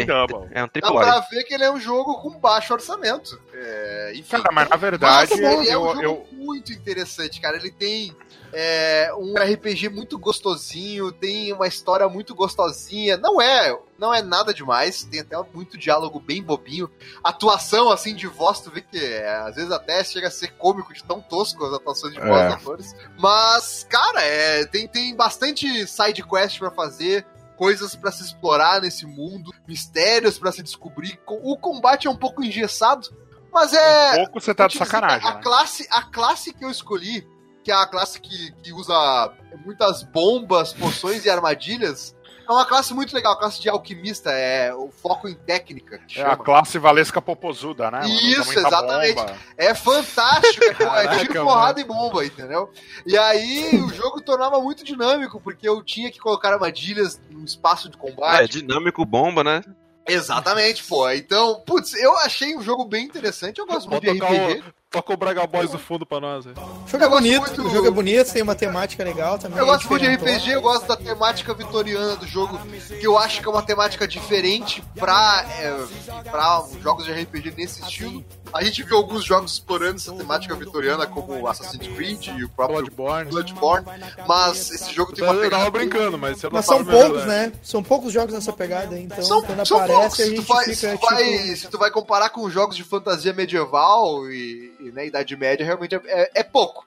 Double. 0.09 0.49
É 0.51 0.63
um 0.63 0.69
dá 0.73 0.91
pra 0.91 1.19
ver 1.31 1.43
que 1.43 1.53
ele 1.53 1.63
é 1.63 1.71
um 1.71 1.79
jogo 1.79 2.21
com 2.21 2.31
baixo 2.39 2.73
orçamento. 2.73 3.39
É, 3.53 4.11
enfim. 4.15 4.37
Cara, 4.37 4.49
mas 4.51 4.69
na 4.69 4.75
verdade, 4.75 5.31
Mas 5.31 5.39
ele 5.39 5.69
é 5.69 5.77
um 5.77 5.93
jogo 5.95 6.01
eu, 6.01 6.27
muito 6.31 6.73
interessante, 6.73 7.39
cara. 7.39 7.57
Ele 7.57 7.71
tem 7.71 8.15
É 8.51 9.11
um 9.15 9.35
RPG 9.35 9.89
muito 9.89 10.17
gostosinho, 10.17 11.11
tem 11.11 11.53
uma 11.53 11.67
história 11.67 12.09
muito 12.09 12.33
gostosinha. 12.33 13.15
Não 13.15 13.39
é, 13.39 13.77
não 13.99 14.11
é 14.11 14.23
nada 14.23 14.51
demais, 14.51 15.03
tem 15.03 15.19
até 15.19 15.37
muito 15.53 15.77
diálogo 15.77 16.19
bem 16.19 16.41
bobinho. 16.41 16.89
Atuação 17.23 17.91
assim 17.91 18.15
de 18.15 18.25
voz, 18.25 18.59
tu 18.59 18.71
vê 18.71 18.81
que 18.81 18.97
é, 18.97 19.35
às 19.41 19.55
vezes 19.55 19.71
até 19.71 20.03
chega 20.03 20.29
a 20.29 20.31
ser 20.31 20.47
cômico 20.53 20.91
de 20.91 21.03
tão 21.03 21.21
tosco 21.21 21.63
as 21.63 21.73
atuações 21.73 22.13
de 22.13 22.19
voz 22.19 22.41
É. 22.41 22.47
atores. 22.47 22.95
Mas, 23.19 23.85
cara, 23.87 24.23
é, 24.23 24.65
tem, 24.65 24.87
tem 24.87 25.15
bastante 25.15 25.85
side 25.85 26.23
quest 26.23 26.57
pra 26.57 26.71
fazer. 26.71 27.23
Coisas 27.59 27.93
pra 27.93 28.09
se 28.09 28.23
explorar 28.23 28.79
nesse 28.79 29.05
mundo, 29.05 29.51
mistérios 29.67 30.39
pra 30.39 30.49
se 30.49 30.63
descobrir. 30.63 31.19
O 31.27 31.57
combate 31.57 32.07
é 32.07 32.09
um 32.09 32.15
pouco 32.15 32.41
engessado, 32.41 33.09
mas 33.51 33.73
é. 33.73 34.13
Um 34.13 34.23
pouco 34.23 34.39
você 34.39 34.55
tá 34.55 34.65
de 34.65 34.71
te 34.71 34.79
dizer 34.79 34.85
sacanagem. 34.89 35.19
que 35.19 35.27
A 35.27 35.35
né? 35.35 35.41
classe, 35.43 35.85
a 35.91 36.01
classe 36.03 36.53
que 36.53 36.63
eu 36.63 36.69
escolhi, 36.71 37.27
que 37.61 37.69
é 37.69 37.75
a 37.75 37.85
classe 37.85 38.21
que, 38.21 38.53
que 38.63 38.71
usa 38.71 39.33
muitas 39.65 40.03
bombas, 40.03 40.71
poções 40.71 41.25
e 41.25 41.29
armadilhas, 41.29 42.15
é 42.49 42.51
uma 42.53 42.65
classe 42.65 42.93
muito 42.93 43.13
legal, 43.13 43.33
a 43.33 43.37
classe 43.37 43.61
de 43.61 43.69
alquimista, 43.69 44.31
é 44.31 44.73
o 44.73 44.89
foco 44.89 45.27
em 45.27 45.35
técnica. 45.35 45.99
É 46.15 46.21
a 46.23 46.35
classe 46.35 46.77
Valesca 46.79 47.21
Popozuda, 47.21 47.91
né? 47.91 47.99
mano? 48.01 48.13
Isso, 48.13 48.57
exatamente. 48.57 49.15
bomba. 49.15 49.37
É 49.57 49.73
fantástico, 49.73 50.63
é, 50.65 50.73
tipo- 50.73 50.83
é 50.83 51.19
tiro, 51.19 51.43
porrada 51.45 51.79
e 51.79 51.83
bomba, 51.83 52.25
entendeu? 52.25 52.71
E 53.05 53.17
aí 53.17 53.79
o 53.81 53.89
jogo 53.93 54.21
tornava 54.21 54.59
muito 54.59 54.83
dinâmico, 54.83 55.39
porque 55.39 55.67
eu 55.67 55.83
tinha 55.83 56.11
que 56.11 56.19
colocar 56.19 56.53
armadilhas 56.53 57.19
no 57.29 57.43
espaço 57.45 57.89
de 57.89 57.97
Ah, 57.97 57.99
é 58.05 58.09
combate. 58.11 58.49
dinâmico, 58.61 59.05
bomba, 59.05 59.43
né? 59.43 59.61
Exatamente, 60.07 60.83
pô. 60.83 61.09
Então, 61.11 61.61
putz, 61.65 61.93
eu 61.93 62.17
achei 62.17 62.55
o 62.55 62.61
jogo 62.61 62.83
bem 62.85 63.05
interessante, 63.05 63.59
eu 63.59 63.67
gosto 63.67 63.89
muito 63.89 64.01
de 64.01 64.09
RPG. 64.19 64.63
o, 64.67 64.73
toca 64.89 65.13
o 65.13 65.17
Braga 65.17 65.45
Boys 65.45 65.69
do 65.71 65.77
fundo 65.79 66.05
pra 66.05 66.19
nós. 66.19 66.45
O 66.45 66.49
jogo 66.87 67.03
é 67.03 67.05
Eu 67.05 67.09
bonito, 67.09 67.41
muito- 67.41 67.67
o 67.67 67.69
jogo 67.69 67.87
é 67.87 67.91
bonito, 67.91 68.31
tem 68.33 68.41
uma 68.41 68.55
temática 68.55 69.03
legal 69.03 69.37
também. 69.37 69.59
Eu 69.59 69.65
gosto 69.65 69.87
muito 69.87 70.01
de. 70.01 70.07
RPG, 70.15 70.51
eu 70.51 70.61
gosto 70.61 70.87
da 70.87 70.97
temática 70.97 71.53
vitoriana 71.53 72.15
do 72.15 72.25
jogo, 72.27 72.59
que 72.99 73.05
eu 73.05 73.17
acho 73.17 73.39
que 73.41 73.47
é 73.47 73.51
uma 73.51 73.61
temática 73.61 74.07
diferente 74.07 74.83
pra, 74.95 75.45
é, 75.59 76.21
pra 76.31 76.63
jogos 76.81 77.05
de 77.05 77.11
RPG 77.11 77.53
nesse 77.55 77.81
estilo. 77.81 78.25
A 78.51 78.63
gente 78.63 78.81
viu 78.81 78.97
alguns 78.97 79.23
jogos 79.23 79.53
explorando 79.53 79.97
essa 79.97 80.11
temática 80.11 80.55
vitoriana, 80.55 81.05
como 81.05 81.47
Assassin's 81.47 81.87
Creed 81.95 82.29
e 82.29 82.43
o 82.43 82.49
próprio 82.49 82.77
Bloodborne. 82.79 83.29
Bloodborne, 83.29 83.85
mas 84.27 84.71
esse 84.71 84.91
jogo 84.91 85.13
tem 85.13 85.23
uma 85.23 85.35
Eu 85.35 85.41
pegada 85.41 85.65
tava 85.65 85.69
brincando, 85.77 86.17
mas 86.17 86.39
você 86.39 86.47
não 86.47 86.53
Mas 86.53 86.65
são 86.65 86.83
poucos, 86.83 87.23
verdade. 87.23 87.27
né? 87.27 87.51
São 87.61 87.83
poucos 87.83 88.11
jogos 88.11 88.33
nessa 88.33 88.51
pegada 88.51 88.95
aí, 88.95 89.03
então 89.03 89.21
São, 89.23 89.43
quando 89.43 89.63
são 89.67 89.77
aparece 89.77 89.99
poucos. 89.99 90.19
a 90.19 90.23
Se 90.23 90.29
gente 90.35 90.41
tu, 90.47 90.47
vai, 90.53 90.63
fica 90.65 90.75
se, 90.75 90.87
tu 90.87 90.93
tipo... 90.97 91.05
vai, 91.13 91.55
se 91.55 91.67
tu 91.67 91.77
vai 91.77 91.91
comparar 91.91 92.29
com 92.31 92.49
jogos 92.49 92.75
de 92.75 92.83
fantasia 92.83 93.31
medieval 93.33 94.27
e, 94.31 94.73
e 94.79 94.91
né, 94.91 95.07
Idade 95.07 95.35
Média, 95.35 95.65
realmente 95.65 95.95
é, 95.95 96.01
é- 96.05 96.31
é 96.35 96.43
pouco. 96.43 96.85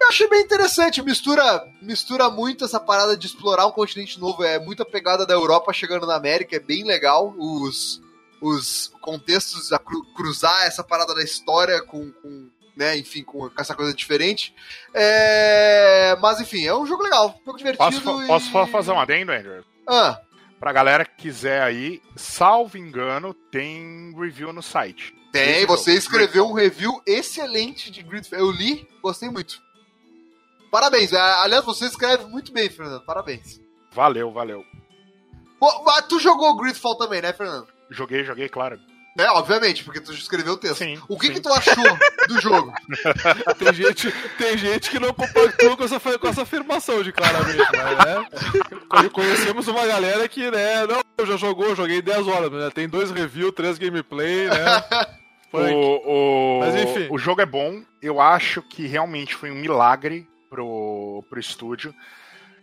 Eu 0.00 0.08
achei 0.08 0.28
bem 0.28 0.42
interessante, 0.42 1.02
mistura, 1.02 1.64
mistura 1.80 2.28
muito 2.28 2.64
essa 2.64 2.78
parada 2.78 3.16
de 3.16 3.26
explorar 3.26 3.66
um 3.66 3.70
continente 3.72 4.20
novo, 4.20 4.44
é 4.44 4.58
muita 4.58 4.84
pegada 4.84 5.24
da 5.26 5.32
Europa 5.34 5.72
chegando 5.72 6.06
na 6.06 6.16
América, 6.16 6.56
é 6.56 6.60
bem 6.60 6.84
legal 6.84 7.34
os, 7.38 8.02
os 8.40 8.92
contextos, 9.00 9.72
a 9.72 9.78
cru- 9.78 10.04
cruzar 10.14 10.66
essa 10.66 10.84
parada 10.84 11.14
da 11.14 11.22
história 11.22 11.80
com, 11.82 12.12
com, 12.12 12.50
né, 12.76 12.96
enfim, 12.98 13.22
com, 13.24 13.50
essa 13.58 13.74
coisa 13.74 13.94
diferente. 13.94 14.54
É, 15.20 16.16
mas 16.20 16.40
enfim, 16.40 16.66
é 16.66 16.74
um 16.74 16.84
jogo 16.86 17.02
legal, 17.02 17.38
um 17.40 17.44
jogo 17.46 17.56
divertido. 17.58 18.00
Posso, 18.02 18.22
e- 18.22 18.26
posso 18.26 18.50
fa- 18.50 18.66
fazer 18.66 18.92
um 18.92 19.00
adendo, 19.00 19.32
Andrew? 19.32 19.64
Ah, 19.88 20.20
Pra 20.58 20.72
galera 20.72 21.04
que 21.04 21.16
quiser 21.24 21.60
aí, 21.62 22.00
salvo 22.16 22.78
engano, 22.78 23.34
tem 23.34 24.14
review 24.18 24.54
no 24.54 24.62
site. 24.62 25.14
Tem, 25.44 25.66
você 25.66 25.92
escreveu 25.94 26.46
um 26.46 26.52
review 26.52 27.00
excelente 27.06 27.90
de 27.90 28.02
Gridfall. 28.02 28.38
Eu 28.38 28.50
li, 28.50 28.88
gostei 29.02 29.28
muito. 29.28 29.60
Parabéns. 30.70 31.12
Ah, 31.12 31.42
Aliás, 31.42 31.64
você 31.64 31.86
escreve 31.86 32.24
muito 32.26 32.52
bem, 32.52 32.68
Fernando. 32.68 33.04
Parabéns. 33.04 33.60
Valeu, 33.92 34.30
valeu. 34.32 34.64
Pô, 35.58 35.70
tu 36.08 36.18
jogou 36.20 36.56
Gridfall 36.56 36.96
também, 36.96 37.22
né, 37.22 37.32
Fernando? 37.32 37.66
Joguei, 37.90 38.24
joguei, 38.24 38.48
claro. 38.48 38.78
É, 39.18 39.30
obviamente, 39.30 39.82
porque 39.82 39.98
tu 39.98 40.12
escreveu 40.12 40.52
o 40.52 40.56
texto. 40.58 40.76
Sim, 40.76 41.00
o 41.08 41.18
que, 41.18 41.28
sim. 41.28 41.32
que 41.32 41.40
tu 41.40 41.50
achou 41.50 41.74
do 42.28 42.38
jogo? 42.38 42.70
Tem 43.58 43.72
gente, 43.72 44.12
tem 44.36 44.58
gente 44.58 44.90
que 44.90 44.98
não 44.98 45.14
compactua 45.14 45.74
com 45.74 45.84
essa, 45.84 46.18
com 46.18 46.28
essa 46.28 46.42
afirmação 46.42 47.02
de 47.02 47.12
claramente, 47.12 47.56
né? 47.56 48.28
Conhe- 48.90 49.08
Conhecemos 49.08 49.66
uma 49.68 49.86
galera 49.86 50.28
que, 50.28 50.50
né, 50.50 50.86
não, 50.86 51.24
já 51.24 51.38
jogou, 51.38 51.74
joguei 51.74 52.02
10 52.02 52.28
horas, 52.28 52.52
né? 52.52 52.68
Tem 52.74 52.86
dois 52.86 53.10
reviews, 53.10 53.54
três 53.54 53.78
gameplay, 53.78 54.48
né? 54.48 54.84
O, 55.52 56.58
o, 56.58 56.60
Mas 56.60 56.74
enfim. 56.74 57.08
o 57.10 57.18
jogo 57.18 57.40
é 57.40 57.46
bom. 57.46 57.82
Eu 58.02 58.20
acho 58.20 58.60
que 58.62 58.86
realmente 58.86 59.34
foi 59.34 59.50
um 59.50 59.54
milagre 59.54 60.28
pro, 60.50 61.24
pro 61.30 61.40
estúdio. 61.40 61.94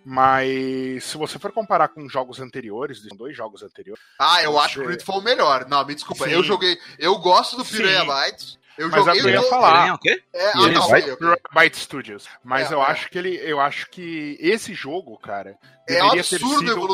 Mas 0.06 1.06
se 1.06 1.18
você 1.18 1.40
for 1.40 1.52
comparar 1.54 1.88
com 1.88 2.08
jogos 2.10 2.40
anteriores, 2.42 3.02
são 3.02 3.16
dois 3.18 3.36
jogos 3.38 3.64
anteriores, 3.64 4.04
Ah, 4.20 4.44
eu 4.44 4.60
acho 4.60 4.76
que 4.76 4.80
o 4.82 4.84
Você- 4.84 4.88
Gridfall 4.90 5.22
melhor. 5.22 5.66
Não, 5.70 5.86
me 5.86 5.96
desculpa. 5.96 6.26
Sim. 6.26 6.32
Eu 6.32 6.44
joguei. 6.44 6.78
Eu 7.00 7.18
gosto 7.20 7.56
do. 7.56 7.64
Piranha 7.64 8.04
Bytes. 8.04 8.60
Eu 8.78 8.90
Mas 8.90 9.06
joguei 9.06 9.22
que 9.22 9.28
eu 9.28 9.32
ia 9.32 9.42
falar. 9.44 9.72
Piranha, 9.74 9.94
o 9.94 10.00
quê? 10.00 10.24
É, 10.34 10.48
ah, 10.50 10.68
não, 10.68 10.82
ok. 10.82 11.18
Byte 11.54 11.78
Studios. 11.78 12.28
Mas 12.44 12.72
É, 12.72 12.74
eu 12.74 12.82
é. 12.82 12.86
acho 12.86 13.10
que 13.10 13.18
ele, 13.18 13.36
eu 13.38 13.60
acho 13.60 13.90
que 13.90 14.38
esse 14.40 14.74
jogo, 14.74 15.18
cara, 15.18 15.58
É 15.88 15.94
deveria 15.96 16.24
ter 16.24 16.40
sido 16.40 16.46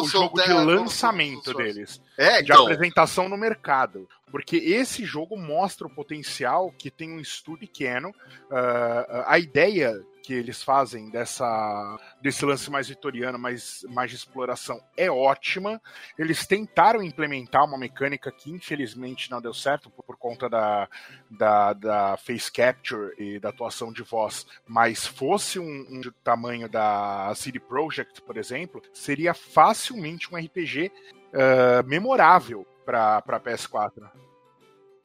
o 0.01 0.07
jogo 0.07 0.41
de 0.41 0.53
lançamento 0.53 1.53
deles. 1.53 2.01
É, 2.17 2.41
de 2.41 2.51
então. 2.51 2.63
apresentação 2.63 3.29
no 3.29 3.37
mercado. 3.37 4.07
Porque 4.31 4.57
esse 4.57 5.05
jogo 5.05 5.35
mostra 5.37 5.87
o 5.87 5.89
potencial 5.89 6.71
que 6.77 6.91
tem 6.91 7.11
um 7.11 7.19
estúdio 7.19 7.61
pequeno. 7.61 8.13
ah, 8.51 9.25
a 9.27 9.39
ideia 9.39 9.95
que 10.23 10.33
eles 10.33 10.61
fazem 10.63 11.09
dessa 11.09 11.97
desse 12.21 12.45
lance 12.45 12.69
mais 12.69 12.87
vitoriano, 12.87 13.39
mais, 13.39 13.83
mais 13.89 14.09
de 14.11 14.17
exploração, 14.17 14.79
é 14.95 15.09
ótima. 15.09 15.81
Eles 16.17 16.45
tentaram 16.45 17.01
implementar 17.01 17.63
uma 17.65 17.77
mecânica 17.77 18.31
que 18.31 18.51
infelizmente 18.51 19.31
não 19.31 19.41
deu 19.41 19.53
certo 19.53 19.89
por, 19.89 20.03
por 20.03 20.17
conta 20.17 20.49
da, 20.49 20.87
da, 21.29 21.73
da 21.73 22.17
face 22.17 22.51
capture 22.51 23.13
e 23.17 23.39
da 23.39 23.49
atuação 23.49 23.91
de 23.91 24.03
voz. 24.03 24.45
Mas 24.67 25.05
fosse 25.07 25.59
um, 25.59 25.65
um 25.89 26.01
tamanho 26.23 26.69
da 26.69 27.33
CD 27.35 27.59
Projekt, 27.59 28.21
por 28.21 28.37
exemplo, 28.37 28.81
seria 28.93 29.33
facilmente 29.33 30.33
um 30.33 30.37
RPG 30.37 30.91
ah, 31.33 31.83
memorável 31.83 32.65
para 32.85 33.21
PS4. 33.39 34.09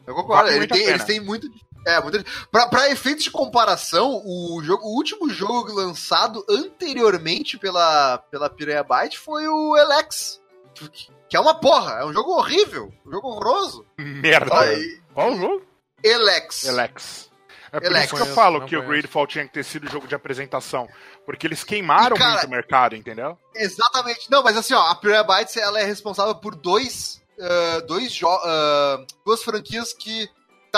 Eu 0.07 0.15
concordo, 0.15 0.51
ele 0.51 0.67
tem- 0.67 0.83
eles 0.87 1.05
têm 1.05 1.21
muito. 1.21 1.49
É, 1.87 2.01
muito. 2.01 2.25
Pra, 2.51 2.67
pra 2.67 2.91
efeitos 2.91 3.25
de 3.25 3.31
comparação, 3.31 4.23
o, 4.25 4.61
jogo, 4.65 4.85
o 4.87 4.95
último 4.97 5.29
jogo 5.31 5.73
lançado 5.73 6.45
anteriormente 6.49 7.59
pela, 7.59 8.19
pela 8.31 8.49
Piranha 8.51 8.83
Byte 8.83 9.19
foi 9.19 9.47
o 9.49 9.77
Elex. 9.77 10.41
que- 10.75 10.89
Que 11.29 11.37
é 11.37 11.41
uma 11.41 11.55
porra, 11.55 11.95
é 12.01 12.05
um 12.05 12.13
jogo 12.13 12.33
horrível, 12.33 12.93
um 13.07 13.11
jogo 13.11 13.29
horroroso. 13.29 13.85
Merda. 13.99 14.61
Aí, 14.61 15.01
Qual 15.13 15.33
o 15.33 15.37
jogo? 15.37 15.63
Elex. 16.03 16.65
Elex. 16.65 17.31
É 17.73 17.81
por 17.81 17.87
Elex. 17.87 18.05
isso 18.07 18.15
que 18.15 18.23
eu 18.23 18.35
falo 18.35 18.61
não 18.61 18.67
que 18.67 18.77
o 18.77 18.81
conheço. 18.81 18.93
Gridfall 19.03 19.27
tinha 19.27 19.45
que 19.47 19.53
ter 19.53 19.65
sido 19.65 19.91
jogo 19.91 20.07
de 20.07 20.15
apresentação. 20.15 20.87
Porque 21.27 21.47
eles 21.47 21.65
queimaram 21.65 22.15
E, 22.15 22.19
cara, 22.19 22.33
muito 22.35 22.47
o 22.47 22.51
mercado, 22.51 22.95
entendeu? 22.95 23.37
Exatamente. 23.55 24.31
Não, 24.31 24.43
mas 24.45 24.57
assim, 24.57 24.75
ó, 24.75 24.81
a 24.91 24.95
Piranha 24.95 25.25
Bytes 25.25 25.57
ela 25.57 25.81
é 25.81 25.85
responsável 25.85 26.35
por 26.37 26.55
dois, 26.55 27.21
ah, 27.41 27.81
dois 27.87 28.21
ah, 28.25 28.99
duas 29.25 29.43
franquias 29.43 29.93
que 29.93 30.29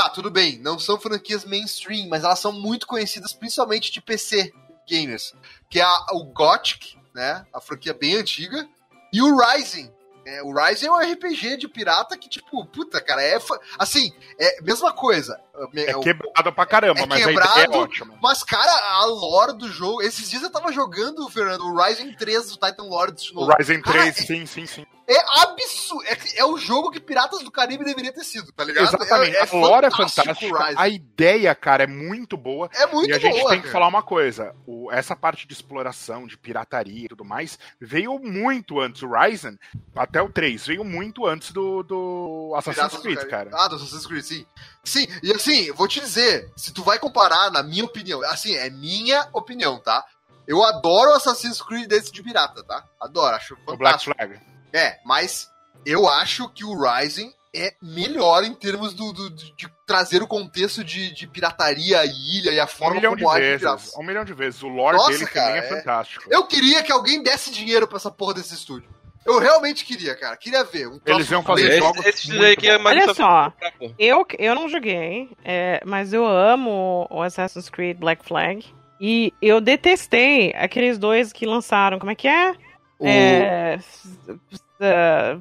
tá, 0.02 0.10
tudo 0.10 0.30
bem, 0.30 0.58
não 0.58 0.78
são 0.78 1.00
franquias 1.00 1.46
mainstream, 1.46 2.06
mas 2.08 2.22
elas 2.22 2.38
são 2.38 2.52
muito 2.52 2.86
conhecidas 2.86 3.32
principalmente 3.32 3.90
de 3.90 4.02
PC 4.02 4.52
gamers, 4.86 5.32
que 5.70 5.80
é 5.80 5.82
a- 5.82 6.06
o 6.12 6.24
Gothic, 6.24 6.98
né, 7.14 7.46
a 7.50 7.62
franquia 7.62 7.94
bem 7.94 8.14
antiga, 8.14 8.68
e 9.10 9.22
o 9.22 9.34
Rising. 9.38 9.90
É, 10.26 10.42
o 10.42 10.52
Rising 10.52 10.86
é 10.86 10.90
um 10.90 10.98
RPG 11.00 11.56
de 11.56 11.68
pirata 11.68 12.14
que, 12.18 12.28
tipo, 12.28 12.66
puta, 12.66 13.00
cara, 13.00 13.22
é. 13.22 13.38
Assim, 13.78 14.12
é 14.38 14.60
mesma 14.60 14.92
coisa. 14.92 15.40
É 15.76 15.96
o- 15.96 16.00
quebrado 16.00 16.52
pra 16.52 16.66
caramba, 16.66 17.00
é 17.00 17.06
mas 17.06 17.22
a 17.22 17.26
quebrado, 17.26 17.60
é 17.60 17.78
ótima. 17.78 18.18
mas, 18.20 18.42
cara, 18.42 18.72
a 18.98 19.04
lore 19.06 19.56
do 19.56 19.70
jogo. 19.70 20.02
Esses 20.02 20.28
dias 20.28 20.42
eu 20.42 20.50
tava 20.50 20.72
jogando, 20.72 21.26
Fernando, 21.30 21.64
o 21.64 21.80
Rising 21.80 22.12
3 22.14 22.50
do 22.50 22.56
Titan 22.58 22.82
Lords 22.82 23.22
de 23.22 23.30
O 23.30 23.34
novo. 23.36 23.52
Ryzen 23.56 23.80
Cara, 23.80 23.98
3, 24.00 24.16
sim, 24.16 24.44
sim, 24.46 24.66
sim. 24.66 24.84
É 25.08 25.40
absurdo. 25.42 26.04
É, 26.04 26.40
é 26.40 26.44
o 26.44 26.56
jogo 26.58 26.90
que 26.90 26.98
Piratas 27.00 27.42
do 27.42 27.50
Caribe 27.50 27.84
deveria 27.84 28.12
ter 28.12 28.24
sido, 28.24 28.50
tá 28.52 28.64
ligado? 28.64 28.84
Exatamente. 28.88 29.36
É, 29.36 29.40
é 29.40 29.42
a 29.42 29.56
lore 29.56 29.86
é 29.86 29.90
fantástico 29.90 30.24
fantástica, 30.26 30.64
Rising. 30.64 30.74
a 30.80 30.88
ideia, 30.88 31.54
cara, 31.54 31.84
é 31.84 31.86
muito 31.86 32.36
boa. 32.36 32.68
É 32.74 32.86
muito 32.86 33.10
e 33.10 33.12
a 33.14 33.18
gente 33.18 33.38
boa, 33.38 33.50
tem 33.50 33.58
que 33.58 33.66
cara. 33.66 33.72
falar 33.72 33.86
uma 33.88 34.02
coisa: 34.02 34.54
o- 34.66 34.90
essa 34.90 35.14
parte 35.14 35.46
de 35.46 35.52
exploração, 35.54 36.26
de 36.26 36.36
pirataria 36.36 37.04
e 37.04 37.08
tudo 37.08 37.24
mais, 37.24 37.58
veio 37.80 38.18
muito 38.18 38.80
antes. 38.80 39.02
O 39.02 39.08
Ryzen, 39.08 39.56
até 39.94 40.20
o 40.20 40.28
3, 40.28 40.66
veio 40.66 40.82
muito 40.84 41.24
antes 41.26 41.52
do, 41.52 41.82
do 41.84 42.52
Assassin's 42.56 42.74
Piratas 42.76 42.96
do 42.98 43.02
Creed, 43.02 43.16
Caribe. 43.18 43.30
cara. 43.30 43.50
Ah, 43.64 43.68
do 43.68 43.76
Assassin's 43.76 44.06
Creed, 44.06 44.24
sim. 44.24 44.46
Sim, 44.82 45.06
e 45.22 45.32
assim, 45.32 45.70
vou 45.72 45.86
te 45.86 46.00
dizer, 46.00 46.50
se 46.56 46.72
tu 46.72 46.82
vai 46.82 46.98
comparar, 46.98 47.50
na 47.50 47.62
minha 47.62 47.84
opinião, 47.84 48.22
assim, 48.24 48.54
é 48.56 48.68
minha 48.70 49.28
opinião, 49.32 49.78
tá? 49.80 50.04
Eu 50.48 50.62
adoro 50.64 51.12
Assassin's 51.12 51.60
Creed 51.62 51.88
desse 51.88 52.10
de 52.12 52.22
pirata, 52.22 52.62
tá? 52.64 52.84
Adoro, 53.00 53.34
acho 53.36 53.54
O 53.54 53.76
Black 53.76 54.04
fantástico. 54.04 54.14
Flag. 54.16 54.55
É, 54.72 54.96
mas 55.04 55.48
eu 55.84 56.08
acho 56.08 56.48
que 56.50 56.64
o 56.64 56.74
Rising 56.80 57.32
é 57.54 57.72
melhor 57.80 58.44
em 58.44 58.52
termos 58.54 58.92
do, 58.92 59.12
do- 59.12 59.30
de 59.30 59.66
trazer 59.86 60.22
o 60.22 60.26
contexto 60.26 60.84
de, 60.84 61.10
de 61.14 61.26
pirataria, 61.26 62.00
a 62.00 62.04
ilha 62.04 62.50
e 62.50 62.60
a 62.60 62.64
Um 62.64 62.68
forma 62.68 62.96
milhão 62.96 63.16
de 63.16 63.22
como 63.24 63.34
de 63.34 63.40
vezes. 63.40 63.60
graça. 63.62 63.98
Um 64.00 64.02
milhão 64.04 64.24
de 64.24 64.34
vezes. 64.34 64.62
O 64.62 64.68
lore 64.68 64.96
Nossa, 64.96 65.10
dele 65.12 65.26
cara, 65.26 65.46
também 65.46 65.62
é, 65.62 65.64
é- 65.64 65.76
fantástico. 65.78 66.24
Eu 66.30 66.46
queria 66.46 66.82
que 66.82 66.92
alguém 66.92 67.22
desse 67.22 67.50
dinheiro 67.50 67.86
pra 67.88 67.96
essa 67.96 68.10
porra 68.10 68.34
desse 68.34 68.54
estúdio. 68.54 68.88
Eu 69.24 69.38
realmente 69.40 69.84
queria, 69.84 70.14
cara. 70.14 70.36
Queria 70.36 70.62
ver. 70.64 70.86
Um 70.86 71.00
Eles 71.04 71.28
iam 71.30 71.42
fazer 71.42 71.78
jogos 71.78 71.98
Esse, 72.06 72.28
esse 72.28 72.28
muito 72.36 72.58
aqui 72.58 72.68
é 72.68 72.76
Olha 72.78 73.06
só- 73.06 73.14
só. 73.14 73.50
pra 73.58 73.72
pôr. 73.72 73.92
Eu, 73.98 74.24
eu 74.38 74.54
não 74.54 74.68
joguei, 74.68 75.30
é, 75.44 75.80
mas 75.84 76.12
eu 76.12 76.24
amo 76.26 77.08
o 77.10 77.22
Assassin's 77.22 77.68
Creed 77.70 77.96
Black 77.98 78.24
Flag. 78.24 78.64
E 79.00 79.32
eu 79.42 79.60
detestei 79.60 80.52
aqueles 80.56 80.96
dois 80.98 81.32
que 81.32 81.44
lançaram. 81.44 81.98
Como 81.98 82.10
é 82.12 82.14
que 82.14 82.28
é? 82.28 82.54
O- 82.98 83.06
É, 83.06 83.74
s- 83.74 84.08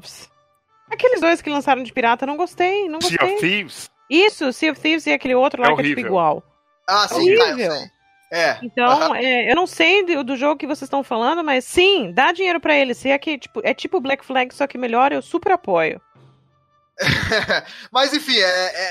s- 0.03 0.29
aqueles 0.91 1.21
dois 1.21 1.41
que 1.41 1.49
lançaram 1.49 1.83
de 1.83 1.93
pirata, 1.93 2.25
não 2.25 2.35
gostei, 2.37 2.87
não 2.89 2.99
Sea 3.01 3.11
gostei. 3.17 3.33
of 3.35 3.39
Thieves. 3.41 3.89
Isso, 4.09 4.51
Sea 4.53 4.71
of 4.71 4.79
Thieves 4.81 5.05
e 5.07 5.13
aquele 5.13 5.35
outro 5.35 5.61
lá 5.61 5.69
É 5.69 5.75
que 5.75 5.81
é 5.81 5.85
tipo 5.85 5.99
igual. 6.01 6.43
Ah, 6.87 7.07
sim, 7.07 7.15
horrível. 7.37 7.69
tá. 7.69 7.89
É. 8.31 8.59
Então, 8.63 8.85
Aham. 8.87 9.17
é, 9.17 9.49
eu 9.51 9.55
não 9.55 9.65
sei 9.67 10.03
do, 10.03 10.23
do 10.23 10.35
jogo 10.35 10.57
que 10.59 10.67
vocês 10.67 10.83
estão 10.87 11.03
falando, 11.03 11.43
mas 11.43 11.63
sim, 11.63 12.11
dá 12.11 12.31
dinheiro 12.31 12.59
pra 12.59 12.75
ele. 12.75 12.93
Se 12.93 13.09
é 13.09 13.17
que 13.17 13.37
tipo, 13.37 13.61
é 13.63 13.73
tipo 13.73 14.01
Black 14.01 14.25
Flag, 14.25 14.53
só 14.53 14.67
que 14.67 14.77
melhor, 14.77 15.11
eu 15.11 15.21
super 15.21 15.51
apoio. 15.53 16.01
Mas 17.91 18.13
enfim, 18.13 18.37
é, 18.37 18.45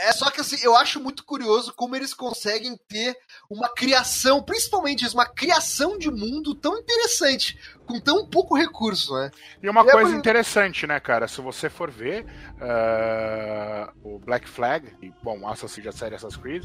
é- 0.04 0.08
é 0.08 0.12
só 0.12 0.30
que 0.30 0.40
assim, 0.40 0.58
eu 0.62 0.76
acho 0.76 1.00
muito 1.00 1.24
curioso 1.24 1.72
como 1.74 1.96
eles 1.96 2.12
conseguem 2.12 2.76
ter 2.88 3.16
uma 3.50 3.68
criação, 3.70 4.42
principalmente 4.42 5.04
isso, 5.06 5.16
uma 5.16 5.26
criação 5.26 5.96
de 5.98 6.10
mundo 6.10 6.54
tão 6.54 6.76
interessante, 6.78 7.58
com 7.86 8.00
tão 8.00 8.26
pouco 8.26 8.56
recurso, 8.56 9.14
né? 9.14 9.30
E 9.62 9.68
uma 9.68 9.82
E 9.84 9.88
é 9.88 9.92
coisa 9.92 10.10
por- 10.10 10.18
interessante, 10.18 10.86
né, 10.86 10.98
cara? 11.00 11.28
Se 11.28 11.40
você 11.40 11.68
for 11.70 11.90
ver 11.90 12.24
ah, 12.60 13.92
o 14.02 14.18
Black 14.18 14.48
Flag, 14.48 14.86
e, 15.02 15.12
bom, 15.22 15.46
Assassin's 15.48 15.86
a 15.86 15.92
série 15.92 16.14
Assassin's 16.14 16.40
Creed, 16.40 16.64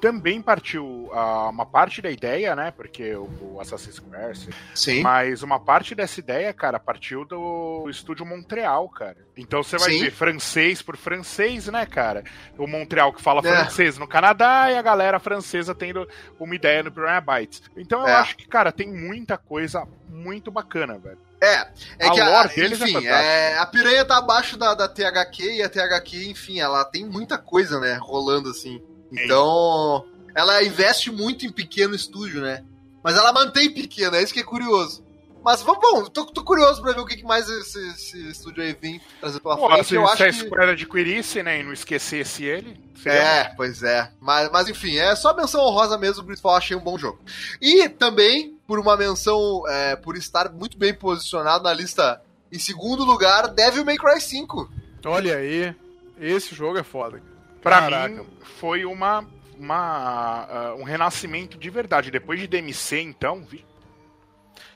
também 0.00 0.40
partiu 0.42 1.10
ah, 1.12 1.48
uma 1.48 1.66
parte 1.66 2.00
da 2.02 2.10
ideia, 2.10 2.54
né? 2.56 2.70
Porque 2.70 3.14
o, 3.14 3.28
o 3.54 3.60
Assassin's 3.60 3.98
Creed, 3.98 4.54
Sim. 4.74 5.02
mas 5.02 5.42
uma 5.42 5.58
parte 5.60 5.94
dessa 5.94 6.20
ideia, 6.20 6.52
cara, 6.52 6.78
partiu 6.78 7.24
do 7.24 7.86
estúdio 7.88 8.24
Montreal, 8.26 8.88
cara. 8.88 9.16
Então 9.36 9.62
você 9.62 9.76
vai 9.78 9.92
Sim. 9.92 10.00
ver 10.04 10.10
francês 10.10 10.82
por 10.82 10.96
francês, 10.96 11.66
né, 11.68 11.86
cara? 11.86 12.22
O 12.58 12.66
Montreal 12.66 13.12
que 13.12 13.22
fala 13.22 13.40
É. 13.40 13.42
francês 13.42 13.98
no 13.98 14.06
Canadá 14.06 14.70
e 14.70 14.76
a 14.76 14.82
galera 14.82 15.18
francesa 15.18 15.74
tendo 15.74 16.06
uma 16.38 16.54
ideia 16.54 16.82
no 16.82 16.92
Piranha 16.92 17.20
Bytes. 17.20 17.62
Então 17.76 18.00
eu 18.02 18.08
É. 18.08 18.14
acho 18.14 18.36
que, 18.36 18.46
cara, 18.46 18.70
tem 18.72 18.88
muita 18.92 19.36
coisa 19.38 19.86
muito 20.12 20.50
bacana, 20.50 20.98
velho. 20.98 21.18
É, 21.40 21.66
é 21.98 22.06
A 22.06 22.10
que 22.12 22.20
a, 22.20 22.44
deles 22.44 22.80
é 22.80 22.84
enfim, 22.84 23.06
é, 23.06 23.58
a 23.58 23.66
piranha 23.66 24.04
tá 24.04 24.18
abaixo 24.18 24.56
da, 24.56 24.74
da 24.74 24.86
THQ 24.86 25.56
e 25.56 25.62
a 25.62 25.68
THQ, 25.68 26.30
enfim, 26.30 26.60
ela 26.60 26.84
tem 26.84 27.04
muita 27.04 27.36
coisa, 27.36 27.80
né, 27.80 27.98
rolando 28.00 28.50
assim. 28.50 28.80
Então, 29.10 30.06
ela 30.34 30.62
investe 30.62 31.10
muito 31.10 31.44
em 31.44 31.50
pequeno 31.50 31.94
estúdio, 31.94 32.40
né? 32.40 32.64
Mas 33.02 33.16
ela 33.16 33.32
mantém 33.32 33.68
pequeno, 33.70 34.14
é 34.14 34.22
isso 34.22 34.32
que 34.32 34.40
é 34.40 34.44
curioso. 34.44 35.04
Mas 35.44 35.60
vamos, 35.60 35.80
bom, 35.80 36.04
tô, 36.04 36.24
tô 36.26 36.44
curioso 36.44 36.80
pra 36.80 36.92
ver 36.92 37.00
o 37.00 37.04
que 37.04 37.16
que 37.16 37.24
mais 37.24 37.48
esse, 37.48 37.88
esse 37.88 38.28
estúdio 38.30 38.62
aí 38.62 38.76
vem 38.80 39.00
trazer 39.20 39.40
pela 39.40 39.56
Pô, 39.56 39.68
frente. 39.68 39.86
se, 39.88 39.94
Eu 39.96 40.06
se 40.06 40.12
acho 40.12 40.22
a 40.22 40.26
que... 40.26 40.32
Square 40.34 40.70
adquirisse, 40.70 41.42
né, 41.42 41.58
e 41.58 41.62
não 41.64 41.72
esquecesse 41.72 42.44
ele, 42.44 42.80
É, 43.04 43.44
pois 43.56 43.82
é. 43.82 44.08
Mas, 44.20 44.48
mas 44.52 44.68
enfim, 44.68 44.96
é 44.96 45.16
só 45.16 45.34
menção 45.34 45.62
honrosa 45.62 45.98
mesmo, 45.98 46.22
o 46.22 46.26
Gridfall 46.26 46.54
achei 46.54 46.76
um 46.76 46.80
bom 46.80 46.96
jogo. 46.96 47.18
E 47.60 47.88
também, 47.88 48.51
por 48.72 48.78
uma 48.78 48.96
menção, 48.96 49.64
é, 49.68 49.94
por 49.96 50.16
estar 50.16 50.50
muito 50.50 50.78
bem 50.78 50.94
posicionado 50.94 51.64
na 51.64 51.74
lista 51.74 52.22
em 52.50 52.58
segundo 52.58 53.04
lugar, 53.04 53.48
Devil 53.48 53.84
May 53.84 53.98
Cry 53.98 54.18
5. 54.18 54.72
Olha 55.04 55.36
aí, 55.36 55.76
esse 56.18 56.54
jogo 56.54 56.78
é 56.78 56.82
foda. 56.82 57.18
cara. 57.18 57.32
Pra 57.60 57.80
Caraca. 57.80 58.14
mim, 58.22 58.26
foi 58.58 58.86
uma, 58.86 59.26
uma, 59.58 60.46
ah, 60.48 60.74
um 60.78 60.84
renascimento 60.84 61.58
de 61.58 61.68
verdade. 61.68 62.10
Depois 62.10 62.40
de 62.40 62.46
DMC, 62.46 63.02
então, 63.02 63.44
vi. 63.44 63.62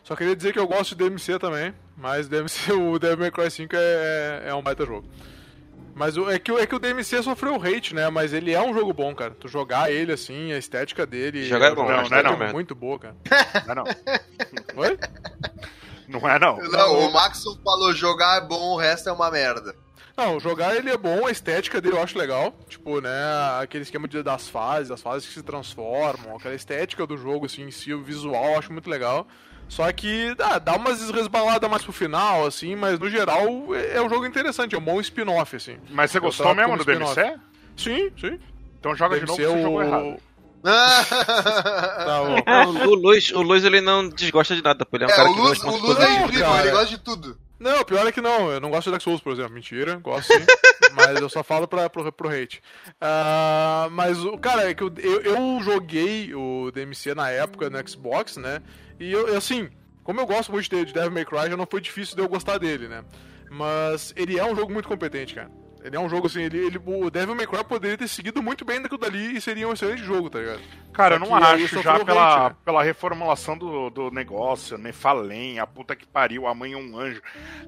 Só 0.04 0.14
queria 0.14 0.36
dizer 0.36 0.52
que 0.52 0.58
eu 0.58 0.68
gosto 0.68 0.94
de 0.94 1.02
DMC 1.02 1.38
também, 1.38 1.74
mas 1.96 2.28
DMC, 2.28 2.72
o 2.76 2.98
Devil 2.98 3.20
May 3.20 3.30
Cry 3.30 3.50
5 3.50 3.74
é, 3.74 4.42
é 4.48 4.54
um 4.54 4.62
baita 4.62 4.84
jogo. 4.84 5.08
Mas 5.98 6.18
o- 6.18 6.30
é 6.30 6.38
que, 6.38 6.52
o- 6.52 6.58
é 6.58 6.66
que 6.66 6.74
o 6.74 6.78
DMC 6.78 7.22
sofreu 7.22 7.54
hate, 7.56 7.94
né? 7.94 8.10
Mas 8.10 8.34
ele 8.34 8.52
é 8.52 8.60
um 8.60 8.74
jogo 8.74 8.92
bom, 8.92 9.14
cara. 9.14 9.30
Tu 9.40 9.48
jogar 9.48 9.90
ele 9.90 10.12
assim, 10.12 10.52
a 10.52 10.58
estética 10.58 11.06
dele. 11.06 11.44
Jogar 11.46 11.68
é 11.68 11.72
um 11.72 11.74
bom, 11.74 11.82
não, 11.84 11.88
não 11.92 11.98
é 12.00 12.02
estética 12.02 12.36
não. 12.36 12.46
é 12.46 12.52
muito 12.52 12.74
boa, 12.74 12.98
cara. 12.98 13.16
Não 13.66 13.72
é 13.72 13.74
não. 13.74 13.84
Oi? 14.82 14.98
Não 16.06 16.28
é 16.28 16.38
não. 16.38 16.58
Não, 16.58 16.98
o 17.08 17.12
Maxon 17.12 17.58
falou 17.64 17.94
jogar 17.94 18.36
é 18.42 18.46
bom, 18.46 18.74
o 18.74 18.76
resto 18.76 19.08
é 19.08 19.12
uma 19.12 19.30
merda. 19.30 19.74
Não, 20.16 20.38
jogar 20.38 20.76
ele 20.76 20.90
é 20.90 20.96
bom, 20.96 21.26
a 21.26 21.30
estética 21.30 21.80
dele 21.80 21.96
eu 21.96 22.02
acho 22.02 22.16
legal. 22.18 22.54
Tipo, 22.68 23.00
né, 23.00 23.10
aquele 23.60 23.82
esquema 23.82 24.06
de, 24.06 24.22
das 24.22 24.48
fases, 24.48 24.90
as 24.90 25.00
fases 25.02 25.26
que 25.26 25.34
se 25.34 25.42
transformam, 25.42 26.36
aquela 26.36 26.54
estética 26.54 27.06
do 27.06 27.16
jogo, 27.16 27.46
assim, 27.46 27.62
em 27.62 27.70
si, 27.70 27.92
o 27.94 28.02
visual 28.02 28.52
eu 28.52 28.58
acho 28.58 28.72
muito 28.72 28.88
legal. 28.88 29.26
Só 29.68 29.90
que 29.92 30.34
dá, 30.36 30.58
dá 30.58 30.76
umas 30.76 31.10
resbaladas 31.10 31.68
mais 31.68 31.82
pro 31.82 31.92
final, 31.92 32.46
assim, 32.46 32.76
mas 32.76 32.98
no 32.98 33.10
geral 33.10 33.46
é, 33.74 33.96
é 33.96 34.02
um 34.02 34.08
jogo 34.08 34.24
interessante, 34.26 34.74
é 34.74 34.78
um 34.78 34.82
bom 34.82 35.00
spin-off, 35.00 35.56
assim. 35.56 35.76
Mas 35.90 36.10
você 36.10 36.20
gostou 36.20 36.54
mesmo 36.54 36.76
do 36.76 36.84
DMC? 36.84 37.36
Sim, 37.76 38.10
sim. 38.18 38.38
Então 38.78 38.94
joga 38.94 39.16
Deve 39.18 39.26
de 39.26 39.32
novo, 39.32 39.42
você 39.42 39.62
jogou 39.62 39.78
o... 39.78 39.82
errado. 39.82 40.16
Tá, 42.06 42.22
o... 42.22 42.74
Não, 42.74 42.88
o 42.88 42.94
Luiz, 42.94 43.30
o 43.30 43.42
Luiz 43.42 43.62
ele 43.64 43.80
não 43.80 44.08
desgosta 44.08 44.54
de 44.54 44.62
nada, 44.62 44.84
pô. 44.84 44.96
Ele 44.96 45.04
é 45.04 45.06
um 45.06 45.10
É, 45.10 45.16
cara 45.16 45.30
o 45.30 45.34
que 45.34 45.40
Luz, 45.40 45.58
gosta 45.58 45.66
o 45.66 45.70
muito 45.70 45.86
Luz 45.86 45.98
é 46.00 46.12
incrível, 46.24 46.56
ele 46.58 46.70
gosta 46.70 46.86
de 46.86 46.98
tudo. 46.98 47.38
Não, 47.58 47.84
pior 47.84 48.06
é 48.06 48.12
que 48.12 48.20
não, 48.20 48.50
eu 48.50 48.60
não 48.60 48.70
gosto 48.70 48.84
de 48.84 48.90
Dark 48.90 49.02
Souls, 49.02 49.20
por 49.20 49.32
exemplo. 49.32 49.52
Mentira, 49.52 49.96
gosto 49.96 50.32
sim. 50.32 50.44
mas 50.94 51.20
eu 51.20 51.28
só 51.28 51.42
falo 51.42 51.66
pra, 51.66 51.88
pro, 51.88 52.12
pro 52.12 52.28
hate. 52.28 52.62
Ah, 53.00 53.88
mas, 53.90 54.22
o 54.24 54.36
cara, 54.38 54.70
é 54.70 54.74
que 54.74 54.82
eu, 54.82 54.92
eu, 54.98 55.20
eu 55.22 55.60
joguei 55.62 56.34
o 56.34 56.70
DMC 56.70 57.14
na 57.14 57.30
época 57.30 57.70
no 57.70 57.88
Xbox, 57.88 58.36
né? 58.36 58.62
E 59.00 59.10
eu, 59.12 59.36
assim, 59.36 59.70
como 60.04 60.20
eu 60.20 60.26
gosto 60.26 60.52
muito 60.52 60.68
de, 60.68 60.84
de 60.84 60.92
Devil 60.92 61.12
May 61.12 61.24
Cry, 61.24 61.50
já 61.50 61.56
não 61.56 61.66
foi 61.66 61.80
difícil 61.80 62.14
de 62.14 62.22
eu 62.22 62.28
gostar 62.28 62.58
dele, 62.58 62.88
né? 62.88 63.04
Mas 63.50 64.12
ele 64.16 64.38
é 64.38 64.44
um 64.44 64.54
jogo 64.54 64.72
muito 64.72 64.88
competente, 64.88 65.34
cara. 65.34 65.50
Ele 65.86 65.94
é 65.94 66.00
um 66.00 66.08
jogo 66.08 66.26
assim, 66.26 66.42
ele, 66.42 66.58
ele, 66.58 66.80
o 66.84 67.08
Devil 67.08 67.36
May 67.36 67.46
Cry 67.46 67.62
poderia 67.62 67.96
ter 67.96 68.08
seguido 68.08 68.42
muito 68.42 68.64
bem 68.64 68.82
daquilo 68.82 69.00
dali 69.00 69.36
e 69.36 69.40
seria 69.40 69.68
um 69.68 69.72
excelente 69.72 70.02
jogo, 70.02 70.28
tá 70.28 70.40
ligado? 70.40 70.60
Cara, 70.92 71.14
eu 71.14 71.20
não 71.20 71.32
acho 71.32 71.80
já 71.80 72.04
pela, 72.04 72.48
né? 72.48 72.56
pela 72.64 72.82
reformulação 72.82 73.56
do, 73.56 73.88
do 73.90 74.10
negócio, 74.10 74.76
Nefalém, 74.76 75.60
a 75.60 75.66
puta 75.66 75.94
que 75.94 76.04
pariu, 76.04 76.48
a 76.48 76.54
mãe 76.54 76.72
é 76.72 76.76
um 76.76 76.98
anjo. 76.98 77.22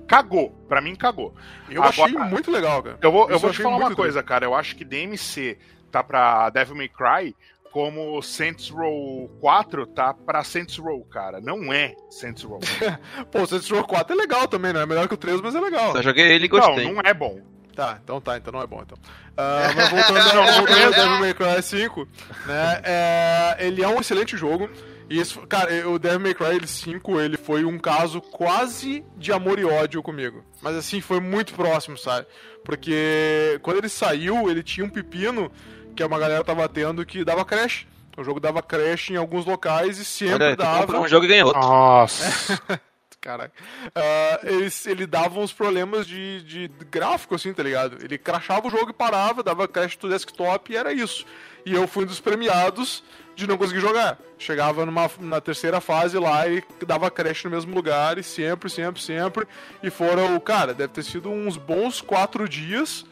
Cagou. 0.09 0.51
Pra 0.69 0.81
mim, 0.81 0.97
cagou. 0.97 1.33
Eu 1.71 1.81
Agora- 1.81 2.11
achei 2.11 2.19
muito 2.19 2.51
legal, 2.51 2.83
cara. 2.83 2.99
Eu 3.01 3.13
vou, 3.13 3.31
eu 3.31 3.39
vou 3.39 3.53
te 3.53 3.63
falar 3.63 3.77
uma 3.77 3.95
coisa, 3.95 4.21
cara. 4.21 4.45
Eu 4.45 4.55
acho 4.55 4.75
que 4.75 4.85
DMC 4.85 5.57
tá 5.93 6.03
pra 6.03 6.51
Devil 6.51 6.75
May 6.75 6.89
Cry 6.89 7.37
como 7.71 8.21
Saints 8.21 8.69
Row 8.69 9.29
4 9.41 9.87
tá 9.87 10.13
pra 10.13 10.43
Saints 10.43 10.77
Row, 10.77 11.05
cara. 11.05 11.41
Não 11.41 11.73
é 11.73 11.95
Saints 12.11 12.43
Row. 12.43 12.59
Pô, 13.31 13.43
o 13.43 13.47
Saints 13.47 13.71
Row 13.71 13.85
4 13.85 14.13
é 14.13 14.17
legal 14.17 14.49
também, 14.49 14.73
não 14.73 14.81
é 14.81 14.87
melhor 14.87 15.07
que 15.07 15.15
o 15.15 15.19
3, 15.19 15.41
mas 15.41 15.55
é 15.55 15.61
legal. 15.61 15.93
Só 15.93 16.03
joguei 16.03 16.33
ele 16.33 16.47
e 16.47 16.49
não, 16.49 16.59
gostei. 16.59 16.93
não 16.93 17.01
é 17.05 17.15
bom. 17.15 17.41
Tá, 17.79 17.97
então 18.03 18.21
tá, 18.21 18.37
então 18.37 18.53
não 18.53 18.61
é 18.61 18.67
bom 18.67 18.83
então. 18.85 18.99
Ah, 19.37 19.71
mas 19.73 19.89
voltando 19.89 20.19
ao 20.19 20.47
voltando 20.67 20.83
ao 20.83 20.91
Devil 20.91 21.21
May 21.21 21.33
Cry 21.33 21.63
5, 21.63 22.09
né? 22.45 22.81
é, 22.83 23.57
ele 23.61 23.85
é 23.85 23.87
um 23.87 24.01
excelente 24.01 24.37
jogo. 24.37 24.69
E 25.09 25.21
isso, 25.21 25.47
cara, 25.47 25.89
o 25.89 25.97
Devil 25.97 26.19
May 26.19 26.35
Cry 26.35 26.67
5, 26.67 27.21
ele 27.21 27.37
foi 27.37 27.65
um 27.65 27.79
caso 27.79 28.21
quase 28.21 29.05
de 29.17 29.33
amor 29.33 29.61
e 29.61 29.65
ódio 29.65 30.03
comigo. 30.03 30.45
Mas 30.61 30.75
assim, 30.75 31.01
foi 31.01 31.21
muito 31.21 31.55
próximo, 31.55 31.97
sabe? 31.97 32.27
Porque 32.65 33.61
quando 33.63 33.77
ele 33.77 33.89
saiu, 33.89 34.51
ele 34.51 34.65
tinha 34.65 34.85
um 34.85 34.91
pepino 34.91 35.49
que 35.95 36.03
uma 36.03 36.19
galera 36.19 36.43
tava 36.43 36.69
tendo 36.69 37.07
que 37.07 37.25
dava 37.25 37.45
crash. 37.45 37.87
O 38.17 38.25
jogo 38.25 38.41
dava 38.41 38.61
crash 38.61 39.11
em 39.11 39.17
alguns 39.17 39.47
locais 39.47 39.99
e 39.99 40.05
sempre 40.05 40.47
Olha, 40.47 40.57
dava. 40.57 40.99
um 40.99 41.07
jogo 41.07 41.27
e 41.27 41.29
ganha 41.29 41.47
outro. 41.47 41.61
Nossa. 41.61 42.61
Caraca. 43.29 43.53
Ah, 43.95 44.41
eles, 44.43 44.87
ele 44.87 45.07
dava 45.07 45.39
uns 45.39 45.53
problemas 45.53 46.07
de, 46.07 46.43
de 46.45 46.71
gráfico, 46.91 47.35
assim, 47.35 47.53
tá 47.53 47.63
ligado? 47.63 48.03
Ele 48.03 48.17
crashava 48.17 48.67
o 48.67 48.71
jogo 48.71 48.89
e 48.89 48.95
parava, 48.95 49.43
dava 49.43 49.69
crash 49.69 49.97
do 49.97 50.09
desktop 50.09 50.73
e 50.73 50.77
era 50.79 50.95
isso. 50.95 51.27
E 51.67 51.75
eu 51.75 51.87
fui 51.87 52.05
um 52.05 52.07
dos 52.07 52.21
premiados 52.21 53.05
de 53.37 53.47
não 53.47 53.59
conseguir 53.59 53.81
jogar. 53.81 54.19
Chegava 54.39 54.87
numa, 54.87 55.11
na 55.21 55.43
terceira 55.43 55.79
fase 55.79 56.19
lá 56.19 56.49
e 56.49 56.65
dava 56.87 57.11
crash 57.11 57.45
no 57.45 57.51
mesmo 57.51 57.75
lugar 57.75 58.17
e 58.17 58.23
sempre, 58.23 58.71
sempre, 58.71 59.03
sempre. 59.03 59.47
E 59.83 59.91
foram, 59.91 60.41
cara, 60.41 60.73
deve 60.73 60.95
ter 60.95 61.03
sido 61.03 61.29
uns 61.29 61.59
bons 61.59 62.01
quatro 62.01 62.49
dias, 62.49 63.05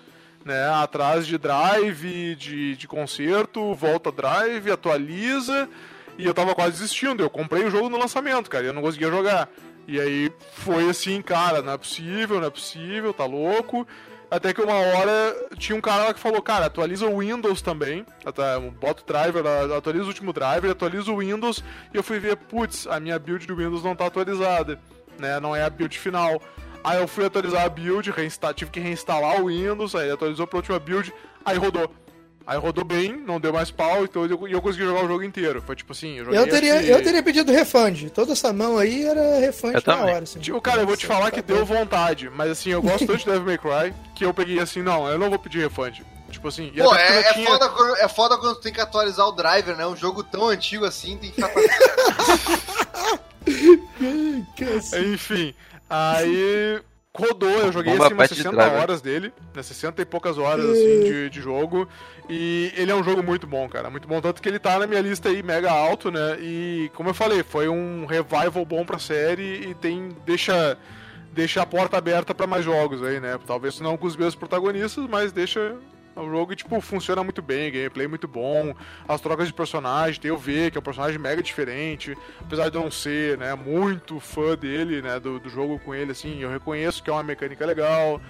né? 0.46 0.66
Atrás 0.82 1.26
de 1.26 1.36
drive, 1.36 2.34
de, 2.36 2.74
de 2.74 2.88
conserto, 2.88 3.74
volta 3.74 4.10
drive, 4.10 4.70
atualiza. 4.70 5.68
E 6.18 6.24
eu 6.24 6.32
tava 6.32 6.54
quase 6.54 6.72
desistindo. 6.72 7.22
Eu 7.22 7.28
comprei 7.28 7.64
o 7.64 7.70
jogo 7.70 7.90
no 7.90 7.98
lançamento, 7.98 8.48
cara, 8.48 8.64
e 8.64 8.68
eu 8.68 8.72
não 8.72 8.80
conseguia 8.80 9.10
jogar. 9.10 9.50
E 9.86 10.00
aí 10.00 10.32
foi 10.52 10.88
assim, 10.90 11.22
cara, 11.22 11.62
não 11.62 11.72
é 11.72 11.78
possível, 11.78 12.40
não 12.40 12.48
é 12.48 12.50
possível, 12.50 13.14
tá 13.14 13.24
louco. 13.24 13.86
Até 14.28 14.52
que 14.52 14.60
uma 14.60 14.74
hora 14.74 15.48
tinha 15.56 15.78
um 15.78 15.80
cara 15.80 16.06
lá 16.06 16.14
que 16.14 16.18
falou, 16.18 16.42
cara, 16.42 16.66
atualiza 16.66 17.06
o 17.06 17.20
Windows 17.20 17.62
também. 17.62 18.04
Bota 18.80 19.02
o 19.02 19.06
driver, 19.06 19.44
atualiza 19.76 20.04
o 20.04 20.08
último 20.08 20.32
driver, 20.32 20.70
atualiza 20.72 21.12
o 21.12 21.18
Windows. 21.18 21.62
E 21.94 21.96
eu 21.96 22.02
fui 22.02 22.18
ver, 22.18 22.36
putz, 22.36 22.88
a 22.88 22.98
minha 22.98 23.16
build 23.18 23.46
do 23.46 23.54
Windows 23.54 23.84
não 23.84 23.94
tá 23.94 24.06
atualizada, 24.06 24.80
né? 25.16 25.38
Não 25.38 25.54
é 25.54 25.62
a 25.62 25.70
build 25.70 25.96
final. 25.96 26.42
Aí 26.82 27.00
eu 27.00 27.06
fui 27.06 27.24
atualizar 27.24 27.64
a 27.64 27.68
build, 27.68 28.12
tive 28.56 28.70
que 28.72 28.80
reinstalar 28.80 29.40
o 29.40 29.46
Windows, 29.46 29.94
aí 29.94 30.10
atualizou 30.10 30.46
pra 30.46 30.56
última 30.56 30.80
build, 30.80 31.14
aí 31.44 31.56
rodou. 31.56 31.88
Aí 32.46 32.56
rodou 32.58 32.84
bem, 32.84 33.16
não 33.26 33.40
deu 33.40 33.52
mais 33.52 33.72
pau, 33.72 34.04
então 34.04 34.24
eu, 34.24 34.46
e 34.46 34.52
eu 34.52 34.62
consegui 34.62 34.84
jogar 34.84 35.04
o 35.04 35.08
jogo 35.08 35.24
inteiro. 35.24 35.60
Foi 35.60 35.74
tipo 35.74 35.90
assim, 35.92 36.18
eu 36.18 36.26
joguei 36.26 36.38
Eu 36.40 36.48
teria, 36.48 36.80
que- 36.80 36.88
eu 36.88 37.02
teria 37.02 37.20
pedido 37.22 37.50
refund. 37.50 38.08
Toda 38.10 38.32
essa 38.34 38.52
mão 38.52 38.78
aí 38.78 39.04
era 39.04 39.40
refund 39.40 39.74
Eu 39.74 39.82
na 39.84 39.90
também. 39.98 40.14
hora. 40.14 40.22
Assim. 40.22 40.38
Tipo, 40.38 40.60
cara, 40.60 40.82
eu 40.82 40.86
vou 40.86 40.96
te 40.96 41.06
falar 41.06 41.32
que 41.32 41.42
deu 41.42 41.66
vontade, 41.66 42.30
mas 42.30 42.50
assim, 42.52 42.70
eu 42.70 42.80
gosto 42.80 43.04
tanto 43.06 43.18
de 43.18 43.24
Devil 43.24 43.42
May 43.44 43.58
Cry 43.58 43.92
que 44.14 44.24
eu 44.24 44.32
peguei 44.32 44.60
assim, 44.60 44.80
não, 44.80 45.08
eu 45.08 45.18
não 45.18 45.28
vou 45.28 45.40
pedir 45.40 45.58
refund. 45.58 46.02
Tipo 46.30 46.48
assim, 46.48 46.70
e 46.74 46.82
Pô, 46.82 46.94
é, 46.94 47.20
é, 47.20 47.32
tinha- 47.32 47.46
foda 47.50 47.68
quando, 47.68 47.96
é 47.96 48.08
foda 48.08 48.38
quando 48.38 48.54
tu 48.56 48.60
tem 48.60 48.72
que 48.72 48.80
atualizar 48.80 49.26
o 49.26 49.32
driver, 49.32 49.76
né? 49.76 49.86
Um 49.86 49.96
jogo 49.96 50.22
tão 50.22 50.48
antigo 50.48 50.84
assim, 50.84 51.16
tem 51.16 51.30
que 51.30 51.42
ficar. 51.42 51.52
Enfim, 55.12 55.54
aí 55.88 56.80
rodou, 57.16 57.48
eu 57.48 57.72
joguei 57.72 57.92
Bomba 57.92 58.06
assim 58.06 58.14
umas 58.14 58.28
patch 58.28 58.36
de 58.36 58.42
60 58.42 58.56
driver. 58.56 58.80
horas 58.80 59.00
dele, 59.00 59.32
né, 59.54 59.62
60 59.62 60.02
e 60.02 60.04
poucas 60.04 60.38
horas 60.38 60.64
assim 60.64 61.00
de, 61.00 61.30
de 61.30 61.40
jogo, 61.40 61.88
e 62.28 62.72
ele 62.76 62.90
é 62.90 62.94
um 62.94 63.02
jogo 63.02 63.22
muito 63.22 63.46
bom, 63.46 63.68
cara, 63.68 63.90
muito 63.90 64.06
bom, 64.06 64.20
tanto 64.20 64.42
que 64.42 64.48
ele 64.48 64.58
tá 64.58 64.78
na 64.78 64.86
minha 64.86 65.00
lista 65.00 65.28
aí 65.28 65.42
mega 65.42 65.70
alto, 65.70 66.10
né, 66.10 66.36
e 66.40 66.90
como 66.94 67.10
eu 67.10 67.14
falei, 67.14 67.42
foi 67.42 67.68
um 67.68 68.06
revival 68.06 68.64
bom 68.64 68.84
pra 68.84 68.98
série 68.98 69.70
e 69.70 69.74
tem, 69.74 70.16
deixa, 70.24 70.76
deixa 71.32 71.62
a 71.62 71.66
porta 71.66 71.96
aberta 71.96 72.34
pra 72.34 72.46
mais 72.46 72.64
jogos 72.64 73.02
aí, 73.02 73.20
né, 73.20 73.38
talvez 73.46 73.80
não 73.80 73.96
com 73.96 74.06
os 74.06 74.16
mesmos 74.16 74.34
protagonistas, 74.34 75.06
mas 75.08 75.32
deixa 75.32 75.76
o 76.16 76.30
jogo 76.30 76.54
tipo, 76.54 76.80
funciona 76.80 77.22
muito 77.22 77.42
bem, 77.42 77.70
gameplay 77.70 78.06
muito 78.06 78.26
bom, 78.26 78.74
as 79.06 79.20
trocas 79.20 79.46
de 79.46 79.52
personagem, 79.54 80.20
tem 80.20 80.30
o 80.30 80.38
V, 80.38 80.70
que 80.70 80.78
é 80.78 80.80
um 80.80 80.82
personagem 80.82 81.18
mega 81.18 81.42
diferente, 81.42 82.16
apesar 82.40 82.68
de 82.70 82.76
eu 82.76 82.82
não 82.82 82.90
ser, 82.90 83.36
né, 83.38 83.54
muito 83.54 84.18
fã 84.18 84.56
dele, 84.56 85.02
né, 85.02 85.20
do, 85.20 85.38
do 85.38 85.48
jogo 85.48 85.78
com 85.78 85.94
ele, 85.94 86.12
assim, 86.12 86.40
eu 86.40 86.50
reconheço 86.50 87.02
que 87.02 87.10
é 87.10 87.12
uma 87.12 87.22
mecânica 87.22 87.64
legal. 87.66 88.20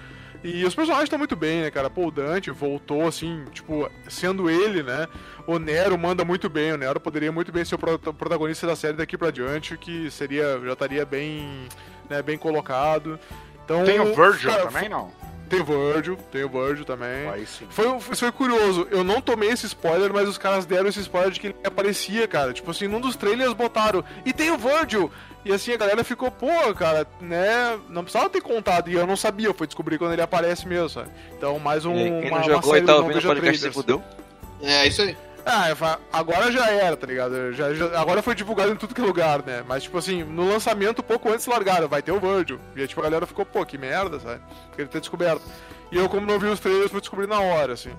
E 0.44 0.64
os 0.64 0.74
personagens 0.74 1.04
estão 1.06 1.18
muito 1.18 1.34
bem, 1.34 1.62
né, 1.62 1.70
cara? 1.70 1.88
Pô, 1.88 2.06
o 2.06 2.10
Dante 2.10 2.50
voltou, 2.50 3.06
assim, 3.06 3.44
tipo, 3.52 3.90
sendo 4.08 4.50
ele, 4.50 4.82
né? 4.82 5.08
O 5.46 5.58
Nero 5.58 5.96
manda 5.98 6.24
muito 6.24 6.48
bem, 6.48 6.72
o 6.72 6.76
Nero 6.76 7.00
poderia 7.00 7.32
muito 7.32 7.50
bem 7.50 7.64
ser 7.64 7.74
o 7.74 7.78
pro- 7.78 7.98
protagonista 7.98 8.66
da 8.66 8.76
série 8.76 8.96
daqui 8.96 9.16
pra 9.16 9.30
diante, 9.30 9.76
que 9.78 10.10
seria, 10.10 10.60
já 10.62 10.72
estaria 10.74 11.06
bem, 11.06 11.66
né, 12.08 12.22
bem 12.22 12.36
colocado. 12.36 13.18
Então, 13.64 13.84
Tem 13.84 13.98
o 13.98 14.14
Virgil 14.14 14.50
cara, 14.50 14.66
também, 14.66 14.88
não? 14.88 15.10
Tem 15.48 15.60
o 15.60 15.64
Virgil, 15.64 16.16
tem 16.32 16.44
o 16.44 16.48
Virgil 16.48 16.84
também. 16.84 17.28
Aí 17.28 17.46
sim. 17.46 17.66
Foi, 17.70 18.00
foi 18.00 18.32
curioso, 18.32 18.86
eu 18.90 19.04
não 19.04 19.20
tomei 19.20 19.50
esse 19.50 19.66
spoiler, 19.66 20.12
mas 20.12 20.28
os 20.28 20.38
caras 20.38 20.66
deram 20.66 20.88
esse 20.88 21.00
spoiler 21.00 21.30
de 21.30 21.40
que 21.40 21.46
ele 21.48 21.56
aparecia, 21.64 22.26
cara. 22.26 22.52
Tipo 22.52 22.70
assim, 22.70 22.88
num 22.88 23.00
dos 23.00 23.16
trailers 23.16 23.52
botaram, 23.52 24.04
e 24.24 24.32
tem 24.32 24.50
o 24.50 24.58
Virgil! 24.58 25.10
E 25.44 25.52
assim, 25.52 25.72
a 25.72 25.76
galera 25.76 26.02
ficou, 26.02 26.28
pô, 26.28 26.74
cara, 26.74 27.06
né? 27.20 27.78
Não 27.88 28.02
precisava 28.02 28.28
ter 28.28 28.40
contado, 28.40 28.90
e 28.90 28.94
eu 28.94 29.06
não 29.06 29.16
sabia, 29.16 29.46
eu 29.46 29.54
fui 29.54 29.68
descobrir 29.68 29.96
quando 29.96 30.12
ele 30.12 30.22
aparece 30.22 30.66
mesmo, 30.66 30.88
sabe? 30.88 31.08
Então, 31.36 31.56
mais 31.60 31.84
um. 31.84 31.94
E 31.94 32.20
Quem 32.22 32.30
uma, 32.30 32.40
não 32.40 32.46
uma 32.46 32.54
jogou 32.54 32.72
série 32.72 32.82
e 32.82 32.86
tá 32.86 32.94
do 32.94 33.02
ouvindo 33.02 33.18
o 33.18 33.22
podcast 33.22 33.58
se 33.58 33.70
fudeu. 33.70 34.02
É, 34.60 34.88
isso 34.88 35.02
aí. 35.02 35.16
Ah, 35.48 35.70
eu 35.70 35.76
fa- 35.76 36.00
agora 36.12 36.50
já 36.50 36.68
era, 36.68 36.96
tá 36.96 37.06
ligado? 37.06 37.52
Já, 37.52 37.72
já- 37.72 38.00
agora 38.00 38.20
foi 38.20 38.34
divulgado 38.34 38.72
em 38.72 38.76
tudo 38.76 38.92
que 38.92 39.00
é 39.00 39.04
lugar, 39.04 39.44
né? 39.44 39.62
Mas, 39.68 39.84
tipo 39.84 39.96
assim, 39.96 40.24
no 40.24 40.48
lançamento, 40.48 41.04
pouco 41.04 41.28
antes 41.32 41.46
largaram, 41.46 41.86
vai 41.88 42.02
ter 42.02 42.10
o 42.10 42.18
Virgil. 42.18 42.58
E 42.74 42.80
aí, 42.80 42.88
tipo, 42.88 43.00
a 43.00 43.04
galera 43.04 43.26
ficou, 43.26 43.46
pô, 43.46 43.64
que 43.64 43.78
merda, 43.78 44.18
sabe? 44.18 44.40
Queria 44.72 44.88
ter 44.88 44.98
descoberto. 44.98 45.42
E 45.92 45.96
eu, 45.96 46.08
como 46.08 46.26
não 46.26 46.38
vi 46.40 46.46
os 46.48 46.58
trailers, 46.58 46.90
fui 46.90 47.00
descobrir 47.00 47.28
na 47.28 47.38
hora, 47.40 47.74
assim. 47.74 47.92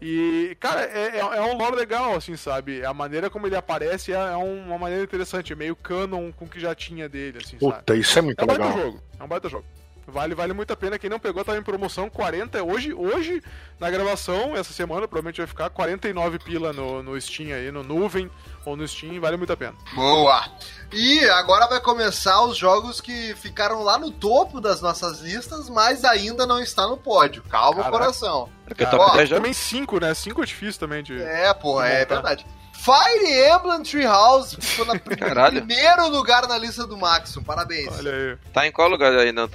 E, 0.00 0.56
cara, 0.60 0.82
é, 0.82 1.16
é, 1.16 1.18
é 1.18 1.42
um 1.42 1.56
lore 1.56 1.74
legal, 1.74 2.14
assim, 2.14 2.36
sabe? 2.36 2.84
A 2.84 2.94
maneira 2.94 3.28
como 3.28 3.46
ele 3.48 3.56
aparece 3.56 4.12
é, 4.12 4.16
é 4.16 4.36
um- 4.36 4.66
uma 4.66 4.78
maneira 4.78 5.02
interessante, 5.02 5.52
é 5.52 5.56
meio 5.56 5.74
canon 5.74 6.30
com 6.32 6.44
o 6.44 6.48
que 6.48 6.60
já 6.60 6.72
tinha 6.74 7.08
dele, 7.08 7.38
assim, 7.44 7.58
sabe? 7.58 7.74
Puta, 7.80 7.94
isso 7.96 8.16
é 8.18 8.22
muito 8.22 8.40
É 8.40 8.44
um 8.44 8.46
baita 8.46 8.64
legal. 8.64 8.78
jogo, 8.80 9.00
é 9.18 9.22
um 9.24 9.28
baita 9.28 9.48
jogo. 9.48 9.64
Vale, 10.06 10.34
vale 10.34 10.52
muito 10.52 10.72
a 10.72 10.76
pena. 10.76 10.98
Quem 10.98 11.08
não 11.08 11.18
pegou 11.20 11.44
tava 11.44 11.58
em 11.58 11.62
promoção 11.62 12.10
40. 12.10 12.62
Hoje, 12.62 12.92
hoje 12.92 13.42
na 13.78 13.88
gravação, 13.90 14.56
essa 14.56 14.72
semana, 14.72 15.06
provavelmente 15.06 15.38
vai 15.38 15.46
ficar 15.46 15.70
49 15.70 16.38
pila 16.40 16.72
no, 16.72 17.02
no 17.02 17.20
Steam 17.20 17.54
aí, 17.54 17.70
no 17.70 17.82
Nuvem 17.82 18.30
ou 18.64 18.76
no 18.76 18.86
Steam, 18.86 19.20
vale 19.20 19.36
muito 19.36 19.52
a 19.52 19.56
pena. 19.56 19.74
Boa! 19.94 20.44
E 20.92 21.24
agora 21.30 21.66
vai 21.68 21.80
começar 21.80 22.42
os 22.44 22.56
jogos 22.56 23.00
que 23.00 23.34
ficaram 23.36 23.82
lá 23.82 23.96
no 23.98 24.10
topo 24.10 24.60
das 24.60 24.80
nossas 24.80 25.20
listas, 25.20 25.68
mas 25.70 26.04
ainda 26.04 26.46
não 26.46 26.60
está 26.60 26.86
no 26.86 26.96
pódio. 26.96 27.42
Calma, 27.44 27.82
Caraca. 27.82 27.98
coração. 27.98 28.48
Porque 28.66 28.84
Ó, 28.84 28.90
top 28.90 29.16
10 29.16 29.28
já. 29.28 29.36
Também 29.36 29.52
5, 29.52 30.00
né? 30.00 30.12
5 30.14 30.42
é 30.42 30.46
difícil 30.46 30.80
também 30.80 31.02
de. 31.02 31.20
É, 31.22 31.52
porra, 31.54 31.88
é 31.88 32.04
verdade. 32.04 32.44
Fire 32.72 33.48
Emblem 33.54 33.82
Treehouse 33.84 34.56
ficou 34.60 34.84
na 34.84 34.98
Caralho. 35.16 35.64
primeiro 35.64 36.08
lugar 36.08 36.48
na 36.48 36.58
lista 36.58 36.84
do 36.86 36.96
Maxon. 36.98 37.42
Parabéns. 37.42 37.96
Olha 37.96 38.12
aí. 38.12 38.36
Tá 38.52 38.66
em 38.66 38.72
qual 38.72 38.88
lugar 38.88 39.12
aí 39.12 39.30
no 39.30 39.48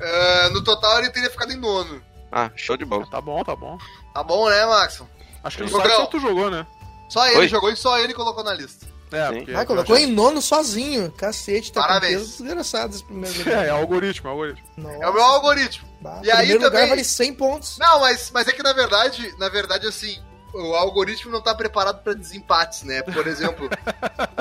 Ah, 0.00 0.50
no 0.50 0.62
total 0.62 0.98
ele 1.00 1.10
teria 1.10 1.30
ficado 1.30 1.52
em 1.52 1.56
nono. 1.56 2.02
Ah, 2.30 2.50
show 2.56 2.76
de 2.76 2.84
bola. 2.84 3.06
Tá 3.10 3.20
bom, 3.20 3.42
tá 3.42 3.56
bom. 3.56 3.78
Tá 4.14 4.22
bom, 4.22 4.48
né, 4.50 4.64
Maxon? 4.66 5.06
Acho 5.42 5.58
que 5.58 5.68
só 5.68 6.06
tu 6.06 6.20
jogou, 6.20 6.50
né? 6.50 6.66
Só 7.08 7.26
ele 7.26 7.38
Oi? 7.38 7.48
jogou 7.48 7.70
e 7.70 7.76
só 7.76 7.98
ele 7.98 8.12
colocou 8.12 8.44
na 8.44 8.52
lista. 8.52 8.86
É, 9.10 9.32
porque. 9.32 9.54
Ah, 9.54 9.64
colocou 9.64 9.96
em 9.96 10.06
nono 10.06 10.42
sozinho. 10.42 11.10
Cacete, 11.12 11.72
tá 11.72 11.80
Parabéns. 11.80 12.12
com 12.12 12.18
peso 12.20 12.30
desgraçado 12.44 12.94
esse 12.94 13.02
primeiro 13.04 13.34
É, 13.34 13.38
lugar. 13.44 13.64
é 13.66 13.70
algoritmo, 13.70 14.28
é 14.28 14.30
algoritmo. 14.30 14.68
Nossa, 14.76 14.96
É 14.96 15.08
o 15.08 15.14
meu 15.14 15.22
algoritmo. 15.22 15.88
bah, 16.02 16.20
E 16.22 16.30
aí 16.30 16.52
lugar 16.52 16.70
também- 16.70 16.88
vale 16.90 17.04
100 17.04 17.32
pontos. 17.34 17.78
Não, 17.78 18.00
mas, 18.00 18.30
mas 18.30 18.46
é 18.46 18.52
que 18.52 18.62
na 18.62 18.74
verdade, 18.74 19.34
na 19.38 19.48
verdade, 19.48 19.86
assim, 19.86 20.20
o 20.54 20.74
algoritmo 20.74 21.30
não 21.32 21.40
tá 21.42 21.54
preparado 21.54 22.02
pra 22.02 22.12
desempates, 22.14 22.82
né? 22.82 23.02
Por 23.02 23.26
exemplo. 23.26 23.68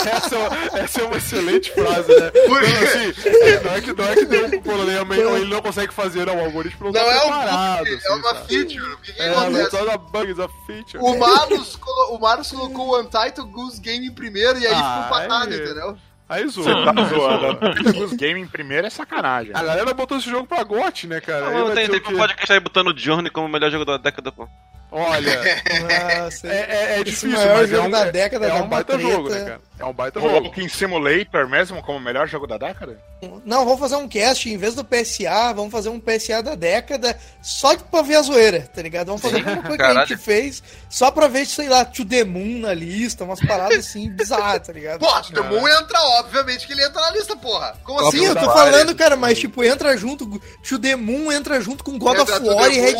Essa, 0.00 0.36
é- 0.36 0.80
essa 0.80 1.00
é 1.00 1.04
uma 1.04 1.16
excelente 1.16 1.70
frase, 1.72 2.08
né? 2.18 2.30
Por 2.30 2.62
Não, 2.62 2.68
assim, 2.82 3.12
é, 3.28 3.60
não 3.62 3.72
é 3.74 3.80
que, 3.80 3.92
não 3.92 4.04
é 4.04 4.14
que 4.14 4.24
deu 4.24 4.46
um 4.46 4.62
problema 4.62 5.14
ele 5.16 5.44
não 5.52 5.60
consegue 5.60 5.92
fazer, 5.92 6.26
não. 6.26 6.36
O 6.38 6.44
algoritmo 6.44 6.90
não, 6.90 6.92
Não 6.92 7.00
tá 7.00 7.06
é 7.14 7.18
um 7.18 7.20
preparado. 7.28 7.78
bug, 7.84 7.94
assim, 7.94 8.06
é 8.08 8.12
uma 8.14 8.34
feature. 8.36 8.92
O 8.92 8.96
que, 8.98 9.12
que 9.12 9.22
É, 9.22 9.30
acontece? 9.30 9.76
não 9.84 9.92
é 9.92 9.98
bug, 9.98 10.30
é 10.32 10.48
feature. 10.66 10.98
O 11.04 11.18
Marlos, 11.18 11.76
colo- 11.76 12.16
o 12.16 12.20
Marlos 12.20 12.50
colocou 12.50 12.88
o 12.88 13.00
Untitled 13.00 13.50
Goose 13.50 13.80
Game 13.80 14.06
em 14.06 14.12
primeiro 14.12 14.58
e 14.58 14.66
aí 14.66 14.74
Ah, 14.74 15.02
ficou 15.04 15.18
empatado, 15.18 15.52
é. 15.52 15.56
entendeu? 15.56 15.98
Aí 16.28 16.46
zoou. 16.48 16.64
Você 16.64 16.84
tá 16.94 17.04
zoando. 17.04 18.04
Os 18.04 18.12
game 18.12 18.40
em 18.40 18.46
primeiro 18.46 18.86
é 18.86 18.90
sacanagem. 18.90 19.52
A 19.54 19.62
galera 19.64 19.92
botou 19.92 20.16
esse 20.16 20.30
jogo 20.30 20.46
pra 20.46 20.62
GOT, 20.62 21.08
né, 21.08 21.20
cara? 21.20 21.50
Não, 21.50 21.66
vai 21.66 21.74
tem, 21.88 22.00
tem 22.00 22.14
um 22.14 22.18
podcast 22.18 22.52
aí 22.52 22.60
botando 22.60 22.88
o 22.88 22.96
Journey 22.96 23.30
como 23.30 23.46
o 23.48 23.50
melhor 23.50 23.70
jogo 23.70 23.84
da 23.84 23.96
década, 23.96 24.30
pô. 24.32 24.48
Olha, 24.92 25.40
Nossa, 26.22 26.48
é, 26.48 26.66
é, 26.96 27.00
é 27.00 27.04
difícil, 27.04 27.30
mas 27.30 27.72
é 27.72 27.80
um, 27.80 27.90
da 27.90 28.10
década 28.10 28.46
é 28.46 28.48
dá 28.48 28.56
um 28.56 28.68
baita 28.68 28.94
treta. 28.94 29.10
jogo, 29.10 29.28
né, 29.30 29.44
cara? 29.44 29.60
É 29.80 29.84
um 29.86 29.92
baita 29.92 30.20
jogo. 30.20 30.34
Walking 30.44 30.68
Simulator 30.68 31.48
mesmo 31.48 31.82
como 31.82 31.98
o 31.98 32.00
melhor 32.00 32.28
jogo 32.28 32.46
da 32.46 32.58
década? 32.58 32.98
Não, 33.44 33.64
vamos 33.66 33.80
fazer 33.80 33.96
um 33.96 34.08
cast, 34.08 34.48
em 34.48 34.56
vez 34.56 34.74
do 34.74 34.82
PSA, 34.82 35.52
vamos 35.54 35.70
fazer 35.70 35.90
um 35.90 36.00
PSA 36.00 36.42
da 36.42 36.54
década, 36.54 37.18
só 37.42 37.76
pra 37.76 38.00
ver 38.00 38.16
a 38.16 38.22
zoeira, 38.22 38.62
tá 38.74 38.80
ligado? 38.80 39.08
Vamos 39.08 39.20
fazer 39.20 39.40
a 39.40 39.42
mesma 39.44 39.62
coisa 39.62 39.76
que 39.76 39.82
a 39.82 39.94
gente 40.06 40.16
fez, 40.16 40.62
só 40.88 41.10
pra 41.10 41.28
ver, 41.28 41.44
sei 41.44 41.68
lá, 41.68 41.84
To 41.84 42.02
The 42.04 42.24
Moon 42.24 42.60
na 42.60 42.72
lista, 42.72 43.24
umas 43.24 43.38
paradas 43.40 43.78
assim, 43.86 44.08
bizarras, 44.16 44.66
tá 44.66 44.72
ligado? 44.72 45.00
Porra, 45.00 45.20
o 45.20 45.32
The 45.34 45.40
Moon 45.42 45.68
entra, 45.68 46.00
obviamente 46.20 46.66
que 46.66 46.72
ele 46.72 46.82
entra 46.82 46.98
na 47.00 47.10
lista, 47.10 47.36
porra. 47.36 47.74
Como 47.84 48.00
Sim, 48.10 48.18
assim? 48.18 48.26
eu 48.26 48.34
tô 48.36 48.50
falando, 48.52 48.94
cara, 48.94 49.16
mas 49.16 49.38
tipo, 49.38 49.62
entra 49.62 49.94
junto, 49.98 50.26
To 50.66 50.78
The 50.78 50.96
Moon 50.96 51.30
entra 51.30 51.60
junto 51.60 51.84
com 51.84 51.98
God 51.98 52.18
Entra 52.18 52.36
of 52.36 52.48
War 52.48 52.70
e 52.72 52.80
Red 52.80 52.90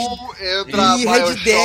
entra 0.58 0.96
e 0.98 1.06
Red 1.06 1.34
Dead. 1.36 1.56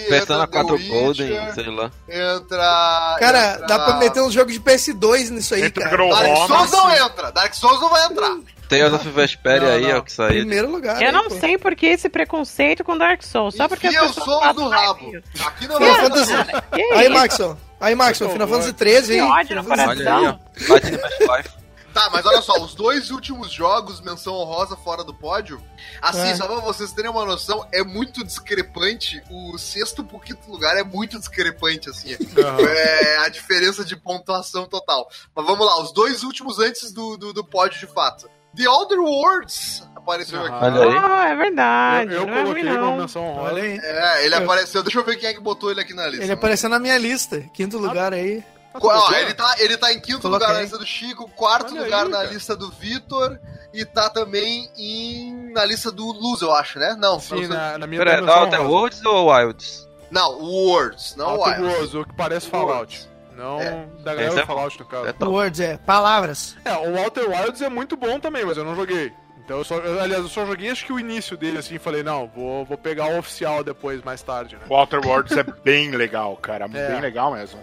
entra 0.00 0.08
Persona 0.08 0.46
The 0.46 0.52
4 0.52 0.74
Witcher, 0.74 0.90
Golden, 0.90 1.54
sei 1.54 1.66
lá. 1.70 1.90
Entra. 2.06 3.16
Cara, 3.18 3.52
entra- 3.54 3.66
dá 3.66 3.78
pra 3.78 3.96
meter 3.96 4.20
uns 4.20 4.32
jogos 4.34 4.53
de 4.54 4.60
PS2 4.60 5.30
nisso 5.30 5.54
aí, 5.54 5.64
Entra 5.64 5.84
cara. 5.88 6.08
Dark. 6.08 6.36
Souls 6.48 6.70
não 6.72 6.90
entra. 6.90 7.30
Dark 7.32 7.54
Souls 7.54 7.80
não 7.80 7.90
vai 7.90 8.06
entrar. 8.06 8.36
Tales 8.68 8.92
of 8.94 9.08
Vesperia 9.10 9.68
aí, 9.74 9.82
não. 9.88 9.98
ó, 9.98 10.00
que 10.00 10.10
saiu. 10.12 10.28
Primeiro 10.40 10.70
lugar. 10.70 11.00
Eu 11.00 11.08
aí, 11.08 11.12
não 11.12 11.28
pô. 11.28 11.34
sei 11.38 11.58
por 11.58 11.74
que 11.76 11.86
esse 11.86 12.08
preconceito 12.08 12.82
com 12.82 12.96
Dark 12.96 13.22
Souls. 13.22 13.54
Só 13.54 13.68
porque 13.68 13.86
Enfia 13.88 14.00
as 14.02 14.10
o 14.10 14.14
pessoas 14.14 14.26
Souls 14.26 14.46
passam 14.46 14.64
no 14.64 14.70
rabo. 14.70 15.12
Aqui 15.46 15.68
não 15.68 15.76
Final 15.76 15.94
vai 15.94 16.00
Fantasy. 16.08 16.32
Que 16.72 16.82
Aí? 16.94 17.08
Maxon. 17.10 17.56
Aí, 17.80 17.94
Maxon, 17.94 18.30
Final 18.30 18.48
Fantasy 18.48 18.72
13 18.72 19.06
Que 19.12 19.20
aí. 19.20 19.26
ódio 19.26 19.56
no 19.56 19.64
Fantasy 19.64 19.88
Olha 19.90 20.16
aí, 20.16 20.26
ó. 20.26 20.68
Bate 20.68 20.90
no 20.90 20.98
Best 20.98 21.20
Life. 21.20 21.63
Tá, 21.94 22.10
mas 22.12 22.26
olha 22.26 22.42
só, 22.42 22.60
os 22.60 22.74
dois 22.74 23.10
últimos 23.12 23.52
jogos, 23.52 24.00
menção 24.00 24.34
honrosa 24.34 24.76
fora 24.76 25.04
do 25.04 25.14
pódio, 25.14 25.62
assim, 26.02 26.28
É. 26.30 26.34
só 26.34 26.44
pra 26.46 26.56
vocês 26.56 26.92
terem 26.92 27.08
uma 27.10 27.24
noção, 27.24 27.64
é 27.72 27.84
muito 27.84 28.24
discrepante. 28.24 29.22
O 29.30 29.56
sexto 29.56 30.02
pro 30.02 30.18
quinto 30.18 30.50
lugar 30.50 30.76
é 30.76 30.82
muito 30.82 31.18
discrepante, 31.18 31.88
assim. 31.88 32.14
Aham. 32.36 32.60
É 32.68 33.18
a 33.18 33.28
diferença 33.28 33.84
de 33.84 33.96
pontuação 33.96 34.66
total. 34.66 35.08
Mas 35.34 35.46
vamos 35.46 35.64
lá, 35.64 35.80
os 35.80 35.92
dois 35.92 36.24
últimos 36.24 36.58
antes 36.58 36.92
do, 36.92 37.16
do, 37.16 37.32
do 37.32 37.44
pódio 37.44 37.78
de 37.78 37.86
fato. 37.86 38.28
The 38.56 38.68
Other 38.68 38.98
Worlds 39.00 39.82
apareceu 39.96 40.40
Ah. 40.40 40.46
aqui. 40.46 40.64
Olha 40.64 40.82
aí. 40.82 40.98
Ah, 40.98 41.28
é 41.30 41.36
verdade. 41.36 42.12
Eu, 42.14 42.20
eu 42.22 42.26
não 42.26 42.34
é 42.34 42.42
ruim, 42.42 42.44
coloquei 42.62 42.72
uma 42.72 42.80
não. 42.80 42.96
menção 42.98 43.22
honrosa. 43.24 43.52
Olha 43.54 43.62
aí. 43.62 43.78
É, 43.82 44.24
ele 44.26 44.34
É. 44.34 44.38
apareceu. 44.38 44.82
Deixa 44.82 44.98
eu 44.98 45.04
ver 45.04 45.16
quem 45.16 45.28
é 45.28 45.34
que 45.34 45.40
botou 45.40 45.70
ele 45.70 45.80
aqui 45.80 45.94
na 45.94 46.06
lista. 46.06 46.24
Ele 46.24 46.32
apareceu 46.32 46.68
na 46.68 46.78
minha 46.78 46.98
lista. 46.98 47.40
Quinto 47.52 47.78
lugar 47.78 48.12
aí. 48.12 48.44
Tu 48.74 48.80
Qu- 48.80 48.88
Ó, 48.88 48.92
botou? 49.00 49.16
ele, 49.16 49.34
tá, 49.34 49.54
ele 49.58 49.76
tá 49.76 49.92
em 49.92 50.00
quinto 50.00 50.20
Coloquei. 50.22 50.46
lugar 50.46 50.54
na 50.56 50.62
lista 50.62 50.78
do 50.78 50.86
Chico, 50.86 51.28
quarto 51.30 51.72
Olha 51.72 51.84
lugar 51.84 52.04
aí, 52.06 52.10
na 52.10 52.18
cara. 52.18 52.28
lista 52.30 52.56
do 52.56 52.70
Vitor 52.70 53.38
e 53.72 53.84
tá 53.84 54.10
também 54.10 54.68
em, 54.76 55.52
na 55.52 55.64
lista 55.64 55.90
do 55.92 56.04
Luz, 56.12 56.42
eu 56.42 56.52
acho, 56.52 56.78
né? 56.78 56.96
Não, 56.98 57.18
Sim, 57.20 57.46
na, 57.46 57.78
na 57.78 57.86
minha 57.86 58.04
Pera, 58.04 58.18
é 58.18 58.20
da 58.20 58.40
Outer. 58.40 58.62
Worlds 58.62 59.04
ou 59.04 59.26
Wilds? 59.32 59.88
não 60.10 60.40
Words, 60.40 61.14
não 61.16 61.30
Outer 61.36 61.60
Wild. 61.60 61.72
Worlds, 61.74 61.94
o 61.94 62.04
que 62.04 62.14
parece 62.14 62.48
Fallout. 62.48 63.08
Não 63.36 63.60
É. 63.60 63.86
da 64.04 64.14
galera 64.14 64.32
é 64.32 64.40
do 64.40 64.46
Fallout, 64.46 64.78
no 64.78 64.86
caso. 64.86 65.06
É. 65.08 65.24
Words, 65.24 65.60
é. 65.60 65.76
Palavras. 65.78 66.56
É, 66.64 66.72
o 66.76 66.94
Walter 66.94 67.28
Wilds 67.28 67.62
é 67.62 67.68
muito 67.68 67.96
bom 67.96 68.18
também, 68.20 68.44
mas 68.44 68.56
eu 68.56 68.64
não 68.64 68.74
joguei. 68.76 69.12
Então 69.44 69.58
eu 69.58 69.64
só, 69.64 69.74
eu, 69.76 70.00
aliás, 70.00 70.22
eu 70.22 70.28
só 70.30 70.46
joguei 70.46 70.70
acho 70.70 70.86
que 70.86 70.92
o 70.92 70.98
início 71.00 71.36
dele, 71.36 71.58
assim, 71.58 71.78
falei, 71.78 72.02
não, 72.02 72.26
vou, 72.28 72.64
vou 72.64 72.78
pegar 72.78 73.06
o 73.10 73.18
oficial 73.18 73.62
depois, 73.62 74.02
mais 74.02 74.22
tarde, 74.22 74.56
né? 74.56 74.62
Walter 74.68 75.04
Words 75.04 75.36
é 75.36 75.42
bem 75.42 75.90
legal, 75.90 76.36
cara. 76.36 76.64
É. 76.64 76.68
Bem 76.92 77.00
legal 77.00 77.32
mesmo. 77.32 77.60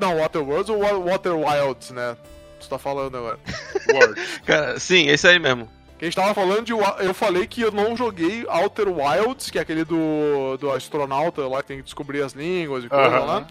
Não, 0.00 0.18
Water 0.18 0.42
Worlds 0.42 0.68
ou 0.70 0.78
Wa- 0.78 0.98
Water 1.12 1.34
Wilds, 1.36 1.90
né? 1.90 2.16
Tu 2.60 2.68
tá 2.68 2.78
falando 2.78 3.16
agora. 3.16 3.38
Words. 3.92 4.40
Cara, 4.46 4.78
sim, 4.78 5.08
esse 5.08 5.26
aí 5.26 5.38
mesmo. 5.38 5.68
Que 5.98 6.04
a 6.04 6.08
gente 6.08 6.14
tava 6.16 6.32
falando 6.34 6.64
de. 6.64 6.72
Eu 6.72 7.12
falei 7.14 7.46
que 7.46 7.60
eu 7.62 7.70
não 7.70 7.96
joguei 7.96 8.44
Outer 8.48 8.88
Wilds, 8.88 9.50
que 9.50 9.58
é 9.58 9.62
aquele 9.62 9.84
do, 9.84 10.56
do 10.58 10.70
astronauta 10.70 11.46
lá 11.46 11.62
que 11.62 11.68
tem 11.68 11.76
que 11.78 11.82
descobrir 11.84 12.22
as 12.22 12.32
línguas 12.32 12.84
e 12.84 12.88
coisa 12.88 13.04
Aham. 13.06 13.24
lá. 13.24 13.46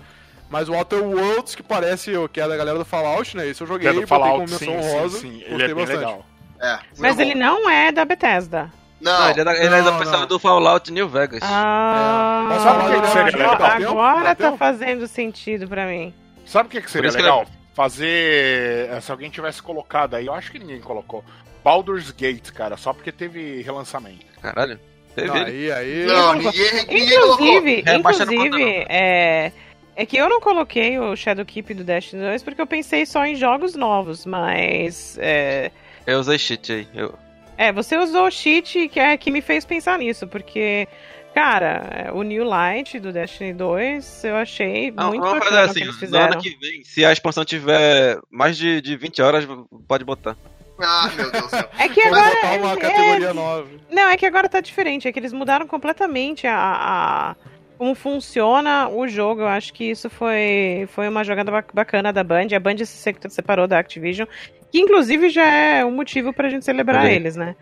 Mas 0.50 0.68
o 0.68 0.74
Outer 0.74 1.04
Worlds, 1.04 1.54
que 1.54 1.62
parece 1.62 2.16
o 2.18 2.28
que 2.28 2.42
é 2.42 2.48
da 2.48 2.58
galera 2.58 2.78
do 2.80 2.86
Fallout, 2.86 3.38
né? 3.38 3.48
Esse 3.48 3.62
eu 3.62 3.68
Que 3.68 3.74
joguei, 3.74 3.88
é 3.90 3.94
do 3.94 4.02
botei 4.02 4.08
como 4.18 4.24
Fallout, 4.32 4.52
menção 4.52 4.58
sim, 4.58 4.66
sim, 4.82 4.96
honrosa. 4.96 5.20
sim. 5.20 5.28
Ele 5.42 5.50
gostei 5.50 5.66
é 5.66 5.68
bem 5.68 5.76
bastante. 5.76 5.98
legal. 6.00 6.26
É. 6.60 6.80
Mas 6.98 7.16
muito 7.16 7.22
ele 7.22 7.34
bom. 7.34 7.40
não 7.40 7.70
é 7.70 7.92
da 7.92 8.04
Bethesda. 8.04 8.72
Não, 9.02 9.20
Não, 9.20 9.30
ele 9.32 9.42
é 9.42 9.44
da, 9.44 9.56
ele 9.56 9.66
é 9.76 9.82
da 9.82 9.92
Não, 9.92 10.00
pessoa 10.00 10.20
não. 10.20 10.28
do 10.28 10.40
Fallout 10.40 10.92
New 10.92 11.08
Vegas. 11.08 11.40
Ah, 11.44 12.46
Mas 12.50 12.62
sabe 12.62 12.84
o 12.84 12.92
que 12.94 13.02
que 13.02 13.08
seria 13.08 13.24
legal? 13.38 13.54
agora, 13.54 13.76
agora 13.90 14.24
Bateu? 14.26 14.52
tá 14.52 14.58
fazendo 14.58 15.08
sentido 15.08 15.68
pra 15.68 15.86
mim. 15.86 16.14
Sabe 16.46 16.68
o 16.68 16.70
que, 16.72 16.82
que 16.82 16.92
seria 16.92 17.08
isso 17.08 17.18
que 17.18 17.24
legal? 17.24 17.46
Fazer. 17.74 18.90
eh, 18.92 19.00
Se 19.02 19.12
alguém 19.12 19.30
tivesse 19.30 19.62
colocado 19.62 20.16
aí, 20.16 20.26
eu 20.26 20.34
acho 20.34 20.52
que 20.52 20.60
ninguém 20.60 20.82
colocou. 20.82 21.24
Baldur's 21.64 22.12
Gate, 22.12 22.52
cara, 22.52 22.76
só 22.78 22.94
porque 22.94 23.12
teve 23.12 23.62
relançamento. 23.62 24.26
Caralho. 24.42 24.80
Teve 25.16 25.28
Não, 25.28 25.36
aí, 25.46 25.72
aí. 25.72 26.06
Não, 26.06 26.34
ninguém, 26.34 26.74
ninguém 26.88 27.20
colocou. 27.20 27.46
Inclusive, 27.46 27.84
É, 27.86 27.96
inclusive, 27.96 28.86
é, 28.90 29.52
é 29.96 30.06
que 30.06 30.18
eu 30.18 30.30
não 30.30 30.40
coloquei 30.40 30.98
o 31.00 31.16
Shadowkeep 31.16 31.74
do 31.74 31.84
Destiny 31.84 32.22
2 32.22 32.44
porque 32.44 32.62
eu 32.62 32.68
pensei 32.68 33.06
só 33.06 33.26
em 33.26 33.36
jogos 33.36 33.76
novos, 33.76 34.26
mas. 34.26 35.18
É, 35.22 35.72
Eu 36.06 36.20
usei 36.20 36.38
cheat 36.38 36.72
aí. 36.72 36.88
Eu... 36.94 37.14
é, 37.60 37.72
você 37.72 37.98
usou 37.98 38.26
o 38.28 38.32
cheat 38.32 38.88
que, 38.90 39.00
é, 39.00 39.16
que 39.18 39.30
me 39.30 39.42
fez 39.42 39.66
pensar 39.66 39.98
nisso, 40.00 40.26
porque. 40.28 40.88
Cara, 41.32 42.08
é, 42.08 42.12
o 42.12 42.24
New 42.24 42.44
Light 42.44 43.00
do 43.00 43.14
Destiny 43.14 43.54
2 43.54 44.24
eu 44.24 44.36
achei 44.36 44.90
Não, 44.92 45.10
muito 45.10 45.22
vamos 45.22 45.40
bacana 45.40 45.68
fazer 45.68 45.70
o 45.70 45.74
que 45.74 45.80
assim, 45.80 45.82
eles 45.90 45.96
fizeram. 46.00 46.34
ano 46.34 46.42
que 46.42 46.58
vem, 46.60 46.84
se 46.84 47.06
a 47.06 47.14
expansão 47.14 47.46
tiver 47.46 48.18
mais 48.32 48.58
de, 48.58 48.82
de 48.82 48.98
20 48.98 49.22
horas, 49.22 49.48
pode 49.88 50.04
botar. 50.04 50.36
Ah, 50.82 51.08
meu 51.16 51.30
Deus 51.32 51.44
do 51.44 51.50
céu. 51.50 51.70
É 51.78 51.88
que 51.88 52.02
agora. 52.02 52.34
botar 52.34 52.54
uma 52.58 52.74
é- 52.74 52.78
categoria 52.78 53.34
nova. 53.34 53.68
Não, 53.92 54.10
é 54.10 54.18
que 54.18 54.26
agora 54.26 54.50
tá 54.50 54.60
diferente. 54.60 55.08
É 55.08 55.12
que 55.12 55.20
eles 55.20 55.32
mudaram 55.32 55.68
completamente 55.68 56.48
a, 56.48 56.56
a- 56.58 57.36
como 57.78 57.94
funciona 57.94 58.90
o 58.90 59.08
jogo. 59.08 59.42
Eu 59.42 59.48
acho 59.48 59.72
que 59.72 59.84
isso 59.84 60.10
foi, 60.10 60.90
foi 60.94 61.08
uma 61.08 61.24
jogada 61.24 61.52
ba- 61.52 61.64
bacana 61.72 62.12
da 62.12 62.24
Band. 62.24 62.48
A 62.56 62.60
Band 62.60 62.78
se- 62.86 63.16
separou 63.30 63.68
da 63.68 63.78
Activision, 63.78 64.28
que 64.72 64.80
inclusive 64.80 65.30
já 65.30 65.46
é 65.46 65.86
um 65.86 65.92
motivo 65.92 66.32
pra 66.34 66.50
gente 66.50 66.66
celebrar 66.66 67.06
eles, 67.06 67.36
né? 67.36 67.56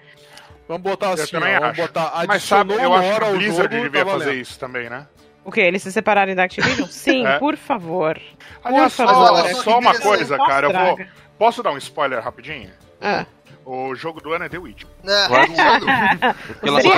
Vamos 0.68 0.84
botar 0.84 1.08
Eu 1.08 1.14
assim, 1.14 1.36
ó, 1.36 1.40
também 1.40 1.54
vamos 1.60 1.70
acho. 1.70 1.82
botar. 1.82 2.26
Mas 2.28 2.44
sabe, 2.44 2.74
eu 2.74 2.90
uma 2.90 3.00
acho 3.00 3.20
que 3.20 3.26
o 3.26 3.32
Blizzard 3.38 3.74
jogo, 3.76 3.90
devia 3.90 4.06
tá 4.06 4.12
fazer 4.12 4.34
isso 4.34 4.60
também, 4.60 4.90
né? 4.90 5.08
O 5.46 5.52
quê? 5.52 5.62
Eles 5.62 5.82
se 5.82 5.92
separarem 5.94 6.36
da 6.36 6.44
Activision? 6.44 6.88
Sim, 6.92 7.26
É. 7.26 7.40
por 7.40 7.56
favor. 7.56 8.20
Aliás, 8.64 8.94
Por 8.94 9.08
só, 9.08 9.14
favor. 9.14 9.50
só 9.64 9.80
uma 9.80 9.94
Só 9.94 10.02
coisa, 10.04 10.36
Posso, 10.38 10.50
cara, 10.50 10.68
eu 10.68 10.74
vou. 10.98 11.06
Posso 11.38 11.64
dar 11.64 11.72
um 11.72 11.78
spoiler 11.78 12.22
rapidinho? 12.22 12.70
Ah, 13.00 13.26
O 13.66 13.96
jogo 13.96 14.20
do 14.22 14.34
ano 14.34 14.44
é 14.46 14.50
The 14.50 14.58
Witcher. 14.58 14.88
What? 15.30 15.52
Quando? 15.54 15.86
Porque 16.60 16.70
lançou 16.70 16.92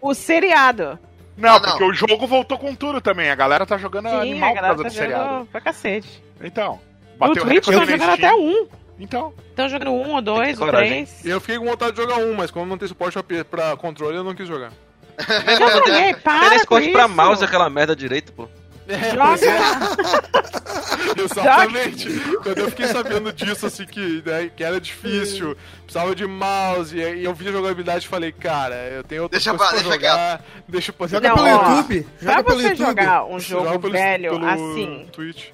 o 0.00 0.14
seriado. 0.14 0.98
Não, 1.36 1.50
Ah, 1.50 1.52
não. 1.60 1.60
porque 1.60 1.84
o 1.84 1.92
jogo 1.92 2.26
voltou 2.26 2.58
com 2.58 2.74
tudo 2.74 3.00
também. 3.00 3.30
A 3.30 3.34
galera 3.34 3.64
tá 3.66 3.76
jogando 3.78 4.08
Sim, 4.08 4.16
animal 4.16 4.48
a 4.50 4.52
por 4.52 4.56
galera 4.56 4.74
causa 4.74 4.82
tá 4.84 4.88
do 4.88 4.94
seriado. 4.94 5.46
pra 5.52 5.60
cacete. 5.60 6.22
Então, 6.42 6.80
bateu 7.18 7.44
Twitch 7.44 7.66
recorde 7.66 7.70
estão 7.70 7.80
na 7.80 7.86
jogando 7.86 8.16
Steam. 8.16 8.30
até 8.30 8.34
um. 8.34 8.68
Então, 8.98 9.32
Estão 9.50 9.68
jogando 9.68 9.92
um, 9.92 10.14
ou 10.14 10.20
dois, 10.22 10.60
ou 10.60 10.66
três. 10.68 11.24
Eu 11.24 11.40
fiquei 11.40 11.58
com 11.58 11.64
vontade 11.66 11.92
de 11.92 12.02
jogar 12.02 12.16
um, 12.16 12.34
mas 12.34 12.50
como 12.50 12.66
não 12.66 12.76
tem 12.78 12.88
suporte 12.88 13.16
pra- 13.22 13.44
pra 13.44 13.76
controle, 13.76 14.16
eu 14.16 14.24
não 14.24 14.34
quis 14.34 14.46
jogar. 14.48 14.72
Eu 15.18 15.70
joguei, 15.70 16.14
para 16.14 16.50
Tem 16.50 16.58
suporte 16.60 16.88
pra 16.90 17.08
mouse 17.08 17.44
aquela 17.44 17.68
merda 17.70 17.94
direito, 17.94 18.32
pô. 18.32 18.48
Joga. 18.88 20.48
Exatamente. 21.22 22.08
Quando 22.42 22.58
eu 22.58 22.70
fiquei 22.70 22.86
sabendo 22.86 23.32
disso, 23.32 23.66
assim, 23.66 23.84
que, 23.84 24.22
né, 24.24 24.50
que 24.54 24.64
era 24.64 24.80
difícil, 24.80 25.56
precisava 25.84 26.14
de 26.14 26.26
mouse, 26.26 26.96
e 26.96 27.04
aí 27.04 27.24
eu 27.24 27.34
vi 27.34 27.48
a 27.48 27.52
jogabilidade 27.52 28.06
e 28.06 28.08
falei, 28.08 28.32
cara, 28.32 28.74
eu 28.88 29.04
tenho 29.04 29.24
outras 29.24 29.42
Deixa 29.44 29.56
coisas 29.58 29.68
pra- 29.68 29.82
pra 29.82 29.90
deixa 29.90 30.08
jogar, 30.08 30.44
deixa 30.68 30.94
eu 30.98 31.08
Joga 31.08 31.28
Não, 31.28 31.34
pelo 31.36 31.46
ó, 31.48 31.50
YouTube. 31.76 32.06
Pra 32.18 32.32
Joga 32.32 32.44
pelo 32.44 32.56
você 32.60 32.68
YouTube. 32.68 32.86
jogar 32.86 33.24
um 33.26 33.38
Joga 33.40 33.64
jogo 33.68 33.78
pelo- 33.80 33.92
velho 33.92 34.30
pelo 34.30 34.46
assim, 34.46 35.08
Twitch. 35.12 35.44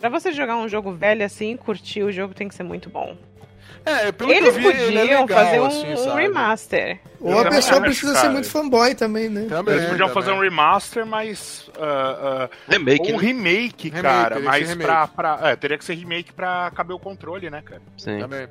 Pra 0.00 0.08
você 0.08 0.32
jogar 0.32 0.56
um 0.56 0.68
jogo 0.68 0.92
velho 0.92 1.24
assim, 1.24 1.56
curtir 1.56 2.02
o 2.02 2.12
jogo 2.12 2.34
tem 2.34 2.48
que 2.48 2.54
ser 2.54 2.62
muito 2.62 2.88
bom. 2.88 3.16
É, 3.84 4.12
pelo 4.12 4.30
Eles 4.30 4.54
que 4.54 4.66
eu 4.66 4.72
vi, 4.72 4.78
ele 4.78 4.98
é 4.98 5.00
podiam 5.00 5.22
legal, 5.22 5.28
fazer 5.28 5.60
um, 5.60 5.66
assim, 5.66 6.08
um 6.10 6.14
remaster. 6.14 7.00
Ou 7.20 7.38
a 7.38 7.48
pessoa 7.48 7.80
precisa 7.80 8.14
ser 8.16 8.28
muito 8.28 8.48
fanboy 8.48 8.94
também, 8.94 9.28
né? 9.28 9.46
Também, 9.48 9.74
eles 9.74 9.88
podiam 9.88 10.08
também. 10.08 10.22
fazer 10.22 10.36
um 10.36 10.40
remaster, 10.40 11.06
mas. 11.06 11.70
ah, 11.78 12.48
ah, 12.50 12.56
Remake, 12.68 13.12
ou 13.12 13.16
um 13.16 13.20
né? 13.20 13.26
remake, 13.26 13.88
Remake, 13.88 14.02
cara. 14.02 14.40
Mas 14.40 14.68
ser 14.68 14.76
pra. 14.76 15.06
pra 15.06 15.38
é, 15.42 15.56
teria 15.56 15.78
que 15.78 15.84
ser 15.84 15.94
remake 15.94 16.32
pra 16.32 16.70
caber 16.74 16.94
o 16.94 16.98
controle, 16.98 17.48
né, 17.48 17.62
cara? 17.64 17.80
Sim. 17.96 18.18
Também. 18.18 18.46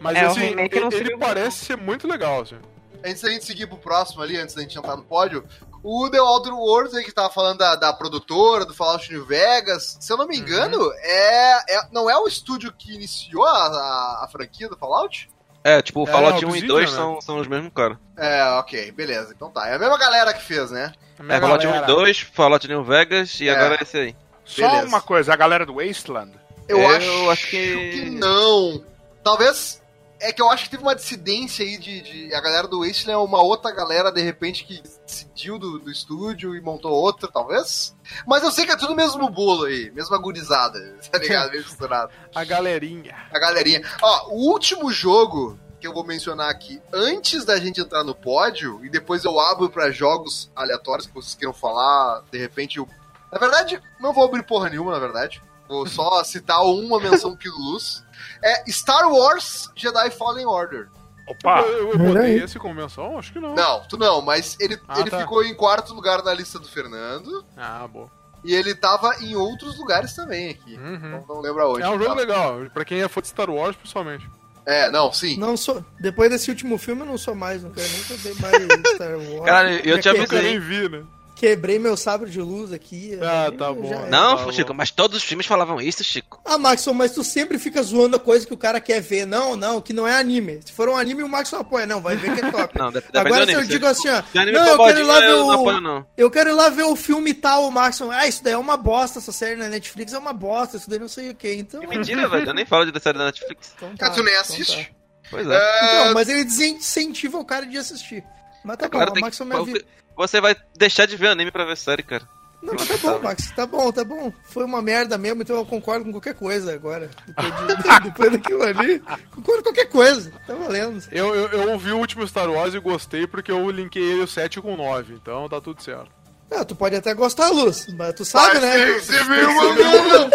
Mas 0.00 0.16
É, 0.16 0.20
assim, 0.26 0.40
remake 0.40 0.76
ele, 0.78 0.94
ele 0.94 1.16
parece 1.16 1.64
ser 1.64 1.76
muito 1.76 2.06
legal, 2.06 2.42
assim. 2.42 2.56
Antes 3.04 3.22
da 3.22 3.30
gente 3.30 3.44
seguir 3.44 3.66
pro 3.66 3.78
próximo 3.78 4.22
ali, 4.22 4.36
antes 4.36 4.54
da 4.54 4.62
gente 4.62 4.78
entrar 4.78 4.96
no 4.96 5.02
pódio, 5.02 5.44
o 5.82 6.08
The 6.10 6.20
Outer 6.20 6.54
Worlds 6.54 6.94
aí 6.94 7.04
que 7.04 7.12
tava 7.12 7.30
falando 7.30 7.58
da, 7.58 7.74
da 7.76 7.92
produtora, 7.92 8.64
do 8.64 8.74
Fallout 8.74 9.10
New 9.12 9.24
Vegas, 9.24 9.96
se 10.00 10.12
eu 10.12 10.16
não 10.16 10.26
me 10.26 10.36
engano, 10.38 10.92
é, 11.00 11.74
é- 11.76 11.88
não 11.92 12.08
é 12.10 12.16
o 12.18 12.26
estúdio 12.26 12.72
que 12.76 12.94
iniciou 12.94 13.44
a, 13.44 13.50
a, 13.66 14.24
a 14.24 14.28
franquia 14.30 14.68
do 14.68 14.76
Fallout? 14.76 15.28
É, 15.64 15.82
tipo, 15.82 16.00
o 16.00 16.08
É, 16.08 16.12
Fallout 16.12 16.44
o 16.44 16.48
1 16.48 16.50
e 16.50 16.52
Obsidian, 16.52 16.68
2 16.74 16.90
né? 16.90 16.96
são, 16.96 17.20
são 17.20 17.38
os 17.40 17.46
mesmos 17.48 17.72
cara. 17.74 17.98
É, 18.16 18.44
ok, 18.58 18.90
beleza. 18.92 19.32
Então 19.34 19.50
tá. 19.50 19.66
É 19.68 19.74
a 19.74 19.78
mesma 19.78 19.98
galera 19.98 20.32
que 20.32 20.42
fez, 20.42 20.70
né? 20.70 20.92
É, 21.28 21.40
Fallout 21.40 21.66
1 21.66 21.68
e 21.68 21.72
galera- 21.72 21.86
2, 21.86 22.18
Fallout 22.20 22.68
New 22.68 22.84
Vegas 22.84 23.40
e 23.40 23.48
É. 23.48 23.52
agora 23.54 23.82
esse 23.82 23.96
aí. 23.98 24.16
Só 24.44 24.66
Beleza. 24.66 24.86
uma 24.86 25.00
coisa, 25.00 25.32
a 25.32 25.36
galera 25.36 25.66
do 25.66 25.74
Wasteland. 25.74 26.32
Eu, 26.68 26.78
Eu 26.78 26.88
acho, 26.96 27.30
acho 27.30 27.46
que- 27.50 27.90
que 27.90 28.10
não. 28.10 28.82
Talvez. 29.22 29.82
É 30.20 30.32
que 30.32 30.42
eu 30.42 30.50
acho 30.50 30.64
que 30.64 30.70
teve 30.70 30.82
uma 30.82 30.94
dissidência 30.96 31.64
aí 31.64 31.78
de. 31.78 32.00
de- 32.00 32.34
a 32.34 32.40
galera 32.40 32.66
do 32.66 32.80
Wasteland 32.80 33.12
é 33.12 33.16
uma 33.16 33.40
outra 33.40 33.70
galera, 33.70 34.10
de 34.10 34.20
repente, 34.20 34.64
que 34.64 34.82
decidiu 35.06 35.58
do, 35.58 35.78
do 35.78 35.90
estúdio 35.90 36.56
e 36.56 36.60
montou 36.60 36.90
outra, 36.92 37.30
talvez. 37.30 37.94
Mas 38.26 38.42
eu 38.42 38.50
sei 38.50 38.66
que 38.66 38.72
é 38.72 38.76
tudo 38.76 38.96
mesmo 38.96 39.28
bolo 39.30 39.64
aí, 39.64 39.90
mesma 39.92 40.18
gurizada, 40.18 40.78
tá 41.10 41.18
ligado? 41.18 41.50
Meio 41.50 41.62
misturado. 41.62 42.10
A 42.34 42.42
galerinha. 42.44 43.14
A 43.32 43.38
galerinha. 43.38 43.80
Ó, 44.02 44.30
o 44.34 44.50
último 44.50 44.90
jogo 44.90 45.58
que 45.80 45.86
eu 45.86 45.94
vou 45.94 46.02
mencionar 46.04 46.50
aqui, 46.50 46.82
antes 46.92 47.44
da 47.44 47.56
gente 47.60 47.80
entrar 47.80 48.02
no 48.02 48.12
pódio, 48.12 48.84
e 48.84 48.90
depois 48.90 49.24
eu 49.24 49.38
abro 49.38 49.70
pra 49.70 49.92
jogos 49.92 50.50
aleatórios 50.56 51.06
que 51.06 51.14
vocês 51.14 51.36
queiram 51.36 51.54
falar, 51.54 52.24
de 52.32 52.38
repente 52.38 52.78
eu. 52.78 52.88
Na 53.30 53.38
verdade, 53.38 53.80
não 54.00 54.12
vou 54.12 54.24
abrir 54.24 54.42
porra 54.42 54.68
nenhuma, 54.68 54.90
na 54.90 54.98
verdade. 54.98 55.40
Vou 55.68 55.86
só 55.86 56.24
citar 56.24 56.60
uma 56.64 56.98
menção 56.98 57.36
que 57.36 57.48
luz. 57.48 58.02
É 58.42 58.70
Star 58.70 59.10
Wars 59.10 59.70
Jedi 59.76 60.10
Fallen 60.10 60.46
Order. 60.46 60.88
Opa! 61.26 61.60
Eu, 61.60 61.92
eu 61.92 61.98
botei 61.98 62.22
aí. 62.22 62.42
esse 62.42 62.58
como 62.58 62.74
menção? 62.74 63.18
Acho 63.18 63.32
que 63.32 63.38
não. 63.38 63.54
Não, 63.54 63.80
tu 63.86 63.96
não, 63.98 64.22
mas 64.22 64.56
ele, 64.58 64.80
Ah, 64.88 65.00
ele 65.00 65.10
tá. 65.10 65.20
ficou 65.20 65.44
em 65.44 65.54
quarto 65.54 65.92
lugar 65.92 66.22
na 66.22 66.32
lista 66.32 66.58
do 66.58 66.66
Fernando. 66.68 67.44
Ah, 67.56 67.86
boa. 67.86 68.10
E 68.44 68.54
ele 68.54 68.74
tava 68.74 69.14
em 69.20 69.34
outros 69.36 69.76
lugares 69.76 70.14
também 70.14 70.50
aqui. 70.50 70.76
Uhum. 70.76 70.98
Não, 70.98 71.24
não 71.28 71.40
lembro 71.40 71.62
aonde. 71.62 71.82
É 71.82 71.88
um 71.88 71.92
jogo 71.98 72.04
tava. 72.06 72.20
legal, 72.20 72.58
pra 72.72 72.84
quem 72.84 73.02
é 73.02 73.08
fã 73.08 73.20
de 73.20 73.28
Star 73.28 73.50
Wars, 73.50 73.76
principalmente. 73.76 74.28
É, 74.64 74.90
não, 74.90 75.12
sim. 75.12 75.36
Não 75.38 75.56
sou. 75.56 75.84
Depois 76.00 76.30
desse 76.30 76.48
último 76.50 76.78
filme 76.78 77.02
eu 77.02 77.06
não 77.06 77.18
sou 77.18 77.34
mais, 77.34 77.62
não 77.62 77.70
quero 77.70 77.88
nem 77.88 78.02
saber 78.04 78.34
mais 78.40 78.94
Star 78.94 79.18
Wars. 79.32 79.44
Cara, 79.44 79.72
eu 79.86 80.00
Já 80.00 80.12
te 80.14 80.34
Eu 80.34 80.42
nem 80.42 80.58
vi, 80.60 80.88
né? 80.88 81.02
Quebrei 81.38 81.78
meu 81.78 81.96
sabre 81.96 82.28
de 82.28 82.40
luz 82.40 82.72
aqui. 82.72 83.16
Ah, 83.22 83.44
aí 83.44 83.52
tá 83.56 83.72
bom. 83.72 83.88
era. 83.92 84.06
Não, 84.06 84.36
Tá 84.44 84.50
Chico, 84.52 84.68
bom. 84.68 84.74
mas 84.74 84.90
todos 84.90 85.18
os 85.18 85.22
filmes 85.22 85.46
falavam 85.46 85.80
isso, 85.80 86.02
Chico. 86.02 86.40
Ah, 86.44 86.58
Maxon, 86.58 86.92
mas 86.92 87.12
tu 87.12 87.22
sempre 87.22 87.58
fica 87.60 87.80
zoando 87.80 88.16
a 88.16 88.18
coisa 88.18 88.44
que 88.44 88.52
o 88.52 88.56
cara 88.56 88.80
quer 88.80 89.00
ver. 89.00 89.24
Não, 89.24 89.54
não, 89.54 89.80
que 89.80 89.92
não 89.92 90.06
é 90.06 90.18
anime. 90.18 90.60
Se 90.64 90.72
for 90.72 90.88
um 90.88 90.96
anime, 90.96 91.22
o 91.22 91.28
Maxon 91.28 91.58
apoia. 91.58 91.86
Não, 91.86 92.00
vai 92.00 92.16
ver 92.16 92.34
que 92.34 92.44
é 92.44 92.50
top. 92.50 92.76
Não, 92.76 92.88
Agora 92.88 93.46
se 93.46 93.52
eu 93.52 93.58
anime. 93.60 93.66
digo 93.72 93.86
assim, 93.86 94.08
ó. 94.08 94.18
O 94.18 94.52
Não, 94.52 94.66
eu 94.66 94.78
quero 94.78 94.98
ir 94.98 95.02
lá 95.04 95.20
ver 95.20 95.30
eu 95.30 95.38
não 95.38 95.46
o. 95.46 95.52
apoio, 95.52 95.80
não. 95.80 96.06
Eu 96.16 96.30
quero 96.30 96.50
ir 96.50 96.54
lá 96.54 96.68
ver 96.70 96.82
o 96.82 96.96
filme 96.96 97.32
tal, 97.32 97.68
o 97.68 97.70
Maxon. 97.70 98.10
Ah, 98.10 98.26
isso 98.26 98.42
daí 98.42 98.54
é 98.54 98.58
uma 98.58 98.76
bosta, 98.76 99.20
essa 99.20 99.30
série 99.30 99.54
na 99.54 99.68
Netflix 99.68 100.12
é 100.12 100.18
uma 100.18 100.32
bosta, 100.32 100.76
isso 100.76 100.90
daí 100.90 100.98
não 100.98 101.06
sei 101.08 101.30
o 101.30 101.34
que. 101.36 101.52
Então. 101.54 101.80
Que 101.80 101.86
mentira, 101.86 102.28
velho. 102.28 102.48
Eu 102.48 102.54
nem 102.54 102.66
falo 102.66 102.90
de 102.90 103.00
série 103.00 103.16
da 103.16 103.26
Netflix. 103.26 103.72
então 103.76 103.96
Cara, 103.96 104.12
tu 104.12 104.22
nem 104.24 104.32
então 104.34 104.40
assiste? 104.42 104.92
Pois 105.30 105.46
é. 105.46 105.54
É, 105.54 106.00
Então, 106.02 106.14
mas 106.14 106.28
ele 106.28 106.42
desincentiva 106.44 107.38
o 107.38 107.44
cara 107.44 107.64
de 107.64 107.78
assistir. 107.78 108.24
Mas 108.64 108.76
tá 108.76 108.88
Cara, 108.88 109.06
bom, 109.06 109.12
tem 109.12 109.12
o 109.12 109.14
que- 109.14 109.20
Maxon 109.20 109.44
me 109.44 109.54
avisa. 109.54 109.84
Você 110.18 110.40
vai 110.40 110.54
deixar 110.76 111.06
de 111.06 111.16
ver 111.16 111.28
anime 111.28 111.50
pra 111.50 111.64
ver 111.64 111.76
série, 111.76 112.02
cara. 112.02 112.28
Não, 112.60 112.74
mas 112.74 112.88
tá 112.88 112.96
bom, 113.12 113.22
Max, 113.22 113.50
tá 113.52 113.66
bom, 113.66 113.92
tá 113.92 114.04
bom. 114.04 114.32
Foi 114.46 114.64
uma 114.64 114.82
merda 114.82 115.16
mesmo, 115.16 115.42
então 115.42 115.54
eu 115.56 115.64
concordo 115.64 116.04
com 116.04 116.10
qualquer 116.10 116.34
coisa 116.34 116.74
agora. 116.74 117.08
Depois, 117.24 117.78
de- 117.78 118.00
depois 118.10 118.32
daquilo 118.32 118.62
ali, 118.64 118.98
concordo 119.30 119.62
com 119.62 119.70
qualquer 119.72 119.86
coisa. 119.88 120.32
Tá 120.44 120.54
valendo. 120.54 121.00
Eu, 121.12 121.32
eu, 121.36 121.48
eu 121.50 121.70
ouvi 121.70 121.92
o 121.92 121.98
último 121.98 122.26
Star 122.26 122.50
Wars 122.50 122.74
e 122.74 122.80
gostei 122.80 123.28
porque 123.28 123.52
eu 123.52 123.70
linkei 123.70 124.02
ele 124.02 124.22
o 124.22 124.26
7 124.26 124.60
com 124.60 124.74
o 124.74 124.76
9, 124.76 125.14
então 125.14 125.48
tá 125.48 125.60
tudo 125.60 125.80
certo. 125.80 126.10
Ah, 126.50 126.64
tu 126.64 126.74
pode 126.74 126.96
até 126.96 127.12
gostar, 127.14 127.50
Luz, 127.50 127.86
mas 127.94 128.14
tu 128.14 128.24
sabe, 128.24 128.54
Mas 128.54 128.62
né? 128.62 128.92
Você 128.98 129.24
viu, 129.24 129.54
mano? 129.54 130.30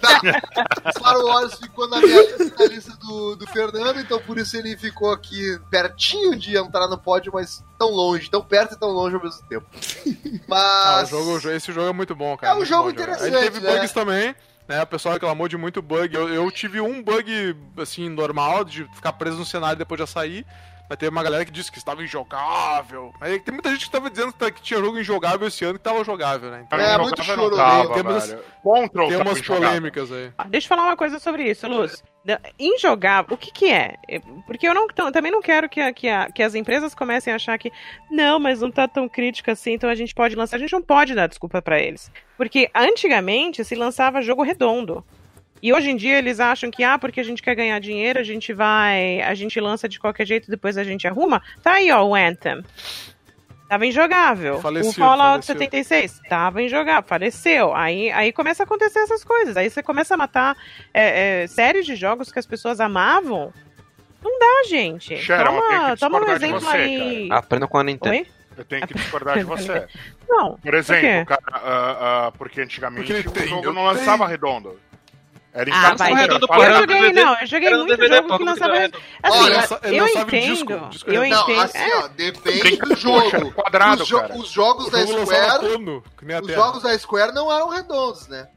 Tá. 0.00 0.20
Star 0.96 1.18
Wars 1.18 1.54
ficou 1.54 1.88
na 1.88 2.00
minha 2.00 2.22
lista, 2.22 2.54
na 2.58 2.64
lista 2.66 2.96
do, 2.96 3.36
do 3.36 3.46
Fernando, 3.46 4.00
então 4.00 4.18
por 4.20 4.38
isso 4.38 4.56
ele 4.56 4.76
ficou 4.76 5.12
aqui 5.12 5.58
pertinho 5.70 6.34
de 6.36 6.56
entrar 6.56 6.88
no 6.88 6.98
pódio, 6.98 7.30
mas 7.34 7.62
tão 7.78 7.90
longe, 7.90 8.30
tão 8.30 8.42
perto 8.42 8.74
e 8.74 8.78
tão 8.78 8.88
longe 8.88 9.16
ao 9.16 9.22
mesmo 9.22 9.42
tempo. 9.48 9.66
Ah, 10.50 10.98
Mas. 11.00 11.12
o 11.12 11.16
jogo, 11.16 11.50
esse 11.50 11.72
jogo 11.72 11.88
é 11.88 11.92
muito 11.92 12.14
bom, 12.14 12.36
cara. 12.36 12.58
É 12.58 12.62
um 12.62 12.64
jogo 12.64 12.84
bom 12.84 12.90
interessante, 12.90 13.34
Ele 13.34 13.50
teve 13.50 13.60
né? 13.60 13.74
bugs 13.76 13.92
também, 13.92 14.34
né? 14.68 14.82
O 14.82 14.86
pessoal 14.86 15.14
reclamou 15.14 15.48
de 15.48 15.56
muito 15.56 15.82
bug. 15.82 16.14
Eu, 16.14 16.28
eu 16.28 16.50
tive 16.50 16.80
um 16.80 17.02
bug, 17.02 17.56
assim, 17.78 18.08
normal, 18.08 18.64
de 18.64 18.84
ficar 18.94 19.12
preso 19.12 19.36
no 19.36 19.44
cenário 19.46 19.76
depois 19.78 20.00
de 20.00 20.06
sair. 20.06 20.46
Mas 20.88 20.98
teve 20.98 21.10
uma 21.10 21.22
galera 21.22 21.44
que 21.44 21.50
disse 21.50 21.72
que 21.72 21.78
estava 21.78 22.02
injogável. 22.04 23.14
Mas 23.18 23.40
tem 23.42 23.52
muita 23.54 23.70
gente 23.70 23.80
que 23.80 23.86
estava 23.86 24.10
dizendo 24.10 24.32
que 24.32 24.60
tinha 24.62 24.78
jogo 24.78 24.98
injogável 24.98 25.48
esse 25.48 25.64
ano 25.64 25.74
que 25.78 25.84
tava 25.84 26.04
jogável, 26.04 26.50
né? 26.50 26.64
Então, 26.66 26.78
É, 26.78 26.98
muito 26.98 27.22
choro, 27.22 27.56
tava? 27.56 27.94
Temos- 27.94 28.26
velho. 28.28 28.42
Control 28.62 29.08
tem 29.08 29.16
umas 29.16 29.40
polêmicas 29.40 30.12
aí. 30.12 30.30
Ah, 30.36 30.44
Deixa 30.44 30.66
eu 30.66 30.68
falar 30.68 30.82
uma 30.88 30.96
coisa 30.96 31.18
sobre 31.18 31.44
isso, 31.50 31.66
Luz. 31.66 32.02
Injogável, 32.58 33.34
o 33.34 33.38
que 33.38 33.50
que 33.50 33.70
é? 33.72 33.94
É, 34.08 34.20
Porque 34.46 34.68
eu 34.68 34.74
não, 34.74 34.86
tam- 34.88 35.10
também 35.10 35.32
não 35.32 35.40
quero 35.42 35.68
que, 35.68 35.80
a- 35.80 35.92
que, 35.92 36.08
a- 36.08 36.30
que 36.30 36.42
as 36.42 36.54
empresas 36.54 36.94
comecem 36.94 37.32
a 37.32 37.36
achar 37.36 37.58
que 37.58 37.72
não, 38.10 38.38
mas 38.38 38.60
não 38.60 38.70
tá 38.70 38.86
tão 38.86 39.08
crítico 39.08 39.50
assim, 39.50 39.72
então 39.72 39.88
a 39.90 39.94
gente 39.94 40.14
pode 40.14 40.36
lançar. 40.36 40.56
A 40.56 40.60
gente 40.60 40.72
não 40.72 40.82
pode 40.82 41.14
dar 41.14 41.26
desculpa 41.26 41.60
pra 41.62 41.80
eles. 41.80 42.12
Porque 42.36 42.70
antigamente 42.74 43.64
se 43.64 43.74
lançava 43.74 44.20
jogo 44.22 44.42
redondo. 44.42 45.04
E 45.62 45.72
hoje 45.72 45.90
em 45.90 45.96
dia 45.96 46.18
eles 46.18 46.40
acham 46.40 46.70
que, 46.70 46.82
ah, 46.82 46.98
porque 46.98 47.20
a 47.20 47.24
gente 47.24 47.40
quer 47.40 47.54
ganhar 47.54 47.78
dinheiro, 47.78 48.18
a 48.18 48.24
gente 48.24 48.52
vai. 48.52 49.20
A 49.22 49.32
gente 49.34 49.60
lança 49.60 49.88
de 49.88 50.00
qualquer 50.00 50.26
jeito, 50.26 50.50
depois 50.50 50.76
a 50.76 50.82
gente 50.82 51.06
arruma. 51.06 51.40
Tá 51.62 51.74
aí, 51.74 51.90
ó, 51.92 52.02
o 52.04 52.14
Anthem. 52.14 52.64
Tava 53.68 53.86
injogável. 53.86 54.60
Faleceu, 54.60 54.90
o 54.90 54.92
Fallout 54.92 55.46
faleceu. 55.46 55.54
76 55.54 56.20
tava 56.28 56.62
injogável, 56.62 57.08
faleceu. 57.08 57.74
Aí, 57.74 58.10
aí 58.10 58.32
começa 58.32 58.62
a 58.62 58.66
acontecer 58.66 58.98
essas 58.98 59.24
coisas. 59.24 59.56
Aí 59.56 59.70
você 59.70 59.82
começa 59.82 60.12
a 60.12 60.16
matar 60.16 60.56
é, 60.92 61.44
é, 61.44 61.46
séries 61.46 61.86
de 61.86 61.94
jogos 61.94 62.30
que 62.30 62.38
as 62.38 62.44
pessoas 62.44 62.80
amavam. 62.80 63.50
Não 64.22 64.38
dá, 64.38 64.68
gente. 64.68 65.14
Tenho 65.14 65.44
toma, 65.44 65.96
toma 65.96 66.20
um 66.20 66.30
exemplo 66.32 66.60
você, 66.60 66.76
aí. 66.76 67.28
Aprenda 67.30 67.66
com 67.66 67.78
a 67.78 67.84
Nintendo. 67.84 68.14
Oi? 68.14 68.26
Eu 68.56 68.64
tenho 68.64 68.86
que 68.86 68.94
discordar 68.94 69.38
de 69.38 69.44
você. 69.44 69.86
Não. 70.28 70.58
Por 70.58 70.74
exemplo, 70.74 71.02
quê? 71.02 71.24
cara, 71.24 71.42
ah, 71.52 72.26
ah, 72.26 72.32
porque 72.32 72.60
antigamente 72.60 73.12
Porque 73.12 73.28
o 73.28 73.32
tem, 73.32 73.48
jogo 73.48 73.66
eu 73.66 73.72
não 73.72 73.84
lançava 73.84 74.26
redondo. 74.26 74.78
Era 75.54 75.68
em 75.68 75.72
Ah, 75.72 75.94
vai. 75.94 76.26
fala- 76.26 76.40
porra, 76.40 76.58
Eu 76.58 76.62
era 76.64 76.78
joguei, 76.80 77.00
DVD. 77.00 77.24
não, 77.24 77.38
eu 77.40 77.46
joguei 77.46 77.70
muito 77.74 77.96
DVD, 77.96 78.16
jogo 78.16 78.38
que 78.38 78.44
lançava. 78.44 78.76
era? 78.76 78.92
Assim, 79.22 79.38
Olha, 79.38 79.68
eu 79.82 80.06
em 80.06 80.18
entendo. 80.18 80.46
disco, 80.54 80.88
disco 80.88 81.10
eu. 81.10 81.28
Não, 81.28 81.42
entendo. 81.42 81.60
assim, 81.60 81.78
é, 81.78 81.96
ó, 81.98 82.08
depende 82.08 82.60
Brinca 82.60 82.86
do 82.86 82.96
jogo. 82.96 83.22
Poxa, 83.30 83.50
quadrado, 83.52 84.02
os, 84.02 84.08
jo- 84.08 84.20
cara. 84.20 84.34
os 84.38 84.48
jogos 84.50 84.86
O 84.86 84.90
da 84.90 85.06
Square. 85.06 85.66
Os 85.66 86.46
Terra. 86.46 86.54
jogos 86.54 86.82
da 86.82 86.98
Square 86.98 87.34
não 87.34 87.52
eram 87.52 87.68
redondos, 87.68 88.28
né? 88.28 88.48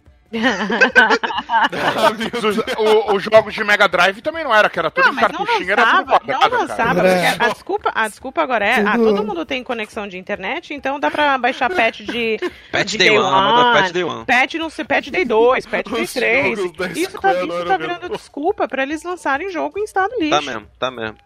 Os, 3.13 3.23
jogos 3.23 3.53
de 3.53 3.63
Mega 3.63 3.87
Drive 3.87 4.21
também 4.21 4.43
não 4.43 4.53
era, 4.53 4.69
que 4.69 4.79
era 4.79 4.91
tudo 4.91 5.05
Não, 5.05 5.11
em 5.11 5.15
mas 5.15 5.31
não 5.31 5.45
cartuchinho, 5.45 5.71
era 5.71 5.85
tudo 5.85 5.97
lançava, 5.97 6.11
não 6.25 6.39
quadrado, 6.39 6.55
lançava, 6.55 6.95
cara. 6.95 7.09
É. 7.09 7.29
porque 7.29 7.43
a 7.43 7.49
desculpa, 7.49 7.91
a 7.93 8.07
desculpa 8.07 8.41
agora 8.41 8.65
é, 8.65 8.81
ah, 8.85 8.97
todo 8.97 9.23
mundo 9.23 9.45
tem 9.45 9.63
conexão 9.63 10.07
de 10.07 10.17
internet, 10.17 10.73
então 10.73 10.99
dá 10.99 11.11
pra 11.11 11.37
baixar 11.37 11.69
patch 11.69 12.01
de, 12.01 12.37
Patch 12.71 12.91
de 12.91 12.97
Day 12.97 13.09
Day 13.09 13.19
One, 13.19 13.33
One, 13.33 13.73
Patch 13.79 13.91
Day 13.91 14.03
One. 14.03 14.25
patch 14.25 14.53
não 14.55 14.69
sei, 14.69 14.85
patch 14.85 15.09
Day 15.09 15.25
2, 15.25 15.65
patch 15.65 15.87
Day 15.89 16.03
Os 16.03 16.13
3. 16.13 16.57
jogos 16.57 16.77
da 16.77 16.87
Isso 16.87 17.19
tá, 17.19 17.33
isso 17.33 17.51
eram 17.53 17.65
tá 17.65 17.77
virando 17.77 18.09
desculpa 18.09 18.67
pra 18.67 18.83
eles 18.83 19.03
lançarem 19.03 19.49
jogo 19.49 19.79
em 19.79 19.83
estado 19.83 20.13
lixo. 20.19 20.31
Tá 20.31 20.41
mesmo, 20.41 20.67
tá 20.79 20.91
mesmo. 20.91 21.17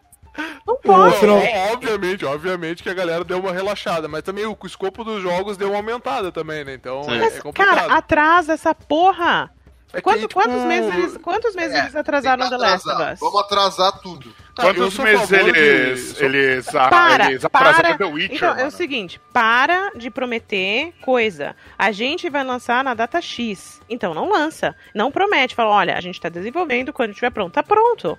Não 0.68 0.76
pode. 0.78 1.26
Ó, 1.26 1.74
Obviamente, 1.74 2.26
obviamente 2.26 2.84
que 2.84 2.90
a 2.90 2.94
galera 2.94 3.24
deu 3.24 3.40
uma 3.40 3.52
relaxada, 3.52 4.08
mas 4.08 4.24
também 4.24 4.46
o 4.46 4.58
escopo 4.64 5.04
dos 5.04 5.22
jogos 5.22 5.58
deu 5.58 5.70
uma 5.70 5.78
aumentada 5.78 6.32
também, 6.32 6.64
né? 6.66 6.74
Então 6.74 7.04
Sim. 7.04 7.16
é, 7.16 7.20
Mas, 7.20 7.38
é 7.38 7.42
complicado. 7.42 7.76
cara, 7.76 7.94
atrasa 7.94 8.54
essa 8.54 8.74
porra. 8.76 9.52
É 9.92 10.02
Quanto- 10.02 10.20
tipo, 10.20 10.34
quantos 10.36 10.62
meses 10.66 10.94
eles, 10.94 11.18
quantos 11.18 11.56
meses 11.56 11.76
É, 11.76 11.80
eles 11.80 11.96
atrasaram 11.96 12.48
The 12.48 12.58
Last 12.58 12.88
of. 12.88 13.02
Us? 13.14 13.20
Vamos 13.20 13.42
atrasar 13.42 14.00
tudo. 14.02 14.32
tá, 14.54 14.62
Quantos 14.62 15.00
meses 15.00 15.28
favor 15.28 15.52
de- 15.52 15.60
eles, 15.60 16.22
eles, 16.22 16.66
Para, 16.72 17.32
eles 17.32 17.44
atrasaram 17.44 17.82
para. 17.90 17.98
The 17.98 18.06
Witcher, 18.06 18.36
Então, 18.36 18.56
é 18.56 18.68
o 18.68 18.72
seguinte, 18.72 19.20
para 19.34 19.90
de 19.96 20.12
prometer 20.12 20.94
coisa. 21.02 21.56
A 21.76 21.92
gente 21.92 22.30
vai 22.30 22.44
lançar 22.44 22.84
na 22.84 22.94
data 22.94 23.20
X. 23.20 23.82
Então 23.90 24.14
não 24.14 24.30
lança. 24.30 24.76
Não 24.94 25.10
promete. 25.12 25.56
Fala, 25.56 25.72
olha, 25.72 25.98
a 25.98 26.02
gente 26.02 26.22
tá 26.22 26.30
desenvolvendo, 26.30 26.94
quando 26.94 27.10
estiver 27.10 27.32
pronto, 27.32 27.54
tá 27.54 27.64
pronto. 27.64 28.16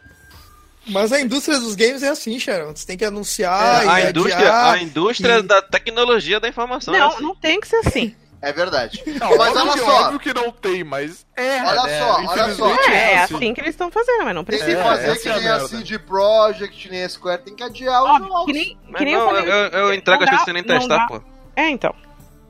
Mas 0.86 1.12
a 1.12 1.20
indústria 1.20 1.58
dos 1.58 1.74
games 1.74 2.02
é 2.02 2.08
assim, 2.08 2.38
Sharon. 2.38 2.74
Você 2.74 2.86
tem 2.86 2.96
que 2.96 3.04
anunciar 3.04 3.84
e 3.84 3.88
a, 3.88 4.10
indústria, 4.10 4.70
a 4.70 4.78
indústria 4.82 5.38
e- 5.38 5.42
da 5.42 5.60
tecnologia 5.62 6.40
da 6.40 6.48
informação. 6.48 6.94
é 6.94 6.98
não, 6.98 7.08
assim. 7.08 7.22
não 7.22 7.34
tem 7.36 7.60
que 7.60 7.68
ser 7.68 7.76
assim. 7.86 8.14
É 8.42 8.54
verdade. 8.54 9.02
Não, 9.20 9.36
Mas 9.36 9.54
olha 9.54 9.72
que- 9.74 9.78
só. 9.80 10.00
óbvio 10.04 10.18
que 10.18 10.32
não 10.32 10.50
tem, 10.50 10.82
mas 10.82 11.26
é. 11.36 11.62
Olha 11.62 11.82
né? 11.82 11.98
só, 12.00 12.24
olha 12.26 12.54
só. 12.54 12.74
É, 12.90 12.94
é 13.12 13.18
assim. 13.18 13.34
assim 13.34 13.52
que 13.52 13.60
eles 13.60 13.74
estão 13.74 13.90
fazendo, 13.90 14.24
mas 14.24 14.34
não 14.34 14.42
Tem 14.44 14.56
precisa. 14.58 14.76
que 14.82 14.88
É, 14.88 14.90
fazer 14.90 15.18
que 15.18 15.28
é 15.28 15.32
a 15.32 15.36
nem 15.36 15.46
a 15.46 15.52
merda. 15.52 15.68
CD 15.68 15.98
Projekt, 15.98 16.88
nem 16.90 17.04
a 17.04 17.08
Square, 17.10 17.42
tem 17.42 17.54
que 17.54 17.62
adiar 17.62 18.02
os 18.02 18.08
Óbvio, 18.12 18.28
jogos. 18.28 18.46
que 18.46 18.52
nem, 18.54 18.78
que 18.96 19.04
nem 19.04 19.12
eu 19.12 19.20
não, 19.20 19.26
falei. 19.28 19.44
eu, 19.52 19.54
eu 19.54 19.92
entrego 19.92 20.20
não 20.20 20.24
as 20.24 20.30
coisas 20.30 20.44
sem 20.46 20.54
nem 20.54 20.62
não 20.62 20.78
testar, 20.78 21.06
pô. 21.06 21.20
É, 21.54 21.68
então. 21.68 21.94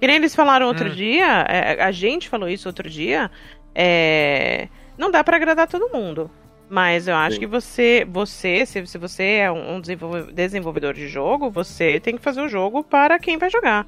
Que 0.00 0.06
nem 0.06 0.14
eles 0.14 0.32
falaram 0.32 0.68
outro 0.68 0.88
Hum. 0.90 0.94
dia, 0.94 1.44
é, 1.48 1.82
a 1.82 1.90
gente 1.90 2.28
falou 2.28 2.48
isso 2.48 2.68
outro 2.68 2.88
dia, 2.88 3.28
é, 3.74 4.68
não 4.96 5.10
dá 5.10 5.24
pra 5.24 5.36
agradar 5.38 5.66
todo 5.66 5.88
mundo. 5.92 6.30
Mas 6.70 7.08
eu 7.08 7.16
acho 7.16 7.34
Sim. 7.34 7.40
que 7.40 7.46
você, 7.48 8.06
você 8.08 8.64
se, 8.64 8.86
se 8.86 8.96
você 8.96 9.24
é 9.24 9.50
um 9.50 9.80
desenvolve- 9.80 10.32
desenvolvedor 10.32 10.94
de 10.94 11.08
jogo, 11.08 11.50
você 11.50 11.98
tem 11.98 12.16
que 12.16 12.22
fazer 12.22 12.40
o 12.40 12.48
jogo 12.48 12.84
para 12.84 13.18
quem 13.18 13.36
vai 13.36 13.50
jogar. 13.50 13.86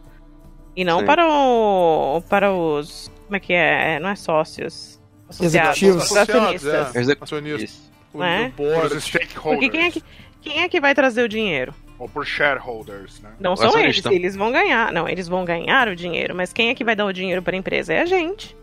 E 0.75 0.85
não 0.85 0.99
Sim. 1.01 1.07
para 1.07 1.29
o 1.29 2.23
para 2.29 2.53
os 2.53 3.09
como 3.27 3.37
é 3.37 3.41
que 3.41 3.53
é? 3.53 4.01
Não 4.01 4.09
é 4.09 4.17
sócios. 4.17 5.01
Associados, 5.29 5.81
Executivos. 5.81 6.11
os 6.11 6.17
acionistas. 6.17 6.95
É, 6.97 6.99
Execu- 7.01 7.25
acionistas. 7.25 7.63
Isso. 7.71 7.93
O, 8.13 8.19
Né? 8.19 8.53
o 8.59 8.63
board. 8.63 8.97
Os 8.97 9.05
stakeholders. 9.05 9.61
Porque 9.61 9.69
quem 9.71 9.87
é, 9.87 9.91
que, 9.91 10.03
quem 10.41 10.61
é 10.63 10.69
que 10.69 10.81
vai 10.81 10.95
trazer 10.95 11.23
o 11.23 11.29
dinheiro? 11.29 11.73
Ou 11.99 12.09
por 12.09 12.27
shareholders, 12.27 13.21
né? 13.21 13.31
Não 13.39 13.55
são 13.57 13.79
eles, 13.79 14.05
eles 14.07 14.35
vão 14.35 14.51
ganhar. 14.51 14.93
Não, 14.93 15.09
eles 15.09 15.29
vão 15.29 15.45
ganhar 15.45 15.87
o 15.89 15.95
dinheiro, 15.95 16.35
mas 16.35 16.53
quem 16.53 16.69
é 16.71 16.75
que 16.75 16.83
vai 16.85 16.97
dar 16.97 17.07
o 17.07 17.13
dinheiro 17.13 17.41
para 17.43 17.55
a 17.55 17.59
empresa? 17.59 17.95
É 17.95 18.01
a 18.03 18.07
gente. 18.07 18.57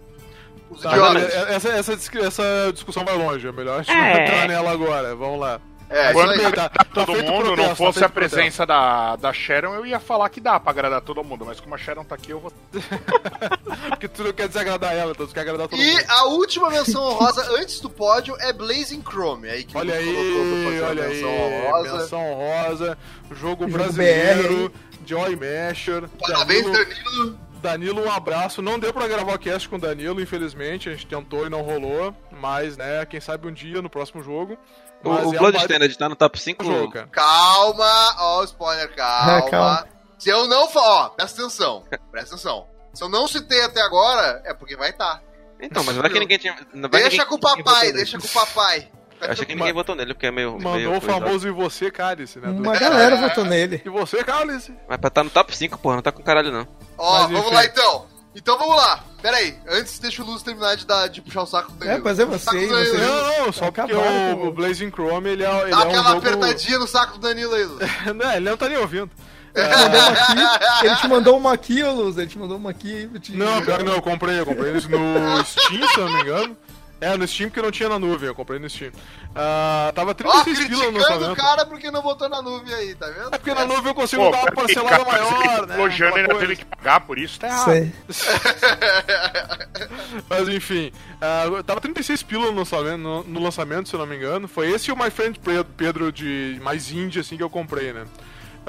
Tá, 0.81 0.95
mas 1.13 1.23
essa, 1.33 1.69
essa, 1.69 1.93
essa 2.19 2.71
discussão 2.73 3.03
vai 3.03 3.17
longe, 3.17 3.47
é 3.47 3.51
melhor 3.51 3.79
a 3.79 3.83
gente 3.83 3.95
É. 3.95 4.23
entrar 4.23 4.47
nela 4.47 4.71
agora. 4.71 5.15
Vamos 5.15 5.39
lá. 5.39 5.59
É, 5.91 6.13
Quando 6.13 6.33
aí. 6.33 6.51
Tá- 6.51 6.69
tá 6.69 6.83
todo 6.93 7.13
feito 7.13 7.31
mundo 7.31 7.45
protesto, 7.45 7.61
não 7.63 7.69
tá 7.69 7.75
fosse 7.75 7.93
feito 7.99 8.05
a 8.05 8.13
presença 8.13 8.63
da, 8.63 9.15
da 9.15 9.33
Sharon, 9.33 9.73
eu 9.73 9.87
ia 9.87 9.99
falar 9.99 10.29
que 10.29 10.39
dá 10.39 10.59
pra 10.59 10.69
agradar 10.69 11.01
todo 11.01 11.23
mundo, 11.23 11.43
mas 11.47 11.59
como 11.59 11.73
a 11.73 11.79
Sharon 11.79 12.03
tá 12.03 12.13
aqui, 12.13 12.29
eu 12.29 12.39
vou. 12.39 12.53
Porque 13.89 14.07
tu 14.07 14.23
não 14.23 14.31
quer 14.31 14.47
desagradar 14.47 14.93
ela, 14.93 15.13
então 15.13 15.25
tu 15.25 15.33
quer 15.33 15.41
agradar 15.41 15.67
todo 15.67 15.81
E 15.81 15.91
mundo. 15.91 16.03
a 16.07 16.25
última 16.25 16.69
menção 16.69 17.01
honrosa 17.03 17.41
antes 17.59 17.79
do 17.79 17.89
pódio 17.89 18.35
é 18.39 18.53
Blazing 18.53 19.01
Chrome. 19.01 19.49
Aí 19.49 19.63
que 19.63 19.75
Olha 19.75 19.95
aí, 19.95 20.81
olha 20.87 21.03
aí, 21.05 21.09
menção 21.15 21.29
honrosa. 21.31 21.97
menção 21.97 22.31
honrosa, 22.33 22.97
jogo 23.31 23.63
Jogo 23.63 23.67
brasileiro, 23.67 24.71
Joy 25.07 25.35
Masher, 25.37 26.07
Parabéns, 26.19 26.65
Danilo, 26.65 26.85
Danilo. 26.85 27.39
Danilo, 27.59 28.01
um 28.03 28.11
abraço. 28.11 28.61
Não 28.61 28.79
deu 28.79 28.93
pra 28.93 29.07
gravar 29.07 29.33
o 29.35 29.39
cast 29.39 29.67
com 29.69 29.75
o 29.75 29.79
Danilo, 29.79 30.19
infelizmente, 30.21 30.89
a 30.89 30.93
gente 30.93 31.05
tentou 31.07 31.45
e 31.45 31.49
não 31.49 31.61
rolou, 31.61 32.15
mas, 32.31 32.77
né, 32.77 33.05
quem 33.05 33.19
sabe 33.19 33.47
um 33.47 33.51
dia 33.53 33.81
no 33.81 33.89
próximo 33.89 34.21
jogo. 34.23 34.57
O, 35.03 35.09
Mas 35.09 35.27
o 35.27 35.33
é 35.35 35.37
Bloodstained 35.37 35.97
tá 35.97 36.09
no 36.09 36.15
top 36.15 36.39
5. 36.39 36.63
baita 36.63 36.79
jogo, 36.79 36.91
cara. 36.93 37.07
Calma, 37.07 38.15
ó, 38.19 38.41
o 38.41 38.43
spoiler, 38.43 38.93
calma. 38.95 39.37
É, 39.37 39.49
calma. 39.49 39.87
Se 40.17 40.29
eu 40.29 40.47
não 40.47 40.67
falar, 40.67 41.05
ó, 41.05 41.09
presta 41.09 41.41
atenção, 41.41 41.83
presta 42.11 42.35
atenção. 42.35 42.67
Se 42.93 43.03
eu 43.03 43.07
não 43.07 43.27
citei 43.27 43.61
até 43.61 43.81
agora, 43.81 44.41
é 44.45 44.53
porque 44.53 44.75
vai 44.75 44.89
estar. 44.89 45.21
Então, 45.61 45.83
mas 45.83 45.95
vai 45.95 46.09
que 46.09 46.19
ninguém 46.19 46.37
tinha. 46.37 46.55
não 46.73 46.89
vai 46.89 47.01
Deixa 47.01 47.23
ninguém- 47.23 47.27
com 47.27 47.35
o 47.35 47.39
papai, 47.39 47.91
deixa 47.93 48.17
com 48.19 48.25
o 48.27 48.29
papai. 48.29 48.89
Achei 49.21 49.45
que 49.45 49.55
ninguém 49.55 49.73
votou 49.73 49.95
nele, 49.95 50.13
porque 50.13 50.27
é 50.27 50.31
meio. 50.31 50.53
Mandou 50.53 50.73
meio 50.75 50.95
o 50.97 51.01
famoso 51.01 51.47
e 51.47 51.51
você, 51.51 51.91
cálice, 51.91 52.39
né? 52.39 52.49
Uma 52.49 52.77
galera 52.77 53.15
votou 53.21 53.43
nele. 53.45 53.81
E 53.85 53.89
você, 53.89 54.23
cálice. 54.23 54.73
Mas 54.87 54.97
pra 54.97 55.07
estar 55.09 55.23
no 55.23 55.29
top 55.29 55.55
5, 55.55 55.77
porra, 55.77 55.95
não 55.95 56.01
tá 56.03 56.11
com 56.11 56.23
caralho 56.23 56.51
não. 56.51 56.67
Ó, 56.97 57.13
Mas, 57.23 57.31
vamos 57.31 57.45
enfim. 57.47 57.55
lá 57.55 57.65
então. 57.65 58.05
Então 58.35 58.57
vamos 58.57 58.75
lá. 58.77 59.03
Pera 59.21 59.37
aí, 59.37 59.57
antes 59.67 59.99
deixa 59.99 60.21
o 60.21 60.25
Luz 60.25 60.41
terminar 60.43 60.75
de, 60.77 60.85
dar, 60.85 61.07
de 61.07 61.21
puxar 61.21 61.41
o 61.41 61.45
saco 61.45 61.71
do 61.73 61.83
É, 61.85 61.97
mas 61.97 62.19
é 62.19 62.25
você, 62.25 62.45
Danilo. 62.45 62.77
você- 62.77 62.97
Não, 62.97 63.45
não, 63.45 63.51
só 63.51 63.65
porque 63.65 63.81
Acabaram 63.81 64.33
o, 64.35 64.47
o- 64.47 64.51
Blazing 64.53 64.91
Chrome, 64.91 65.29
ele 65.31 65.43
é, 65.43 65.61
ele 65.63 65.71
Dá 65.71 65.75
é 65.77 65.79
um 65.85 65.89
aquela 65.89 66.03
jogo... 66.11 66.17
apertadinha 66.19 66.79
no 66.79 66.87
saco 66.87 67.13
do 67.13 67.19
Danilo 67.19 67.53
aí, 67.55 67.63
Luz. 67.65 67.79
não, 68.15 68.31
ele 68.31 68.49
não 68.49 68.55
tá 68.55 68.69
nem 68.69 68.77
ouvindo. 68.77 69.09
Mandou 69.53 69.97
uma 69.97 70.13
aqui, 70.13 70.85
ele 70.85 70.95
te 70.95 71.07
mandou 71.07 71.37
uma 71.37 71.53
aqui, 71.53 71.83
Luz. 71.83 72.17
Ele 72.17 72.27
te 72.27 72.37
mandou 72.39 72.57
uma 72.57 72.69
aqui. 72.69 73.09
te- 73.19 73.31
Não, 73.35 73.61
pior 73.61 73.77
que 73.79 73.83
não, 73.83 73.93
eu 73.95 74.01
comprei, 74.01 74.39
eu 74.39 74.45
comprei 74.45 74.71
no 74.71 74.79
no 74.79 75.45
Steam, 75.45 75.87
se 75.89 75.97
eu 75.99 76.05
não 76.05 76.13
me 76.13 76.21
engano. 76.21 76.57
É, 77.01 77.15
no 77.15 77.25
Steam 77.27 77.49
porque 77.49 77.61
não 77.61 77.71
tinha 77.71 77.87
na 77.87 77.97
nuvem, 77.97 78.27
eu 78.27 78.35
comprei 78.35 78.59
no 78.59 78.69
Steam. 78.69 78.91
Ah, 79.33 79.91
tava 79.95 80.11
Ó, 80.11 80.13
36 80.13 80.67
pila 80.67 80.85
no 80.85 80.91
criticando 80.91 80.97
o 80.97 81.01
lançamento. 81.01 81.37
cara 81.37 81.65
porque 81.65 81.91
não 81.91 82.01
botou 82.01 82.27
na 82.27 82.41
nuvem 82.41 82.73
aí, 82.73 82.95
tá 82.95 83.07
vendo? 83.07 83.33
É 83.33 83.37
porque 83.37 83.53
na 83.53 83.65
nuvem 83.65 83.87
eu 83.87 83.95
consigo 83.95 84.25
Pô, 84.25 84.31
dar 84.31 84.41
uma 84.41 84.51
parcelada 84.51 85.05
cara, 85.05 85.11
maior, 85.11 85.67
né? 85.67 85.75
Elogiando 85.75 86.15
aquela 86.15 86.33
ainda 86.33 86.39
teve 86.39 86.55
que 86.57 86.65
pagar 86.65 86.99
por 87.01 87.17
isso, 87.17 87.39
tá 87.39 87.47
errado. 87.47 87.65
Sei. 87.65 87.93
Mas 90.29 90.49
enfim, 90.49 90.91
ah, 91.21 91.45
tava 91.65 91.79
36 91.79 92.23
pila 92.23 92.47
no 92.47 92.57
lançamento, 92.57 92.97
no, 92.97 93.23
no 93.23 93.39
lançamento, 93.41 93.87
se 93.87 93.95
eu 93.95 93.99
não 93.99 94.07
me 94.07 94.15
engano. 94.15 94.47
Foi 94.47 94.69
esse 94.69 94.89
e 94.89 94.93
o 94.93 94.97
My 94.97 95.09
Friend 95.09 95.39
Pedro, 95.39 95.65
Pedro 95.77 96.11
de 96.11 96.59
mais 96.61 96.91
indie, 96.91 97.19
assim, 97.19 97.37
que 97.37 97.43
eu 97.43 97.49
comprei, 97.49 97.93
né? 97.93 98.05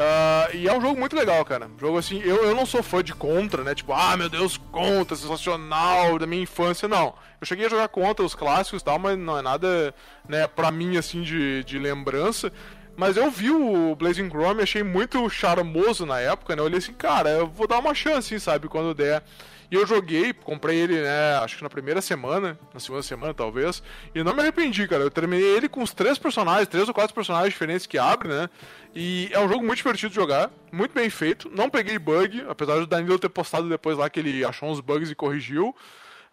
Uh, 0.00 0.56
e 0.56 0.66
é 0.66 0.74
um 0.74 0.80
jogo 0.80 0.98
muito 0.98 1.14
legal, 1.14 1.44
cara. 1.44 1.70
Jogo 1.78 1.98
assim, 1.98 2.22
eu, 2.22 2.36
eu 2.44 2.54
não 2.54 2.64
sou 2.64 2.82
fã 2.82 3.04
de 3.04 3.12
Contra, 3.12 3.62
né? 3.62 3.74
Tipo, 3.74 3.92
ah, 3.92 4.16
meu 4.16 4.30
Deus, 4.30 4.56
Contra, 4.56 5.14
sensacional, 5.14 6.18
da 6.18 6.26
minha 6.26 6.42
infância, 6.42 6.88
não. 6.88 7.12
Eu 7.38 7.46
cheguei 7.46 7.66
a 7.66 7.68
jogar 7.68 7.88
Contra, 7.88 8.24
os 8.24 8.34
clássicos 8.34 8.80
e 8.80 8.84
tal, 8.84 8.98
mas 8.98 9.18
não 9.18 9.36
é 9.36 9.42
nada, 9.42 9.94
né, 10.26 10.46
pra 10.46 10.70
mim, 10.70 10.96
assim, 10.96 11.20
de, 11.20 11.62
de 11.64 11.78
lembrança. 11.78 12.50
Mas 12.96 13.18
eu 13.18 13.30
vi 13.30 13.50
o 13.50 13.94
Blazing 13.94 14.30
Chrome 14.30 14.62
achei 14.62 14.82
muito 14.82 15.28
charmoso 15.28 16.06
na 16.06 16.18
época, 16.18 16.56
né? 16.56 16.62
Eu 16.62 16.66
olhei 16.66 16.78
assim, 16.78 16.94
cara, 16.94 17.28
eu 17.28 17.46
vou 17.46 17.66
dar 17.66 17.78
uma 17.78 17.94
chance, 17.94 18.40
sabe, 18.40 18.68
quando 18.68 18.94
der. 18.94 19.22
E 19.70 19.76
eu 19.76 19.86
joguei, 19.86 20.32
comprei 20.32 20.78
ele, 20.78 21.00
né, 21.00 21.36
acho 21.36 21.56
que 21.56 21.62
na 21.62 21.70
primeira 21.70 22.00
semana, 22.00 22.58
na 22.74 22.80
segunda 22.80 23.02
semana 23.04 23.32
talvez, 23.32 23.82
e 24.12 24.24
não 24.24 24.34
me 24.34 24.40
arrependi, 24.40 24.88
cara. 24.88 25.04
Eu 25.04 25.10
terminei 25.10 25.46
ele 25.46 25.68
com 25.68 25.80
os 25.80 25.94
três 25.94 26.18
personagens, 26.18 26.66
três 26.66 26.88
ou 26.88 26.94
quatro 26.94 27.14
personagens 27.14 27.52
diferentes 27.52 27.86
que 27.86 27.96
abre, 27.96 28.28
né? 28.28 28.50
E 28.94 29.28
é 29.32 29.38
um 29.38 29.48
jogo 29.48 29.64
muito 29.64 29.76
divertido 29.76 30.08
de 30.10 30.16
jogar, 30.16 30.50
muito 30.72 30.92
bem 30.92 31.08
feito. 31.08 31.48
Não 31.54 31.70
peguei 31.70 31.98
bug, 31.98 32.44
apesar 32.48 32.80
do 32.80 32.86
Danilo 32.86 33.18
ter 33.18 33.28
postado 33.28 33.68
depois 33.68 33.96
lá 33.96 34.10
que 34.10 34.18
ele 34.18 34.44
achou 34.44 34.68
uns 34.68 34.80
bugs 34.80 35.08
e 35.08 35.14
corrigiu. 35.14 35.74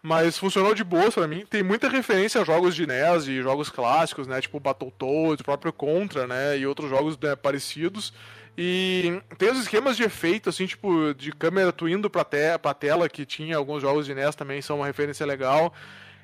Mas 0.02 0.38
funcionou 0.38 0.74
de 0.74 0.84
boa 0.84 1.10
pra 1.10 1.26
mim. 1.26 1.44
Tem 1.44 1.62
muita 1.62 1.88
referência 1.88 2.40
a 2.40 2.44
jogos 2.44 2.74
de 2.74 2.86
NES 2.86 3.26
e 3.26 3.42
jogos 3.42 3.68
clássicos, 3.68 4.28
né? 4.28 4.40
Tipo 4.40 4.60
Battletoads, 4.60 5.42
próprio 5.42 5.72
Contra, 5.72 6.26
né? 6.26 6.56
E 6.56 6.66
outros 6.66 6.88
jogos 6.88 7.18
né, 7.18 7.34
parecidos. 7.34 8.12
E 8.60 9.22
tem 9.38 9.52
os 9.52 9.60
esquemas 9.60 9.96
de 9.96 10.02
efeito, 10.02 10.48
assim, 10.48 10.66
tipo, 10.66 11.14
de 11.14 11.30
câmera 11.30 11.72
tu 11.72 11.88
indo 11.88 12.10
pra, 12.10 12.24
te 12.24 12.58
pra 12.60 12.74
tela, 12.74 13.08
que 13.08 13.24
tinha 13.24 13.56
alguns 13.56 13.82
jogos 13.82 14.04
de 14.04 14.12
NES 14.12 14.34
também, 14.34 14.60
são 14.60 14.78
uma 14.78 14.86
referência 14.86 15.24
legal. 15.24 15.72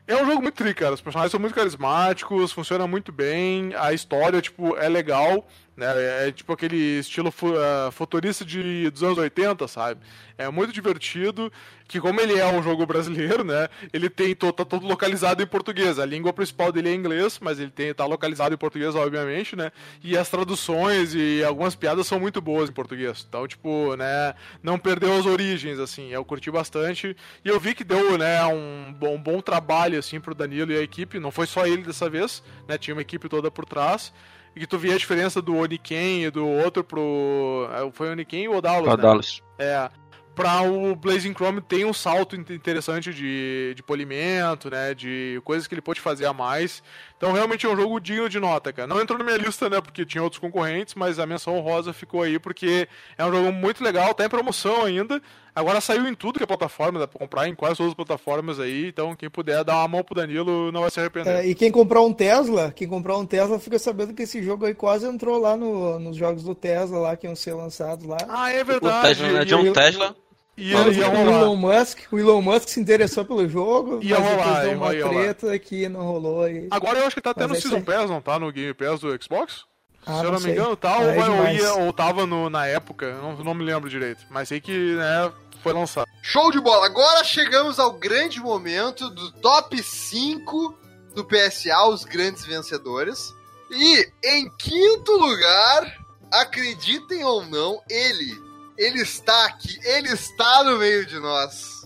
É 0.04 0.16
um 0.16 0.26
jogo 0.26 0.42
muito 0.42 0.56
tri, 0.56 0.74
cara. 0.74 0.94
Os 0.94 1.00
personagens 1.00 1.30
são 1.30 1.38
muito 1.38 1.54
carismáticos, 1.54 2.50
funciona 2.50 2.88
muito 2.88 3.12
bem, 3.12 3.72
a 3.76 3.92
história, 3.92 4.42
tipo, 4.42 4.76
é 4.76 4.88
legal. 4.88 5.46
Né? 5.76 5.86
É, 5.86 6.28
é 6.28 6.32
tipo 6.32 6.52
aquele 6.52 7.00
estilo 7.00 7.30
fu 7.30 7.48
uh, 7.48 7.90
futurista 7.90 8.44
de, 8.44 8.88
dos 8.90 9.02
anos 9.02 9.18
80, 9.18 9.66
sabe? 9.66 10.00
É 10.38 10.48
muito 10.48 10.72
divertido, 10.72 11.52
que 11.86 12.00
como 12.00 12.20
ele 12.20 12.38
é 12.38 12.46
um 12.46 12.62
jogo 12.62 12.86
brasileiro, 12.86 13.44
né? 13.44 13.68
Ele 13.92 14.08
tem 14.08 14.34
tá 14.34 14.52
todo 14.52 14.86
localizado 14.86 15.42
em 15.42 15.46
português. 15.46 15.98
A 15.98 16.06
língua 16.06 16.32
principal 16.32 16.72
dele 16.72 16.90
é 16.90 16.94
inglês, 16.94 17.38
mas 17.40 17.58
ele 17.60 17.70
tem, 17.70 17.92
tá 17.92 18.04
localizado 18.04 18.54
em 18.54 18.58
português, 18.58 18.94
obviamente, 18.94 19.54
né? 19.54 19.70
E 20.02 20.16
as 20.16 20.28
traduções 20.28 21.14
e 21.14 21.42
algumas 21.44 21.74
piadas 21.74 22.06
são 22.06 22.18
muito 22.18 22.40
boas 22.40 22.70
em 22.70 22.72
português. 22.72 23.24
Então, 23.28 23.46
tipo, 23.46 23.94
né? 23.96 24.34
Não 24.62 24.78
perdeu 24.78 25.16
as 25.16 25.26
origens, 25.26 25.78
assim. 25.78 26.08
Eu 26.10 26.24
curti 26.24 26.50
bastante. 26.50 27.16
E 27.44 27.48
eu 27.48 27.60
vi 27.60 27.74
que 27.74 27.84
deu, 27.84 28.16
né? 28.18 28.44
Um 28.46 28.92
bom, 28.92 29.14
um 29.14 29.22
bom 29.22 29.40
trabalho, 29.40 29.98
assim, 29.98 30.20
pro 30.20 30.34
Danilo 30.34 30.72
e 30.72 30.78
a 30.78 30.82
equipe. 30.82 31.20
Não 31.20 31.30
foi 31.30 31.46
só 31.46 31.66
ele 31.66 31.82
dessa 31.82 32.08
vez, 32.08 32.42
né? 32.66 32.78
Tinha 32.78 32.94
uma 32.94 33.02
equipe 33.02 33.28
toda 33.28 33.50
por 33.50 33.64
trás 33.64 34.12
e 34.54 34.60
que 34.60 34.66
tu 34.66 34.78
via 34.78 34.94
a 34.94 34.98
diferença 34.98 35.42
do 35.42 35.56
Oniken 35.56 36.24
e 36.24 36.30
do 36.30 36.46
outro 36.46 36.84
pro. 36.84 37.68
É, 37.72 37.90
foi 37.92 38.08
o 38.08 38.12
Oniken 38.12 38.44
e 38.44 38.48
o 38.48 38.56
Odalos, 38.56 38.86
né? 38.86 38.94
Odalos. 38.94 39.42
É. 39.58 39.90
Pra 40.34 40.62
o 40.62 40.96
Blazing 40.96 41.32
Chrome 41.32 41.60
tem 41.60 41.84
um 41.84 41.92
salto 41.92 42.34
interessante 42.34 43.14
de, 43.14 43.72
de 43.76 43.82
polimento, 43.84 44.68
né? 44.68 44.92
De 44.92 45.40
coisas 45.44 45.68
que 45.68 45.74
ele 45.74 45.80
pode 45.80 46.00
fazer 46.00 46.26
a 46.26 46.32
mais. 46.32 46.82
Então 47.16 47.32
realmente 47.32 47.64
é 47.64 47.68
um 47.68 47.76
jogo 47.76 48.00
digno 48.00 48.28
de 48.28 48.40
nota, 48.40 48.72
cara. 48.72 48.88
Não 48.88 49.00
entrou 49.00 49.16
na 49.16 49.24
minha 49.24 49.36
lista, 49.36 49.70
né? 49.70 49.80
Porque 49.80 50.04
tinha 50.04 50.22
outros 50.22 50.40
concorrentes, 50.40 50.96
mas 50.96 51.20
a 51.20 51.26
menção 51.26 51.60
rosa 51.60 51.92
ficou 51.92 52.22
aí 52.22 52.36
porque 52.40 52.88
é 53.16 53.24
um 53.24 53.30
jogo 53.30 53.52
muito 53.52 53.84
legal, 53.84 54.12
tá 54.12 54.24
em 54.24 54.28
promoção 54.28 54.84
ainda. 54.84 55.22
Agora 55.54 55.80
saiu 55.80 56.08
em 56.08 56.14
tudo 56.14 56.38
que 56.38 56.42
é 56.42 56.46
plataforma, 56.46 56.98
dá 56.98 57.06
pra 57.06 57.18
comprar 57.18 57.48
em 57.48 57.54
quase 57.54 57.76
todas 57.76 57.90
as 57.90 57.96
plataformas 57.96 58.58
aí. 58.58 58.88
Então 58.88 59.14
quem 59.14 59.30
puder 59.30 59.62
dar 59.62 59.76
uma 59.76 59.88
mão 59.88 60.02
pro 60.02 60.14
Danilo 60.14 60.72
não 60.72 60.80
vai 60.80 60.90
se 60.90 60.98
arrepender. 60.98 61.30
É, 61.30 61.46
e 61.46 61.54
quem 61.54 61.70
comprar 61.70 62.00
um 62.00 62.12
Tesla, 62.12 62.72
quem 62.74 62.88
comprar 62.88 63.16
um 63.16 63.24
Tesla 63.24 63.58
fica 63.60 63.78
sabendo 63.78 64.12
que 64.12 64.22
esse 64.22 64.42
jogo 64.42 64.66
aí 64.66 64.74
quase 64.74 65.06
entrou 65.06 65.38
lá 65.38 65.56
no, 65.56 65.98
nos 66.00 66.16
jogos 66.16 66.42
do 66.42 66.54
Tesla 66.54 66.98
lá 66.98 67.16
que 67.16 67.26
iam 67.26 67.36
ser 67.36 67.54
lançados 67.54 68.04
lá. 68.04 68.18
Ah, 68.28 68.50
é 68.50 68.64
verdade. 68.64 68.98
O 68.98 69.02
Tesla, 69.02 69.28
né? 69.38 69.44
De 69.44 69.54
um 69.54 69.72
Tesla. 69.72 70.16
E, 70.56 70.70
ia, 70.70 70.88
ia 70.88 71.10
o 71.10 71.16
Elon 71.16 71.56
Musk, 71.56 72.00
o 72.12 72.18
Elon 72.18 72.40
Musk 72.40 72.68
se 72.68 72.80
interessou 72.80 73.24
pelo 73.24 73.48
jogo, 73.48 73.98
ia 74.02 74.18
mas 74.18 74.28
rolar, 74.28 74.44
depois 74.44 74.62
deu 74.62 74.76
uma 74.76 74.94
ia 74.94 75.08
treta 75.08 75.46
rolar. 75.46 75.58
que 75.58 75.88
não 75.88 76.02
rolou. 76.02 76.48
E... 76.48 76.68
Agora 76.70 76.98
eu 76.98 77.06
acho 77.06 77.16
que 77.16 77.22
tá 77.22 77.34
tendo 77.34 77.56
é 77.56 77.60
Season 77.60 77.80
Pass, 77.80 78.08
não 78.08 78.20
tá? 78.20 78.38
No 78.38 78.52
Game 78.52 78.72
Pass 78.72 79.00
do 79.00 79.22
Xbox? 79.22 79.64
Ah, 80.06 80.18
Se 80.18 80.24
eu 80.24 80.32
não, 80.32 80.38
não 80.38 80.40
me 80.40 80.52
engano, 80.52 80.76
tá, 80.76 80.98
ou, 80.98 81.06
ou, 81.06 81.48
ia, 81.48 81.74
ou 81.74 81.92
tava 81.92 82.26
no, 82.26 82.50
na 82.50 82.66
época, 82.66 83.14
não, 83.22 83.36
não 83.42 83.54
me 83.54 83.64
lembro 83.64 83.88
direito. 83.88 84.24
Mas 84.30 84.48
sei 84.48 84.60
que, 84.60 84.94
né, 84.94 85.32
foi 85.64 85.72
lançado. 85.72 86.06
Show 86.20 86.52
de 86.52 86.60
bola! 86.60 86.84
Agora 86.84 87.24
chegamos 87.24 87.78
ao 87.78 87.94
grande 87.94 88.38
momento 88.38 89.08
do 89.08 89.32
top 89.32 89.82
5 89.82 90.78
do 91.14 91.24
PSA, 91.24 91.88
os 91.88 92.04
grandes 92.04 92.44
vencedores. 92.44 93.32
E 93.70 94.12
em 94.22 94.50
quinto 94.58 95.12
lugar, 95.12 95.90
acreditem 96.30 97.24
ou 97.24 97.46
não, 97.46 97.82
ele, 97.88 98.38
ele 98.76 99.00
está 99.00 99.46
aqui, 99.46 99.78
ele 99.84 100.12
está 100.12 100.62
no 100.64 100.76
meio 100.76 101.06
de 101.06 101.18
nós. 101.18 101.83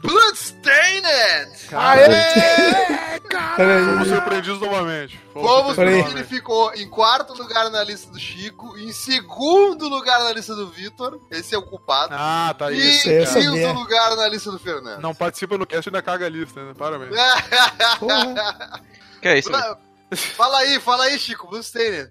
Bloodstained! 0.00 1.68
Aê! 1.72 3.20
Cara, 3.30 3.84
fomos 3.84 4.08
surpreendidos 4.08 4.60
novamente. 4.60 5.20
Fomos 5.32 5.74
surpreendidos. 5.74 6.14
Ele 6.14 6.24
ficou 6.24 6.74
em 6.74 6.88
quarto 6.88 7.32
lugar 7.34 7.70
na 7.70 7.84
lista 7.84 8.10
do 8.10 8.18
Chico, 8.18 8.76
em 8.78 8.92
segundo 8.92 9.88
lugar 9.88 10.18
na 10.24 10.32
lista 10.32 10.54
do 10.54 10.68
Vitor, 10.68 11.20
esse 11.30 11.54
é 11.54 11.58
o 11.58 11.62
culpado. 11.62 12.14
Ah, 12.16 12.54
tá 12.58 12.66
aí. 12.66 12.80
E 12.80 12.96
em 12.96 13.24
quinto 13.24 13.72
lugar 13.72 14.16
na 14.16 14.26
lista 14.28 14.50
do 14.50 14.58
Fernando. 14.58 15.00
Não 15.00 15.14
participa 15.14 15.56
no 15.56 15.66
cast 15.66 15.88
e 15.88 15.90
ainda 15.90 16.02
caga 16.02 16.26
a 16.26 16.28
lista, 16.28 16.64
né? 16.64 16.74
Parabéns. 16.76 17.10
que 19.20 19.28
é 19.28 19.38
isso? 19.38 19.50
Fala 20.34 20.58
aí, 20.58 20.80
fala 20.80 21.04
aí, 21.04 21.16
Chico, 21.20 21.46
Bloodstained. 21.46 22.10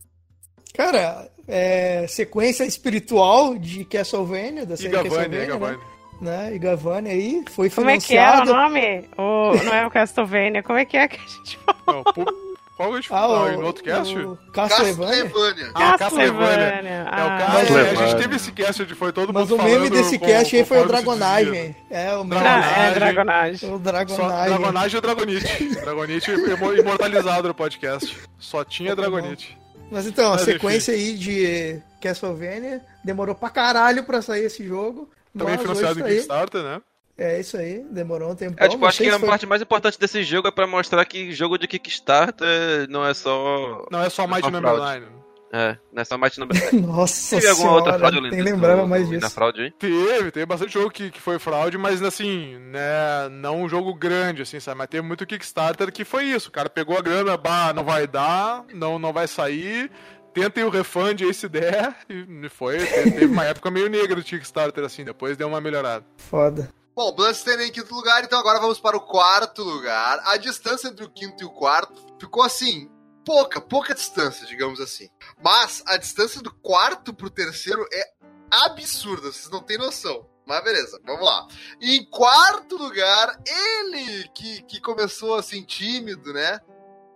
Cara, 0.74 1.30
é 1.46 2.06
sequência 2.08 2.64
espiritual 2.64 3.58
de 3.58 3.84
Castlevania, 3.84 4.66
da 4.66 4.78
série 4.78 4.92
Castlevania, 4.92 5.58
Né? 5.58 5.78
Né? 6.22 6.54
E 6.54 6.60
Gavani 6.60 7.10
aí 7.10 7.44
foi 7.50 7.70
Como 7.70 7.88
financiado. 7.88 8.48
Como 8.48 8.60
é 8.60 8.72
que 8.72 8.88
era 8.88 9.02
o 9.02 9.04
nome? 9.04 9.10
O, 9.18 9.64
não 9.64 9.74
é 9.74 9.86
o 9.86 9.92
Castlevania. 9.92 10.64
Como 10.64 10.78
é 10.78 10.86
que 10.86 10.98
é 10.98 11.08
que 11.08 11.18
a 11.18 11.28
gente 11.28 11.58
falou? 11.58 12.04
Não, 12.06 12.50
qual 12.80 12.94
a 12.94 12.96
gente 12.96 13.08
ah, 13.08 13.18
falou? 13.18 13.52
no 13.52 13.66
outro 13.66 13.84
cast? 13.84 14.16
Castlevania. 14.54 15.30
Ah, 15.76 15.98
Castlevania. 15.98 17.06
Ah, 17.12 17.20
é 17.20 17.26
o 17.26 17.38
Castlevania. 17.38 17.92
A 17.92 18.08
gente 18.08 18.22
teve 18.22 18.36
esse 18.38 18.52
cast 18.54 18.84
onde 18.84 18.96
foi 18.96 19.12
todo 19.12 19.34
Mas 19.34 19.50
mundo 19.50 19.62
o 19.62 19.64
meme 19.66 19.90
desse 19.90 20.18
cast 20.18 20.56
aí 20.56 20.64
foi 20.64 20.80
o 20.80 20.88
Dragonagem. 20.88 21.76
É, 21.90 22.16
o 22.16 22.24
meme. 22.24 22.42
Ah, 22.42 22.86
é, 22.86 22.94
Dragonagem. 22.94 23.74
O 23.74 23.80
Dragonagem. 23.80 24.16
Só, 24.16 24.58
Dragonagem 24.58 24.98
e 24.98 25.02
Dragonite. 25.02 25.76
Dragonite 25.76 26.32
imortalizado 26.80 27.50
no 27.50 27.54
podcast. 27.54 28.18
Só 28.38 28.64
tinha 28.64 28.96
tá 28.96 29.02
Dragonite. 29.02 29.58
Mas 29.92 30.08
então, 30.08 30.32
a 30.32 30.38
sequência 30.38 30.94
aí 30.94 31.18
de 31.18 31.82
Castlevania 32.00 32.82
demorou 33.04 33.36
pra 33.36 33.50
caralho 33.50 34.06
pra 34.06 34.22
sair 34.22 34.46
esse 34.46 34.66
jogo. 34.66 35.10
Também 35.38 35.56
Mas 35.56 35.62
financiado 35.62 36.00
em 36.00 36.04
Kickstarter, 36.04 36.64
né? 36.64 36.82
É 37.18 37.40
isso 37.40 37.58
aí, 37.58 37.84
demorou 37.92 38.32
um 38.32 38.36
tempo. 38.36 38.56
É, 38.58 38.68
tipo, 38.70 38.86
acho 38.86 38.98
que 39.04 39.10
a 39.10 39.20
foi- 39.20 39.28
parte 39.28 39.46
mais 39.46 39.62
importante 39.62 40.00
desse 40.00 40.24
jogo 40.24 40.48
é 40.48 40.52
pra 40.52 40.66
mostrar 40.66 41.04
que 41.06 41.32
jogo 41.34 41.58
de 41.58 41.68
Kickstarter 41.68 42.88
não 42.90 43.06
é 43.06 43.14
só. 43.14 43.86
Não 43.92 44.02
é 44.02 44.10
só 44.10 44.26
Might 44.26 44.42
Uma 44.44 44.52
Number 44.52 44.76
fraude. 44.76 45.02
9. 45.06 45.20
É, 45.52 45.78
não 45.92 46.02
é 46.02 46.06
só 46.06 46.16
Might 46.18 46.40
Number 46.40 46.56
Nossa 46.86 47.36
Teve 47.36 47.48
alguma 47.50 47.72
outra 47.74 47.94
senhora, 47.98 48.12
fraude 48.12 48.30
nem 48.32 48.42
lembrava 48.42 48.86
mais 48.86 49.10
Na 49.10 49.18
disso. 49.18 49.32
fraude 49.32 49.62
aí? 49.64 49.72
Teve, 49.72 50.32
teve 50.32 50.46
bastante 50.46 50.72
jogo 50.74 50.92
que, 50.92 51.10
que 51.10 51.20
foi 51.20 51.40
fraude, 51.40 51.76
mas 51.78 52.02
assim, 52.04 52.56
né, 52.72 53.28
não 53.32 53.64
um 53.64 53.68
jogo 53.70 53.94
grande, 53.96 54.44
assim, 54.44 54.60
sabe? 54.60 54.78
Mas 54.78 54.88
teve 54.90 55.06
muito 55.06 55.26
Kickstarter 55.26 55.92
que 55.92 56.06
foi 56.06 56.26
isso. 56.26 56.50
O 56.50 56.52
cara 56.52 56.70
pegou 56.70 56.98
a 56.98 57.02
grana, 57.02 57.36
bah, 57.36 57.74
não 57.74 57.84
vai 57.84 58.06
dar, 58.08 58.64
não, 58.74 59.00
não 59.00 59.12
vai 59.12 59.28
sair, 59.28 59.92
tentem 60.34 60.64
o 60.64 60.70
refund 60.70 61.24
aí 61.24 61.34
se 61.34 61.48
der, 61.48 61.96
e 62.10 62.50
foi. 62.50 62.78
Teve, 62.78 63.26
uma 63.26 63.46
época 63.46 63.72
meio 63.72 63.90
negra 63.90 64.16
do 64.16 64.24
Kickstarter, 64.24 64.84
assim, 64.84 65.04
depois 65.04 65.38
deu 65.38 65.48
uma 65.48 65.62
melhorada. 65.62 66.06
Foda. 66.18 66.72
Bom, 66.96 67.14
Bloodstained 67.14 67.64
em 67.64 67.72
quinto 67.72 67.96
lugar, 67.96 68.24
então 68.24 68.38
agora 68.38 68.60
vamos 68.60 68.80
para 68.80 68.98
o 68.98 69.02
quarto 69.02 69.64
lugar. 69.64 70.20
A 70.26 70.36
distância 70.38 70.90
entre 70.90 71.06
o 71.06 71.10
quinto 71.10 71.42
e 71.42 71.46
o 71.46 71.50
quarto 71.50 71.94
ficou 72.20 72.44
assim, 72.44 72.90
pouca, 73.24 73.62
pouca 73.62 73.94
distância, 73.94 74.46
digamos 74.46 74.82
assim. 74.82 75.08
Mas 75.42 75.82
a 75.86 75.96
distância 75.96 76.42
do 76.42 76.54
quarto 76.54 77.14
pro 77.14 77.30
terceiro 77.30 77.86
é 77.94 78.12
absurda, 78.52 79.32
vocês 79.32 79.50
não 79.50 79.62
têm 79.62 79.78
noção. 79.78 80.28
Mas 80.46 80.64
beleza, 80.64 81.00
vamos 81.06 81.24
lá. 81.24 81.48
Em 81.80 82.04
quarto 82.10 82.76
lugar, 82.76 83.40
ele 83.46 84.28
que, 84.34 84.64
que 84.64 84.82
começou 84.82 85.36
assim 85.36 85.64
tímido, 85.64 86.34
né? 86.34 86.60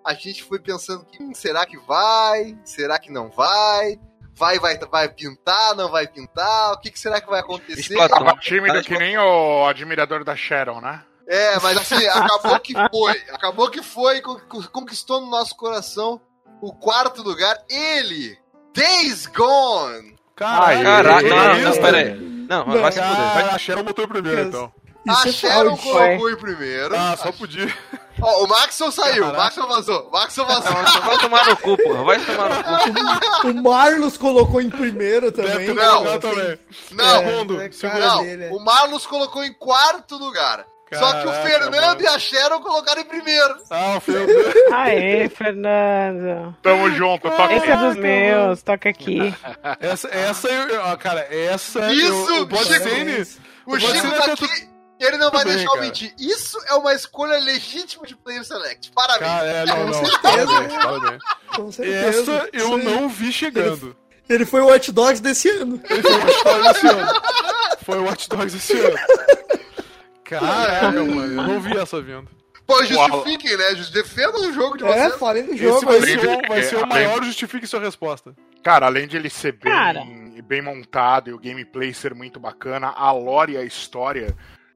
A 0.05 0.13
gente 0.13 0.43
foi 0.43 0.59
pensando, 0.59 1.05
hum, 1.19 1.31
será 1.33 1.65
que 1.65 1.77
vai? 1.77 2.57
Será 2.65 2.99
que 2.99 3.11
não 3.11 3.29
vai? 3.29 3.99
Vai, 4.35 4.57
vai, 4.59 4.77
vai 4.79 5.09
pintar, 5.09 5.75
não 5.75 5.89
vai 5.89 6.07
pintar? 6.07 6.73
O 6.73 6.79
que, 6.79 6.89
que 6.91 6.99
será 6.99 7.21
que 7.21 7.29
vai 7.29 7.39
acontecer? 7.39 7.95
Tava 8.07 8.35
tímido 8.37 8.81
que 8.81 8.97
nem 8.97 9.17
o 9.17 9.65
admirador 9.67 10.23
da 10.23 10.35
Sharon, 10.35 10.81
né? 10.81 11.03
É, 11.27 11.57
mas 11.59 11.77
assim, 11.77 12.05
acabou 12.07 12.59
que 12.59 12.73
foi. 12.91 13.23
Acabou 13.31 13.69
que 13.69 13.81
foi 13.81 14.21
con- 14.21 14.41
conquistou 14.71 15.21
no 15.21 15.29
nosso 15.29 15.55
coração 15.55 16.19
o 16.61 16.73
quarto 16.73 17.21
lugar. 17.21 17.57
Ele, 17.69 18.37
Days 18.73 19.27
Gone. 19.27 20.15
Caralho, 20.35 20.83
Caraca, 20.83 21.23
que 21.23 21.29
não, 21.29 21.59
não, 21.59 21.77
pera 21.81 21.97
aí. 21.97 22.03
velho? 22.05 22.21
Não, 22.49 22.65
vai 22.65 22.91
se 22.91 22.99
fuder. 23.01 23.33
Vai 23.33 23.43
achar 23.51 23.77
o 23.77 23.83
motor 23.83 24.07
primeiro, 24.07 24.41
então. 24.41 24.73
A 25.07 25.27
é 25.27 25.31
Sharon 25.31 25.75
colocou 25.77 26.29
em 26.29 26.35
primeiro. 26.35 26.95
Ah, 26.95 27.17
só 27.17 27.31
podia. 27.31 27.73
Ó, 28.21 28.45
o 28.45 28.47
Maxon 28.47 28.89
saiu, 28.89 29.23
o 29.23 29.31
Caraca. 29.31 29.43
Maxon 29.43 29.67
vazou. 29.67 30.07
O 30.07 30.11
Maxon 30.11 30.45
vazou. 30.45 30.71
Não, 30.71 31.01
vai 31.01 31.17
tomar 31.17 31.45
no 31.49 31.57
cu, 31.57 31.77
porra. 31.77 32.03
Vai 32.03 32.19
tomar 32.19 32.49
no 32.49 33.41
cu. 33.41 33.47
O 33.49 33.63
Marlos 33.63 34.17
colocou 34.17 34.61
em 34.61 34.69
primeiro 34.69 35.31
também. 35.31 35.65
Ter 35.65 35.73
Não, 35.73 36.07
assim, 36.07 36.19
também. 36.19 36.59
Não, 36.91 37.05
é, 37.05 37.19
Segundo, 37.23 37.61
é 37.61 37.99
não. 37.99 38.23
dele, 38.23 38.43
é. 38.45 38.49
O 38.51 38.59
Marlos 38.63 39.05
colocou 39.05 39.43
em 39.43 39.53
quarto 39.53 40.15
lugar. 40.15 40.65
Só 40.93 41.11
que 41.11 41.27
o 41.27 41.31
Caraca, 41.31 41.49
Fernando 41.49 41.87
mano. 41.87 42.01
e 42.01 42.07
a 42.07 42.19
Sharon 42.19 42.61
colocaram 42.61 43.01
em 43.01 43.05
primeiro. 43.05 43.55
Ah, 43.71 43.95
o 43.97 43.99
Fernando. 43.99 44.73
Aê, 44.73 45.27
Fernando. 45.27 46.55
Tamo 46.61 46.91
junto, 46.91 47.29
toca 47.31 47.53
Esse 47.53 47.71
é 47.71 47.77
dos 47.77 47.95
meus, 47.95 48.61
toca 48.61 48.89
aqui. 48.89 49.33
Essa, 49.79 50.07
essa 50.09 50.47
eu, 50.49 50.97
cara, 50.99 51.27
essa. 51.31 51.91
Isso, 51.91 52.29
eu, 52.29 52.43
o 52.43 52.45
Bloodstained. 52.45 53.27
O 53.65 53.79
Chico 53.79 54.07
não 54.07 54.11
tá 54.11 54.29
é 54.29 54.33
aqui. 54.33 54.72
Ele 55.05 55.17
não 55.17 55.29
vai 55.31 55.43
bem, 55.43 55.53
deixar 55.53 55.67
eu 55.69 55.73
cara. 55.73 55.81
mentir. 55.85 56.13
Isso 56.19 56.57
é 56.67 56.73
uma 56.75 56.93
escolha 56.93 57.37
legítima 57.39 58.05
de 58.07 58.15
Player 58.15 58.43
Select. 58.45 58.91
Parabéns. 58.91 59.31
Cara, 59.31 59.47
é, 59.47 59.65
não, 59.65 59.75
Com 59.77 59.85
não. 59.85 59.93
certeza. 59.93 60.47
Parabéns, 60.47 60.73
parabéns. 60.83 61.23
Com 61.55 61.71
certeza. 61.71 62.07
Essa 62.07 62.49
eu 62.53 62.75
aí. 62.75 62.83
não 62.83 63.09
vi 63.09 63.31
chegando. 63.33 63.95
Ele 64.29 64.45
foi 64.45 64.61
o 64.61 64.67
Watch 64.67 64.91
Dogs 64.91 65.21
desse 65.21 65.49
ano. 65.49 65.81
Ele 65.89 66.01
foi 66.01 66.11
o 66.13 66.17
Watch 66.25 66.43
Dogs 66.43 66.69
esse 66.77 66.87
ano. 66.87 67.11
Foi 67.83 67.97
o 67.99 68.03
Watch 68.05 68.29
Dogs 68.29 68.55
esse 68.57 68.79
ano. 68.79 68.97
Caraca, 70.23 70.91
mano, 70.91 71.21
eu 71.25 71.43
não 71.43 71.59
vi 71.59 71.77
essa 71.77 72.01
vindo. 72.01 72.27
Pô, 72.65 72.81
justifiquem, 72.85 73.57
né? 73.57 73.73
Defendam 73.91 74.49
o 74.49 74.53
jogo 74.53 74.77
de 74.77 74.85
É, 74.85 74.87
vocês. 75.09 75.19
falem 75.19 75.43
do 75.43 75.51
Esse 75.53 75.63
jogo 75.63 75.85
vai 75.85 75.97
aí. 75.97 76.01
ser, 76.05 76.19
o, 76.29 76.47
vai 76.47 76.59
É, 76.59 76.63
ser 76.63 76.75
o 76.75 76.77
além- 76.79 76.89
maior 76.89 77.23
justifique 77.23 77.67
sua 77.67 77.81
resposta. 77.81 78.33
Cara, 78.63 78.85
além 78.85 79.05
de 79.05 79.17
ele 79.17 79.29
ser 79.29 79.51
bem, 79.51 79.71
Cara. 79.71 80.01
bem 80.45 80.61
montado 80.61 81.29
e 81.29 81.33
o 81.33 81.37
gameplay 81.39 81.93
ser 81.93 82.15
muito 82.15 82.39
bacana, 82.39 82.87
a 82.95 83.11
lore 83.11 83.53
e 83.53 83.57
a 83.57 83.63
história 83.63 84.33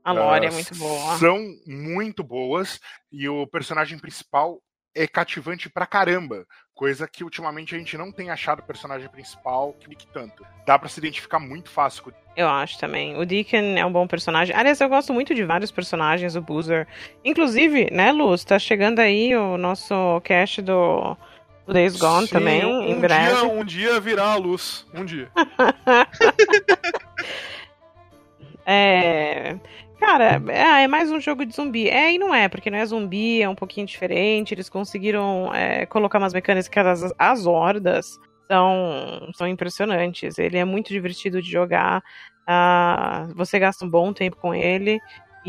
A 0.08 0.14
Lore 0.14 0.46
é 0.46 0.48
ah, 0.48 0.52
muito 0.54 0.74
boa. 0.76 1.18
são 1.18 1.38
muito 1.68 2.24
boas 2.24 2.80
e 3.12 3.28
o 3.28 3.46
personagem 3.46 4.00
principal 4.00 4.62
é 4.96 5.06
cativante 5.06 5.70
pra 5.70 5.86
caramba. 5.86 6.46
Coisa 6.74 7.10
que 7.10 7.26
ultimamente 7.26 7.76
a 7.76 7.78
gente 7.78 7.98
não 7.98 8.10
tem 8.10 8.30
achado 8.30 8.60
o 8.60 8.64
personagem 8.64 9.10
principal 9.10 9.74
clique 9.74 10.08
tanto. 10.14 10.46
Dá 10.66 10.80
pra 10.80 10.88
se 10.88 11.02
identificar 11.02 11.40
muito 11.40 11.70
fácil 11.70 12.04
com 12.04 12.12
Eu 12.38 12.48
acho 12.48 12.80
também. 12.80 13.18
O 13.18 13.26
Deacon 13.26 13.76
é 13.78 13.86
um 13.86 13.92
bom 13.92 14.08
personagem. 14.08 14.56
Aliás, 14.56 14.80
eu 14.80 14.88
gosto 14.88 15.14
muito 15.14 15.36
de 15.36 15.44
vários 15.44 15.72
personagens, 15.72 16.38
o 16.38 16.42
Boozer. 16.42 16.88
Inclusive, 17.26 17.90
né, 17.92 18.14
Luz, 18.14 18.46
tá 18.46 18.58
chegando 18.58 19.00
aí 19.00 19.36
o 19.36 19.58
nosso 19.58 20.22
cast 20.22 20.62
do, 20.62 21.18
do 21.66 21.74
Days 21.74 21.98
Gone 21.98 22.28
Sim, 22.28 22.34
também, 22.34 22.66
um, 22.66 22.82
em 22.82 22.98
breve. 22.98 23.36
Dia, 23.36 23.44
um 23.44 23.66
dia 23.66 24.00
virá 24.00 24.32
a 24.32 24.38
luz. 24.38 24.88
Um 24.94 25.04
dia. 25.04 25.30
É. 28.70 29.56
Cara, 30.00 30.42
é, 30.50 30.84
é 30.84 30.88
mais 30.88 31.12
um 31.12 31.20
jogo 31.20 31.46
de 31.46 31.56
zumbi. 31.56 31.90
É 31.90 32.14
e 32.14 32.20
não 32.20 32.34
é, 32.34 32.48
porque 32.48 32.70
não 32.70 32.78
é 32.78 32.86
zumbi, 32.86 33.42
é 33.42 33.50
um 33.50 33.56
pouquinho 33.56 33.86
diferente. 33.88 34.54
Eles 34.54 34.70
conseguiram 34.70 35.54
é, 35.54 35.86
colocar 35.88 36.20
umas 36.20 36.34
mecânicas 36.34 37.04
as, 37.04 37.14
as 37.18 37.46
hordas 37.48 38.20
são, 38.48 39.32
são 39.34 39.48
impressionantes. 39.48 40.38
Ele 40.38 40.58
é 40.58 40.66
muito 40.66 40.90
divertido 40.90 41.42
de 41.42 41.50
jogar. 41.50 42.04
ah, 42.48 43.28
você 43.36 43.60
gasta 43.60 43.86
um 43.86 43.90
bom 43.90 44.14
tempo 44.14 44.38
com 44.38 44.54
ele. 44.54 45.00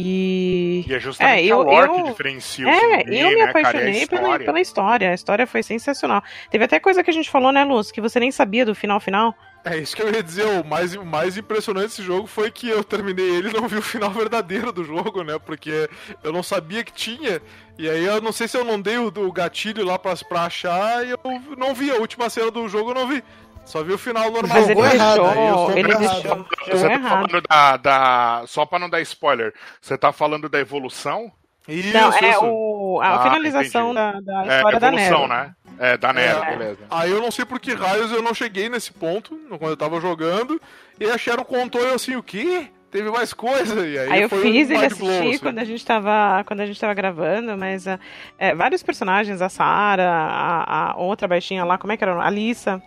E. 0.01 0.85
E 0.87 0.95
é 0.95 1.01
justamente 1.01 1.41
É, 1.41 1.45
eu- 1.45 1.61
a 1.61 1.65
lore 1.65 1.89
que 1.89 2.01
eu- 2.01 2.05
diferencia 2.05 2.67
o 2.67 2.71
É, 2.71 2.75
zumbi, 3.01 3.19
eu 3.19 3.29
me 3.31 3.35
né, 3.35 3.47
cara? 3.47 3.47
A 3.47 3.51
apaixonei 3.51 4.07
pela, 4.07 4.21
história. 4.23 4.47
pela 4.47 4.61
história. 4.61 5.11
A 5.11 5.15
história 5.15 5.47
foi 5.47 5.63
sensacional. 5.63 6.23
Teve 6.51 6.65
até 6.65 6.79
coisa 6.79 7.03
que 7.03 7.11
a 7.11 7.13
gente 7.13 7.29
falou, 7.29 7.51
né, 7.51 7.65
Luz? 7.65 7.91
Que 7.91 8.01
você 8.01 8.21
nem 8.21 8.31
sabia 8.31 8.65
do 8.65 8.75
final 8.75 9.01
final. 9.01 9.35
É 9.65 9.77
isso 9.77 9.95
que 9.97 10.01
eu 10.01 10.11
ia 10.11 10.23
dizer. 10.23 10.47
O 10.47 10.65
mais, 10.65 10.95
o 10.95 11.05
mais 11.05 11.37
impressionante 11.37 11.89
desse 11.89 12.03
jogo 12.03 12.27
foi 12.29 12.49
que 12.51 12.69
eu 12.69 12.83
terminei 12.85 13.29
ele 13.29 13.51
e 13.51 13.53
não 13.53 13.67
vi 13.67 13.77
o 13.77 13.83
final 13.83 14.09
verdadeiro 14.11 14.71
do 14.73 14.85
jogo, 14.85 15.23
né? 15.25 15.37
Porque 15.45 15.91
eu 16.23 16.33
não 16.33 16.43
sabia 16.45 16.85
que 16.85 16.93
tinha. 16.93 17.43
E 17.77 17.91
aí 17.91 18.05
eu 18.05 18.21
não 18.23 18.31
sei 18.33 18.47
se 18.49 18.57
eu 18.57 18.65
não 18.65 18.81
dei 18.81 18.97
o, 18.99 19.09
o 19.09 19.33
gatilho 19.33 19.85
lá 19.85 19.99
pra, 19.99 20.15
pra 20.29 20.43
achar 20.45 21.05
e 21.05 21.11
eu 21.11 21.19
não 21.57 21.75
vi. 21.75 21.91
A 21.91 21.97
última 21.97 22.31
cena 22.31 22.51
do 22.53 22.69
jogo 22.69 22.91
eu 22.91 22.95
não 22.95 23.09
vi. 23.09 23.23
Só 23.69 23.83
vi 23.83 23.93
o 23.93 23.99
final 23.99 24.31
normal. 24.31 24.57
Mas 24.57 24.69
ele 24.71 24.81
deixou. 24.81 25.27
eu 25.27 25.55
sou 25.55 25.71
Ele 25.79 25.95
deixou. 25.95 26.47
Você 26.71 26.89
tá 26.89 27.01
falando 27.01 27.41
da, 27.49 27.77
da. 27.77 28.43
Só 28.47 28.65
pra 28.65 28.79
não 28.79 28.89
dar 28.89 29.01
spoiler, 29.03 29.53
você 29.81 29.97
tá 29.99 30.11
falando 30.13 30.49
da 30.49 30.59
evolução? 30.59 31.31
Isso, 31.69 31.93
Não, 31.93 32.11
é 32.15 32.31
isso. 32.31 32.45
o, 32.47 32.99
a 33.03 33.17
Ah, 33.17 33.23
finalização 33.25 33.93
entendi. 33.93 34.25
da, 34.25 34.43
da 34.43 34.55
É, 34.55 34.57
história 34.57 34.81
da 34.81 34.87
evolução, 34.89 35.29
Nero. 35.29 35.29
né? 35.29 35.55
É, 35.79 35.97
da 35.99 36.13
Nero, 36.15 36.43
É. 36.43 36.57
beleza. 36.57 36.79
Aí 36.91 37.11
eu 37.11 37.21
não 37.21 37.31
sei 37.31 37.45
por 37.45 37.61
que 37.61 37.75
raios 37.75 38.11
eu 38.11 38.23
não 38.23 38.33
cheguei 38.33 38.71
nesse 38.71 38.91
ponto 38.91 39.37
quando 39.51 39.73
eu 39.73 39.77
tava 39.77 40.01
jogando. 40.01 40.59
E 40.99 41.05
a 41.05 41.19
Sharon 41.19 41.45
contou 41.45 41.83
eu 41.83 41.95
assim, 41.95 42.17
o 42.17 42.23
quê? 42.23 42.69
Teve 42.91 43.11
mais 43.11 43.35
coisa. 43.35 43.87
E 43.87 43.99
aí, 43.99 44.11
Aí 44.13 44.23
eu 44.23 44.29
foi 44.31 44.41
fiz 44.41 44.71
um 44.71 44.73
ele 44.75 44.87
assistir 44.87 45.11
assim. 45.29 45.39
quando 45.39 45.59
a 45.59 45.65
gente 45.65 45.85
tava 45.85 46.43
quando 46.47 46.61
a 46.61 46.67
gente 46.67 46.81
tava 46.81 46.95
gravando, 46.95 47.57
mas 47.59 47.87
ah, 47.87 47.99
é, 48.39 48.55
vários 48.55 48.83
personagens, 48.83 49.43
a 49.43 49.49
Sarah, 49.51 50.05
a, 50.11 50.93
a 50.93 50.97
outra 50.97 51.29
baixinha 51.29 51.65
lá, 51.65 51.77
como 51.77 51.93
é 51.93 51.97
que 51.99 52.05
era? 52.05 52.15
A. 52.15 52.31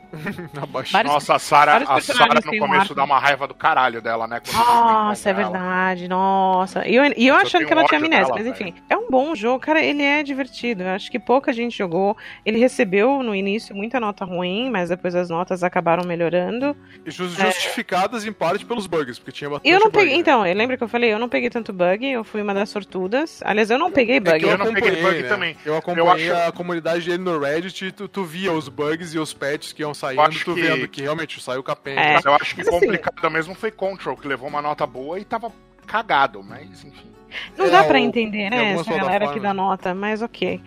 Vários- 0.91 0.91
Nossa, 1.13 1.35
a 1.35 1.39
Sarah, 1.39 1.79
vários 1.85 2.09
a 2.09 2.13
Sarah 2.13 2.39
no 2.45 2.51
um 2.55 2.59
começo 2.59 2.81
arco. 2.81 2.95
dá 2.95 3.03
uma 3.03 3.19
raiva 3.19 3.47
do 3.47 3.53
caralho 3.53 4.01
dela, 4.01 4.27
né? 4.27 4.41
Nossa, 4.53 5.29
é 5.29 5.31
encontra 5.31 5.43
ela. 5.43 5.51
verdade, 5.51 6.07
nossa. 6.07 6.87
E 6.87 6.95
eu, 6.95 7.05
e 7.05 7.27
eu 7.27 7.35
Eu 7.35 7.35
achando 7.35 7.65
que 7.65 7.71
ela 7.73 7.85
tinha 7.85 7.99
amnésia, 7.99 8.25
dela, 8.25 8.35
mas 8.37 8.47
enfim. 8.47 8.73
É 8.89 8.97
um 8.97 9.09
bom 9.09 9.35
jogo, 9.35 9.59
cara, 9.59 9.81
ele 9.83 10.03
é 10.03 10.23
divertido. 10.23 10.83
Eu 10.83 10.89
acho 10.89 11.09
que 11.11 11.19
pouca 11.19 11.53
gente 11.53 11.77
jogou. 11.77 12.17
Ele 12.45 12.57
recebeu 12.59 13.21
no 13.23 13.33
início 13.35 13.75
muita 13.75 13.99
nota 13.99 14.25
ruim, 14.25 14.69
mas 14.69 14.89
depois 14.89 15.13
as 15.15 15.29
notas 15.29 15.63
acabaram 15.63 16.03
melhorando. 16.05 16.75
Ju- 17.05 17.29
Justificadas 17.29 18.25
em 18.25 18.33
parte 18.33 18.65
pelos 18.65 18.87
bugs, 18.87 19.19
porque 19.19 19.31
tinha 19.31 19.49
bastante 19.49 19.71
eu 19.71 19.79
não 19.79 19.90
bug, 19.91 20.03
peguei, 20.05 20.17
então, 20.19 20.45
eu 20.45 20.55
lembro 20.55 20.77
que 20.77 20.83
eu 20.83 20.87
falei, 20.87 21.13
eu 21.13 21.19
não 21.19 21.29
peguei 21.29 21.49
tanto 21.49 21.71
bug, 21.71 22.05
eu 22.05 22.23
fui 22.23 22.41
uma 22.41 22.53
das 22.53 22.69
sortudas. 22.69 23.41
Aliás, 23.45 23.69
eu 23.69 23.77
não 23.77 23.91
peguei 23.91 24.17
É 24.17 24.19
bug. 24.19 24.39
que 24.39 24.45
eu, 24.45 24.49
Eu 24.51 24.57
não 24.57 24.73
peguei 24.73 24.89
acompanhei, 24.91 25.11
bug 25.13 25.23
né? 25.23 25.29
também. 25.29 25.57
Eu 25.65 25.77
acompanhei 25.77 26.29
Eu 26.29 26.35
acho- 26.35 26.47
a 26.47 26.51
comunidade 26.51 27.05
dele 27.05 27.23
no 27.23 27.39
Reddit 27.39 27.85
e 27.85 27.91
tu, 27.91 28.07
tu 28.07 28.23
via 28.23 28.51
os 28.51 28.67
bugs 28.69 29.13
e 29.13 29.19
os 29.19 29.33
patches 29.33 29.73
que 29.73 29.81
iam 29.83 29.93
saindo, 29.93 30.23
tu 30.43 30.55
que- 30.55 30.61
vendo 30.61 30.87
que 30.87 31.01
realmente 31.01 31.41
saiu 31.41 31.61
capenga. 31.61 32.01
É. 32.01 32.13
Mas 32.15 32.25
eu 32.25 32.33
acho 32.33 32.55
que 32.55 32.61
Mas, 32.63 32.67
assim, 32.69 32.79
complicado 32.79 33.29
mesmo 33.31 33.53
foi 33.53 33.69
Control, 33.71 34.17
que 34.17 34.27
levou 34.27 34.47
uma 34.49 34.61
nota 34.61 34.85
boa 34.87 35.19
e 35.19 35.23
tava 35.25 35.51
cagado, 35.85 36.41
mas 36.43 36.83
enfim. 36.83 37.11
Não 37.57 37.65
É, 37.65 37.69
dá 37.69 37.83
pra 37.85 37.95
o- 37.97 38.01
entender, 38.01 38.49
né? 38.49 38.73
Essa 38.73 38.83
galera 38.91 39.27
que 39.27 39.39
plataformas. 39.39 39.41
dá 39.43 39.53
nota, 39.53 39.93
mas 39.95 40.21
ok. 40.21 40.59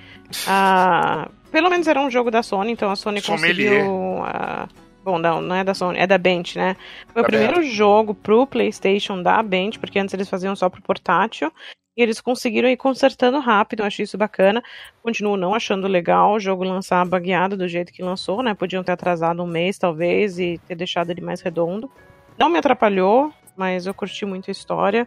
Ah, 0.46 1.28
pelo 1.52 1.68
menos 1.70 1.86
era 1.86 2.00
um 2.00 2.10
jogo 2.10 2.30
da 2.30 2.42
Sony, 2.42 2.72
então 2.72 2.90
a 2.90 2.96
Sony 2.96 3.20
Sommelier. 3.20 3.84
conseguiu. 3.84 4.22
ah, 4.24 4.66
bom, 5.04 5.18
não, 5.18 5.40
não 5.40 5.54
é 5.54 5.62
da 5.62 5.74
Sony, 5.74 5.98
é 5.98 6.06
da 6.06 6.16
Bench, 6.16 6.56
né? 6.56 6.76
Foi 7.12 7.20
o 7.20 7.24
Da 7.24 7.28
primeiro 7.28 7.62
jogo 7.62 8.14
pro 8.14 8.46
PlayStation 8.46 9.22
da 9.22 9.42
Bench, 9.42 9.78
porque 9.78 9.98
antes 9.98 10.14
eles 10.14 10.28
faziam 10.28 10.56
só 10.56 10.68
pro 10.68 10.82
portátil. 10.82 11.52
E 11.96 12.02
eles 12.02 12.20
conseguiram 12.20 12.68
ir 12.68 12.76
consertando 12.76 13.38
rápido, 13.38 13.80
eu 13.80 13.86
achei 13.86 14.02
isso 14.02 14.18
bacana. 14.18 14.60
Continuo 15.00 15.36
não 15.36 15.54
achando 15.54 15.86
legal 15.86 16.32
o 16.32 16.40
jogo 16.40 16.64
lançar 16.64 17.06
bagueado 17.06 17.56
do 17.56 17.68
jeito 17.68 17.92
que 17.92 18.02
lançou, 18.02 18.42
né? 18.42 18.52
Podiam 18.52 18.82
ter 18.82 18.90
atrasado 18.90 19.40
um 19.40 19.46
mês, 19.46 19.78
talvez, 19.78 20.38
e 20.40 20.58
ter 20.66 20.74
deixado 20.74 21.10
ele 21.10 21.20
mais 21.20 21.40
redondo. 21.40 21.88
Não 22.36 22.48
me 22.48 22.58
atrapalhou, 22.58 23.32
mas 23.56 23.86
eu 23.86 23.94
curti 23.94 24.26
muito 24.26 24.50
a 24.50 24.52
história. 24.52 25.06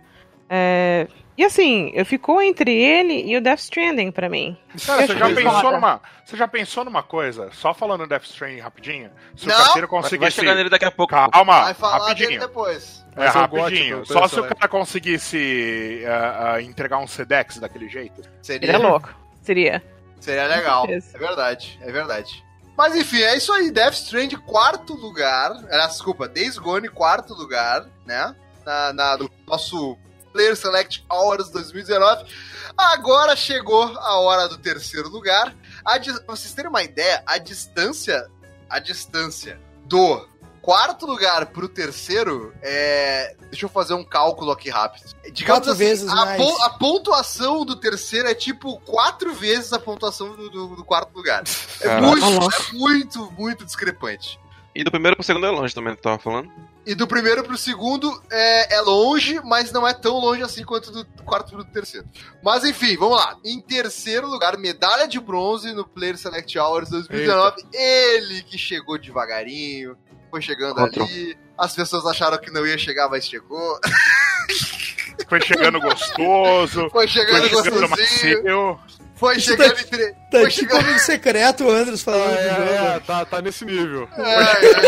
É, 0.50 1.08
E 1.38 1.44
assim, 1.44 1.92
eu 1.94 2.04
ficou 2.04 2.42
entre 2.42 2.74
ele 2.74 3.22
e 3.30 3.38
o 3.38 3.42
Death 3.42 3.60
Stranding 3.60 4.10
pra 4.12 4.28
mim. 4.28 4.58
Cara, 4.84 5.06
você 5.06 5.16
já, 5.16 5.30
pensou 5.36 5.72
numa, 5.72 6.02
você 6.26 6.36
já 6.38 6.48
pensou 6.48 6.86
numa 6.86 7.04
coisa? 7.04 7.52
Só 7.54 7.76
falando 7.76 8.08
Death 8.08 8.24
Stranding 8.24 8.60
rapidinho? 8.60 9.12
Se 9.36 9.46
Não. 9.48 9.54
o 9.54 9.58
carteiro 9.58 9.88
Vai, 9.88 10.02
vai 10.02 10.02
conseguisse... 10.02 10.32
chegar 10.40 10.56
nele 10.56 10.70
daqui 10.70 10.86
a 10.86 10.92
pouco. 10.92 11.14
Calma, 11.32 11.62
Vai 11.66 11.74
falar 11.76 12.00
dele 12.00 12.10
rapidinho. 12.10 12.40
depois. 12.40 13.06
É, 13.16 13.28
o 13.28 13.32
rapidinho. 13.32 13.98
gótico, 13.98 14.14
Só 14.14 14.28
se 14.28 14.40
o 14.40 14.44
cara 14.46 14.68
conseguisse 14.68 16.04
ah, 16.08 16.54
ah, 16.54 16.62
entregar 16.62 16.98
um 16.98 17.08
Sedex 17.08 17.58
daquele 17.60 17.88
jeito. 17.88 18.22
Seria, 18.42 18.72
Seria 18.72 18.88
louco. 18.88 19.10
Seria. 19.44 19.84
seria 20.20 20.48
legal. 20.48 20.86
É 20.90 21.18
verdade, 21.20 21.78
é 21.82 21.92
verdade. 21.92 22.44
Mas 22.76 22.96
enfim, 22.96 23.22
é 23.22 23.38
isso 23.38 23.54
aí. 23.54 23.70
Death 23.72 23.94
Strand, 23.94 24.34
quarto 24.46 24.94
lugar. 24.96 25.52
Era, 25.70 25.86
desculpa, 25.88 26.28
Days 26.28 26.58
Gone, 26.58 26.90
quarto 26.90 27.34
lugar, 27.36 27.86
né? 28.06 28.36
Na, 28.66 28.94
na- 28.94 29.16
do 29.16 29.32
nosso 29.48 29.98
Player 30.38 30.56
Select 30.56 31.04
Awards 31.10 31.50
2019. 31.50 32.26
Agora 32.78 33.36
chegou 33.36 33.84
a 33.98 34.20
hora 34.20 34.48
do 34.48 34.56
terceiro 34.60 35.10
lugar. 35.10 35.52
A, 35.84 36.00
pra 36.00 36.36
vocês 36.36 36.54
terem 36.54 36.70
uma 36.70 36.84
ideia, 36.84 37.24
a 37.26 37.40
distância, 37.40 38.30
a 38.70 38.78
distância 38.78 39.60
do 39.86 40.28
quarto 40.62 41.08
lugar 41.08 41.48
pro 41.48 41.68
terceiro 41.68 42.54
é. 42.62 43.36
Deixa 43.50 43.66
eu 43.66 43.70
fazer 43.70 43.96
um 43.96 44.04
cálculo 44.04 44.52
aqui 44.52 44.70
rápido. 44.70 45.06
Digamos 45.32 45.46
Quatro 45.62 45.72
assim, 45.72 45.80
vezes 45.80 46.08
a, 46.12 46.16
mais. 46.16 46.38
pon- 46.38 46.64
a 46.64 46.70
pontuação 46.72 47.66
do 47.66 47.76
terceiro 47.76 48.28
é 48.30 48.36
tipo 48.36 48.80
quatro 48.82 49.34
vezes 49.34 49.74
a 49.74 49.80
pontuação 49.80 50.36
do, 50.36 50.50
do- 50.52 50.76
do 50.76 50.86
quarto 50.86 51.16
lugar. 51.16 51.44
É 51.82 52.00
muito, 52.00 52.24
é 52.26 52.74
muito, 52.74 53.32
muito 53.32 53.66
discrepante. 53.66 54.40
E 54.78 54.84
do 54.84 54.92
primeiro 54.92 55.16
pro 55.16 55.26
segundo 55.26 55.48
é 55.48 55.50
longe 55.50 55.74
também, 55.74 55.96
que 55.96 56.02
tu 56.02 56.04
tava 56.04 56.20
falando. 56.20 56.52
E 56.86 56.94
do 56.94 57.08
primeiro 57.08 57.44
pro 57.44 57.58
segundo 57.58 58.22
é, 58.30 58.76
é 58.76 58.82
longe, 58.82 59.42
mas 59.44 59.72
não 59.72 59.88
é 59.88 59.92
tão 59.92 60.20
longe 60.20 60.44
assim 60.44 60.64
quanto 60.64 60.92
do 60.92 61.04
quarto 61.24 61.50
pro 61.50 61.66
terceiro. 61.66 62.08
Mas 62.44 62.64
enfim, 62.64 62.96
vamos 62.96 63.18
lá. 63.18 63.36
Em 63.44 63.60
terceiro 63.60 64.28
lugar, 64.28 64.56
medalha 64.56 65.08
de 65.08 65.20
bronze 65.20 65.74
no 65.74 65.84
Player 65.84 66.16
Select 66.16 66.60
Hours 66.60 66.92
2019. 66.92 67.56
Ele 67.74 68.44
que 68.44 68.56
chegou 68.56 69.00
devagarinho, 69.00 69.98
foi 70.30 70.44
chegando 70.44 70.76
Control. 70.76 71.08
ali. 71.08 71.36
As 71.58 71.74
pessoas 71.74 72.06
acharam 72.06 72.38
que 72.38 72.52
não 72.52 72.64
ia 72.64 72.78
chegar, 72.78 73.10
mas 73.10 73.26
chegou. 73.28 73.80
foi 75.28 75.42
chegando 75.42 75.82
gostoso, 75.82 76.88
Foi 76.92 77.08
chegando 77.08 77.50
foi 77.50 77.64
chegando 77.64 77.88
gostosinho, 77.88 78.44
macio. 78.44 78.80
Foi 79.18 79.38
Isso 79.38 79.50
chegando 79.50 79.74
tá- 79.76 79.82
entre... 79.82 80.14
Tá 80.30 80.40
Foi 80.42 80.50
tipo 80.50 80.76
chegando... 80.76 81.00
secreto 81.00 81.64
o 81.66 81.72
Andros 81.72 82.02
Ah, 82.02 82.12
falando 82.12 82.32
do 82.34 82.38
é, 82.38 82.96
é, 82.96 83.00
tá, 83.00 83.26
tá 83.26 83.42
nesse 83.42 83.64
nível. 83.64 84.10
É, 84.18 84.22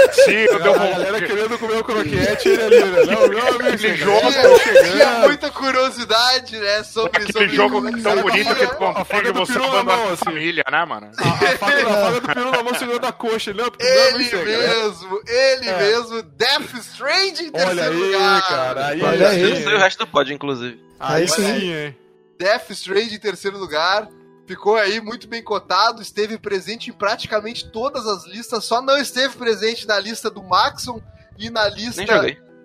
é. 0.06 0.12
Sim, 0.12 0.32
eu 0.32 0.60
deu 0.62 0.74
galera 0.88 1.22
querendo 1.22 1.58
comer 1.58 1.78
o 1.78 1.84
croquete 1.84 2.50
ele 2.50 2.62
ali, 2.64 2.84
né? 2.84 3.06
Não, 3.06 3.28
meu 3.30 3.48
amigo, 3.48 3.96
jogo 3.96 4.22
cara 4.22 4.34
tá 4.34 4.42
Tinha, 4.42 4.60
tinha 4.60 4.84
chegando. 4.84 5.28
muita 5.28 5.50
curiosidade, 5.50 6.58
né, 6.58 6.84
sobre... 6.84 7.10
Aquele 7.24 7.32
sobre 7.32 7.50
jogo 7.56 7.82
sobre 7.82 8.02
tão 8.02 8.22
bonito 8.22 8.56
que 8.56 8.68
tu 8.68 8.76
consegue 8.76 9.32
do 9.32 9.46
você 9.46 9.60
mão, 9.84 10.10
a 10.10 10.14
assim. 10.14 10.26
família, 10.26 10.64
né, 10.70 10.86
mano? 10.86 11.12
A, 11.18 11.24
a 11.30 11.58
faca, 11.58 12.12
do 12.12 12.22
peru 12.28 12.52
na 12.52 12.64
mão 12.64 12.74
segurando 12.76 13.06
a 13.06 13.12
coxa. 13.14 13.50
Ele, 13.52 13.62
não, 13.62 13.70
porque 13.72 13.84
não 13.86 13.92
é 13.92 14.08
Ele 14.10 14.18
mesmo, 14.18 15.22
ele 15.26 15.70
É. 15.70 15.78
mesmo, 15.78 16.22
Death 16.24 16.74
Stranding 16.82 17.46
em 17.46 17.52
terceiro 17.52 17.80
Olha 17.80 17.90
aí, 17.90 17.96
lugar. 18.14 18.48
cara. 18.48 18.86
Aí, 18.88 19.02
Olha 19.02 19.30
sim, 19.32 19.44
aí. 19.44 19.54
Isso 19.60 19.70
e 19.70 19.74
o 19.74 19.80
resto 19.80 20.00
do 20.00 20.08
pod, 20.08 20.34
inclusive. 20.34 20.84
Aí 21.00 21.22
Aí 21.22 21.28
sim, 21.30 21.74
hein? 21.74 21.98
Death 22.38 22.70
Stranding 22.72 23.16
em 23.16 23.20
terceiro 23.20 23.58
lugar. 23.58 24.08
Ficou 24.50 24.78
aí 24.78 25.00
muito 25.00 25.28
bem 25.28 25.44
cotado, 25.44 26.02
esteve 26.02 26.36
presente 26.40 26.90
em 26.90 26.94
praticamente 26.94 27.70
todas 27.70 28.08
as 28.08 28.26
listas, 28.26 28.66
só 28.66 28.82
não 28.82 28.98
esteve 28.98 29.36
presente 29.38 29.88
na 29.88 30.00
lista 30.00 30.28
do 30.28 30.42
Maxon 30.42 31.00
e 31.38 31.52
na 31.52 31.70
lista 31.70 32.04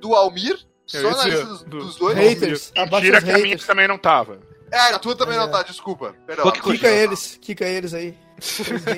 do 0.01 0.15
Almir. 0.15 0.59
Eu 0.94 1.12
Só 1.12 1.16
na 1.19 1.24
lista 1.24 1.44
dos, 1.44 1.62
do- 1.62 1.78
dos 1.81 1.97
dois. 1.97 2.16
Haters. 2.16 2.73
Tira 3.02 3.20
que 3.20 3.31
a 3.31 3.36
minha 3.36 3.59
também 3.59 3.86
não 3.86 3.98
tava. 3.98 4.39
É, 4.73 4.78
a 4.94 4.98
tua 4.98 5.15
também 5.15 5.36
não 5.36 5.44
É. 5.44 5.51
tá, 5.51 5.62
desculpa. 5.62 6.15
Perdão. 6.27 6.44
Pô, 6.47 6.52
que 6.52 6.62
Kika 6.62 6.89
eles. 6.89 7.39
Kika 7.39 7.66
eles 7.66 7.93
aí. 7.93 8.16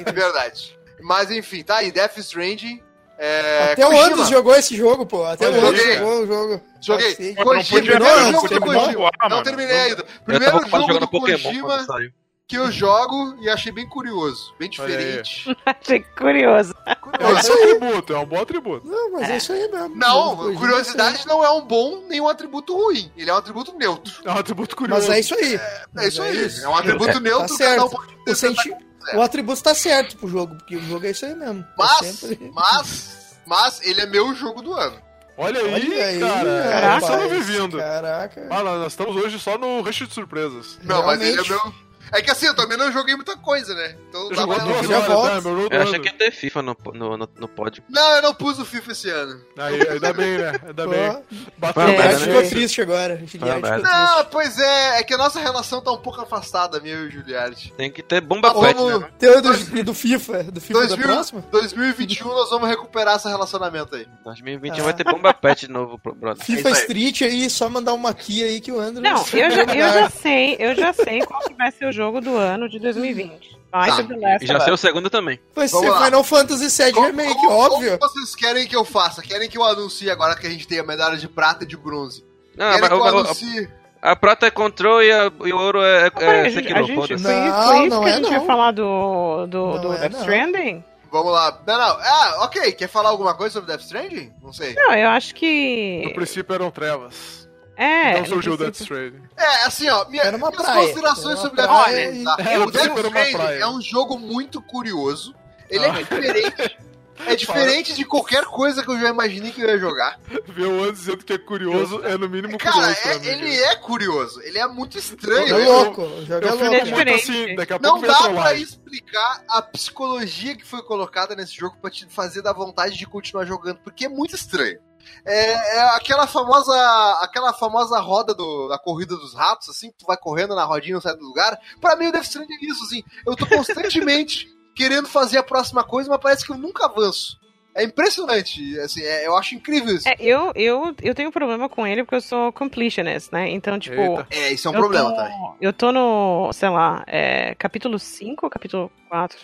É 0.06 0.12
verdade. 0.14 0.78
Mas 1.02 1.28
enfim, 1.32 1.64
tá 1.64 1.78
aí, 1.78 1.90
Death 1.90 2.18
Stranding. 2.18 2.80
É, 3.18 3.72
Até 3.72 3.84
o 3.84 3.90
Kojima. 3.90 4.06
Andros 4.06 4.28
jogou 4.28 4.54
esse 4.54 4.76
jogo, 4.76 5.04
pô. 5.04 5.24
Até 5.24 5.48
Olha 5.48 5.58
o 5.60 5.66
Andros 5.66 5.84
aí, 5.84 5.96
jogou 5.98 6.22
o 6.22 6.26
jogo. 6.28 6.62
Joguei. 6.80 7.34
Não 7.36 7.44
Kojima, 7.44 7.64
podia 7.80 7.98
terminou? 7.98 8.84
Kojima. 8.84 9.10
Ah, 9.18 9.28
Não 9.28 9.36
mano. 9.38 9.42
terminei 9.42 9.76
ainda. 9.76 10.02
Eu 10.02 10.06
Primeiro 10.24 10.68
jogo 10.70 10.98
do 11.00 11.08
Pokémon 11.08 11.42
Kojima 11.42 11.66
quando 11.66 11.86
saiu. 11.86 12.10
Que 12.48 12.56
eu 12.56 12.70
jogo 12.70 13.36
e 13.40 13.48
achei 13.50 13.72
bem 13.72 13.88
curioso. 13.88 14.54
Bem 14.58 14.70
diferente. 14.70 15.44
Achei 15.66 16.00
curioso. 16.16 16.72
É 16.86 16.92
um 16.92 16.96
Curioso. 17.10 17.48
bom 17.48 17.54
atributo, 17.58 18.12
é 18.12 18.18
um 18.18 18.26
bom 18.26 18.40
atributo. 18.40 18.86
Não, 18.86 19.12
mas 19.12 19.28
é 19.30 19.36
isso 19.36 19.52
aí 19.52 19.68
mesmo. 19.68 19.96
Não, 19.96 20.54
curiosidade 20.54 21.26
não 21.26 21.44
é 21.44 21.50
um 21.50 21.62
bom 21.62 22.04
nem 22.08 22.20
um 22.20 22.28
atributo 22.28 22.76
ruim. 22.76 23.10
Ele 23.16 23.28
é 23.30 23.34
um 23.34 23.36
atributo 23.38 23.76
neutro. 23.76 24.12
É 24.24 24.30
um 24.30 24.38
atributo 24.38 24.76
curioso. 24.76 25.08
Mas 25.08 25.16
é 25.16 25.20
isso 25.20 25.34
aí. 25.34 25.60
É 25.98 26.06
isso 26.08 26.22
É 26.22 26.28
aí. 26.28 26.46
isso. 26.46 26.64
É 26.64 26.68
um 26.68 26.76
atributo 26.76 27.18
neutro, 27.20 27.48
Tá 27.48 27.54
certo. 27.56 27.84
um 27.86 27.90
pode 27.90 28.14
O, 28.28 28.34
senti... 28.36 28.76
o 29.14 29.22
atributo 29.22 29.62
tá 29.62 29.74
certo 29.74 30.16
pro 30.16 30.28
jogo, 30.28 30.54
porque 30.56 30.76
o 30.76 30.82
jogo 30.82 31.04
é 31.04 31.10
isso 31.10 31.26
aí 31.26 31.34
mesmo. 31.34 31.62
É 31.62 31.66
Mas, 31.76 32.06
sempre- 32.06 32.50
mas, 32.54 33.36
mas 33.44 33.80
ele 33.82 34.02
é 34.02 34.06
meu 34.06 34.32
jogo 34.36 34.62
do 34.62 34.72
ano. 34.72 35.04
Olha 35.38 35.60
aí, 35.60 35.74
Olha 35.74 36.06
aí, 36.06 36.20
cara. 36.20 36.62
Caraca. 36.62 36.88
Nós 36.88 37.02
estamos 37.02 37.32
vivendo. 37.32 37.76
Caraca. 37.78 38.46
Ah, 38.50 38.62
nós 38.62 38.92
estamos 38.92 39.16
hoje 39.16 39.38
só 39.38 39.58
no 39.58 39.82
rush 39.82 40.06
de 40.06 40.14
surpresas. 40.14 40.78
Não, 40.82 41.04
mas 41.04 41.20
ele 41.20 41.38
é 41.40 41.42
Realmente. 41.42 41.50
meu. 41.50 41.85
É 42.12 42.22
que 42.22 42.30
assim, 42.30 42.46
eu 42.46 42.54
também 42.54 42.76
não 42.78 42.90
joguei 42.92 43.14
muita 43.16 43.36
coisa, 43.36 43.74
né? 43.74 43.96
Então 44.08 44.22
Eu 44.24 44.28
dá 44.30 44.36
jogou 44.36 44.58
duas 44.58 45.08
horas, 45.08 45.44
né? 45.44 45.50
Eu 45.70 45.82
achei 45.82 45.98
que 45.98 46.06
ia 46.08 46.14
ter 46.14 46.30
FIFA 46.30 46.62
no, 46.62 46.76
no, 46.94 47.16
no, 47.16 47.28
no 47.38 47.48
pod. 47.48 47.82
Não, 47.88 48.16
eu 48.16 48.22
não 48.22 48.34
pus 48.34 48.58
o 48.58 48.64
FIFA 48.64 48.92
esse 48.92 49.10
ano. 49.10 49.40
Aí, 49.58 49.80
ainda 49.88 50.12
bem, 50.12 50.38
né? 50.38 50.52
Ainda 50.66 50.84
Pô, 50.84 50.90
bem. 50.90 51.22
Bateu 51.58 51.82
É, 51.82 51.86
Giliard 51.86 52.08
merda, 52.08 52.18
ficou 52.26 52.42
né? 52.42 52.48
triste 52.48 52.80
agora. 52.82 53.22
Giliard. 53.26 53.82
Não, 53.82 54.24
pois 54.26 54.58
é, 54.58 55.00
é 55.00 55.02
que 55.02 55.14
a 55.14 55.18
nossa 55.18 55.40
relação 55.40 55.80
tá 55.82 55.90
um 55.92 55.98
pouco 55.98 56.20
afastada, 56.20 56.80
meu 56.80 57.04
e 57.04 57.08
o 57.08 57.10
Juliard. 57.10 57.72
Tem 57.76 57.90
que 57.90 58.02
ter 58.02 58.20
bomba 58.20 58.52
Vamos- 58.52 58.66
pet, 58.92 59.00
né? 59.00 59.08
Teu 59.18 59.42
do, 59.42 59.84
do 59.84 59.94
FIFA, 59.94 60.44
do 60.44 60.60
FIFA 60.60 60.80
da 60.80 60.86
2000 60.86 61.06
próxima? 61.08 61.44
2021 61.50 62.28
nós 62.28 62.50
vamos 62.50 62.68
recuperar 62.68 63.16
esse 63.16 63.28
relacionamento 63.28 63.94
aí. 63.96 64.06
2021 64.24 64.84
vai 64.84 64.94
ter 64.94 65.04
bomba 65.04 65.34
pet 65.34 65.66
de 65.66 65.72
novo, 65.72 65.98
pro- 65.98 66.14
brother. 66.14 66.44
FIFA 66.44 66.68
É. 66.68 66.72
Street 66.72 67.22
aí, 67.22 67.50
só 67.50 67.68
mandar 67.68 67.92
uma 67.94 68.14
key 68.14 68.42
aí 68.44 68.60
que 68.60 68.70
o 68.70 68.78
Andros... 68.80 69.02
Não, 69.02 69.18
eu 69.32 69.50
já, 69.50 69.62
eu 69.64 69.92
já 69.92 70.10
sei, 70.10 70.56
eu 70.58 70.74
já 70.74 70.92
sei 70.92 71.20
qual 71.24 71.40
que 71.42 71.54
vai 71.54 71.70
ser 71.72 71.86
o 71.86 71.92
jogo 71.96 72.20
do 72.20 72.36
ano 72.36 72.68
de 72.68 72.78
2020. 72.78 73.56
Vai 73.72 73.90
Tá. 73.90 74.06
E 74.40 74.46
já 74.46 74.60
sei 74.60 74.72
o 74.72 74.76
segundo 74.76 75.10
também. 75.10 75.38
Vai 75.54 75.66
Vamos 75.68 75.84
ser 75.86 75.92
lá. 75.92 76.04
Final 76.06 76.24
Fantasy 76.24 76.82
VII 76.82 76.92
Como- 76.92 77.06
Remake, 77.08 77.34
como- 77.34 77.50
óbvio. 77.50 77.98
Como 77.98 78.10
vocês 78.12 78.34
querem 78.34 78.66
que 78.66 78.76
eu 78.76 78.84
faça? 78.84 79.20
Querem 79.22 79.48
que 79.50 79.58
eu 79.58 79.64
anuncie 79.64 80.10
agora 80.10 80.34
que 80.36 80.46
a 80.46 80.50
gente 80.50 80.66
tem 80.68 80.78
a 80.78 80.84
medalha 80.84 81.16
de 81.16 81.28
prata 81.28 81.64
e 81.64 81.66
de 81.66 81.76
bronze? 81.76 82.24
Não, 82.56 82.66
Querem 82.66 82.80
mas 82.80 82.88
que 82.88 82.94
eu 82.94 83.00
o- 83.00 83.04
anuncie? 83.08 83.68
a 84.00 84.16
prata 84.16 84.46
é 84.46 84.50
control 84.50 85.02
e, 85.02 85.10
a- 85.12 85.30
e 85.44 85.52
o 85.52 85.58
ouro 85.58 85.82
é, 85.82 86.06
é, 86.06 86.10
Peraí, 86.10 86.28
a 86.28 86.46
é 86.46 86.50
gente, 86.50 86.58
a 86.58 86.62
Sekiro, 86.62 86.86
gente 86.86 86.94
foda-se. 86.96 87.22
foi, 87.24 87.32
Não, 87.34 87.62
foi 87.66 87.78
isso 87.86 87.88
não 87.96 88.02
que 88.02 88.08
a 88.08 88.12
é, 88.12 88.16
gente 88.16 88.30
ia 88.30 88.38
não. 88.38 88.46
falar 88.46 88.70
do, 88.70 89.46
do, 89.46 89.66
Não 89.74 89.80
do 89.82 89.92
é, 89.92 89.98
Death 89.98 90.12
não. 90.12 90.20
Stranding? 90.20 90.84
Vamos 91.12 91.32
lá. 91.32 91.60
Não, 91.66 91.78
não. 91.78 91.96
Ah, 92.00 92.36
ok. 92.44 92.72
Quer 92.72 92.88
falar 92.88 93.10
alguma 93.10 93.34
coisa 93.34 93.52
sobre 93.54 93.68
Death 93.68 93.82
Stranding? 93.82 94.32
Não 94.42 94.52
sei. 94.52 94.74
Não, 94.74 94.94
eu 94.94 95.08
acho 95.10 95.34
que. 95.34 96.02
No 96.04 96.14
princípio 96.14 96.54
eram 96.54 96.70
trevas. 96.70 97.45
É. 97.76 98.10
então 98.12 98.22
no 98.22 98.28
surgiu 98.28 98.54
o 98.54 98.56
Death 98.56 98.80
Stranding. 98.80 99.22
É, 99.36 99.64
assim, 99.64 99.88
ó, 99.88 100.08
minha, 100.08 100.22
Era 100.22 100.36
uma 100.36 100.48
minhas 100.50 100.62
praia. 100.62 100.80
considerações 100.80 101.24
Era 101.26 101.34
uma 101.34 101.42
sobre 101.42 101.60
Stranding, 101.62 102.20
e- 102.20 102.24
tá? 102.24 102.36
É, 102.50 102.58
o 102.58 102.70
Death 102.70 102.98
Stranding 102.98 103.60
é 103.60 103.66
um 103.68 103.80
jogo 103.82 104.18
muito 104.18 104.62
curioso. 104.62 105.34
Ele 105.68 105.84
Ah. 105.84 105.88
é 105.88 105.92
diferente. 105.92 106.76
É 107.24 107.34
diferente 107.34 107.94
de 107.94 108.04
qualquer 108.04 108.44
coisa 108.44 108.82
que 108.82 108.90
eu 108.90 109.00
já 109.00 109.08
imaginei 109.08 109.50
que 109.50 109.62
eu 109.62 109.66
ia 109.70 109.78
jogar. 109.78 110.20
Ver 110.48 110.66
o 110.66 110.84
Andes 110.84 111.00
dizendo 111.00 111.24
que 111.24 111.32
é 111.32 111.38
curioso 111.38 112.04
é 112.04 112.14
no 112.18 112.28
mínimo 112.28 112.58
Cara, 112.58 112.74
curioso. 112.74 113.00
pra 113.00 113.10
é- 113.12 113.26
ele 113.32 113.56
é 113.58 113.76
curioso. 113.76 114.42
Ele 114.42 114.58
é 114.58 114.66
muito 114.68 114.98
estranho. 114.98 115.48
Joga 115.48 115.62
Eu- 115.64 115.72
louco, 115.72 116.02
joga 116.26 116.46
Eu 116.46 116.50
louco. 116.50 116.58
fico 116.58 116.64
É 116.66 116.68
muito 116.68 116.84
diferente. 116.84 117.22
assim, 117.22 117.54
daqui 117.56 117.72
a 117.72 117.78
Não 117.78 117.92
pouco 117.92 118.06
dá 118.06 118.18
pra 118.34 118.52
explicar 118.54 119.42
a 119.48 119.62
psicologia 119.62 120.54
que 120.56 120.66
foi 120.66 120.82
colocada 120.82 121.34
nesse 121.34 121.56
jogo 121.56 121.78
pra 121.80 121.90
te 121.90 122.04
fazer 122.06 122.42
dar 122.42 122.52
vontade 122.52 122.98
de 122.98 123.06
continuar 123.06 123.46
jogando, 123.46 123.78
porque 123.82 124.04
é 124.04 124.08
muito 124.10 124.34
estranho. 124.34 124.78
É, 125.24 125.76
é 125.78 125.80
aquela 125.96 126.26
famosa 126.26 126.74
aquela 127.22 127.52
famosa 127.52 127.98
roda 128.00 128.34
do, 128.34 128.68
da 128.68 128.78
corrida 128.78 129.16
dos 129.16 129.34
ratos, 129.34 129.68
assim, 129.68 129.90
que 129.90 129.98
tu 129.98 130.06
vai 130.06 130.16
correndo 130.16 130.54
na 130.54 130.64
rodinha 130.64 130.92
e 130.92 130.94
não 130.94 131.00
sai 131.00 131.16
do 131.16 131.24
lugar. 131.24 131.58
Pra 131.80 131.96
mim, 131.96 132.08
o 132.08 132.12
Death 132.12 132.24
Stranding 132.24 132.54
é 132.54 132.66
isso, 132.66 132.84
assim. 132.84 133.02
Eu 133.26 133.34
tô 133.36 133.46
constantemente 133.46 134.48
querendo 134.74 135.08
fazer 135.08 135.38
a 135.38 135.42
próxima 135.42 135.82
coisa, 135.82 136.10
mas 136.10 136.20
parece 136.20 136.44
que 136.44 136.52
eu 136.52 136.58
nunca 136.58 136.84
avanço. 136.86 137.38
É 137.74 137.84
impressionante, 137.84 138.78
assim, 138.80 139.02
é- 139.02 139.26
eu 139.26 139.36
acho 139.36 139.54
incrível 139.54 139.94
isso. 139.94 140.08
É, 140.08 140.16
eu, 140.18 140.50
eu, 140.54 140.94
eu 141.02 141.14
tenho 141.14 141.28
um 141.28 141.32
problema 141.32 141.68
com 141.68 141.86
ele 141.86 142.02
porque 142.04 142.14
eu 142.16 142.20
sou 142.22 142.50
completionist, 142.50 143.30
né? 143.30 143.50
Então, 143.50 143.78
tipo. 143.78 144.00
Eita. 144.00 144.26
É, 144.30 144.52
isso 144.52 144.66
é 144.66 144.70
um 144.70 144.74
problema 144.74 145.10
tô, 145.10 145.16
também. 145.16 145.52
Eu 145.60 145.72
tô 145.74 145.92
no, 145.92 146.50
sei 146.54 146.70
lá, 146.70 147.04
é, 147.06 147.54
capítulo 147.56 147.98
5 147.98 148.46
ou 148.46 148.50
capítulo 148.50 148.90
4? 149.10 149.38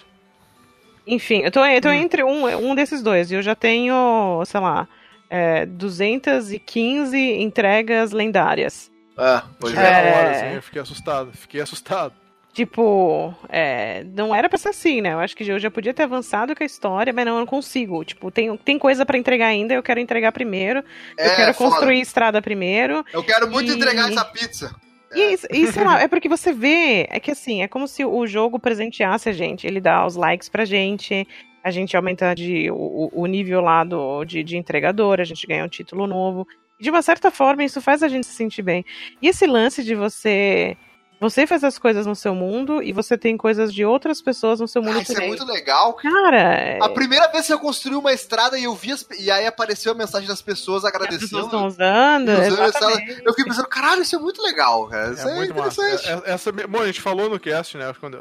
Enfim, 1.07 1.41
eu 1.41 1.51
tô, 1.51 1.63
eu 1.65 1.81
tô 1.81 1.89
Hum. 1.89 1.93
entre 1.93 2.23
um, 2.23 2.71
um 2.71 2.75
desses 2.75 3.03
dois. 3.03 3.31
E 3.31 3.35
eu 3.35 3.43
já 3.43 3.55
tenho, 3.55 4.43
sei 4.47 4.61
lá, 4.61 4.89
é, 5.35 5.65
215 5.67 7.17
entregas 7.41 8.13
lendárias. 8.13 8.91
Ah, 9.17 9.45
pois 9.59 9.75
é. 9.75 9.77
na 9.77 9.89
hora, 9.89 10.29
É. 10.29 10.31
assim, 10.47 10.55
eu 10.57 10.63
fiquei 10.63 10.83
assustado. 10.83 11.33
Fiquei 11.33 11.61
assustado. 11.61 12.13
Tipo, 12.53 13.35
é, 13.49 14.05
não 14.15 14.35
era 14.35 14.47
pra 14.47 14.59
ser 14.59 14.69
assim, 14.69 15.01
né? 15.01 15.15
Eu 15.15 15.21
acho 15.21 15.35
que 15.35 15.43
eu 15.51 15.59
já 15.59 15.71
podia 15.71 15.95
ter 15.95 16.03
avançado 16.03 16.55
com 16.55 16.63
a 16.63 16.67
história, 16.67 17.11
mas 17.13 17.25
não, 17.25 17.33
eu 17.35 17.39
não 17.41 17.47
consigo. 17.47 18.05
Tipo, 18.05 18.31
tem, 18.31 18.55
tem 18.59 18.79
coisa 18.79 19.07
pra 19.07 19.17
entregar 19.17 19.47
ainda, 19.47 19.73
eu 19.73 19.83
quero 19.83 19.99
entregar 20.01 20.33
primeiro. 20.33 20.81
eu 21.19 21.25
É, 21.25 21.35
quero 21.37 21.55
foda. 21.55 21.71
construir 21.71 22.01
estrada 22.01 22.43
primeiro. 22.43 23.05
Eu 23.13 23.23
quero 23.25 23.51
muito 23.51 23.73
E- 23.73 23.77
entregar 23.77 24.11
essa 24.11 24.25
pizza. 24.27 24.75
E, 25.15 25.33
isso- 25.35 25.47
e 25.51 25.67
sei 25.73 25.85
lá, 25.85 26.01
é 26.03 26.09
porque 26.09 26.29
você 26.29 26.53
vê, 26.53 27.07
é 27.11 27.19
que 27.21 27.31
assim, 27.31 27.63
é 27.63 27.69
como 27.69 27.87
se 27.89 28.05
o 28.05 28.27
jogo 28.27 28.59
presenteasse 28.59 29.29
a 29.29 29.33
gente. 29.33 29.67
Ele 29.67 29.81
dá 29.81 30.05
os 30.07 30.15
likes 30.17 30.49
pra 30.51 30.65
gente, 30.67 31.27
a 31.63 31.71
gente 31.71 31.97
aumenta 31.97 32.35
de, 32.35 32.71
o, 32.71 33.11
o 33.13 33.27
nível 33.27 33.61
lá 33.61 33.85
do, 33.85 34.25
de, 34.25 34.43
de 34.43 34.57
entregador, 34.57 35.21
a 35.21 35.25
gente 35.25 35.47
ganha 35.47 35.65
um 35.65 35.69
título 35.69 36.07
novo. 36.07 36.47
E 36.81 36.83
de 36.85 36.91
uma 36.91 37.03
certa 37.03 37.31
forma, 37.31 37.63
isso 37.65 37.81
faz 37.81 38.03
a 38.03 38.09
gente 38.09 38.27
se 38.27 38.35
sentir 38.35 38.63
bem. 38.63 38.85
E 39.21 39.29
esse 39.29 39.47
lance 39.47 39.83
de 39.85 39.95
você. 39.95 40.77
Você 41.21 41.47
faz 41.47 41.63
as 41.63 41.79
coisas 41.79 42.05
no 42.05 42.17
seu 42.17 42.35
mundo 42.35 42.83
e 42.83 42.93
você 42.93 43.17
tem 43.17 43.37
coisas 43.37 43.73
de 43.73 43.85
outras 43.85 44.21
pessoas 44.21 44.59
no 44.59 44.67
seu 44.67 44.83
mundo 44.83 44.99
Ah, 44.99 45.03
isso 45.03 45.13
é 45.13 45.15
também. 45.15 45.29
muito 45.29 45.45
legal, 45.45 45.95
Cara, 45.95 46.37
é- 46.37 46.79
A 46.83 46.89
primeira 46.89 47.29
vez 47.29 47.47
que 47.47 47.53
eu 47.53 47.61
construí 47.61 47.95
uma 47.95 48.13
estrada 48.13 48.59
e 48.59 48.65
eu 48.65 48.75
vi 48.75 48.91
as, 48.91 49.07
e 49.21 49.31
aí 49.31 49.47
apareceu 49.47 49.93
a 49.93 49.95
mensagem 49.95 50.27
das 50.27 50.43
pessoas 50.43 50.85
as 50.85 50.91
pessoas 50.91 51.05
agradecendo. 51.13 51.45
estão 51.45 51.67
usando. 51.69 52.29
exatamente. 52.29 53.23
eu 53.25 53.33
fiquei 53.35 53.45
pensando, 53.45 53.69
caralho, 53.69 54.03
isso 54.03 54.17
é 54.17 54.19
muito 54.19 54.43
legal, 54.43 54.89
cara. 54.89 55.13
Isso 55.13 55.29
é, 55.29 55.35
muito 55.37 55.55
massa. 55.55 55.81
interessante. 55.81 56.25
É- 56.27 56.31
é- 56.31 56.35
Essa, 56.35 56.51
bom, 56.51 56.81
a 56.81 56.87
gente 56.87 57.01
falou 57.01 57.31
no 57.31 57.39
cast, 57.39 57.77
né? 57.79 57.95
quando- 58.01 58.19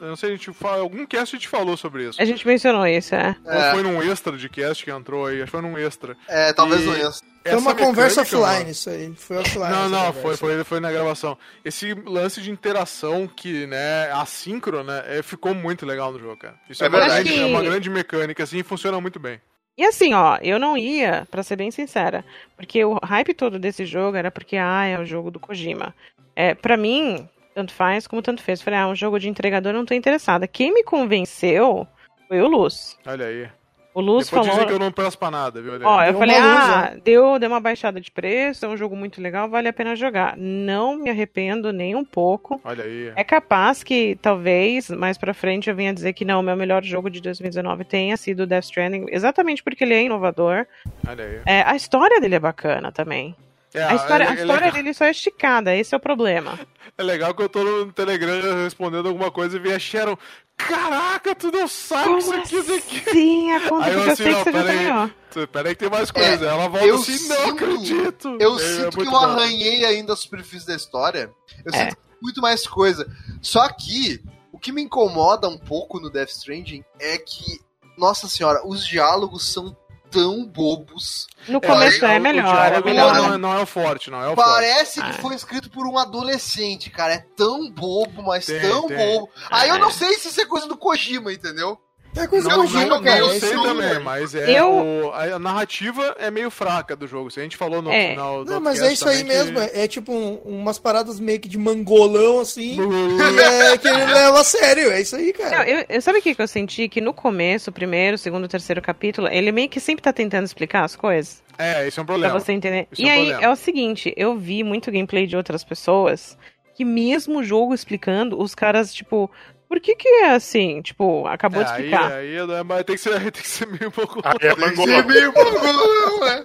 Eu 0.00 0.08
não 0.08 0.16
sei, 0.16 0.30
a 0.30 0.32
gente 0.36 0.52
fala, 0.52 0.80
algum 0.80 1.04
cast 1.06 1.34
a 1.34 1.38
gente 1.38 1.48
falou 1.48 1.76
sobre 1.76 2.08
isso. 2.08 2.20
A 2.20 2.24
gente 2.24 2.46
mencionou 2.46 2.86
isso, 2.86 3.14
é. 3.14 3.34
Ou 3.44 3.52
É, 3.52 3.72
foi 3.72 3.82
num 3.82 4.02
extra 4.02 4.36
de 4.36 4.48
cast 4.48 4.84
que 4.84 4.90
entrou 4.90 5.26
aí, 5.26 5.36
acho 5.36 5.46
que 5.46 5.50
foi 5.50 5.60
num 5.62 5.76
extra. 5.76 6.16
é, 6.28 6.52
talvez 6.52 6.82
E- 6.82 6.86
não 6.86 6.96
isso. 7.10 7.22
Foi 7.42 7.52
Essa 7.56 7.60
uma 7.60 7.74
conversa 7.74 8.20
mecânica, 8.22 8.36
offline 8.38 8.58
mano, 8.58 8.70
isso 8.70 8.90
aí. 8.90 9.14
Foi 9.16 9.36
offline. 9.38 9.70
Não, 9.70 9.88
não, 9.88 10.12
foi, 10.12 10.36
foi, 10.36 10.64
foi 10.64 10.80
na 10.80 10.92
gravação. 10.92 11.38
Esse 11.64 11.94
lance 11.94 12.42
de 12.42 12.50
interação 12.50 13.26
que, 13.26 13.66
né, 13.66 14.10
assíncrona, 14.12 15.02
é, 15.06 15.22
ficou 15.22 15.54
muito 15.54 15.86
legal 15.86 16.12
no 16.12 16.18
jogo, 16.18 16.36
cara. 16.36 16.54
Isso 16.68 16.82
é, 16.82 16.86
É 16.86 16.90
verdade. 16.90 17.28
que- 17.28 17.40
é 17.40 17.46
uma 17.46 17.62
grande 17.62 17.88
mecânica, 17.88 18.42
assim, 18.42 18.58
e 18.58 18.62
funciona 18.62 19.00
muito 19.00 19.18
bem. 19.18 19.40
E 19.78 19.84
assim, 19.84 20.12
ó, 20.12 20.36
eu 20.42 20.58
não 20.58 20.76
ia, 20.76 21.26
pra 21.30 21.42
ser 21.42 21.56
bem 21.56 21.70
sincera, 21.70 22.24
porque 22.56 22.84
o 22.84 22.98
hype 23.02 23.32
todo 23.32 23.58
desse 23.58 23.86
jogo 23.86 24.16
era 24.16 24.30
porque, 24.30 24.56
ah, 24.56 24.84
é 24.84 24.98
o 24.98 25.04
jogo 25.06 25.30
do 25.30 25.38
Kojima. 25.40 25.94
É, 26.36 26.54
pra 26.54 26.76
mim, 26.76 27.28
tanto 27.58 27.72
faz 27.72 28.06
como 28.06 28.22
tanto 28.22 28.40
fez. 28.40 28.62
Falei, 28.62 28.78
ah, 28.78 28.86
um 28.86 28.94
jogo 28.94 29.18
de 29.18 29.28
entregador 29.28 29.72
eu 29.72 29.78
não 29.78 29.84
tô 29.84 29.94
interessada. 29.94 30.46
Quem 30.46 30.72
me 30.72 30.84
convenceu 30.84 31.88
foi 32.28 32.40
o 32.40 32.46
Luz. 32.46 32.96
Olha 33.04 33.26
aí. 33.26 33.48
O 33.92 34.00
Luz 34.00 34.26
Depois 34.30 34.46
falou. 34.46 34.64
que 34.64 34.72
eu 34.72 34.78
não 34.78 34.92
peço 34.92 35.18
pra 35.18 35.28
nada, 35.28 35.60
viu? 35.60 35.72
Ó, 35.82 36.02
eu 36.04 36.12
Deu 36.12 36.20
falei, 36.20 36.36
luz, 36.36 36.46
ah, 36.46 36.92
deu, 37.02 37.36
deu 37.36 37.48
uma 37.50 37.58
baixada 37.58 38.00
de 38.00 38.12
preço, 38.12 38.64
é 38.64 38.68
um 38.68 38.76
jogo 38.76 38.94
muito 38.94 39.20
legal, 39.20 39.48
vale 39.48 39.66
a 39.66 39.72
pena 39.72 39.96
jogar. 39.96 40.36
Não 40.36 40.96
me 40.96 41.10
arrependo 41.10 41.72
nem 41.72 41.96
um 41.96 42.04
pouco. 42.04 42.60
Olha 42.62 42.84
aí. 42.84 43.12
É 43.16 43.24
capaz 43.24 43.82
que, 43.82 44.16
talvez, 44.22 44.88
mais 44.88 45.18
pra 45.18 45.34
frente 45.34 45.68
eu 45.68 45.74
venha 45.74 45.92
dizer 45.92 46.12
que 46.12 46.24
não, 46.24 46.38
o 46.38 46.42
meu 46.44 46.54
melhor 46.54 46.84
jogo 46.84 47.10
de 47.10 47.20
2019 47.20 47.84
tenha 47.84 48.16
sido 48.16 48.46
Death 48.46 48.66
Stranding, 48.66 49.06
exatamente 49.08 49.64
porque 49.64 49.82
ele 49.82 49.94
é 49.94 50.04
inovador. 50.04 50.64
Olha 51.08 51.24
aí. 51.24 51.40
É, 51.44 51.62
a 51.62 51.74
história 51.74 52.20
dele 52.20 52.36
é 52.36 52.40
bacana 52.40 52.92
também. 52.92 53.34
É, 53.74 53.82
A 53.84 53.94
história, 53.94 54.24
é- 54.24 54.28
a 54.28 54.30
é 54.30 54.34
história 54.40 54.72
dele 54.72 54.94
só 54.94 55.04
é 55.04 55.10
esticada, 55.10 55.74
esse 55.76 55.94
é 55.94 55.96
o 55.98 56.00
problema. 56.00 56.58
É 56.96 57.02
legal 57.02 57.34
que 57.34 57.42
eu 57.42 57.48
tô 57.48 57.62
no 57.62 57.92
Telegram 57.92 58.64
respondendo 58.64 59.08
alguma 59.08 59.30
coisa 59.30 59.56
e 59.56 59.60
vi 59.60 59.72
a 59.72 59.78
Sharon. 59.78 60.16
Caraca, 60.56 61.34
tu 61.34 61.52
não 61.52 61.68
sabe 61.68 62.04
Como 62.06 62.18
isso 62.18 62.34
aqui, 62.34 62.56
isso 62.56 62.74
aqui. 62.74 63.10
Sim, 63.10 63.52
a 63.52 63.68
conta 63.68 63.86
Aí 63.86 63.92
eu 63.92 63.98
porque 63.98 64.08
eu 64.08 64.12
assim, 64.12 64.24
sei 64.24 64.26
que 64.26 64.32
não, 64.32 64.44
você 64.44 64.52
já 64.52 64.58
pera 64.58 64.70
aí. 64.70 64.78
terminou. 64.78 65.46
Pera 65.48 65.68
aí 65.68 65.74
que 65.74 65.80
tem 65.80 65.90
mais 65.90 66.10
coisa. 66.10 66.44
É, 66.46 66.48
Ela 66.48 66.68
volta 66.68 66.86
eu 66.86 66.94
assim, 66.96 67.28
não 67.28 67.36
sinto- 67.36 67.50
acredito. 67.50 68.36
Eu 68.40 68.56
É, 68.56 68.58
sinto 68.58 68.86
é 69.00 69.02
que 69.02 69.06
eu 69.06 69.10
bom. 69.12 69.16
arranhei 69.18 69.84
ainda 69.84 70.14
a 70.14 70.16
superfície 70.16 70.66
da 70.66 70.74
história. 70.74 71.30
Eu 71.64 71.72
É. 71.72 71.84
sinto 71.90 71.98
muito 72.20 72.40
mais 72.40 72.66
coisa. 72.66 73.06
Só 73.40 73.68
que 73.68 74.20
o 74.50 74.58
que 74.58 74.72
me 74.72 74.82
incomoda 74.82 75.48
um 75.48 75.58
pouco 75.58 76.00
no 76.00 76.10
Death 76.10 76.30
Stranding 76.30 76.82
é 76.98 77.18
que, 77.18 77.60
nossa 77.96 78.26
senhora, 78.26 78.66
os 78.66 78.84
diálogos 78.84 79.52
são 79.52 79.76
tão 80.10 80.44
bobos. 80.46 81.26
No 81.48 81.60
começo 81.60 82.04
o- 82.04 82.08
é 82.08 82.18
o 82.18 82.20
melhor, 82.20 82.72
é 82.72 82.80
melhor. 82.82 83.14
Não, 83.14 83.34
é- 83.34 83.38
não 83.38 83.54
é 83.58 83.62
o 83.62 83.66
forte, 83.66 84.10
não 84.10 84.20
é 84.22 84.28
o 84.28 84.34
forte. 84.34 84.48
Parece 84.50 85.00
que 85.02 85.10
Ah. 85.10 85.14
foi 85.14 85.34
escrito 85.34 85.70
por 85.70 85.86
um 85.86 85.96
adolescente, 85.98 86.90
cara. 86.90 87.14
É 87.14 87.24
tão 87.36 87.70
bobo, 87.70 88.22
mas 88.22 88.46
Tem, 88.46 88.60
tão 88.60 88.86
tem. 88.86 88.96
bobo. 88.96 89.30
Aí 89.50 89.68
eu 89.68 89.76
É. 89.76 89.78
não 89.78 89.90
sei 89.90 90.14
se 90.14 90.28
isso 90.28 90.40
é 90.40 90.46
coisa 90.46 90.66
do 90.66 90.76
Kojima, 90.76 91.32
entendeu? 91.32 91.78
É 92.16 92.26
coisa 92.26 92.48
Não, 92.48 92.64
não, 92.64 93.02
cara. 93.02 93.18
eu 93.20 93.28
sei 93.38 93.50
isso 93.52 93.62
também, 93.62 93.98
mas 94.00 94.34
é 94.34 94.58
Eu- 94.60 94.70
o- 95.06 95.12
a, 95.12 95.38
narrativa 95.38 96.16
é 96.18 96.30
meio 96.30 96.50
fraca 96.50 96.96
do 96.96 97.06
jogo. 97.06 97.30
Se 97.30 97.38
a 97.38 97.42
gente 97.42 97.56
falou 97.56 97.80
no 97.80 97.90
É. 97.92 98.10
final 98.10 98.44
do 98.44 98.50
Não, 98.50 98.60
mas 98.60 98.80
é 98.82 98.92
isso 98.92 99.08
aí 99.08 99.18
também 99.18 99.36
mesmo. 99.36 99.58
É, 99.60 99.84
é 99.84 99.88
tipo 99.88 100.12
um- 100.12 100.36
umas 100.44 100.78
paradas 100.78 101.20
meio 101.20 101.38
que 101.38 101.48
de 101.48 101.58
mangolão, 101.58 102.40
assim. 102.40 102.76
que- 102.76 102.82
e 102.82 103.40
é 103.72 103.78
que 103.78 103.86
ele 103.88 104.04
leva 104.06 104.40
a 104.40 104.44
sério. 104.44 104.90
É 104.90 105.00
isso 105.00 105.14
aí, 105.16 105.26
Não, 105.38 105.50
cara. 105.50 105.68
eu, 105.70 105.84
eu- 105.88 106.02
sabe 106.02 106.18
o 106.18 106.22
que, 106.22 106.34
que 106.34 106.42
eu 106.42 106.48
senti? 106.48 106.88
Que 106.88 107.00
no 107.00 107.12
começo, 107.14 107.70
primeiro, 107.70 108.18
segundo, 108.18 108.48
terceiro 108.48 108.82
capítulo, 108.82 109.28
ele 109.28 109.52
meio 109.52 109.68
que 109.68 109.78
sempre 109.78 110.02
tá 110.02 110.12
tentando 110.12 110.44
explicar 110.44 110.84
as 110.84 110.96
coisas. 110.96 111.42
É, 111.56 111.86
esse 111.86 111.98
é 111.98 112.02
um 112.02 112.06
Pra 112.06 112.14
problema. 112.14 112.40
você 112.40 112.52
entender. 112.52 112.88
Isso 112.90 113.02
e 113.02 113.04
é 113.04 113.08
um 113.08 113.12
aí, 113.12 113.18
problema. 113.26 113.44
é 113.44 113.50
o 113.52 113.56
seguinte, 113.56 114.14
eu 114.16 114.36
vi 114.36 114.64
muito 114.64 114.90
gameplay 114.90 115.26
de 115.26 115.36
outras 115.36 115.62
pessoas 115.62 116.36
que 116.74 116.84
mesmo 116.84 117.38
o 117.40 117.44
jogo 117.44 117.74
explicando, 117.74 118.40
os 118.40 118.54
caras, 118.54 118.94
tipo, 118.94 119.30
por 119.68 119.80
que 119.80 119.94
que 119.94 120.08
é 120.08 120.30
assim? 120.32 120.80
Tipo, 120.82 121.26
acabou 121.26 121.60
É, 121.62 121.64
de 121.64 121.70
aí, 121.72 121.76
explicar. 121.84 122.12
aí, 122.12 122.36
é- 122.36 122.62
mas 122.64 122.84
tem 122.84 122.96
que 122.96 123.02
ser, 123.02 123.10
tem 123.32 123.42
que 123.42 123.46
ser 123.48 123.66
meio 123.66 123.88
um 123.88 123.90
pouco. 123.90 124.20
Aí 124.24 124.48
é 124.48 124.54
Sim, 124.54 124.60
mangolão. 124.60 125.04
meio 125.06 125.32
mongolão, 125.32 126.20
né? 126.20 126.44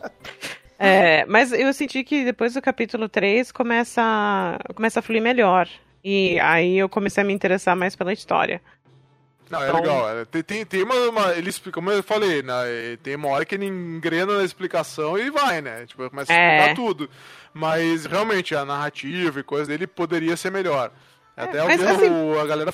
É, 0.79 1.25
mas 1.25 1.51
eu 1.53 1.71
senti 1.73 2.03
que 2.03 2.25
depois 2.25 2.53
do 2.55 2.61
capítulo 2.61 3.07
3 3.07 3.51
começa, 3.51 4.01
a- 4.03 4.73
começa 4.73 4.99
a 4.99 5.03
fluir 5.03 5.21
melhor. 5.21 5.67
E 6.03 6.37
aí 6.41 6.77
eu 6.77 6.89
comecei 6.89 7.23
a 7.23 7.25
me 7.25 7.31
interessar 7.33 7.75
mais 7.75 7.95
pela 7.95 8.11
história. 8.11 8.61
Não, 9.49 9.61
é 9.61 9.67
Então- 9.69 9.79
legal. 9.81 10.09
é, 10.17 10.25
Tem, 10.25 10.43
tem, 10.43 10.65
tem 10.65 10.83
uma, 10.83 10.95
uma- 11.09 11.33
Ele 11.33 11.49
explica, 11.49 11.75
como 11.75 11.91
eu 11.91 12.01
falei, 12.03 12.41
né? 12.41 12.53
Tem 13.03 13.15
uma 13.15 13.29
hora 13.29 13.45
que 13.45 13.55
ele 13.55 13.67
engrena 13.67 14.37
na 14.37 14.43
explicação 14.43 15.17
e 15.17 15.29
vai, 15.29 15.61
né? 15.61 15.85
Tipo, 15.85 16.09
começa 16.09 16.33
a 16.33 16.35
É. 16.35 16.57
explicar 16.57 16.75
tudo. 16.75 17.09
Mas 17.53 18.05
realmente 18.05 18.55
a 18.55 18.65
narrativa 18.65 19.39
e 19.39 19.43
coisa 19.43 19.67
dele 19.67 19.85
poderia 19.87 20.35
ser 20.35 20.51
melhor. 20.51 20.91
Até 21.37 21.59
eu 21.59 21.65
mas 21.65 21.79
vi 21.79 21.87
assim- 21.87 22.39
a 22.41 22.45
galera 22.45 22.71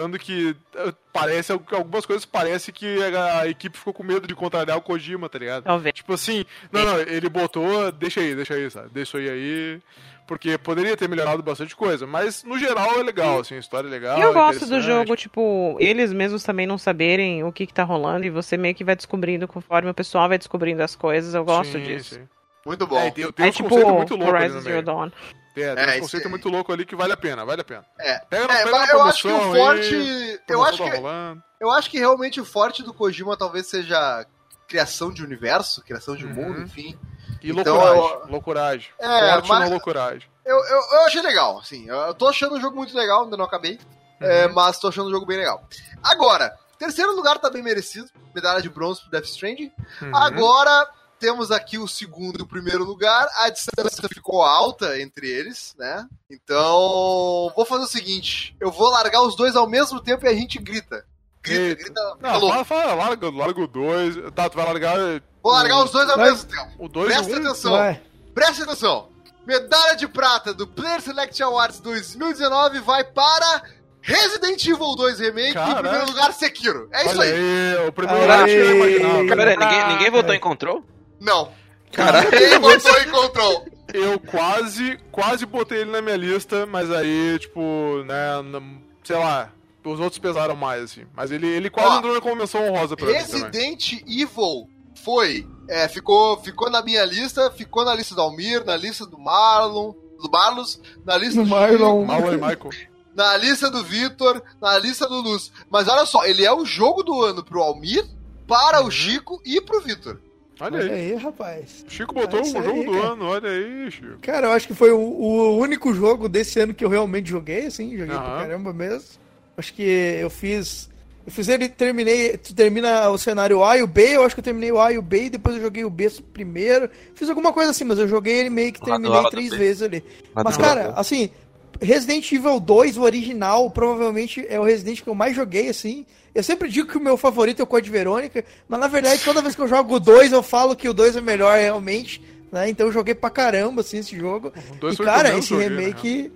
falando 0.00 0.18
que 0.18 0.56
eh, 0.76 0.94
parece 1.12 1.52
algumas 1.52 2.06
coisas 2.06 2.24
parece 2.24 2.72
que 2.72 2.98
a, 3.02 3.46
equipe 3.46 3.76
ficou 3.76 3.92
com 3.92 4.02
medo 4.02 4.26
de 4.26 4.34
contrariar 4.34 4.78
o 4.78 4.82
Kojima, 4.82 5.28
tá 5.28 5.38
ligado? 5.38 5.64
Talvez. 5.64 5.94
Tipo 5.94 6.14
assim, 6.14 6.46
não, 6.72 6.84
não, 6.84 6.98
ele 7.00 7.28
botou, 7.28 7.92
deixa 7.92 8.20
aí, 8.20 8.34
deixa 8.34 8.54
aí, 8.54 8.70
sabe? 8.70 8.88
Deixa 8.92 9.18
aí 9.18 9.28
aí. 9.28 9.82
Porque 10.26 10.56
poderia 10.56 10.96
ter 10.96 11.08
melhorado 11.08 11.42
bastante 11.42 11.74
coisa, 11.74 12.06
mas 12.06 12.44
no 12.44 12.56
geral 12.56 13.00
é 13.00 13.02
legal, 13.02 13.40
assim, 13.40 13.56
a 13.56 13.58
história 13.58 13.88
é 13.88 13.90
legal. 13.90 14.18
E 14.18 14.22
eu 14.22 14.32
gosto 14.32 14.64
do 14.64 14.80
jogo, 14.80 15.16
tipo, 15.16 15.76
eles 15.80 16.12
mesmos 16.12 16.44
também 16.44 16.66
não 16.66 16.78
saberem 16.78 17.42
o 17.42 17.52
que, 17.52 17.66
que 17.66 17.74
tá 17.74 17.82
rolando 17.82 18.24
e 18.24 18.30
você 18.30 18.56
meio 18.56 18.74
que 18.74 18.84
vai 18.84 18.94
descobrindo 18.94 19.48
conforme 19.48 19.90
o 19.90 19.94
pessoal 19.94 20.28
vai 20.28 20.38
descobrindo 20.38 20.82
as 20.82 20.94
coisas. 20.94 21.34
Eu 21.34 21.44
gosto 21.44 21.72
Sim, 21.72 21.82
disso. 21.82 22.14
sim. 22.14 22.28
Muito 22.64 22.86
bom. 22.86 22.98
É, 22.98 23.10
tem, 23.10 23.32
tem 23.32 23.46
É 23.46 23.50
tipo 23.50 23.68
muito 23.70 23.86
loucos 23.86 24.12
ali 24.12 24.30
Horizon 24.30 24.60
Zero 24.60 24.74
meio. 24.74 24.82
Dawn. 24.82 25.10
É, 25.56 25.74
tem 25.74 25.84
É, 25.84 25.86
uns 25.86 25.92
isso 25.92 26.00
conceitos 26.02 26.26
é- 26.26 26.28
muito 26.30 26.48
loucos 26.48 26.72
ali 26.74 26.86
que 26.86 26.94
vale 26.96 27.12
a 27.12 27.16
pena, 27.16 27.44
vale 27.44 27.60
a 27.60 27.64
pena. 27.64 27.84
É. 27.98 28.18
Pega, 28.20 28.44
É, 28.52 28.64
pega 28.64 28.92
eu 28.92 29.02
acho 29.02 29.22
que 29.22 29.28
o 29.28 29.40
forte. 29.54 29.94
aí, 29.94 30.38
eu, 30.48 30.62
acho 30.64 30.78
tá 30.78 30.90
que, 30.90 30.96
rolando. 30.96 31.42
eu 31.60 31.70
acho 31.70 31.90
que 31.90 31.98
realmente 31.98 32.40
o 32.40 32.44
forte 32.44 32.82
do 32.82 32.94
Kojima 32.94 33.36
talvez 33.36 33.66
seja 33.66 34.24
criação 34.68 35.12
de 35.12 35.24
universo, 35.24 35.82
criação 35.82 36.14
de 36.16 36.24
Uhum. 36.26 36.32
mundo, 36.34 36.60
enfim. 36.62 36.98
E 37.42 37.50
Então, 37.50 37.74
loucuragem, 37.74 38.10
eu- 38.20 38.26
loucuragem. 38.30 38.90
É, 38.98 39.32
Forte 39.32 39.48
mas- 39.48 39.60
na 39.60 39.66
loucuragem. 39.68 40.30
Eu, 40.44 40.56
eu, 40.56 40.80
eu 40.92 41.00
achei 41.06 41.20
legal, 41.22 41.58
assim. 41.58 41.88
Eu, 41.88 42.14
tô 42.14 42.28
achando 42.28 42.54
o 42.56 42.60
jogo 42.60 42.76
muito 42.76 42.96
legal, 42.96 43.24
ainda 43.24 43.36
não 43.36 43.44
acabei. 43.44 43.78
é, 44.22 44.46
mas 44.48 44.78
tô 44.78 44.88
achando 44.88 45.06
o 45.06 45.10
jogo 45.10 45.24
bem 45.24 45.38
legal. 45.38 45.66
Agora, 46.02 46.54
terceiro 46.78 47.12
lugar 47.16 47.38
tá 47.38 47.48
bem 47.48 47.62
merecido. 47.62 48.06
Medalha 48.34 48.60
de 48.60 48.68
bronze 48.68 49.00
pro 49.00 49.10
Death 49.10 49.24
Stranding. 49.24 49.72
Uhum. 50.02 50.14
Agora 50.14 50.86
temos 51.20 51.50
aqui 51.52 51.78
o 51.78 51.86
segundo 51.86 52.38
e 52.40 52.42
o 52.42 52.46
primeiro 52.46 52.82
lugar. 52.82 53.28
A 53.36 53.50
distância 53.50 54.08
ficou 54.08 54.42
alta 54.42 54.98
entre 55.00 55.28
eles, 55.30 55.74
né? 55.78 56.06
Então, 56.30 57.52
vou 57.54 57.64
fazer 57.66 57.84
o 57.84 57.88
seguinte: 57.88 58.56
eu 58.58 58.70
vou 58.72 58.90
largar 58.90 59.22
os 59.22 59.36
dois 59.36 59.54
ao 59.54 59.68
mesmo 59.68 60.00
tempo 60.00 60.24
e 60.24 60.28
a 60.28 60.34
gente 60.34 60.58
grita. 60.58 61.04
Grita, 61.42 61.82
grita. 61.82 62.16
Não, 62.20 62.40
fala, 62.40 62.64
fala, 62.64 62.94
larga, 62.94 63.30
larga 63.30 63.60
o 63.62 63.66
2. 63.66 64.32
Tá, 64.34 64.48
tu 64.48 64.56
vai 64.56 64.66
largar 64.66 64.96
Vou 65.42 65.52
largar 65.52 65.84
os 65.84 65.90
dois 65.90 66.08
ao 66.10 66.16
Vai. 66.16 66.30
mesmo 66.30 66.48
tempo. 66.48 66.70
o 66.78 66.88
2 66.88 67.06
e 67.06 67.14
Presta 67.14 67.32
o 67.32 67.36
1. 67.36 67.38
atenção. 67.46 67.72
Vai. 67.72 68.02
Preste 68.34 68.62
atenção. 68.62 69.08
Medalha 69.46 69.96
de 69.96 70.06
prata 70.06 70.52
do 70.52 70.66
Player 70.66 71.00
Select 71.00 71.42
Awards 71.42 71.80
2019 71.80 72.80
vai 72.80 73.04
para 73.04 73.62
Resident 74.02 74.64
Evil 74.66 74.94
2 74.94 75.18
Remake 75.18 75.56
e 75.56 75.70
em 75.70 75.74
primeiro 75.76 76.06
lugar 76.06 76.32
Sekiro. 76.34 76.88
É 76.92 77.06
isso 77.06 77.20
aí. 77.20 77.32
aí, 77.32 77.88
o 77.88 77.92
primeiro 77.92 78.20
lugar 78.20 78.48
eu 78.48 78.76
imaginava. 78.76 79.24
Pera 79.36 79.50
aí, 79.50 79.56
ninguém, 79.56 79.88
ninguém 79.88 80.10
votou 80.10 80.34
em 80.34 80.40
Control? 80.40 80.84
Não. 81.20 81.52
Caralho. 81.92 82.30
Ninguém 82.30 82.58
botou 82.58 82.98
em 83.00 83.10
control. 83.10 83.66
Eu 83.92 84.18
quase, 84.20 84.98
quase 85.10 85.44
botei 85.44 85.80
ele 85.80 85.90
na 85.90 86.00
minha 86.00 86.16
lista, 86.16 86.64
mas 86.66 86.90
aí, 86.90 87.38
tipo, 87.40 87.60
né, 88.06 88.40
não- 88.42 88.80
sei 89.02 89.16
lá, 89.16 89.50
os 89.84 89.98
outros 89.98 90.18
pesaram 90.18 90.54
mais, 90.54 90.84
assim. 90.84 91.04
Mas 91.14 91.30
ele, 91.32 91.46
ele 91.48 91.68
quase 91.70 91.94
Ó, 91.94 91.98
entrou 91.98 92.14
na 92.14 92.20
convenção 92.20 92.68
honrosa 92.68 92.96
pra 92.96 93.06
mim 93.06 93.12
também. 93.14 93.26
Resident 93.26 93.92
Evil 94.06 94.68
foi. 95.02 95.46
É, 95.68 95.88
ficou, 95.88 96.40
ficou 96.40 96.70
na 96.70 96.82
minha 96.82 97.04
lista, 97.04 97.50
ficou 97.50 97.84
na 97.84 97.94
lista 97.94 98.14
do 98.14 98.20
Almir, 98.20 98.64
na 98.64 98.76
lista 98.76 99.04
do 99.06 99.18
Marlon, 99.18 99.92
do 100.22 100.30
Marlos, 100.30 100.80
na 101.04 101.16
lista 101.16 101.40
Do 101.40 101.44
do 101.44 101.50
Marlon. 101.50 102.04
Marlon 102.04 102.32
e 102.32 102.36
Michael. 102.36 102.70
na 103.14 103.36
lista 103.36 103.68
do 103.70 103.82
Vitor, 103.82 104.40
na 104.60 104.78
lista 104.78 105.08
do 105.08 105.20
Luz. 105.20 105.50
Mas 105.68 105.88
olha 105.88 106.06
só, 106.06 106.24
ele 106.24 106.44
é 106.44 106.52
o 106.52 106.64
jogo 106.64 107.02
do 107.02 107.22
ano 107.24 107.42
pro 107.44 107.60
Almir, 107.62 108.04
para 108.46 108.80
Uhum. 108.80 108.86
o 108.86 108.90
Chico 108.90 109.40
e 109.44 109.60
pro 109.60 109.80
Vitor. 109.80 110.18
Olha 110.60 110.78
Olha 110.78 110.94
aí. 110.94 111.12
aí, 111.12 111.14
rapaz. 111.14 111.84
Chico 111.88 112.14
botou 112.14 112.42
o 112.42 112.44
jogo 112.44 112.70
aí, 112.70 112.84
do 112.84 112.92
cara. 112.92 113.06
ano, 113.06 113.24
olha 113.24 113.48
aí, 113.48 113.90
Chico. 113.90 114.18
Cara, 114.20 114.46
eu 114.48 114.52
acho 114.52 114.66
que 114.66 114.74
foi 114.74 114.90
o, 114.90 114.98
o 114.98 115.58
único 115.58 115.92
jogo 115.94 116.28
desse 116.28 116.60
ano 116.60 116.74
que 116.74 116.84
eu 116.84 116.88
realmente 116.88 117.30
joguei, 117.30 117.66
assim, 117.66 117.90
joguei 117.96 118.06
pra 118.06 118.16
Aham. 118.16 118.38
caramba 118.38 118.72
mesmo. 118.72 119.08
Acho 119.56 119.72
que 119.74 119.82
eu 119.82 120.28
fiz. 120.28 120.88
Eu 121.26 121.32
fiz 121.32 121.48
ele, 121.48 121.68
terminei. 121.68 122.36
Tu 122.36 122.54
termina 122.54 123.08
o 123.10 123.18
cenário 123.18 123.62
A 123.64 123.76
e 123.78 123.82
o 123.82 123.86
B, 123.86 124.16
eu 124.16 124.24
acho 124.24 124.34
que 124.34 124.40
eu 124.40 124.44
terminei 124.44 124.72
o 124.72 124.80
A 124.80 124.92
e 124.92 124.98
o 124.98 125.02
B, 125.02 125.24
e 125.24 125.30
depois 125.30 125.56
eu 125.56 125.62
joguei 125.62 125.84
o 125.84 125.90
B 125.90 126.10
primeiro. 126.32 126.90
Fiz 127.14 127.28
alguma 127.28 127.52
coisa 127.52 127.70
assim, 127.70 127.84
mas 127.84 127.98
eu 127.98 128.08
joguei 128.08 128.40
ele 128.40 128.50
meio 128.50 128.72
que 128.72 128.80
terminei 128.80 129.24
três 129.30 129.50
vezes 129.50 129.82
ali. 129.82 130.02
Mas, 130.34 130.56
cara, 130.56 130.92
assim, 130.96 131.30
Resident 131.80 132.30
Evil 132.32 132.58
2, 132.60 132.96
o 132.96 133.02
original, 133.02 133.70
provavelmente 133.70 134.44
é 134.48 134.58
o 134.58 134.64
Resident 134.64 135.02
que 135.02 135.08
eu 135.08 135.14
mais 135.14 135.34
joguei, 135.36 135.68
assim. 135.68 136.06
Eu 136.34 136.42
sempre 136.42 136.68
digo 136.68 136.88
que 136.88 136.96
o 136.96 137.00
meu 137.00 137.16
favorito 137.16 137.60
é 137.60 137.62
o 137.62 137.66
Code 137.66 137.90
Verônica, 137.90 138.44
mas 138.68 138.78
na 138.80 138.86
verdade, 138.88 139.22
toda 139.24 139.42
vez 139.42 139.54
que 139.54 139.60
eu 139.62 139.68
jogo 139.68 139.94
o 139.96 140.00
2, 140.00 140.32
eu 140.32 140.42
falo 140.42 140.76
que 140.76 140.88
o 140.88 140.94
2 140.94 141.16
é 141.16 141.20
melhor 141.20 141.58
realmente, 141.58 142.22
né? 142.52 142.68
Então 142.68 142.86
eu 142.86 142.92
joguei 142.92 143.14
pra 143.14 143.30
caramba, 143.30 143.80
assim, 143.80 143.98
esse 143.98 144.16
jogo. 144.16 144.52
E, 144.92 144.96
cara, 144.96 145.36
esse 145.38 145.48
joguei, 145.48 145.68
né? 145.68 145.76
remake. 145.80 146.32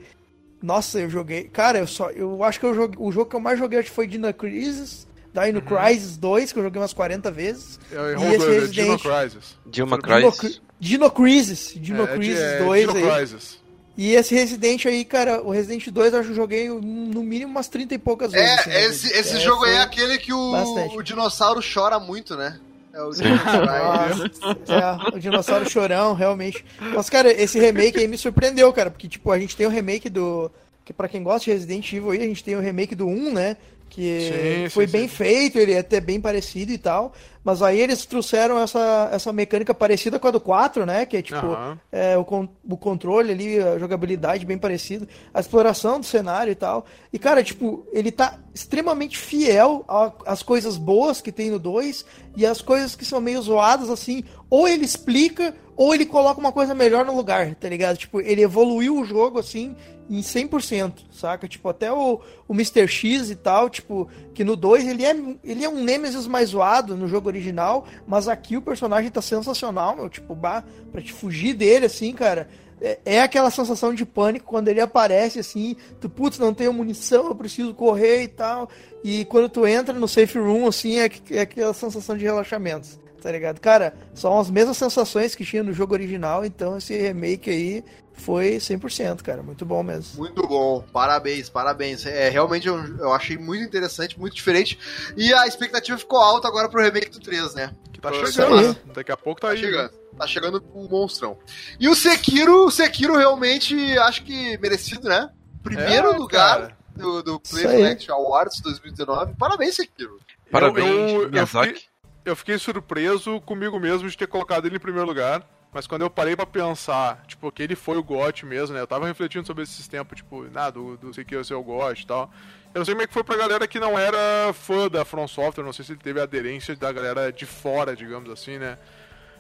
Nossa, 0.63 0.99
eu 0.99 1.11
joguei. 1.11 1.45
Cara, 1.45 1.79
eu 1.79 1.87
só. 1.87 2.11
Eu 2.11 2.43
acho 2.43 2.59
que 2.59 2.67
eu 2.67 2.75
joguei, 2.75 2.97
o 2.99 3.13
jogo 3.13 3.29
que 3.31 3.37
eu 3.37 3.41
mais 3.41 3.59
joguei 3.59 3.79
acho 3.79 3.91
que 3.91 3.95
foi 3.95 4.07
Dino 4.07 4.33
Crisis. 4.33 5.07
Dino 5.33 5.59
Uhum. 5.59 5.65
Crisis 5.85 6.17
2, 6.17 6.53
que 6.53 6.59
eu 6.59 6.63
joguei 6.63 6.81
umas 6.81 6.93
40 6.93 7.31
vezes. 7.31 7.79
Eu 7.91 8.09
E 8.11 8.13
esse 8.15 8.39
dois, 8.39 8.43
é 8.43 8.61
Resident- 8.61 8.73
Dino 8.73 8.99
Crisis. 8.99 9.57
Dino, 9.67 9.99
Crisis. 9.99 10.39
Cri- 10.39 10.61
Dino 10.81 11.11
Crisis. 11.11 11.73
Dino 11.77 12.03
É, 12.03 12.05
é, 12.05 12.17
Crisis 12.17 12.41
é, 12.41 12.59
2 12.65 12.81
Dino 12.93 12.97
aí. 13.13 13.17
Crisis. 13.19 13.64
E 13.97 14.15
esse 14.15 14.35
Resident 14.35 14.85
aí, 14.87 15.05
cara, 15.05 15.41
o 15.43 15.51
Resident 15.51 15.89
2 15.89 16.13
eu 16.13 16.19
acho 16.19 16.29
que 16.29 16.33
eu 16.33 16.37
joguei 16.37 16.69
no 16.69 17.23
mínimo 17.23 17.53
umas 17.53 17.69
30 17.69 17.95
e 17.95 17.99
poucas 17.99 18.33
vezes. 18.33 18.59
assim, 18.59 18.71
É, 18.71 18.75
né? 18.75 18.85
esse, 18.87 19.13
esse 19.13 19.37
É, 19.37 19.41
jogo 19.41 19.65
aí 19.65 19.75
é 19.75 19.81
aquele 19.83 20.19
que 20.19 20.33
o, 20.33 20.53
o 20.97 21.03
dinossauro 21.03 21.61
chora 21.63 22.01
muito, 22.01 22.37
né? 22.37 22.59
É 22.93 23.01
o. 23.03 23.11
Nossa, 23.15 24.75
é, 25.13 25.17
o 25.17 25.21
dinossauro 25.21 25.69
chorão, 25.69 26.13
realmente. 26.15 26.65
Mas, 26.81 27.09
cara, 27.09 27.31
esse 27.33 27.59
remake 27.59 27.99
aí 27.99 28.09
me 28.09 28.19
surpreendeu, 28.19 28.73
cara, 28.73 28.91
porque, 28.91 29.09
tipo, 29.09 29.31
a 29.31 29.39
gente 29.39 29.57
tem 29.57 29.67
o 29.67 29.71
remake 29.71 30.09
do, 30.11 30.51
que 30.85 30.93
para 30.93 31.09
quem 31.09 31.23
gosta 31.23 31.45
de 31.45 31.53
Resident 31.53 31.93
Evil 31.93 32.11
aí, 32.11 32.19
a 32.23 32.27
gente 32.27 32.43
tem 32.45 32.57
o 32.57 32.61
remake 32.61 32.95
do 32.95 33.07
1, 33.07 33.33
né? 33.33 33.57
Que 33.95 34.65
Sim, 34.65 34.71
foi 34.71 34.87
sim, 34.87 34.93
bem 34.93 35.03
sim. 35.03 35.15
feito, 35.15 35.57
ele 35.57 35.73
é 35.73 35.79
até 35.79 36.01
bem 36.01 36.21
parecido 36.21 36.73
e 36.73 36.79
tal. 36.79 37.13
Mas 37.45 37.63
aí 37.63 37.79
eles 37.79 38.05
trouxeram 38.05 38.59
essa, 38.59 39.09
essa 39.13 39.33
mecânica 39.33 39.73
parecida 39.73 40.19
com 40.19 40.27
a 40.27 40.31
do 40.33 40.41
4, 40.41 40.85
né? 40.85 41.07
Que 41.07 41.19
é 41.19 41.23
tipo, 41.23 41.47
Aham. 41.47 41.79
é, 41.93 42.19
o, 42.19 42.23
o 42.69 42.77
controle 42.77 43.31
ali, 43.31 43.59
a 43.61 43.79
jogabilidade 43.79 44.45
bem 44.45 44.59
parecida, 44.59 45.07
a 45.33 45.39
exploração 45.39 46.01
do 46.01 46.07
cenário 46.07 46.51
e 46.51 46.57
tal. 46.57 46.87
E, 47.13 47.19
cara, 47.21 47.45
tipo, 47.45 47.87
ele 47.93 48.11
tá 48.11 48.37
extremamente 48.53 49.17
fiel 49.17 49.85
às 50.27 50.43
coisas 50.43 50.77
boas 50.77 51.21
que 51.21 51.31
tem 51.31 51.51
no 51.51 51.61
2 51.61 52.05
e 52.37 52.45
as 52.45 52.61
coisas 52.61 52.97
que 52.97 53.05
são 53.05 53.21
meio 53.21 53.41
zoadas, 53.43 53.91
assim, 53.91 54.25
ou 54.51 54.67
ele 54.67 54.85
explica, 54.85 55.55
ou 55.77 55.95
ele 55.95 56.07
coloca 56.07 56.41
uma 56.41 56.51
coisa 56.51 56.75
melhor 56.75 57.05
no 57.05 57.15
lugar, 57.15 57.55
tá 57.55 57.69
ligado? 57.69 57.97
Tipo, 57.97 58.21
ele 58.21 58.43
evoluiu 58.43 58.99
o 58.99 59.05
jogo, 59.05 59.39
assim, 59.39 59.77
em 60.09 60.21
100%, 60.21 61.05
saca? 61.11 61.49
Tipo, 61.49 61.69
até 61.69 61.93
o, 61.93 62.21
o 62.47 62.53
Mr. 62.53 62.87
X 62.87 63.31
e 63.31 63.37
tal, 63.37 63.71
tipo, 63.71 64.09
que 64.35 64.45
no 64.45 64.57
2 64.57 64.87
ele 64.87 65.05
é, 65.05 65.17
ele 65.43 65.65
é 65.65 65.69
um 65.69 65.83
Nemesis 65.83 66.27
mais 66.27 66.51
zoado 66.51 66.97
no 66.97 67.09
jogo 67.09 67.29
original, 67.29 67.87
mas 68.07 68.29
aqui 68.29 68.57
o 68.57 68.63
personagem 68.63 69.11
tá 69.11 69.23
sensacional, 69.23 69.97
meu, 69.97 70.09
tipo, 70.09 70.35
bah, 70.35 70.65
pra 70.93 71.01
te 71.01 71.13
fugir 71.13 71.55
dele, 71.55 71.87
assim, 71.87 72.13
cara, 72.13 72.49
é, 72.81 72.99
é 73.05 73.23
aquela 73.23 73.51
sensação 73.51 73.95
de 73.95 74.05
pânico 74.05 74.47
quando 74.47 74.69
ele 74.69 74.81
aparece, 74.81 75.39
assim, 75.39 75.77
tu, 76.01 76.09
putz, 76.09 76.39
não 76.39 76.53
tenho 76.53 76.73
munição, 76.73 77.29
eu 77.29 77.35
preciso 77.35 77.73
correr 77.73 78.25
e 78.25 78.29
tal, 78.29 78.69
e 79.03 79.25
quando 79.25 79.49
tu 79.49 79.67
entra 79.67 79.95
no 79.95 80.09
safe 80.09 80.39
room, 80.39 80.67
assim, 80.67 80.99
é, 80.99 81.11
é 81.31 81.41
aquela 81.41 81.73
sensação 81.73 82.17
de 82.17 82.25
relaxamento, 82.25 82.89
tá 83.23 83.33
ligado? 83.33 83.59
Cara, 83.59 83.95
são 84.13 84.39
as 84.39 84.51
mesmas 84.51 84.77
sensações 84.77 85.35
que 85.35 85.47
tinha 85.47 85.63
no 85.63 85.73
jogo 85.73 85.95
original, 85.95 86.45
então 86.45 86.77
esse 86.77 86.95
remake 86.95 87.49
aí 87.49 87.85
foi 88.15 88.57
100%, 88.57 89.23
cara, 89.23 89.43
muito 89.43 89.65
bom 89.67 89.83
mesmo. 89.83 90.19
Muito 90.19 90.47
bom, 90.47 90.83
parabéns, 90.93 91.49
parabéns. 91.51 92.07
É, 92.07 92.29
realmente 92.31 92.67
eu, 92.69 92.77
eu 92.99 93.13
achei 93.13 93.37
muito 93.37 93.65
interessante, 93.65 94.19
muito 94.19 94.35
diferente. 94.35 94.79
E 95.17 95.33
a 95.35 95.47
expectativa 95.47 95.99
ficou 95.99 96.19
alta 96.19 96.49
agora 96.49 96.69
pro 96.69 96.81
remake 96.83 97.11
do 97.11 97.21
3, 97.21 97.55
né? 97.55 97.73
Que 97.93 98.01
tá 98.01 98.13
chegando, 98.13 98.69
né? 98.69 98.77
Daqui 98.95 99.13
a 99.13 99.17
pouco 99.17 99.41
tá, 99.41 99.49
Tá 99.49 99.53
aí. 99.55 99.59
chegando. 99.61 99.91
Tá 100.17 100.27
chegando 100.29 100.65
o 100.73 100.89
monstrão. 100.89 101.37
E 101.79 101.89
o 101.89 101.95
Sekiro, 101.95 102.67
o 102.67 102.71
Sekiro 102.71 103.17
realmente 103.17 103.75
acho 103.99 104.23
que 104.23 104.57
merecido, 104.59 105.09
né? 105.09 105.29
Primeiro 105.63 106.13
É, 106.13 106.17
lugar 106.17 106.59
cara. 106.61 106.79
do, 106.95 107.23
do 107.23 107.41
Play. 107.41 107.63
Select 107.67 108.11
Awards 108.13 108.61
2019. 108.61 109.35
Parabéns, 109.37 109.75
Sekiro. 109.75 110.19
Parabéns, 110.53 110.87
eu, 110.89 111.23
eu, 111.25 111.31
Miyazaki. 111.31 111.67
fiquei, 111.75 111.89
eu 112.27 112.37
fiquei 112.37 112.59
surpreso 112.59 113.41
comigo 113.41 113.81
mesmo 113.81 114.09
de 114.09 114.17
ter 114.17 114.29
colocado 114.29 114.67
ele 114.67 114.77
em 114.77 114.81
primeiro 114.81 115.09
lugar. 115.09 115.43
Mas 115.75 115.89
quando 115.89 116.03
eu 116.03 116.09
parei 116.09 116.37
pra 116.37 116.47
pensar, 116.47 117.25
tipo, 117.27 117.51
que 117.51 117.61
ele 117.61 117.75
foi 117.75 117.99
o 117.99 118.03
GOT 118.03 118.47
mesmo, 118.47 118.77
né? 118.77 118.81
Eu 118.81 118.87
tava 118.87 119.09
refletindo 119.09 119.45
sobre 119.45 119.65
esses 119.65 119.89
tempos, 119.89 120.19
tipo, 120.19 120.47
ah, 120.55 120.71
do, 120.71 120.97
do 120.97 121.13
Sekiro 121.13 121.45
ser 121.45 121.55
o 121.55 121.63
GOT 121.65 122.01
e 122.01 122.07
tal. 122.07 122.31
Eu 122.73 122.79
não 122.79 122.85
sei 122.85 122.95
como 122.95 123.03
é 123.03 123.07
que 123.09 123.13
foi 123.13 123.25
pra 123.25 123.37
galera 123.37 123.67
que 123.67 123.81
não 123.81 123.99
era 123.99 124.53
fã 124.53 124.89
da 124.89 125.05
From 125.05 125.27
Software, 125.27 125.65
não 125.65 125.73
sei 125.73 125.85
se 125.85 125.93
ele 125.93 126.01
teve 126.01 126.21
aderência 126.21 126.77
da 126.77 126.93
galera 126.93 127.33
de 127.33 127.45
fora, 127.45 127.97
digamos 127.97 128.31
assim, 128.31 128.57
né? 128.57 128.79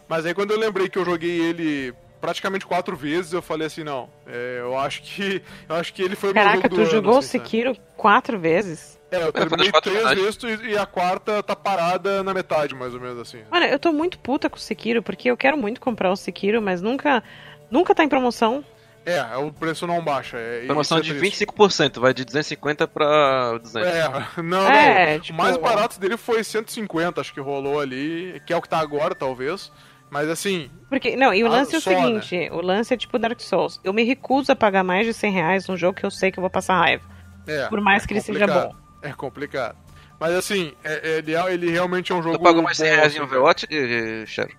Mas 0.08 0.26
aí 0.26 0.34
quando 0.34 0.50
eu 0.50 0.58
lembrei 0.58 0.88
que 0.88 0.98
eu 0.98 1.04
joguei 1.04 1.40
ele 1.40 1.94
praticamente 2.20 2.66
quatro 2.66 2.96
vezes, 2.96 3.32
eu 3.32 3.42
falei 3.42 3.68
assim, 3.68 3.84
não, 3.84 4.08
é, 4.26 4.58
eu 4.58 4.76
acho 4.76 5.02
que. 5.02 5.40
Eu 5.68 5.76
acho 5.76 5.94
que 5.94 6.02
ele 6.02 6.16
foi 6.16 6.32
o 6.32 6.34
meu 6.34 6.42
Caraca, 6.42 6.62
jogo 6.62 6.68
do 6.68 6.74
tu 6.74 6.80
ano, 6.80 6.90
jogou 6.90 7.14
o 7.14 7.18
assim? 7.18 7.38
Sekiro 7.38 7.76
quatro 7.96 8.40
vezes? 8.40 8.98
É, 9.14 9.22
eu 9.26 9.32
terminei 9.32 9.70
três 9.72 10.10
vezes 10.14 10.42
e- 10.42 10.70
e 10.70 10.78
a 10.78 10.86
quarta 10.86 11.42
tá 11.42 11.54
parada 11.56 12.22
na 12.22 12.32
metade, 12.34 12.74
mais 12.74 12.94
ou 12.94 13.00
menos 13.00 13.18
assim. 13.18 13.40
Olha, 13.50 13.66
eu 13.70 13.78
tô 13.78 13.92
muito 13.92 14.18
puta 14.18 14.48
com 14.50 14.56
o 14.56 14.60
Sekiro, 14.60 15.02
porque 15.02 15.30
eu 15.30 15.36
quero 15.36 15.56
muito 15.56 15.80
comprar 15.80 16.10
o 16.10 16.16
Sekiro, 16.16 16.60
mas 16.62 16.80
nunca, 16.82 17.22
nunca 17.70 17.94
tá 17.94 18.02
em 18.04 18.08
promoção. 18.08 18.64
É, 19.06 19.22
o 19.36 19.52
preço 19.52 19.86
não 19.86 20.02
baixa. 20.02 20.38
É, 20.38 20.64
Promoção 20.64 20.96
é 20.96 21.00
de 21.02 21.14
triste. 21.14 21.44
25%, 21.44 22.00
vai 22.00 22.14
de 22.14 22.24
250 22.24 22.88
pra 22.88 23.58
200. 23.58 23.86
É, 23.88 24.08
não, 24.42 24.66
É, 24.66 25.12
não. 25.14 25.20
tipo- 25.20 25.38
O 25.38 25.42
mais 25.42 25.56
barato 25.58 26.00
dele 26.00 26.16
foi 26.16 26.42
150, 26.42 27.20
acho 27.20 27.34
que 27.34 27.40
rolou 27.40 27.78
ali, 27.80 28.40
que 28.46 28.52
é 28.52 28.56
o 28.56 28.62
que 28.62 28.68
tá 28.68 28.78
agora, 28.78 29.14
talvez. 29.14 29.70
Mas 30.10 30.28
assim, 30.30 30.70
Porque, 30.88 31.16
não, 31.16 31.34
e 31.34 31.42
o 31.42 31.48
Ah, 31.48 31.50
lance 31.50 31.74
é 31.74 31.78
o 31.78 31.80
só, 31.80 31.90
né? 31.90 32.20
seguinte, 32.22 32.48
o 32.52 32.60
lance 32.62 32.94
é 32.94 32.96
tipo 32.96 33.18
Dark 33.18 33.40
Souls. 33.40 33.80
Eu 33.82 33.92
me 33.92 34.04
recuso 34.04 34.52
a 34.52 34.56
pagar 34.56 34.84
mais 34.84 35.06
de 35.06 35.12
100 35.12 35.32
reais 35.32 35.66
num 35.66 35.76
jogo 35.76 35.98
que 35.98 36.06
eu 36.06 36.10
sei 36.10 36.30
que 36.30 36.38
eu 36.38 36.42
vou 36.42 36.50
passar 36.50 36.78
raiva. 36.78 37.02
é. 37.46 37.66
Por 37.68 37.80
mais 37.82 38.06
que 38.06 38.14
ele 38.14 38.20
seja 38.22 38.46
bom. 38.46 38.74
É 39.04 39.12
complicado. 39.12 39.76
Mas 40.18 40.32
assim, 40.34 40.72
é- 40.82 40.94
é- 41.08 41.18
ele, 41.18 41.34
é- 41.34 41.52
ele 41.54 41.70
realmente 41.70 42.10
é 42.10 42.14
um 42.14 42.22
jogo. 42.22 42.38
Tu 42.38 42.42
pagou 42.42 42.62
mais 42.62 42.76
100 42.76 42.88
bom, 42.90 42.96
reais 42.96 43.12
em 43.14 43.16
assim, 43.18 43.24
Overwatch, 43.26 43.66
eh, 43.70 44.24
Shadow? 44.26 44.54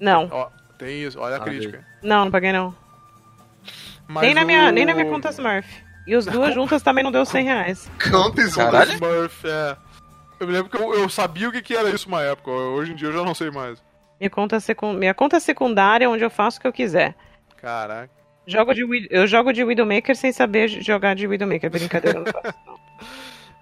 Não, 0.00 0.28
Ó, 0.30 0.48
tem 0.78 1.02
isso, 1.02 1.18
olha 1.18 1.34
a 1.36 1.38
Ah, 1.38 1.40
crítica. 1.40 1.84
não, 2.02 2.24
não 2.26 2.30
paguei 2.30 2.52
não. 2.52 2.74
Mas 4.06 4.22
nem, 4.24 4.34
na 4.34 4.42
o- 4.42 4.46
minha, 4.46 4.72
nem 4.72 4.84
na 4.84 4.94
minha 4.94 5.06
conta 5.06 5.30
Smurf. 5.30 5.68
E 6.06 6.14
as 6.14 6.24
duas 6.26 6.54
juntas 6.54 6.82
também 6.82 7.04
não 7.04 7.12
deu 7.12 7.24
100 7.24 7.44
reais. 7.44 7.90
Conta. 8.10 8.42
Smurf, 8.42 9.44
é. 9.46 9.76
Eu 10.40 10.46
me 10.46 10.52
lembro 10.54 10.70
que 10.70 10.76
eu, 10.76 10.94
eu 10.94 11.08
sabia 11.08 11.48
o 11.48 11.52
que, 11.52 11.60
que 11.62 11.76
era 11.76 11.90
isso 11.90 12.08
uma 12.08 12.22
época, 12.22 12.50
hoje 12.50 12.92
em 12.92 12.94
dia 12.96 13.08
eu 13.08 13.12
já 13.12 13.22
não 13.22 13.34
sei 13.34 13.50
mais. 13.50 13.82
Minha 14.18 14.30
conta, 14.30 14.58
secun... 14.58 14.92
minha 14.94 15.14
conta 15.14 15.38
secundária, 15.38 16.08
onde 16.10 16.24
eu 16.24 16.30
faço 16.30 16.58
o 16.58 16.60
que 16.62 16.66
eu 16.66 16.72
quiser. 16.72 17.14
Caraca. 17.56 18.10
Jogo 18.46 18.74
de, 18.74 19.06
eu 19.10 19.26
jogo 19.26 19.52
de 19.52 19.62
Widowmaker 19.62 20.16
sem 20.16 20.32
saber 20.32 20.66
jogar 20.68 21.14
de 21.14 21.26
Widowmaker. 21.26 21.70
Brincadeira, 21.70 22.18
eu 22.18 22.24
não 22.24 22.32
faço. 22.32 22.54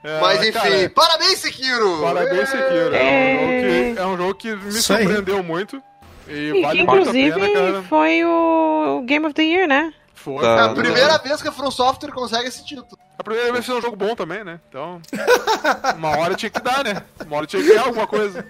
É, 0.05 0.21
Mas 0.21 0.41
enfim, 0.41 0.53
cara, 0.53 0.91
parabéns, 0.95 1.39
Sekiro! 1.39 2.01
Parabéns, 2.03 2.49
Sekiro. 2.49 2.95
É 2.95 2.97
um, 3.37 3.37
jogo 3.41 3.61
que, 3.61 4.01
é 4.01 4.07
um 4.07 4.17
jogo 4.17 4.35
que 4.35 4.57
me 4.57 4.69
Isso 4.69 4.93
aí. 4.93 5.03
surpreendeu 5.05 5.43
muito. 5.43 5.83
E, 6.29 6.33
E 6.33 6.63
vale 6.63 6.79
que, 6.79 6.85
muito 6.87 6.91
a 6.91 7.01
inclusive, 7.01 7.33
pena, 7.41 7.53
cara. 7.53 7.83
foi 7.89 8.25
o 8.25 9.03
Game 9.07 9.27
of 9.27 9.35
the 9.35 9.43
Year, 9.43 9.67
né? 9.67 9.93
Foi. 10.15 10.43
Tá. 10.43 10.49
É 10.57 10.61
a 10.61 10.69
primeira 10.71 11.19
vez 11.19 11.41
que 11.43 11.49
a 11.49 11.53
From 11.53 11.71
Software 11.71 12.13
consegue 12.13 12.49
esse 12.49 12.65
título. 12.65 12.87
A 13.19 13.25
primeira 13.25 13.53
vez 13.53 13.65
que 13.65 13.71
é 13.71 13.75
um 13.75 13.81
jogo 13.81 13.97
bom 13.97 14.15
também, 14.15 14.45
né? 14.45 14.61
Então, 14.69 15.01
uma 15.97 16.17
hora 16.19 16.35
tinha 16.37 16.51
que 16.51 16.61
dar, 16.61 16.85
né? 16.85 17.03
Uma 17.27 17.39
hora 17.39 17.47
tinha 17.47 17.63
que 17.63 17.69
ganhar 17.69 17.85
alguma 17.87 18.07
coisa. 18.07 18.47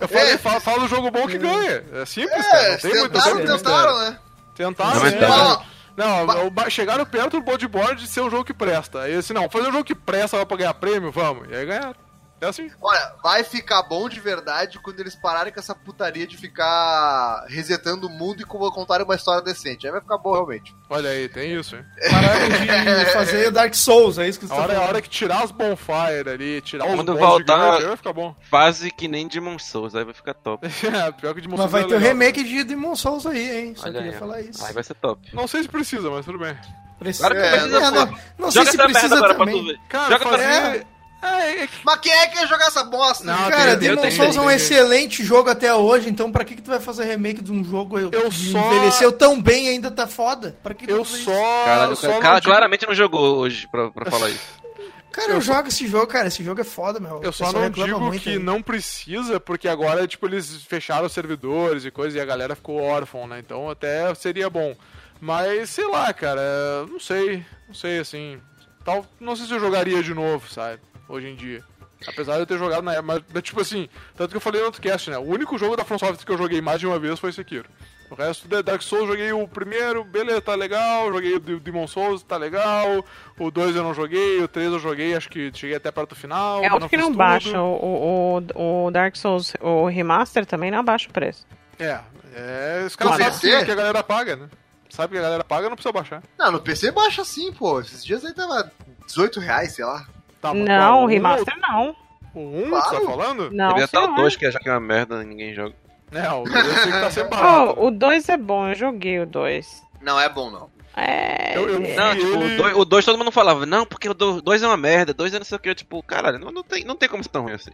Eu 0.00 0.08
falei, 0.08 0.32
É. 0.32 0.38
fala, 0.38 0.60
fala 0.60 0.78
do 0.80 0.88
jogo 0.88 1.10
bom 1.10 1.26
que 1.26 1.36
ganha. 1.36 1.84
É 1.92 2.04
simples, 2.06 2.46
cara. 2.46 2.62
É, 2.62 2.70
Não 2.72 2.78
tem 2.78 2.90
muito 2.94 3.12
tentaram, 3.12 3.34
mistério. 3.36 3.58
tentaram, 3.58 3.98
né? 3.98 4.18
Tentaram, 4.54 4.94
Não, 4.94 5.02
mas 5.02 5.12
né? 5.12 5.66
Não, 5.96 6.50
ba- 6.50 6.68
chegaram 6.70 7.06
perto 7.06 7.38
do 7.38 7.42
bodyboard 7.42 8.02
de 8.02 8.08
ser 8.08 8.20
um 8.20 8.30
jogo 8.30 8.44
que 8.44 8.52
presta. 8.52 9.02
Aí 9.02 9.14
assim, 9.14 9.32
não, 9.32 9.48
fazer 9.48 9.68
um 9.68 9.72
jogo 9.72 9.84
que 9.84 9.94
presta 9.94 10.44
pra 10.44 10.56
ganhar 10.56 10.74
prêmio, 10.74 11.10
vamos. 11.10 11.48
E 11.50 11.54
aí 11.54 11.64
ganharam. 11.64 11.94
É 12.40 12.46
assim. 12.46 12.70
Olha, 12.82 13.14
vai 13.22 13.42
ficar 13.42 13.82
bom 13.82 14.08
de 14.08 14.20
verdade 14.20 14.78
quando 14.78 15.00
eles 15.00 15.14
pararem 15.16 15.52
com 15.52 15.58
essa 15.58 15.74
putaria 15.74 16.26
de 16.26 16.36
ficar 16.36 17.44
resetando 17.48 18.06
o 18.06 18.10
mundo 18.10 18.42
e 18.42 18.44
co- 18.44 18.70
contarem 18.72 19.04
uma 19.06 19.14
história 19.14 19.40
decente. 19.42 19.86
Aí 19.86 19.92
vai 19.92 20.02
ficar 20.02 20.18
bom 20.18 20.32
realmente. 20.34 20.74
Olha 20.90 21.08
aí, 21.10 21.28
tem 21.30 21.54
isso, 21.58 21.76
hein? 21.76 21.84
Pararem 22.10 22.50
de 22.50 23.06
fazer 23.12 23.50
Dark 23.50 23.74
Souls, 23.74 24.18
é 24.18 24.28
isso 24.28 24.38
que 24.38 24.46
você 24.46 24.52
A 24.52 24.56
tá 24.56 24.62
hora, 24.62 24.72
a 24.72 24.74
falando. 24.76 24.88
hora 24.90 25.02
que 25.02 25.08
tirar 25.08 25.42
as 25.44 25.50
bonfire 25.50 26.28
ali, 26.30 26.60
tirar 26.60 26.86
os 26.86 26.94
Quando 26.94 27.16
voltar- 27.16 27.80
vai 27.80 27.96
ficar 27.96 28.12
bom. 28.12 28.34
Fase 28.50 28.90
que 28.90 29.08
nem 29.08 29.26
Demon 29.26 29.58
Souls, 29.58 29.94
aí 29.94 30.04
vai 30.04 30.12
ficar 30.14 30.34
top. 30.34 30.66
É, 30.66 31.12
pior 31.12 31.34
que 31.34 31.40
de 31.40 31.48
Mas 31.48 31.70
vai 31.70 31.82
é 31.82 31.86
ter 31.86 31.94
o 31.94 31.98
remake 31.98 32.44
de 32.44 32.64
Demon 32.64 32.94
Souls 32.96 33.24
aí, 33.26 33.60
hein? 33.66 33.74
Só 33.76 33.86
Olha 33.86 33.94
queria 33.94 34.12
aí, 34.12 34.18
falar 34.18 34.40
isso. 34.42 34.64
Aí 34.64 34.74
vai 34.74 34.82
ser 34.84 34.94
top. 34.94 35.26
Não 35.32 35.48
sei 35.48 35.62
se 35.62 35.68
precisa, 35.70 36.10
mas 36.10 36.24
tudo 36.26 36.38
bem. 36.38 36.54
Precisa... 36.98 37.28
Claro 37.30 37.40
que 37.42 37.46
É, 37.46 37.50
precisa, 37.60 37.76
é, 37.78 37.80
pô. 37.90 37.90
não, 37.94 38.18
não 38.38 38.50
sei 38.50 38.60
Joga 38.64 38.70
se 38.70 38.76
precisa 38.78 39.20
também. 39.36 39.64
ver. 39.66 39.78
Cara, 39.88 40.12
Joga 40.12 40.18
pra 40.28 40.38
fazer... 40.38 40.86
É, 41.22 41.64
é 41.64 41.68
Mas 41.84 42.00
quem 42.00 42.12
é 42.12 42.26
que 42.28 42.36
quer 42.38 42.46
jogar 42.46 42.66
essa 42.66 42.84
bosta? 42.84 43.24
Não? 43.24 43.50
Cara, 43.50 43.76
tem- 43.76 43.88
Demon 43.90 44.02
tem- 44.02 44.10
Souls 44.10 44.36
é 44.36 44.40
um 44.40 44.46
tem- 44.46 44.56
excelente 44.56 45.24
jogo 45.24 45.48
até 45.50 45.74
hoje, 45.74 46.08
então 46.08 46.30
pra 46.30 46.44
que, 46.44 46.54
que 46.54 46.62
tu 46.62 46.70
vai 46.70 46.78
fazer 46.80 47.04
remake 47.04 47.42
de 47.42 47.50
um 47.52 47.64
jogo 47.64 47.98
Eu 47.98 48.10
que 48.30 48.30
só- 48.52 48.58
envelheceu 48.72 49.10
tão 49.12 49.40
bem 49.40 49.66
e 49.66 49.68
ainda 49.70 49.90
tá 49.90 50.06
foda? 50.06 50.56
Pra 50.62 50.74
que 50.74 50.86
tu 50.86 50.90
Eu 50.92 51.04
só. 51.04 51.64
Caralho, 51.64 51.92
o 51.92 51.96
só 51.96 52.02
cara, 52.02 52.14
não 52.14 52.20
cara 52.22 52.40
digo- 52.40 52.50
claramente 52.52 52.86
não 52.86 52.94
jogou 52.94 53.36
hoje 53.38 53.66
pra, 53.68 53.90
pra 53.90 54.04
falar 54.10 54.28
isso. 54.30 54.66
Cara, 55.10 55.32
eu 55.32 55.40
jogo 55.40 55.68
esse 55.68 55.86
jogo, 55.86 56.06
cara. 56.06 56.28
Esse 56.28 56.44
jogo 56.44 56.60
é 56.60 56.64
foda, 56.64 57.00
meu. 57.00 57.22
Eu 57.22 57.32
só 57.32 57.50
não 57.50 57.70
digo 57.70 57.98
muito 57.98 58.22
que 58.22 58.38
não 58.38 58.60
precisa, 58.60 59.40
porque 59.40 59.66
agora, 59.66 60.06
tipo, 60.06 60.26
eles 60.26 60.62
fecharam 60.64 61.06
os 61.06 61.12
servidores 61.12 61.86
e 61.86 61.90
coisa, 61.90 62.18
e 62.18 62.20
a 62.20 62.24
galera 62.26 62.54
ficou 62.54 62.78
órfã, 62.82 63.26
né? 63.26 63.38
Então 63.38 63.70
até 63.70 64.14
seria 64.14 64.50
bom. 64.50 64.76
Mas, 65.18 65.70
sei 65.70 65.88
lá, 65.88 66.12
cara, 66.12 66.42
não 66.90 67.00
sei. 67.00 67.42
Não 67.66 67.74
sei, 67.74 67.98
assim. 67.98 68.38
Tal, 68.84 69.06
não 69.18 69.34
sei 69.34 69.46
se 69.46 69.52
eu 69.54 69.58
jogaria 69.58 70.02
de 70.02 70.12
novo, 70.12 70.52
sabe? 70.52 70.80
Hoje 71.08 71.28
em 71.28 71.36
dia. 71.36 71.62
Apesar 72.06 72.34
de 72.34 72.40
eu 72.40 72.46
ter 72.46 72.58
jogado 72.58 72.82
na 72.82 72.92
época. 72.92 73.06
Mas, 73.06 73.22
mas, 73.32 73.42
tipo 73.42 73.60
assim, 73.60 73.88
tanto 74.16 74.30
que 74.30 74.36
eu 74.36 74.40
falei 74.40 74.60
no 74.60 74.66
outro 74.66 74.82
cast, 74.82 75.10
né? 75.10 75.18
O 75.18 75.22
único 75.22 75.56
jogo 75.56 75.76
da 75.76 75.84
From 75.84 75.98
Software 75.98 76.24
que 76.24 76.30
eu 76.32 76.36
joguei 76.38 76.60
mais 76.60 76.78
de 76.80 76.86
uma 76.86 76.98
vez 76.98 77.18
foi 77.18 77.32
Sekiro. 77.32 77.68
O 78.10 78.14
resto 78.14 78.46
da 78.46 78.62
Dark 78.62 78.82
Souls 78.82 79.02
eu 79.04 79.10
joguei 79.12 79.32
o 79.32 79.48
primeiro, 79.48 80.04
beleza, 80.04 80.40
tá 80.40 80.54
legal. 80.54 81.12
Joguei 81.12 81.34
o 81.34 81.40
De- 81.40 81.58
Demon 81.58 81.86
Souls, 81.88 82.22
tá 82.22 82.36
legal. 82.36 83.04
O 83.38 83.50
2 83.50 83.74
eu 83.74 83.82
não 83.82 83.92
joguei, 83.94 84.40
o 84.42 84.46
3 84.46 84.72
eu 84.72 84.78
joguei, 84.78 85.16
acho 85.16 85.28
que 85.28 85.50
cheguei 85.52 85.74
até 85.76 85.90
perto 85.90 86.10
do 86.10 86.14
final. 86.14 86.62
É 86.62 86.70
óbvio 86.70 86.88
que 86.88 86.96
não 86.96 87.06
tudo. 87.06 87.16
baixa. 87.18 87.60
O, 87.60 88.40
o, 88.54 88.86
o 88.86 88.90
Dark 88.92 89.16
Souls, 89.16 89.54
o 89.60 89.86
Remaster 89.88 90.46
também 90.46 90.70
não 90.70 90.78
abaixa 90.78 91.08
o 91.08 91.12
preço. 91.12 91.44
É, 91.80 91.98
é 92.34 92.84
os 92.86 92.94
caras 92.94 93.14
sabem 93.16 93.26
PC? 93.32 93.58
que, 93.58 93.64
que 93.64 93.70
a 93.72 93.74
galera 93.74 94.02
paga, 94.04 94.36
né? 94.36 94.48
Sabe 94.88 95.14
que 95.14 95.18
a 95.18 95.22
galera 95.22 95.42
paga, 95.44 95.68
não 95.68 95.74
precisa 95.76 95.92
baixar. 95.92 96.22
Não, 96.38 96.52
no 96.52 96.60
PC 96.60 96.92
baixa 96.92 97.24
sim, 97.24 97.52
pô. 97.52 97.80
Esses 97.80 98.04
dias 98.04 98.24
aí 98.24 98.32
tava 98.32 98.70
18 99.06 99.40
reais, 99.40 99.72
sei 99.72 99.84
lá. 99.84 100.06
Tá, 100.48 100.54
não, 100.54 101.04
o 101.04 101.06
Remaster 101.06 101.54
não. 101.60 101.96
O 102.34 102.40
1 102.40 102.62
que 102.64 102.68
Claro. 102.68 102.84
você 102.90 103.00
tá 103.00 103.06
falando? 103.06 103.50
Não, 103.50 103.68
Devia 103.68 103.84
estar 103.84 104.00
o 104.00 104.04
senhor. 104.04 104.16
2, 104.16 104.36
que 104.36 104.50
já 104.50 104.58
que 104.58 104.68
é 104.68 104.72
uma 104.72 104.80
merda, 104.80 105.22
ninguém 105.24 105.54
joga. 105.54 105.74
É, 106.12 106.30
o 106.30 106.44
2 106.44 106.54
eu 106.66 106.74
sei 106.74 106.92
que 106.92 107.00
tá 107.00 107.10
sempre 107.12 107.30
barato. 107.30 107.74
Oh, 107.78 107.86
o 107.86 107.90
2 107.90 108.28
é 108.28 108.36
bom, 108.36 108.68
eu 108.68 108.74
joguei 108.74 109.18
o 109.20 109.26
2. 109.26 109.82
Não 110.02 110.20
é 110.20 110.28
bom, 110.28 110.50
não. 110.50 110.70
É. 110.96 111.56
Eu, 111.56 111.68
eu 111.68 111.80
vi 111.80 111.94
Não, 111.94 112.14
tipo, 112.14 112.26
ele... 112.42 112.54
o 112.54 112.56
dois- 112.56 112.76
o 112.76 112.84
2 112.84 113.04
todo 113.04 113.18
mundo 113.18 113.30
falava, 113.32 113.66
não, 113.66 113.84
porque 113.84 114.08
o 114.08 114.14
2 114.14 114.62
é 114.62 114.66
uma 114.66 114.76
merda, 114.76 115.12
2 115.12 115.34
é 115.34 115.38
não 115.38 115.44
sei 115.44 115.56
o 115.56 115.60
que, 115.60 115.74
tipo, 115.74 116.02
caralho, 116.02 116.38
não, 116.38 116.50
não, 116.50 116.62
tem, 116.62 116.84
não 116.84 116.94
tem 116.96 117.08
como 117.08 117.22
ser 117.22 117.28
tão 117.30 117.42
ruim 117.42 117.52
assim. 117.54 117.70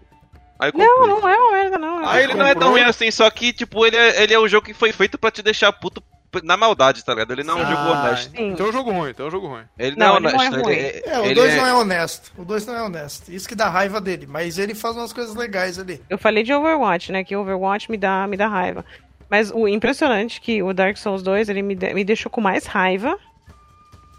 Aí 0.59 0.71
eu 0.73 0.79
Não, 0.79 1.07
não 1.21 1.29
é 1.29 1.37
uma 1.37 1.53
merda, 1.53 1.79
não. 1.79 2.09
Aí 2.09 2.23
ele 2.25 2.35
não 2.35 2.43
é 2.47 2.55
tão 2.55 2.69
comprou. 2.69 2.71
ruim 2.73 2.83
assim, 2.83 3.11
só 3.11 3.29
que, 3.31 3.53
tipo, 3.53 3.85
ele 3.85 3.97
é, 3.97 4.23
ele 4.23 4.33
é 4.35 4.39
um 4.41 4.47
jogo 4.49 4.65
que 4.67 4.75
foi 4.75 4.93
feito 4.93 5.19
pra 5.19 5.31
te 5.31 5.43
deixar 5.43 5.73
puto 5.73 6.03
na 6.43 6.57
maldade, 6.57 7.05
tá 7.05 7.13
ligado? 7.13 7.33
Ele 7.33 7.43
não 7.43 7.59
é 7.59 7.63
um 7.63 7.67
jogo 7.67 7.77
Ah, 7.83 8.01
honesto. 8.07 8.31
Sim. 8.31 8.49
Então 8.53 8.67
é 8.67 8.69
um 8.69 8.73
jogo 8.73 8.91
ruim, 8.91 9.11
então 9.11 9.27
é 9.27 9.29
um 9.29 9.31
jogo 9.33 9.47
ruim. 9.49 9.63
Ele 9.79 9.97
Não, 9.97 10.19
não, 10.21 10.31
é 10.31 10.33
não 10.33 10.43
é 10.43 10.49
honesto. 10.49 10.65
ruim. 10.65 10.75
ele, 10.75 11.03
É, 11.05 11.19
o 11.21 11.25
ele 11.27 11.35
2 11.35 11.53
é- 11.53 11.57
não 11.57 11.67
é 11.67 11.75
honesto. 11.75 12.33
O 12.39 12.45
2 12.45 12.67
não 12.67 12.75
é 12.75 12.83
honesto. 12.83 13.31
Isso 13.33 13.49
que 13.49 13.55
dá 13.55 13.69
raiva 13.69 14.01
dele. 14.01 14.27
Mas 14.27 14.57
ele 14.59 14.75
faz 14.75 14.97
umas 14.97 15.13
coisas 15.13 15.35
legais 15.35 15.79
ali. 15.79 16.03
Eu 16.09 16.17
falei 16.19 16.43
de 16.43 16.53
Overwatch, 16.55 17.13
né? 17.13 17.23
Que 17.25 17.37
Overwatch 17.37 17.91
me 17.91 17.99
dá, 17.99 18.27
me 18.27 18.37
dá 18.37 18.49
raiva. 18.49 18.85
Mas 19.29 19.51
o 19.51 19.67
impressionante 19.69 20.39
é 20.39 20.41
que 20.45 20.63
o 20.63 20.73
Dark 20.73 20.97
Souls 20.97 21.23
2, 21.23 21.49
ele 21.49 21.63
me, 21.63 21.75
de- 21.75 21.93
me 21.95 22.05
deixou 22.05 22.31
com 22.31 22.41
mais 22.41 22.67
raiva. 22.67 23.19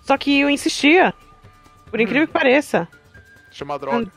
Só 0.06 0.18
que 0.18 0.40
eu 0.40 0.50
insistia. 0.50 1.14
Por 1.90 2.00
incrível 2.00 2.28
que 2.28 2.34
pareça. 2.34 2.88
Chama 3.52 3.78
droga. 3.78 4.12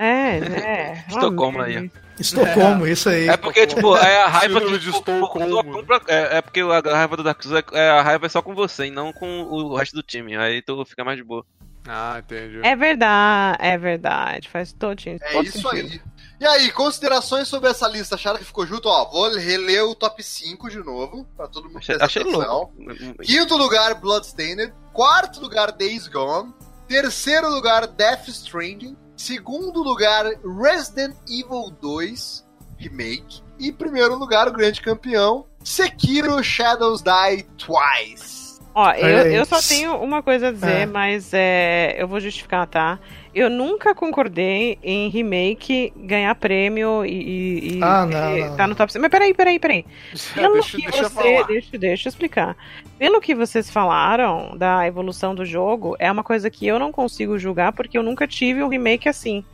É, 0.00 0.38
é. 0.38 1.04
Estocolmo 1.12 1.60
aí. 1.60 1.90
Estocolmo, 2.18 2.86
isso 2.86 3.10
aí. 3.10 3.28
É 3.28 3.36
porque, 3.36 3.66
tipo, 3.66 3.94
é 3.96 4.22
a 4.22 4.28
raiva 4.28 4.60
de 4.60 4.78
tipo, 4.78 4.96
Estocolmo. 4.96 5.84
é, 6.08 6.38
é 6.38 6.42
porque 6.42 6.60
a 6.60 6.96
raiva 6.96 7.18
do 7.18 7.22
Dark 7.22 7.42
Souls 7.42 7.62
é, 7.72 7.78
é 7.78 7.90
a 7.90 8.00
raiva 8.00 8.24
é 8.24 8.28
só 8.30 8.40
com 8.40 8.54
você 8.54 8.86
e 8.86 8.90
não 8.90 9.12
com 9.12 9.42
o 9.42 9.76
resto 9.76 9.94
do 9.94 10.02
time. 10.02 10.36
Aí 10.36 10.62
tu 10.62 10.82
fica 10.86 11.04
mais 11.04 11.18
de 11.18 11.24
boa. 11.24 11.44
Ah, 11.86 12.16
entendi. 12.18 12.60
É 12.62 12.74
verdade, 12.74 13.58
é 13.60 13.76
verdade. 13.76 14.48
Faz 14.48 14.72
todo, 14.72 15.00
sentido. 15.00 15.22
É 15.22 15.32
todo 15.32 15.44
isso 15.44 15.60
sentido. 15.60 15.92
aí. 15.92 16.00
E 16.40 16.46
aí, 16.46 16.72
considerações 16.72 17.48
sobre 17.48 17.68
essa 17.68 17.86
lista? 17.86 18.14
Acharam 18.14 18.38
que 18.38 18.44
ficou 18.46 18.66
junto? 18.66 18.88
Ó, 18.88 19.10
vou 19.10 19.36
reler 19.36 19.84
o 19.84 19.94
top 19.94 20.22
5 20.22 20.70
de 20.70 20.78
novo, 20.78 21.26
pra 21.36 21.46
todo 21.46 21.66
mundo 21.66 21.78
Achei, 21.78 21.96
achei 22.00 22.22
louco. 22.22 22.72
Quinto 23.22 23.56
lugar, 23.58 23.94
Bloodstained. 23.94 24.72
Quarto 24.94 25.40
lugar, 25.40 25.72
Days 25.72 26.08
Gone. 26.08 26.54
Terceiro 26.88 27.50
lugar, 27.50 27.86
Death 27.86 28.28
Stranding. 28.28 28.96
Segundo 29.20 29.82
lugar, 29.82 30.24
Resident 30.42 31.14
Evil 31.28 31.70
2 31.78 32.42
Remake. 32.78 33.42
E 33.58 33.70
primeiro 33.70 34.14
lugar, 34.14 34.48
o 34.48 34.50
grande 34.52 34.80
campeão, 34.80 35.44
Sekiro 35.62 36.42
Shadows 36.42 37.02
Die 37.02 37.42
Twice. 37.58 38.58
Ó, 38.74 38.90
eu, 38.92 39.30
eu 39.30 39.44
só 39.44 39.60
tenho 39.60 39.94
uma 39.96 40.22
coisa 40.22 40.48
a 40.48 40.52
dizer, 40.52 40.70
É. 40.70 40.86
mas 40.86 41.34
é, 41.34 42.02
eu 42.02 42.08
vou 42.08 42.18
justificar, 42.18 42.66
tá? 42.66 42.98
Eu 43.34 43.48
nunca 43.48 43.94
concordei 43.94 44.76
em 44.82 45.08
remake 45.08 45.92
ganhar 45.96 46.34
prêmio 46.34 47.04
e, 47.04 47.10
e- 47.10 47.78
e- 47.78 47.82
Ah, 47.82 48.04
não, 48.04 48.36
e 48.36 48.40
não, 48.44 48.56
tá 48.56 48.66
no 48.66 48.74
top 48.74 48.92
100. 48.92 49.00
Mas 49.02 49.10
peraí, 49.10 49.32
peraí, 49.32 49.58
peraí. 49.58 49.84
Pelo 50.34 50.54
deixa, 50.54 50.76
que 50.76 50.82
deixa 50.84 50.98
eu 51.04 51.08
você. 51.10 51.14
falar. 51.34 51.46
Deixa, 51.46 51.78
deixa 51.78 52.08
eu 52.08 52.10
explicar. 52.10 52.56
Pelo 52.98 53.20
que 53.20 53.34
vocês 53.34 53.70
falaram 53.70 54.56
da 54.56 54.86
evolução 54.86 55.34
do 55.34 55.44
jogo, 55.44 55.94
é 55.98 56.10
uma 56.10 56.24
coisa 56.24 56.50
que 56.50 56.66
eu 56.66 56.78
não 56.78 56.90
consigo 56.90 57.38
julgar 57.38 57.72
porque 57.72 57.96
eu 57.96 58.02
nunca 58.02 58.26
tive 58.26 58.62
um 58.64 58.68
remake 58.68 59.08
assim. 59.08 59.44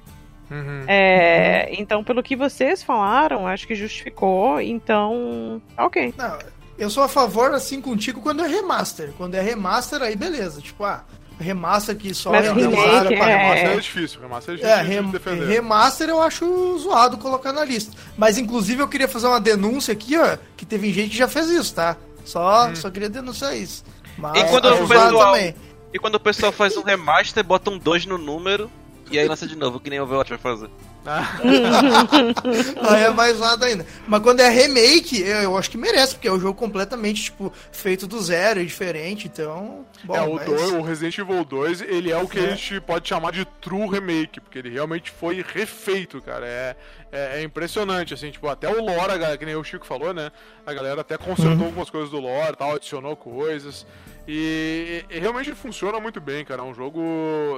Uhum. 0.50 0.84
É, 0.86 1.68
Então, 1.78 2.02
pelo 2.04 2.22
que 2.22 2.34
vocês 2.36 2.82
falaram, 2.82 3.46
acho 3.46 3.66
que 3.66 3.74
justificou. 3.74 4.60
Então, 4.60 5.60
tá 5.76 5.84
ok. 5.84 6.14
Não, 6.16 6.38
eu 6.78 6.88
sou 6.88 7.02
a 7.02 7.08
favor, 7.08 7.52
assim, 7.52 7.80
contigo 7.80 8.20
quando 8.20 8.42
é 8.44 8.48
remaster. 8.48 9.10
Quando 9.18 9.34
é 9.34 9.40
remaster, 9.42 10.00
aí 10.02 10.16
beleza. 10.16 10.60
Tipo, 10.60 10.84
ah, 10.84 11.04
remaster 11.38 11.96
que 11.96 12.14
só 12.14 12.30
Mas 12.32 12.46
renderizaram 12.46 12.82
remake 13.08 13.16
pra 13.16 13.30
é- 13.30 13.36
Remaster 13.36 13.56
remaster. 13.56 13.70
é 13.70 13.80
difícil, 13.80 14.20
remaster 14.20 14.54
é 14.54 14.56
difícil 14.56 14.76
É, 14.78 14.82
de 14.82 14.88
rem- 14.88 15.10
defender. 15.10 15.46
remaster 15.46 16.08
eu 16.08 16.22
acho 16.22 16.78
zoado 16.78 17.18
colocar 17.18 17.52
na 17.52 17.64
lista. 17.64 17.96
Mas, 18.16 18.38
inclusive, 18.38 18.82
eu 18.82 18.88
queria 18.88 19.08
fazer 19.08 19.26
uma 19.26 19.40
denúncia 19.40 19.92
aqui, 19.92 20.16
ó, 20.18 20.36
que 20.56 20.64
teve 20.66 20.92
gente 20.92 21.10
que 21.10 21.16
já 21.18 21.28
fez 21.28 21.48
isso, 21.50 21.74
tá? 21.74 21.96
Só, 22.24 22.74
só 22.74 22.90
queria 22.90 23.08
denunciar 23.08 23.56
isso. 23.56 23.84
Mas 24.18 24.40
E 24.40 24.44
quando 24.46 24.68
acho 24.68 24.82
o 24.84 24.88
pessoal- 24.88 25.32
também. 25.34 25.54
E 25.94 25.98
quando 25.98 26.14
o 26.16 26.20
pessoal 26.20 26.52
faz 26.52 26.76
um 26.76 26.82
remaster, 26.82 27.44
bota 27.44 27.70
um 27.70 27.78
2 27.78 28.04
no 28.06 28.18
número 28.18 28.70
e 29.10 29.18
aí 29.18 29.28
lança 29.28 29.46
de 29.46 29.56
novo, 29.56 29.78
que 29.78 29.88
nem 29.88 30.00
o 30.00 30.02
Overwatch 30.02 30.30
vai 30.30 30.38
fazer. 30.38 30.68
Aí 32.90 33.02
é 33.04 33.10
mais 33.10 33.36
zoado 33.36 33.64
ainda. 33.64 33.86
Mas 34.06 34.22
quando 34.22 34.40
é 34.40 34.48
remake, 34.48 35.20
eu, 35.22 35.36
eu 35.42 35.58
acho 35.58 35.70
que 35.70 35.78
merece, 35.78 36.14
porque 36.14 36.28
é 36.28 36.32
um 36.32 36.40
jogo 36.40 36.58
completamente, 36.58 37.24
tipo, 37.24 37.52
feito 37.72 38.06
do 38.06 38.20
zero 38.20 38.60
e 38.60 38.66
diferente, 38.66 39.26
então... 39.26 39.84
Bom, 40.04 40.16
é, 40.16 40.22
o, 40.22 40.34
mas- 40.34 40.44
dois- 40.46 40.72
o 40.72 40.82
Resident 40.82 41.18
Evil 41.18 41.44
2, 41.44 41.80
ele 41.82 42.10
é 42.10 42.16
o 42.16 42.28
que 42.28 42.38
É. 42.38 42.42
a 42.42 42.48
gente 42.50 42.80
pode 42.80 43.08
chamar 43.08 43.32
de 43.32 43.44
true 43.60 43.88
remake, 43.88 44.40
porque 44.40 44.58
ele 44.58 44.70
realmente 44.70 45.10
foi 45.10 45.44
refeito, 45.54 46.20
cara. 46.20 46.46
É, 46.46 46.76
é, 47.12 47.40
é 47.40 47.42
impressionante, 47.42 48.12
assim, 48.14 48.30
tipo, 48.30 48.48
até 48.48 48.68
o 48.68 48.84
lore, 48.84 49.12
a 49.12 49.16
galera, 49.16 49.38
que 49.38 49.46
nem 49.46 49.56
o 49.56 49.64
Chico 49.64 49.86
falou, 49.86 50.12
né? 50.12 50.30
A 50.66 50.72
galera 50.72 51.00
até 51.00 51.16
consertou 51.16 51.56
Uhum. 51.56 51.64
algumas 51.66 51.90
coisas 51.90 52.10
do 52.10 52.18
lore 52.18 52.56
tal, 52.56 52.74
adicionou 52.74 53.16
coisas. 53.16 53.86
E, 54.28 55.04
e 55.08 55.18
realmente 55.18 55.52
funciona 55.54 56.00
muito 56.00 56.20
bem, 56.20 56.44
cara. 56.44 56.62
É 56.62 56.64
um 56.64 56.74
jogo, 56.74 57.00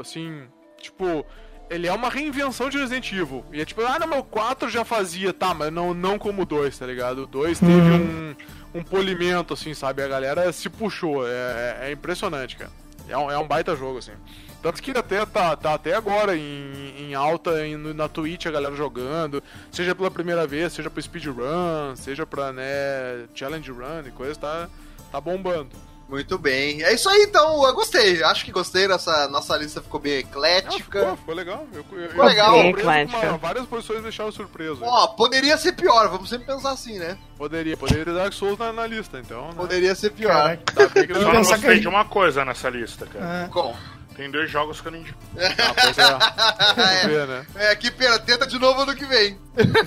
assim, 0.01 0.43
tipo. 0.81 1.25
Ele 1.71 1.87
é 1.87 1.93
uma 1.93 2.09
reinvenção 2.09 2.71
de 2.71 2.79
Resident 2.79 3.13
Evil. 3.13 3.45
E 3.53 3.61
é 3.61 3.65
tipo, 3.65 3.83
ah, 3.83 3.99
não, 3.99 4.07
meu 4.07 4.25
4 4.25 4.69
já 4.71 4.85
fazia, 4.85 5.33
tá, 5.33 5.53
mas 5.53 5.71
não, 5.73 5.93
não 5.93 6.19
como 6.19 6.43
o 6.43 6.47
2, 6.47 6.79
tá 6.79 6.87
ligado? 6.87 7.25
O 7.25 7.27
2 7.27 7.59
teve 7.61 7.73
um, 7.73 8.35
um 8.75 8.83
polimento, 8.83 9.53
assim, 9.55 9.75
sabe? 9.75 10.03
A 10.03 10.09
galera 10.09 10.51
se 10.53 10.69
puxou. 10.71 11.27
É, 11.29 11.31
é- 11.31 11.79
é 11.89 11.93
impressionante, 11.93 12.57
cara. 12.57 12.71
É 13.09 13.17
um, 13.17 13.31
é 13.31 13.39
um 13.39 13.47
baita 13.47 13.77
jogo, 13.77 13.99
assim. 13.99 14.13
Tanto 14.63 14.83
que 14.83 14.91
até 14.91 15.25
tá, 15.25 15.55
tá 15.57 15.75
até 15.75 15.95
agora 15.95 16.37
em, 16.37 16.95
em 16.99 17.15
alta 17.15 17.65
em- 17.67 17.77
no- 17.77 17.95
na 17.95 18.09
Twitch 18.09 18.47
a 18.47 18.51
galera 18.51 18.75
jogando, 18.75 19.43
seja 19.71 19.95
pela 19.95 20.11
primeira 20.11 20.47
vez, 20.47 20.73
seja 20.73 20.91
pro 20.91 21.01
speedrun, 21.01 21.95
seja 21.95 22.27
pra, 22.27 22.53
né, 22.53 22.65
challenge 23.35 23.71
run 23.71 24.03
e 24.07 24.11
coisa, 24.11 24.35
tá, 24.41 24.69
tá 25.13 25.21
bombando. 25.21 25.69
Muito 26.09 26.39
bem. 26.39 26.83
É 26.83 26.95
isso 26.95 27.09
aí, 27.09 27.25
então. 27.29 27.63
Eu 27.67 27.75
gostei. 27.75 28.23
Acho 28.25 28.43
que 28.45 28.51
gostei. 28.51 28.89
Nossa, 28.89 29.29
nossa 29.29 29.55
lista 29.57 29.83
ficou 29.83 30.01
bem 30.01 30.15
Ah, 30.17 30.21
eclética. 30.21 31.01
ficou, 31.01 31.17
ficou 31.19 31.35
legal. 31.35 31.67
Eu, 31.73 31.85
eu, 31.93 32.09
Ficou 32.09 32.25
legal. 32.25 32.55
surpreso 32.55 32.79
Eclética. 32.81 33.29
uma- 33.29 33.37
várias 33.39 33.67
posições 33.67 34.03
deixaram 34.03 34.33
surpreso. 34.33 34.79
Ó, 34.83 35.07
poderia 35.09 35.59
ser 35.59 35.73
pior. 35.73 36.09
Vamos 36.09 36.31
sempre 36.31 36.47
pensar 36.47 36.71
assim, 36.71 36.99
né? 36.99 37.19
Poderia, 37.37 37.77
poderia 37.77 38.05
ter 38.07 38.15
Dark 38.15 38.33
Souls 38.33 38.59
na, 38.59 38.73
na 38.73 38.87
lista, 38.87 39.19
então. 39.19 39.49
Né? 39.49 39.55
Poderia 39.55 39.95
ser 39.95 40.11
pior. 40.11 40.33
Caraca. 40.33 40.73
Tá 40.75 40.89
bem 40.89 41.07
que 41.07 41.13
Eu 41.13 41.17
não 41.33 41.45
só 41.45 41.55
a 41.55 41.75
de 41.79 41.89
uma 41.89 42.05
coisa 42.07 42.43
nessa 42.45 42.71
lista, 42.71 43.07
cara. 43.07 43.45
É. 43.45 43.49
Bom. 43.49 43.77
Tem 44.19 44.29
dois 44.31 44.51
jogos 44.51 44.81
que 44.81 44.89
eu 44.89 44.93
não 44.93 44.99
indico. 44.99 45.17
Ah, 45.39 45.75
pois 45.81 45.97
é. 45.99 46.19
Vamos 46.75 47.07
ver, 47.07 47.27
né? 47.29 47.47
É, 47.55 47.77
que 47.77 47.91
pena. 47.91 48.19
Tenta 48.19 48.47
de 48.47 48.59
novo 48.59 48.81
ano 48.83 48.95
que 48.95 49.05
vem. 49.07 49.39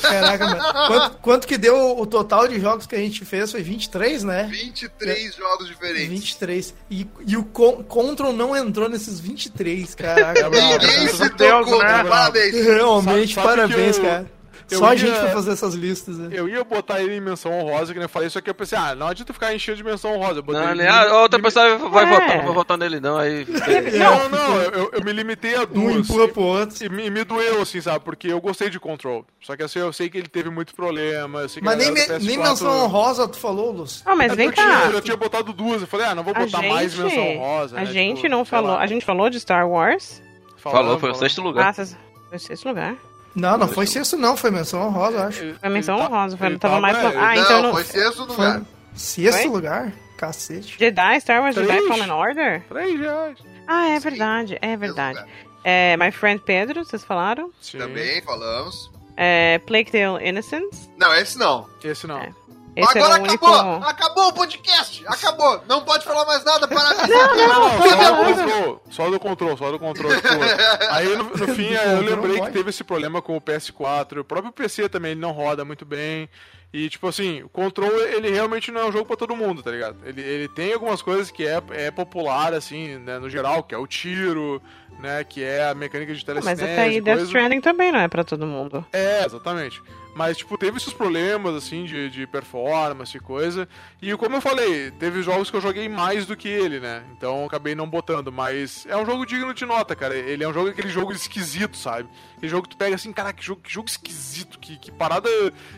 Caraca, 0.01 0.47
mano. 0.47 0.63
Quanto, 0.87 1.17
quanto 1.17 1.47
que 1.47 1.57
deu 1.57 1.99
o 1.99 2.05
total 2.07 2.47
de 2.47 2.59
jogos 2.59 2.87
que 2.87 2.95
a 2.95 2.99
gente 2.99 3.23
fez? 3.25 3.51
Foi 3.51 3.61
23, 3.61 4.23
né? 4.23 4.47
23 4.49 5.35
jogos 5.35 5.67
diferentes. 5.67 6.07
23. 6.09 6.73
E, 6.89 7.07
e 7.27 7.35
o 7.37 7.43
Con 7.43 7.83
Control 7.83 8.31
não 8.33 8.55
entrou 8.55 8.87
nesses 8.89 9.19
23, 9.19 9.93
caraca. 9.95 10.47
Ninguém 10.49 11.07
se 11.09 11.23
a 11.23 11.27
Deus, 11.27 11.65
tocou. 11.65 11.83
né? 11.83 12.03
Parabéns. 12.05 12.55
Realmente, 12.55 13.35
Sabe- 13.35 13.47
sabe 13.47 13.61
parabéns, 13.67 13.97
eu- 13.97 14.03
cara. 14.03 14.40
Eu 14.71 14.79
Só 14.79 14.85
a 14.87 14.91
ia- 14.93 14.97
gente 14.97 15.19
pra 15.19 15.29
fazer 15.31 15.51
essas 15.51 15.73
listas, 15.75 16.17
né? 16.17 16.29
Eu 16.31 16.47
ia 16.49 16.63
botar 16.63 17.01
ele 17.01 17.15
em 17.15 17.21
menção 17.21 17.51
honrosa, 17.51 17.93
que 17.93 17.99
nem 17.99 18.05
eu 18.05 18.09
falei, 18.09 18.29
só 18.29 18.39
que 18.41 18.49
eu 18.49 18.53
pensei, 18.55 18.77
ah, 18.77 18.95
não 18.95 19.07
adianta 19.07 19.33
ficar 19.33 19.53
enchendo 19.53 19.77
de 19.77 19.83
menção 19.83 20.13
honrosa. 20.15 20.41
Não, 20.45 20.63
ele 20.71 20.83
né? 20.83 20.83
me- 20.83 20.89
Ah, 20.89 21.17
outra 21.21 21.37
me- 21.37 21.43
pessoa 21.43 21.77
vai 21.77 22.03
É. 22.05 22.07
votar, 22.09 22.37
não 22.37 22.45
vou 22.45 22.53
votar 22.53 22.77
nele 22.77 22.99
não, 22.99 23.17
aí. 23.17 23.45
Não, 24.01 24.29
não, 24.29 24.61
eu, 24.61 24.89
eu 24.93 25.03
me 25.03 25.11
limitei 25.13 25.55
a 25.55 25.61
Um 25.63 25.65
duas. 25.65 25.95
empurra 26.09 26.27
pro 26.27 26.41
outro. 26.41 26.85
E 26.85 26.89
me, 26.89 27.09
me 27.09 27.23
doeu, 27.23 27.61
assim, 27.61 27.81
sabe? 27.81 28.03
Porque 28.03 28.27
eu 28.31 28.39
gostei 28.41 28.69
de 28.69 28.79
Control. 28.79 29.25
Só 29.41 29.55
que 29.55 29.63
assim, 29.63 29.79
eu 29.79 29.91
sei 29.93 30.09
que 30.09 30.17
ele 30.17 30.27
teve 30.27 30.49
muito 30.49 30.73
problema. 30.75 31.41
Mas 31.43 31.57
a 31.57 31.75
nem, 31.75 31.91
me- 31.91 32.07
nem 32.07 32.37
PS4 32.37 32.43
menção 32.49 32.83
honrosa 32.85 33.27
tu 33.27 33.37
falou, 33.37 33.71
Luz. 33.71 34.01
Ah, 34.05 34.15
mas 34.15 34.31
É, 34.31 34.35
vem 34.35 34.45
eu, 34.47 34.51
tinha, 34.53 34.65
cá. 34.65 34.89
eu 34.91 35.01
tinha 35.01 35.17
botado 35.17 35.51
duas. 35.53 35.81
Eu 35.81 35.87
falei, 35.87 36.05
ah, 36.07 36.15
não 36.15 36.23
vou 36.23 36.33
A 36.35 36.39
botar 36.39 36.61
mais 36.61 36.91
gente, 36.93 37.03
menção 37.03 37.27
honrosa. 37.29 37.77
a 37.77 37.79
né? 37.81 37.85
gente 37.87 38.15
Tipo, 38.21 38.29
não 38.29 38.45
falou. 38.45 38.71
lá. 38.71 38.79
A 38.81 38.87
gente 38.87 39.05
falou 39.05 39.29
de 39.29 39.39
Star 39.39 39.67
Wars. 39.69 40.21
Falou, 40.57 40.99
foi 40.99 41.11
o 41.11 41.15
sexto 41.15 41.41
lugar. 41.41 41.69
Ah, 41.77 41.85
foi 42.29 42.39
sexto 42.39 42.67
lugar. 42.67 42.95
Não, 43.35 43.57
não 43.57 43.67
foi 43.67 43.87
sexto, 43.87 44.17
não. 44.17 44.35
Foi 44.35 44.51
menção 44.51 44.81
honrosa, 44.87 45.17
eu 45.17 45.23
acho. 45.23 45.53
Foi 45.59 45.69
menção 45.69 45.97
tá- 45.97 46.05
honrosa. 46.05 46.37
Foi, 46.37 46.57
tava 46.57 46.79
mais. 46.81 46.97
Ah, 46.97 47.11
não, 47.11 47.33
então 47.43 47.61
não. 47.63 47.71
foi 47.73 47.83
sexto 47.83 48.25
Foi 48.27 48.45
lugar. 48.45 48.61
sexto 48.93 49.41
Foi? 49.41 49.47
lugar? 49.51 49.93
Cacete. 50.17 50.75
Jedi, 50.77 51.19
Star 51.21 51.41
Wars 51.41 51.55
Jedi 51.55 51.67
Três. 51.67 51.87
Fallen 51.87 52.11
Order? 52.11 52.63
Três 52.67 52.99
reais. 52.99 53.37
Ah, 53.67 53.87
é 53.89 53.99
Sim, 53.99 54.09
verdade, 54.09 54.57
é 54.61 54.77
verdade. 54.77 55.25
É, 55.63 55.95
My 55.97 56.11
Friend 56.11 56.41
Pedro, 56.45 56.83
vocês 56.83 57.03
falaram? 57.03 57.51
Sim. 57.61 57.77
Também 57.79 58.21
falamos. 58.21 58.91
É, 59.17 59.59
Plague 59.59 59.91
Tale 59.91 60.27
Innocence. 60.27 60.89
Não, 60.97 61.13
esse 61.15 61.37
não. 61.39 61.67
Esse 61.83 62.05
não. 62.07 62.17
É. 62.19 62.33
Esse 62.75 62.97
Agora 62.97 63.19
o 63.19 63.23
único. 63.23 63.45
acabou! 63.45 63.83
Acabou 63.89 64.27
o 64.29 64.33
podcast! 64.33 65.03
Acabou! 65.07 65.61
Não 65.67 65.83
pode 65.83 66.05
falar 66.05 66.25
mais 66.25 66.43
nada, 66.43 66.67
parabéns! 66.67 67.09
Não, 67.09 67.35
Não, 67.35 68.35
só, 68.35 68.45
não, 68.45 68.81
Só 68.89 69.09
do 69.09 69.19
controle, 69.19 69.57
só 69.57 69.71
do 69.71 69.79
controle. 69.79 70.15
Tipo, 70.15 70.29
aí 70.89 71.15
no, 71.17 71.23
no 71.23 71.55
fim 71.55 71.73
eu 71.73 72.01
lembrei 72.01 72.39
que 72.39 72.51
teve 72.51 72.69
esse 72.69 72.83
problema 72.83 73.21
com 73.21 73.35
o 73.35 73.41
PS4. 73.41 74.19
O 74.19 74.23
próprio 74.23 74.53
PC 74.53 74.87
também 74.87 75.11
ele 75.11 75.19
não 75.19 75.31
roda 75.31 75.65
muito 75.65 75.85
bem. 75.85 76.29
E, 76.73 76.89
tipo 76.89 77.07
assim, 77.07 77.43
o 77.43 77.49
Control, 77.49 77.91
ele 77.99 78.29
realmente 78.29 78.71
não 78.71 78.81
é 78.81 78.85
um 78.85 78.91
jogo 78.93 79.05
pra 79.05 79.17
todo 79.17 79.35
mundo, 79.35 79.61
tá 79.61 79.69
ligado? 79.71 79.97
Ele, 80.05 80.21
ele 80.21 80.47
tem 80.47 80.71
algumas 80.71 81.01
coisas 81.01 81.29
que 81.29 81.45
é, 81.45 81.61
é 81.71 81.91
popular, 81.91 82.53
assim, 82.53 82.97
né, 82.99 83.19
no 83.19 83.29
geral, 83.29 83.61
que 83.61 83.75
é 83.75 83.77
o 83.77 83.85
tiro, 83.85 84.61
né, 85.01 85.21
que 85.25 85.43
é 85.43 85.67
a 85.67 85.75
mecânica 85.75 86.13
de 86.13 86.23
telecinese. 86.23 86.61
Mas 86.61 86.71
até 86.71 86.83
aí 86.83 87.01
Death 87.01 87.23
Stranding 87.23 87.59
também 87.59 87.91
não 87.91 87.99
é 87.99 88.07
pra 88.07 88.23
todo 88.23 88.47
mundo. 88.47 88.85
É, 88.93 89.25
exatamente. 89.25 89.81
Mas, 90.13 90.37
tipo, 90.37 90.57
teve 90.57 90.77
esses 90.77 90.91
problemas, 90.91 91.55
assim, 91.55 91.85
de, 91.85 92.09
de 92.09 92.27
performance 92.27 93.15
e 93.15 93.19
coisa. 93.19 93.67
E 94.01 94.15
como 94.17 94.35
eu 94.35 94.41
falei, 94.41 94.91
teve 94.91 95.23
jogos 95.23 95.49
que 95.49 95.55
eu 95.55 95.61
joguei 95.61 95.87
mais 95.87 96.25
do 96.25 96.35
que 96.35 96.49
ele, 96.49 96.79
né? 96.79 97.03
Então 97.15 97.45
acabei 97.45 97.75
não 97.75 97.89
botando. 97.89 98.31
Mas 98.31 98.85
é 98.87 98.97
um 98.97 99.05
jogo 99.05 99.25
digno 99.25 99.53
de 99.53 99.65
nota, 99.65 99.95
cara. 99.95 100.15
Ele 100.15 100.43
é 100.43 100.47
um 100.47 100.53
jogo, 100.53 100.69
aquele 100.69 100.89
jogo 100.89 101.13
esquisito, 101.13 101.77
sabe? 101.77 102.09
Aquele 102.35 102.49
jogo 102.49 102.63
que 102.63 102.69
tu 102.69 102.77
pega 102.77 102.95
assim, 102.95 103.13
cara, 103.13 103.31
que 103.31 103.43
jogo, 103.43 103.61
que 103.61 103.71
jogo 103.71 103.87
esquisito, 103.87 104.59
que, 104.59 104.77
que 104.77 104.91
parada 104.91 105.29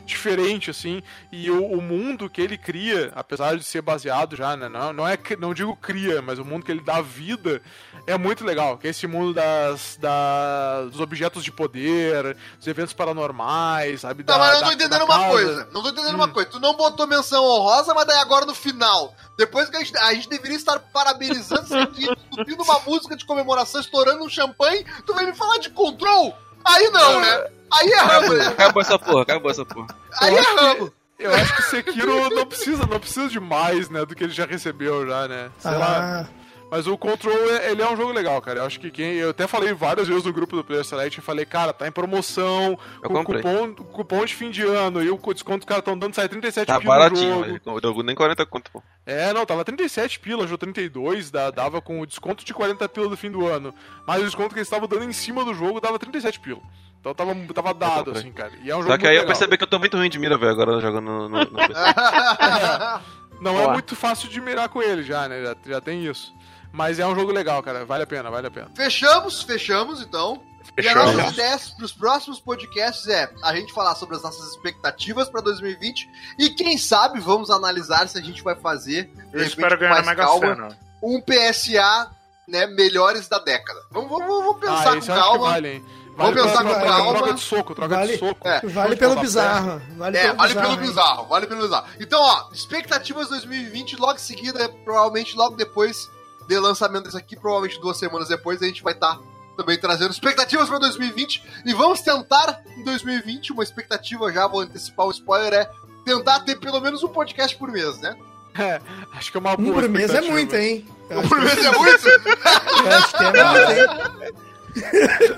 diferente, 0.05 0.71
assim. 0.71 1.03
E 1.31 1.51
o, 1.51 1.63
o, 1.65 1.81
mundo 1.81 2.29
que 2.29 2.41
ele 2.41 2.57
cria, 2.57 3.11
apesar 3.15 3.55
de 3.55 3.63
ser 3.63 3.81
baseado 3.81 4.35
já, 4.35 4.57
né? 4.57 4.67
Não, 4.67 4.91
não, 4.93 5.07
é, 5.07 5.17
não 5.37 5.53
digo 5.53 5.75
cria, 5.75 6.21
mas 6.21 6.39
o 6.39 6.45
mundo 6.45 6.65
que 6.65 6.71
ele 6.71 6.81
dá 6.81 7.01
vida 7.01 7.61
é 8.07 8.17
muito 8.17 8.43
legal. 8.43 8.77
Que 8.77 8.87
é 8.87 8.89
esse 8.89 9.05
mundo 9.05 9.33
das, 9.33 9.97
das, 10.01 10.91
dos 10.91 10.99
objetos 10.99 11.43
de 11.43 11.51
poder, 11.51 12.35
dos 12.57 12.67
eventos 12.67 12.93
paranormais, 12.93 14.01
sabe? 14.01 14.22
Tá, 14.25 14.37
mas 14.37 14.53
eu 14.53 14.61
não 14.61 14.67
tô 14.67 14.73
entendendo 14.73 15.05
uma 15.05 15.27
coisa. 15.27 15.67
Não 15.71 15.81
tô 15.81 15.89
entendendo 15.89 16.13
hum. 16.13 16.17
uma 16.17 16.27
coisa. 16.27 16.49
Tu 16.49 16.59
não 16.59 16.73
botou 16.75 17.07
menção 17.07 17.43
honrosa, 17.43 17.93
mas 17.93 18.05
daí 18.05 18.17
agora 18.17 18.45
no 18.45 18.55
final, 18.55 19.13
depois 19.37 19.69
que 19.69 19.75
a 19.75 19.79
gente, 19.79 19.97
a 19.97 20.13
gente 20.13 20.29
deveria 20.29 20.57
estar 20.57 20.79
parabenizando, 20.79 21.67
subindo 21.67 22.63
uma 22.63 22.79
música 22.79 23.15
de 23.15 23.25
comemoração, 23.25 23.81
estourando 23.81 24.23
um 24.23 24.29
champanhe, 24.29 24.85
tu 25.05 25.13
vem 25.13 25.27
me 25.27 25.35
falar 25.35 25.57
de 25.57 25.69
control? 25.69 26.35
Aí 26.63 26.89
não, 26.89 27.19
né? 27.19 27.47
Aí 27.71 27.91
é 27.91 27.99
ramo. 27.99 28.41
Acabou 28.41 28.81
essa 28.81 28.99
porra, 28.99 29.21
acabou 29.23 29.51
essa 29.51 29.65
porra. 29.65 29.87
Aí 30.21 30.35
é 30.35 30.41
ramo. 30.41 30.93
Eu 31.19 31.33
acho 31.33 31.55
que 31.55 31.61
Sekiro 31.63 32.29
não 32.29 32.45
precisa, 32.45 32.85
não 32.85 32.99
precisa 32.99 33.29
de 33.29 33.39
mais, 33.39 33.89
né, 33.89 34.05
do 34.05 34.15
que 34.15 34.23
ele 34.23 34.33
já 34.33 34.45
recebeu 34.45 35.07
já, 35.07 35.27
né? 35.27 35.51
Sei 35.59 35.71
ah. 35.71 35.77
lá. 35.77 36.27
Mas 36.73 36.87
o 36.87 36.97
Control, 36.97 37.35
ele 37.69 37.83
é 37.83 37.87
um 37.87 37.95
jogo 37.95 38.11
legal, 38.11 38.41
cara. 38.41 38.61
Eu 38.61 38.65
acho 38.65 38.79
que 38.79 38.89
quem. 38.89 39.13
Eu 39.13 39.29
até 39.29 39.45
falei 39.45 39.75
várias 39.75 40.07
vezes 40.07 40.23
no 40.23 40.33
grupo 40.33 40.55
do 40.55 40.63
Player 40.63 40.83
Select, 40.83 41.19
eu 41.19 41.23
falei, 41.23 41.45
cara, 41.45 41.71
tá 41.71 41.87
em 41.87 41.91
promoção, 41.91 42.79
eu 42.99 43.11
com 43.11 43.23
cupom, 43.23 43.75
cupom 43.75 44.25
de 44.25 44.33
fim 44.33 44.49
de 44.49 44.63
ano, 44.63 45.03
e 45.03 45.07
o 45.11 45.19
desconto 45.31 45.43
que 45.43 45.65
os 45.65 45.65
caras 45.65 45.81
estão 45.81 45.95
dando 45.95 46.15
sai 46.15 46.27
37 46.27 46.65
tá 46.65 46.79
pila 46.79 46.97
baratinho, 46.97 47.59
no 47.63 47.79
jogo. 47.79 48.01
nem 48.01 48.15
40 48.15 48.43
conto, 48.47 48.71
pô. 48.71 48.81
É, 49.05 49.31
não, 49.33 49.45
tava 49.45 49.63
37 49.63 50.19
pila, 50.19 50.47
jogo 50.47 50.57
32, 50.57 51.29
dava 51.29 51.79
com 51.79 52.01
o 52.01 52.07
desconto 52.07 52.43
de 52.43 52.51
40 52.55 52.89
pila 52.89 53.07
do 53.07 53.15
fim 53.15 53.29
do 53.29 53.45
ano. 53.45 53.71
Mas 54.07 54.21
o 54.21 54.25
desconto 54.25 54.49
que 54.49 54.55
eles 54.55 54.67
estavam 54.67 54.87
dando 54.87 55.03
em 55.03 55.13
cima 55.13 55.45
do 55.45 55.53
jogo 55.53 55.79
dava 55.79 55.99
37 55.99 56.39
pila. 56.39 56.61
Então 56.99 57.13
tava, 57.13 57.35
tava 57.53 57.73
dado, 57.75 58.11
assim, 58.13 58.31
cara. 58.31 58.51
E 58.63 58.71
é 58.71 58.75
um 58.75 58.81
Só 58.81 58.97
que 58.97 59.05
aí 59.05 59.11
legal. 59.11 59.25
eu 59.25 59.27
percebi 59.27 59.57
que 59.59 59.63
eu 59.63 59.67
tô 59.67 59.77
muito 59.77 59.95
ruim 59.95 60.09
de 60.09 60.17
mira, 60.17 60.39
velho, 60.39 60.53
agora 60.53 60.81
jogando 60.81 61.05
no, 61.05 61.29
no, 61.29 61.37
no 61.37 61.45
PC. 61.45 61.73
Não 63.39 63.61
é 63.61 63.67
muito 63.73 63.95
fácil 63.95 64.27
de 64.27 64.41
mirar 64.41 64.69
com 64.69 64.81
ele 64.81 65.03
já, 65.03 65.27
né? 65.27 65.43
Já, 65.43 65.55
já 65.67 65.81
tem 65.81 66.03
isso. 66.05 66.33
Mas 66.73 66.97
é 66.97 67.05
um 67.05 67.13
jogo 67.13 67.31
legal, 67.31 67.61
cara. 67.61 67.85
Vale 67.85 68.03
a 68.03 68.07
pena, 68.07 68.31
vale 68.31 68.47
a 68.47 68.51
pena. 68.51 68.71
Fechamos, 68.75 69.43
fechamos 69.43 70.01
então. 70.01 70.41
Fechamos. 70.75 71.13
E 71.13 71.19
a 71.19 71.23
nossa 71.23 71.33
ideia 71.33 71.59
para 71.77 71.85
os 71.85 71.93
próximos 71.93 72.39
podcasts 72.39 73.07
é 73.07 73.31
a 73.43 73.55
gente 73.55 73.71
falar 73.71 73.93
sobre 73.93 74.15
as 74.15 74.23
nossas 74.23 74.49
expectativas 74.49 75.29
para 75.29 75.41
2020 75.41 76.09
e 76.39 76.49
quem 76.49 76.75
sabe 76.77 77.19
vamos 77.19 77.51
analisar 77.51 78.07
se 78.09 78.17
a 78.17 78.21
gente 78.21 78.41
vai 78.41 78.55
fazer 78.55 79.11
Eu 79.15 79.39
repente, 79.39 79.49
espero 79.49 79.77
ganhar 79.77 80.03
mais 80.03 80.17
calma, 80.17 80.75
um 81.01 81.21
PSA 81.21 82.09
né, 82.47 82.65
melhores 82.65 83.27
da 83.27 83.37
década. 83.37 83.79
Vamos, 83.91 84.09
vamos, 84.09 84.27
vamos 84.27 84.59
pensar 84.59 84.93
ah, 84.93 84.99
com 84.99 85.05
calma. 85.05 85.49
Vale, 85.51 85.73
hein? 85.73 85.85
Vale 86.15 86.33
Vamos 86.33 86.51
pensar 86.51 86.63
com 86.63 86.87
calma. 86.87 87.13
Troca 87.13 87.33
de 87.33 87.41
soco, 87.41 87.75
troca 87.75 87.95
vale, 87.95 88.13
de 88.13 88.19
soco. 88.19 88.47
É, 88.47 88.61
vale 88.61 88.95
pelo 88.95 89.19
bizarro. 89.19 89.81
Vale, 89.95 90.17
é, 90.17 90.21
pelo, 90.23 90.37
vale 90.37 90.53
bizarro, 90.53 90.69
pelo 90.75 90.87
bizarro. 90.87 91.27
Vale 91.27 91.47
pelo 91.47 91.61
bizarro. 91.61 91.87
Então, 91.99 92.19
ó, 92.19 92.49
expectativas 92.51 93.29
2020, 93.29 93.95
logo 93.97 94.15
em 94.15 94.17
seguida, 94.17 94.69
provavelmente 94.83 95.35
logo 95.35 95.55
depois 95.55 96.09
de 96.47 96.59
lançamento 96.59 97.05
desse 97.05 97.17
aqui, 97.17 97.35
provavelmente 97.35 97.79
duas 97.79 97.97
semanas 97.97 98.27
depois, 98.27 98.61
a 98.61 98.65
gente 98.65 98.83
vai 98.83 98.93
estar 98.93 99.15
tá 99.15 99.21
também 99.55 99.77
trazendo 99.77 100.11
expectativas 100.11 100.67
para 100.67 100.79
2020. 100.79 101.43
E 101.65 101.73
vamos 101.73 102.01
tentar 102.01 102.61
em 102.77 102.83
2020, 102.83 103.53
uma 103.53 103.63
expectativa 103.63 104.31
já, 104.31 104.47
vou 104.47 104.61
antecipar 104.61 105.07
o 105.07 105.11
spoiler, 105.11 105.53
é 105.53 105.69
tentar 106.05 106.41
ter 106.41 106.55
pelo 106.57 106.79
menos 106.81 107.03
um 107.03 107.09
podcast 107.09 107.55
por 107.57 107.71
mês, 107.71 107.99
né? 107.99 108.15
É, 108.57 108.79
acho 109.13 109.31
que 109.31 109.37
é 109.37 109.39
uma 109.39 109.55
boa. 109.57 109.69
Um 109.69 109.73
por 109.73 109.89
mês 109.89 110.13
é 110.13 110.21
muito, 110.21 110.55
hein? 110.55 110.85
Um 111.09 111.27
por 111.27 111.41
mês 111.41 111.57
é 111.57 111.71
muito? 111.71 112.07
Acho 112.87 113.17
que 113.17 113.23
é 113.23 113.43
muito, 113.43 113.71
hein? 113.71 114.33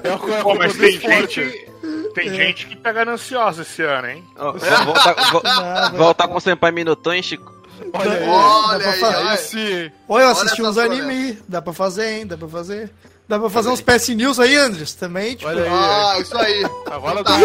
É 0.04 0.42
Pô, 0.42 0.56
mas 0.56 0.76
tem 0.78 1.00
gente, 1.00 1.72
tem 2.14 2.30
é. 2.30 2.34
gente 2.34 2.68
que 2.68 2.76
pega 2.76 3.10
ansiosa 3.10 3.62
esse 3.64 3.84
ano, 3.84 4.08
hein? 4.08 4.24
Oh, 4.38 4.54
voltar, 4.54 5.92
voltar 5.92 6.28
com 6.28 6.36
o 6.36 6.42
Senpai 6.42 6.72
Minutão, 6.72 7.22
Chico. 7.22 7.55
Olha 7.98 8.12
aí, 8.12 8.28
olha 8.28 8.90
aí, 8.90 9.04
olha 9.04 9.32
aí. 9.32 9.92
Olha, 10.08 10.24
eu 10.24 10.30
assisti 10.30 10.62
uns 10.62 10.78
anime, 10.78 11.40
dá 11.48 11.62
pra 11.62 11.74
fazer, 11.74 12.10
hein? 12.12 12.28
Dá 12.28 12.38
pra 12.38 12.48
fazer. 12.48 12.92
Dá 13.28 13.40
pra 13.40 13.50
fazer 13.50 13.70
uns 13.70 13.82
PS 13.82 14.10
News 14.10 14.40
aí, 14.40 14.56
Andres, 14.56 14.94
também, 14.94 15.36
tipo. 15.36 15.50
Olha 15.50 15.64
aí, 15.64 15.70
ah, 15.70 16.20
isso 16.20 16.38
aí. 16.38 16.64
Agora 16.92 17.24
tá. 17.24 17.36
Um 17.36 17.40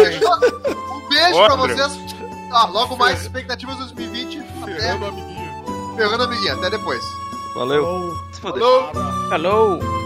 beijo 1.09 1.39
Ô, 1.39 1.45
pra 1.45 1.55
vocês. 1.55 1.91
Ah, 2.51 2.65
logo 2.65 2.95
mais, 2.97 3.21
expectativas 3.21 3.77
2020. 3.77 4.43
Ferrando 4.65 5.05
amiguinho. 5.05 5.95
Ferrando 5.95 6.23
amiguinho, 6.23 6.53
até 6.53 6.69
depois. 6.69 7.01
Valeu. 7.55 8.15
Falou. 8.41 8.91
Falou. 9.29 9.79
E 9.79 10.00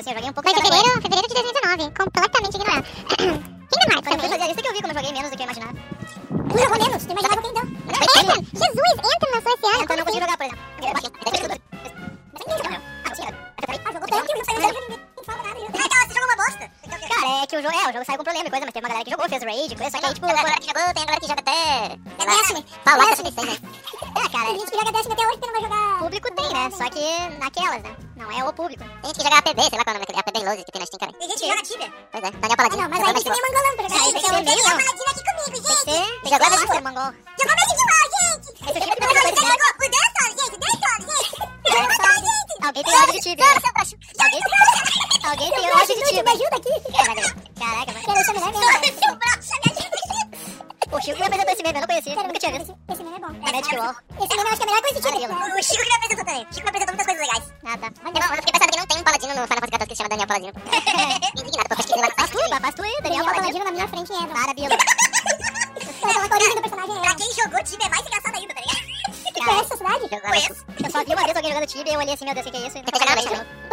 assim, 0.00 0.10
eu 0.10 0.16
joguei 0.16 0.30
um 0.30 0.32
pouco. 0.32 0.48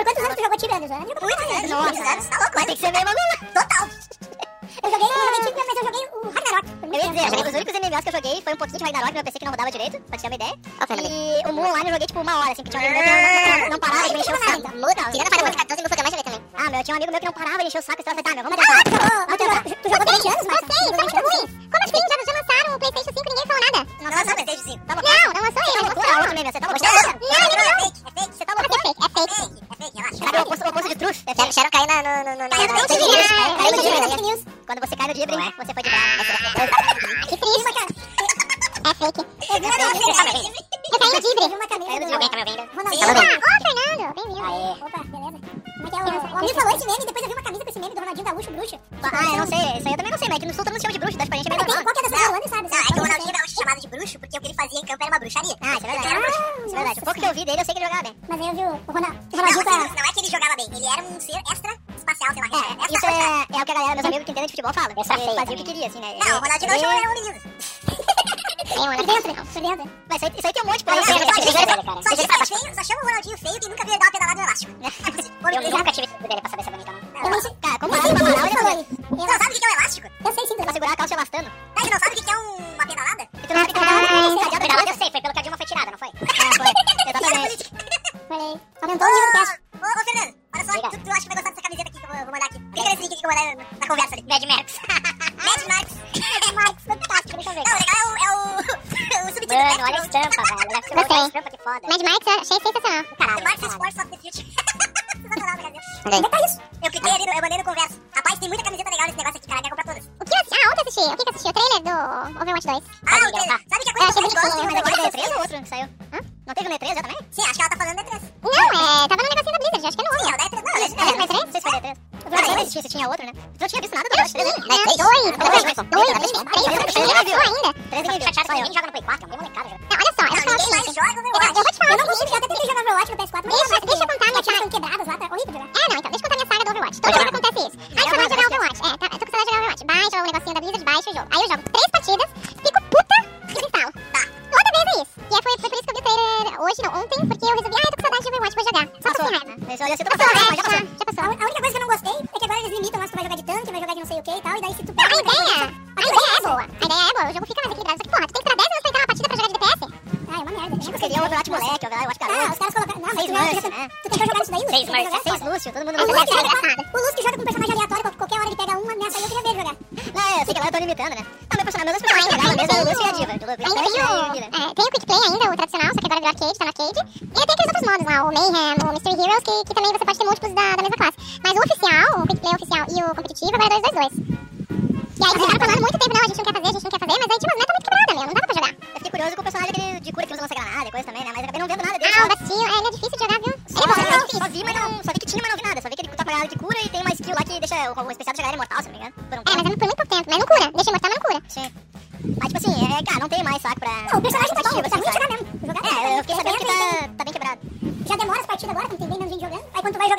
Por 0.04 0.12
quantos 0.12 0.24
anos 0.26 0.36
tu 0.36 0.44
jogou 0.44 0.58
Tibia, 0.58 0.76
Anderson? 0.78 1.00
Muitos 1.00 1.24
anos. 1.24 1.72
Muitos 1.72 2.08
anos. 2.12 2.26
Tá 2.28 2.38
louco, 2.40 2.66
ter 2.66 2.76
que 2.76 2.82
ser 2.82 2.92
mesmo 2.92 3.10
agora. 3.10 3.36
Total. 3.56 3.88
Eu 4.84 4.92
joguei, 4.92 5.08
eu 5.08 5.16
joguei 5.24 5.40
Tibia, 5.48 5.64
mas 5.64 5.78
eu 5.78 5.84
joguei 5.88 6.04
o 6.12 6.28
Ragnarok. 6.28 6.68
Eu 6.84 6.94
ia 6.94 7.08
dizer, 7.08 7.48
os 7.48 7.54
únicos 7.56 7.74
MMOs 7.74 8.04
que 8.04 8.10
eu 8.10 8.14
joguei 8.14 8.42
foi 8.44 8.54
um 8.54 8.58
pouquinho 8.58 8.80
de 8.80 8.84
Ragnarok 8.84 9.08
no 9.08 9.14
meu 9.14 9.24
PC 9.24 9.40
que 9.40 9.46
não 9.46 9.52
rodava 9.52 9.72
direito, 9.72 10.02
pra 10.02 10.18
te 10.18 10.22
ter 10.22 10.28
uma 10.28 10.36
ideia. 10.36 10.56
E 11.08 11.48
o 11.48 11.54
Mu 11.54 11.62
Online 11.64 11.88
eu 11.88 11.94
joguei 11.94 12.08
tipo 12.08 12.20
uma 12.20 12.38
hora, 12.40 12.52
assim, 12.52 12.64
que 12.64 12.70
tinha 12.70 12.84
um 12.84 12.86
amigo 12.86 13.00
meu 13.00 13.16
que 13.16 13.50
não, 13.50 13.60
não, 13.64 13.70
não 13.70 13.80
parava 13.80 14.08
de 14.10 14.14
me 14.14 14.20
encher 14.20 14.36
o 14.36 14.44
saco. 14.44 14.76
Muda, 14.76 15.04
tirando 15.08 15.24
a 15.24 15.32
Final 15.32 15.46
Fantasy 15.48 15.64
14 15.64 15.80
e 15.80 15.84
Mu 15.84 15.88
mais 15.88 16.12
joguei 16.12 16.24
também. 16.24 16.42
Ah, 16.54 16.70
meu, 16.70 16.84
tinha 16.84 16.94
um 16.94 16.98
amigo 16.98 17.12
meu 17.14 17.20
que 17.24 17.26
não 17.26 17.34
parava 17.34 17.58
de 17.64 17.68
encher 17.68 17.80
o 17.80 17.84
saco 17.84 18.00
e 18.00 18.04
eu 18.04 18.06
falei, 18.12 18.24
tá, 18.24 18.32
meu, 18.36 18.44
vamos 18.44 18.60
adiantar. 18.60 19.64
Tu 19.64 19.88
jogou 19.88 20.04
20 20.04 20.28
anos, 20.28 20.46
Marcos? 20.52 20.68
Eu 20.68 20.76
sei, 20.76 20.84
isso 20.84 21.00
é 21.00 21.00
muito 21.00 21.16
ruim. 21.24 21.46
Como 21.72 21.84
assim? 21.88 22.02
Já, 22.04 22.16
já 22.28 22.34
lançaram 22.36 22.76
o 22.76 22.80
PlayStation 22.84 23.12
5 23.16 23.24
e 23.24 23.32
ninguém 23.32 23.48
falou 23.48 23.64
nada. 23.64 23.80
Não 24.04 24.10
lançou 24.12 24.34
o 24.34 24.36
PlayStation 24.36 24.66
5. 24.68 24.84
Tá 24.84 24.94
não, 24.94 25.34
não 25.34 25.42
lançou 25.48 25.64
ele. 25.64 25.88
Não, 25.88 25.96
não, 26.36 26.52
você 26.52 26.60
tá 26.60 26.68
louco? 26.68 26.84
Não, 26.84 27.40
não, 27.40 27.64
não. 27.64 27.73
O 31.04 31.10
oposto, 31.10 31.24
o 31.26 31.32
oposto 31.32 31.34
de 31.34 31.36
truth? 31.36 31.36
Deixaram 31.36 31.70
cair 31.70 31.88
na... 31.88 31.96
no, 32.04 32.12
no, 32.24 32.32
no, 32.44 32.50
Caiu 32.50 32.68
no 32.68 32.80
fake 32.80 32.96
news. 32.96 33.30
No 33.58 34.10
fake 34.10 34.24
news. 34.24 34.42
Quando 34.66 34.80
você 34.80 34.96
cai 34.96 35.08
no 35.08 35.14
Dibri, 35.14 35.36
você 35.58 35.74
foi 35.74 35.84
de 35.84 35.90
bravo. 35.90 36.24
Que 37.28 37.38
triste. 37.38 37.72
É 38.84 38.94
fake. 38.94 39.22
Eu 39.22 39.60
vi 39.60 39.66
uma 39.66 39.78
camisa. 39.78 40.52
Eu 40.92 41.00
caí 41.00 41.12
no 41.14 41.20
Dibri. 41.22 41.44
Eu 41.44 41.50
vi 41.50 41.56
uma 41.56 41.68
camisa. 41.68 41.92
Alguém 41.92 42.30
tá 42.30 42.36
me 42.36 42.44
ouvindo? 42.44 42.64
Ronaldinho. 42.74 43.08
Ó, 43.08 43.56
Fernando. 43.64 44.04
Bem-vindo. 44.14 44.44
Aê. 44.44 44.72
Opa, 44.84 45.00
beleza? 45.04 45.40
Como 45.74 45.88
é 45.88 45.90
que 45.90 45.96
é 45.96 46.00
o... 46.00 46.08
O 46.34 46.38
amigo 46.38 46.60
falou 46.60 46.76
esse 46.76 46.86
meme 46.88 47.06
depois 47.06 47.24
eu 47.24 47.30
vi 47.30 47.34
uma 47.34 47.44
camisa 47.44 47.64
com 47.64 47.70
esse 47.70 47.80
meme 47.80 47.94
do 47.94 48.00
Ronaldinho 48.00 48.26
Gaúcho 48.26 48.52
Bruxo. 48.52 48.80
Ah, 49.04 49.24
eu 49.24 49.38
não 49.38 49.48
sei. 49.48 49.58
Isso 49.58 49.88
aí 49.88 49.94
eu 49.94 49.98
também 49.98 50.12
não 50.12 50.18
sei, 50.18 50.28
mas 50.30 50.38
é 50.38 50.40
que 50.40 50.46
no 50.46 50.54
sul 50.54 50.64
todo 50.64 50.74
mundo 50.74 50.82
chama 50.82 50.94
de 50.94 51.00
bruxo, 51.00 51.16
então 51.16 51.28
pra 51.28 51.38
gente 51.38 51.48
é 51.48 51.50
meio 51.50 51.62
normal. 51.64 51.84
Qual 51.84 51.94
que 51.94 52.00
é 52.00 52.04
dessa 52.10 52.28
Rolando, 52.28 52.50
sabe? 52.50 52.70
Não, 52.70 52.78
é 52.78 52.84
que 52.84 52.94
o 52.94 53.04
Ronaldinho 53.04 53.34
Gaúcho 53.34 53.54
é 53.54 53.60
chamado 53.64 53.82
de 53.82 53.88
bruxo 53.88 54.20
porque 54.20 54.38
o 54.38 54.42
que 54.42 54.48
ele 54.48 54.54
fazia 54.56 54.80
em 54.80 54.86
campo 54.86 55.04
era 55.04 55.12
uma 55.12 55.20
bruxaria. 55.20 55.56
Ah, 55.62 55.76
isso 55.76 55.86
é 55.86 55.90
verdade. 55.92 56.08
Isso 56.66 56.76
é 56.76 56.78
verdade. 56.78 57.00
O 57.00 57.04
pouco 57.04 57.20
que 57.20 57.26
eu 57.26 57.34
vi 57.34 57.46
dele, 57.46 57.62
eu 57.62 57.66
sei 57.66 57.74
que 57.74 57.80
ele 57.80 57.88
jogava 57.88 58.04
bem. 58.04 58.16
Mas 58.28 58.42
aí 58.42 58.48
eu 58.48 58.56
vi 58.56 58.64
o 58.64 58.92
Ronaldinho... 58.92 59.13
entendem 64.34 64.48
de 64.48 64.52
futebol 64.52 64.74
falam. 64.74 64.92
Ele 64.92 65.04
fazia 65.06 65.54
o 65.54 65.58
que 65.58 65.64
queria, 65.64 65.88
assim, 65.88 66.00
né? 66.00 66.16
Não, 66.20 66.38
o 66.38 66.42
Ronaldinho 66.42 66.72
Gaúcho 66.72 66.86
era 66.86 67.10
um 67.10 67.14
menino. 67.14 67.42
Tem 68.74 68.80
um 68.80 69.46
por 69.46 69.62
dentro. 69.62 69.92
Mas 70.10 70.18
isso 70.18 70.26
aí, 70.26 70.32
isso 70.38 70.48
aí 70.48 70.54
tem 70.54 70.64
um 70.64 70.66
monte 70.66 70.84
por 70.84 70.94
aí. 70.94 71.04
Só 71.04 71.14
só 72.74 72.84
chama 72.84 73.02
o 73.02 73.06
Ronaldinho 73.06 73.38
feio 73.38 73.60
que 73.60 73.70
nunca 73.70 73.84
viu 73.86 73.94
ele 73.94 74.00
dar 74.00 74.06
uma 74.06 74.12
pedalada 74.12 74.36
no 74.36 74.48
elástico. 74.48 74.74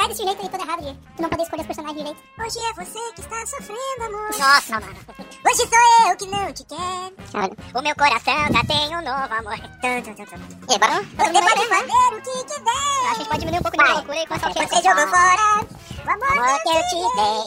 Jogar 0.04 0.08
desse 0.08 0.24
jeito 0.24 0.42
aí, 0.42 0.48
todo 0.50 0.60
errado 0.60 0.82
de 0.82 0.92
tu 1.16 1.22
não 1.22 1.30
poder 1.30 1.42
escolher 1.44 1.60
os 1.62 1.66
personagens 1.66 1.98
direito. 1.98 2.22
Hoje 2.38 2.58
é 2.58 2.72
você 2.74 3.12
que 3.14 3.20
está 3.22 3.46
sofrendo, 3.46 4.04
amor. 4.04 4.28
Nossa, 4.38 4.72
não, 4.72 4.80
não, 4.80 4.88
não. 4.88 5.50
Hoje 5.50 5.68
sou 5.68 6.10
eu 6.10 6.16
que 6.16 6.26
não 6.26 6.52
te 6.52 6.64
quero. 6.64 7.56
O 7.74 7.82
meu 7.82 7.94
coração 7.96 8.52
já 8.52 8.64
tem 8.64 8.88
um 8.88 9.00
novo 9.00 9.34
amor. 9.34 9.58
Tum, 9.80 10.02
tum, 10.02 10.14
tum, 10.14 10.24
tum. 10.26 10.36
E 10.68 10.72
aí, 10.72 10.78
bora? 10.78 10.96
Todo 10.96 11.32
mundo 11.32 11.48
pode 11.48 11.68
fazer 11.68 12.10
o 12.12 12.20
que 12.20 12.44
quiser. 12.44 13.00
Acho 13.08 13.14
que 13.14 13.14
a 13.14 13.14
gente 13.14 13.28
pode 13.28 13.40
diminuir 13.40 13.60
um 13.60 13.62
pouco 13.62 13.76
de 13.78 13.92
loucura 13.92 14.22
e 14.22 14.26
começar 14.26 14.50
o 14.50 14.54
que 14.54 14.66
você 14.66 14.82
jogou 14.82 15.08
fora. 15.08 15.66
O 16.04 16.10
amor 16.10 16.60
que 16.60 16.68
eu 16.68 16.82
te 16.84 17.00
dei. 17.16 17.44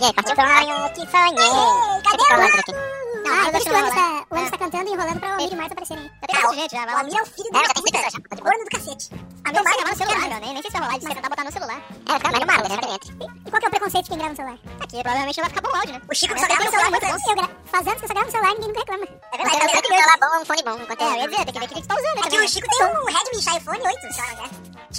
E 0.00 0.04
aí, 0.06 0.12
partiu? 0.14 0.34
Sonho 0.34 0.90
que 0.94 1.02
sonhei. 1.10 2.02
Cadê 2.04 2.22
o 2.22 2.26
Cadê 2.26 2.58
aqui? 2.58 2.72
Não, 3.28 3.34
ah, 3.34 3.58
isso 3.58 3.68
que 3.68 3.70
o 3.70 3.76
Anis 3.76 3.94
tá, 3.94 4.26
o 4.30 4.50
tá 4.50 4.58
cantando 4.58 4.88
e 4.88 4.92
enrolando 4.94 5.20
pra 5.20 5.28
o 5.28 5.32
Amir 5.34 5.50
e 5.50 5.54
o 5.54 5.56
Marcos 5.56 5.72
aparecerem. 5.72 6.04
Já 6.04 6.26
tem 6.26 6.40
bastante 6.40 6.60
gente, 6.60 6.70
já. 6.72 6.86
O 6.86 6.98
Amir 6.98 7.16
é 7.16 7.22
o 7.22 7.26
filho 7.26 7.50
da 7.52 7.60
puta. 7.60 8.42
Corno 8.42 8.64
do 8.64 8.70
cacete. 8.70 9.10
A 9.44 9.50
minha 9.50 9.62
vai 9.62 9.74
gravar 9.76 9.90
no 9.90 9.96
celular, 9.96 10.28
meu. 10.28 10.40
Nem, 10.40 10.52
nem 10.54 10.62
sei 10.62 10.70
se 10.70 10.78
vai 10.78 10.80
rolar. 10.80 10.98
Disse 10.98 11.06
que 11.06 11.12
ia 11.12 11.14
tentar 11.16 11.28
botar 11.28 11.44
no 11.44 11.52
celular. 11.52 11.80
É, 12.08 12.12
mais 12.18 12.40
no 12.40 12.46
Marlon, 12.46 12.68
né? 12.68 12.98
E 13.46 13.50
qual 13.50 13.60
que 13.60 13.64
é 13.64 13.68
o 13.68 13.70
preconceito 13.70 14.04
de 14.04 14.10
quem 14.10 14.18
grava 14.18 14.30
no 14.32 14.36
celular? 14.36 14.58
Aqui 14.80 15.02
provavelmente 15.02 15.40
vai 15.40 15.50
ficar 15.50 15.60
bom 15.60 15.76
áudio, 15.76 15.92
né? 15.92 16.00
O 16.08 16.14
Chico 16.14 16.38
só 16.38 16.46
grava 16.46 16.64
no 16.64 16.70
celular 16.70 16.90
muito 16.90 17.06
bom. 17.06 17.48
Faz 17.68 17.86
anos 17.86 17.98
que 17.98 18.04
eu 18.04 18.08
só 18.08 18.14
gravo 18.14 18.26
no 18.26 18.32
celular 18.32 18.50
e 18.50 18.54
ninguém 18.54 18.68
nunca 18.68 18.80
reclama. 18.80 19.04
É 19.04 19.36
verdade, 19.36 19.62
eu 19.62 19.68
sei 19.68 19.82
que 19.82 19.88
o 19.88 19.94
celular 19.94 20.18
bom 20.18 20.26
é 20.26 20.38
um 20.38 20.44
fone 20.44 20.62
bom. 20.64 20.76
É, 20.88 21.04
eu 21.04 21.16
ia 21.18 21.28
dizer, 21.28 21.44
tem 21.44 21.52
que 21.52 21.58
ver 21.58 21.64
o 21.64 21.68
que 21.68 21.74
você 21.74 21.88
tá 21.88 21.94
usando, 21.94 22.16
né? 22.16 22.22
Aqui 22.24 22.38
o 22.38 22.48
Chico 22.48 22.68
tem 22.68 22.86
um 22.86 23.04
Redmi 23.04 23.60
Phone 23.60 23.82
8, 23.86 24.12
sei 24.12 24.24
lá, 24.24 24.32
né? 24.42 24.48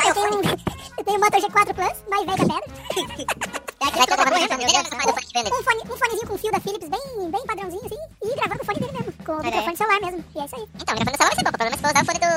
Eu 0.05 0.13
tenho, 0.13 1.17
um, 1.17 1.19
Moto 1.19 1.37
G4 1.37 1.73
Plus, 1.73 1.97
mais 2.09 2.25
velho 2.25 2.37
que 2.37 2.43
a 2.43 2.61
pedra. 2.61 3.59
É 3.81 3.87
aquele 3.87 4.07
que 4.07 4.13
eu 4.13 4.17
tô 4.17 4.23
Deus. 4.25 5.59
Um, 5.59 5.63
fone, 5.63 5.97
fonezinho 5.97 6.27
com 6.27 6.37
fio 6.37 6.51
da 6.51 6.59
Philips 6.59 6.89
bem, 6.89 7.31
bem 7.31 7.45
padrãozinho 7.45 7.85
assim. 7.85 7.95
E 8.21 8.35
gravando 8.35 8.61
o 8.61 8.65
fone 8.65 8.79
dele 8.79 8.91
mesmo. 8.91 9.13
Com 9.25 9.31
o 9.31 9.43
microfone 9.43 9.71
do 9.71 9.77
celular 9.77 10.01
mesmo. 10.01 10.25
E 10.35 10.39
é 10.39 10.45
isso 10.45 10.55
aí. 10.55 10.65
Então, 10.75 10.95
o 10.95 10.99
microfone 10.99 11.11
do 11.11 11.17
celular 11.17 11.29
vai 11.29 11.39
ser 11.39 11.43
bom. 11.43 11.49
O 11.49 11.57
problema 11.59 11.73
é 11.73 11.77
se 11.77 11.83
for 11.83 11.89
usar 11.89 12.03
o 12.03 12.05
fone 12.05 12.19
do... 12.19 12.31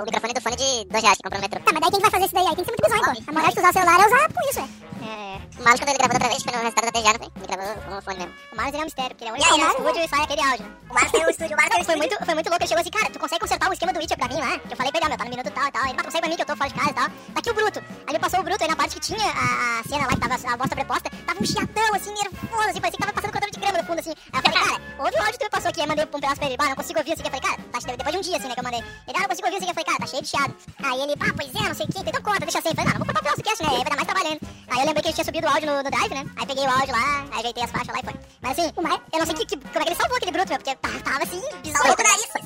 O 0.00 0.04
microfone 0.04 0.34
do 0.34 0.40
fone 0.40 0.56
de 0.56 0.84
2 0.90 1.02
reais 1.02 1.16
que 1.18 1.22
comprou 1.22 1.38
no 1.38 1.44
metrô. 1.46 1.60
Tá, 1.62 1.72
mas 1.72 1.80
daí 1.80 1.90
quem 1.90 2.00
vai 2.00 2.10
fazer 2.10 2.24
isso 2.26 2.34
daí? 2.34 2.46
Aí 2.48 2.56
tem 2.56 2.64
que 2.64 2.70
ser 2.70 2.74
muito 2.74 2.84
bizonho, 2.84 3.04
pô. 3.04 3.30
A 3.30 3.32
moral 3.32 3.48
de 3.48 3.54
tu 3.54 3.60
usar 3.60 3.70
o 3.70 3.72
celular 3.72 4.00
é 4.00 4.06
usar 4.06 4.28
por 4.34 4.44
isso, 4.50 4.60
é. 4.60 4.68
É, 4.98 5.37
o 5.58 5.62
Marlos, 5.62 5.80
quando 5.80 5.88
ele 5.90 5.98
gravou 5.98 6.16
outra 6.16 6.28
vez, 6.28 6.42
foi 6.42 6.52
no 6.52 6.62
restaurante 6.62 6.92
da 6.92 7.00
TGA, 7.00 7.12
não 7.12 7.20
foi? 7.20 7.30
Ele 7.36 7.46
gravou 7.46 7.82
com 7.82 7.98
o 7.98 8.02
fone 8.02 8.18
mesmo. 8.18 8.34
O 8.52 8.56
Marlos 8.56 8.74
ele 8.74 8.82
é 8.82 8.84
um 8.84 8.84
mistério, 8.84 9.10
porque 9.10 9.24
ele 9.24 9.30
é 9.30 9.32
o 9.32 9.36
único 9.36 9.54
que 9.54 9.58
no 9.58 9.68
estúdio 9.68 10.04
e 10.04 10.08
sai 10.08 10.22
aquele 10.22 10.42
áudio. 10.42 10.66
O 10.88 10.94
Mars 10.94 11.12
tem 11.12 11.26
um 11.26 11.30
estúdio, 11.30 11.56
o 11.56 11.68
tem 11.68 11.80
um 11.80 11.84
foi 11.84 11.96
muito, 11.96 12.14
foi 12.24 12.34
muito 12.34 12.48
louco, 12.48 12.62
ele 12.62 12.68
chegou 12.68 12.80
assim, 12.80 12.90
cara, 12.90 13.10
tu 13.10 13.18
consegue 13.18 13.40
consertar 13.40 13.68
o 13.68 13.72
esquema 13.72 13.92
do 13.92 13.98
Witcher 14.00 14.16
pra 14.16 14.28
mim 14.28 14.40
lá? 14.40 14.58
Que 14.58 14.72
eu 14.72 14.76
falei 14.76 14.90
pra 14.92 14.98
ele, 15.00 15.06
ó, 15.06 15.08
meu, 15.08 15.18
tá 15.18 15.24
no 15.24 15.30
minuto 15.30 15.50
tal 15.50 15.68
e 15.68 15.72
tal. 15.72 15.84
Ele, 15.84 15.96
ah, 15.98 16.04
consegue 16.04 16.20
pra 16.22 16.30
mim 16.30 16.36
que 16.36 16.42
eu 16.42 16.46
tô 16.46 16.56
fora 16.56 16.70
de 16.70 16.74
casa 16.74 16.90
e 16.90 16.94
tal. 16.94 17.08
Tá 17.08 17.38
aqui 17.38 17.50
o 17.50 17.54
Bruto. 17.54 17.78
Aí 17.78 18.08
ele 18.08 18.18
passou 18.18 18.40
o 18.40 18.42
Bruto, 18.42 18.62
aí 18.62 18.68
na 18.70 18.76
parte 18.76 18.94
que 18.94 19.00
tinha 19.00 19.28
a, 19.28 19.80
a 19.80 19.82
cena 19.84 20.04
lá, 20.06 20.12
que 20.16 20.20
tava 20.20 20.34
a 20.34 20.56
bosta 20.56 20.74
preposta, 20.74 21.10
tava 21.26 21.42
um 21.42 21.46
chiatão, 21.46 21.94
assim, 21.94 22.12
nervoso, 22.14 22.68
assim, 22.70 22.80
parecia 22.80 22.98
que 22.98 23.04
tava 23.04 23.12
passando 23.12 23.32
controle 23.32 23.52
de 23.52 23.60
grama 23.60 23.78
no 23.78 23.84
fundo, 23.84 24.00
assim. 24.00 24.14
Aí 24.32 24.40
eu 24.40 24.42
falei, 24.42 24.58
cara, 24.58 24.82
ouve 25.04 25.16
o 25.16 25.20
áudio 25.20 25.32
que 25.32 25.38
tu 25.38 25.44
me 25.44 25.50
passou 25.50 25.68
aqui, 25.68 25.80
aí 25.80 25.86
mandei 25.86 26.04
um 26.04 26.08
pedaço 26.08 26.36
pra 26.36 26.46
ele, 26.46 26.56
bah, 26.56 26.68
não 26.68 26.76
consigo 26.76 26.98
ouvir, 26.98 27.12
assim, 27.12 27.22
que 27.22 27.28
eu 27.28 27.32
falei, 27.36 27.44
cara, 27.44 27.58
tá, 27.68 27.78
depois 27.92 28.12
de 28.12 28.18
um 28.18 28.24
dia, 28.24 28.36
assim, 28.38 28.48
né, 28.48 28.54
que 28.54 28.60
eu 28.60 28.64
mandei. 28.64 28.80
Ele, 28.80 29.16
ah, 29.16 29.20
não 29.20 29.28
consigo 29.28 29.46
ouvir, 29.46 29.56
assim, 29.58 29.66
que 29.66 29.72
eu 29.72 29.78
falei, 29.78 29.88
cara, 29.92 29.98
tá 30.00 30.06
cheio 30.06 30.22
de 30.22 30.28
chiado. 30.28 30.54
Aí 30.80 31.00
ele, 31.04 31.12
ah, 31.12 31.32
pois 31.36 31.52
é, 31.52 31.68
não 31.68 31.74
sei 31.74 31.84
o 31.84 31.88
que, 31.92 32.00
então 32.00 32.22
conta, 32.22 32.40
deixa 32.40 32.58
assim. 32.58 32.72
Eu 32.72 32.76
falei, 32.80 32.88
não, 32.88 32.98
não 32.98 33.04
vou 33.04 33.14
colocar 33.14 33.36
o 33.36 33.42
cast, 33.42 33.60
né, 33.62 33.68
aí 33.68 33.76
vai 33.76 33.90
dar 33.92 33.96
mais 34.00 34.08
trabalhando. 34.08 34.40
Aí 34.70 34.80
eu 34.80 34.86
lembrei 34.86 35.02
que 35.02 35.08
ele 35.08 35.14
tinha 35.14 35.24
subido 35.24 35.37
o 35.46 35.50
áudio 35.50 35.70
no, 35.70 35.82
no 35.82 35.90
Drive, 35.90 36.14
né, 36.14 36.26
aí 36.36 36.46
peguei 36.46 36.64
o 36.66 36.70
áudio 36.70 36.92
lá, 36.92 37.24
aí 37.32 37.38
ajeitei 37.40 37.62
as 37.64 37.70
faixas 37.70 37.94
lá 37.94 38.00
e 38.00 38.04
foi. 38.04 38.14
Mas 38.42 38.52
assim, 38.58 38.72
eu 38.76 39.18
não 39.18 39.26
sei 39.26 39.34
que, 39.34 39.46
que, 39.46 39.56
como 39.56 39.78
é 39.78 39.84
que 39.84 39.88
ele 39.90 39.94
salvou 39.96 40.16
aquele 40.16 40.32
bruto, 40.32 40.48
meu, 40.48 40.58
porque 40.58 40.74
tava, 40.76 41.22
assim, 41.22 41.40
bizarro. 41.62 41.96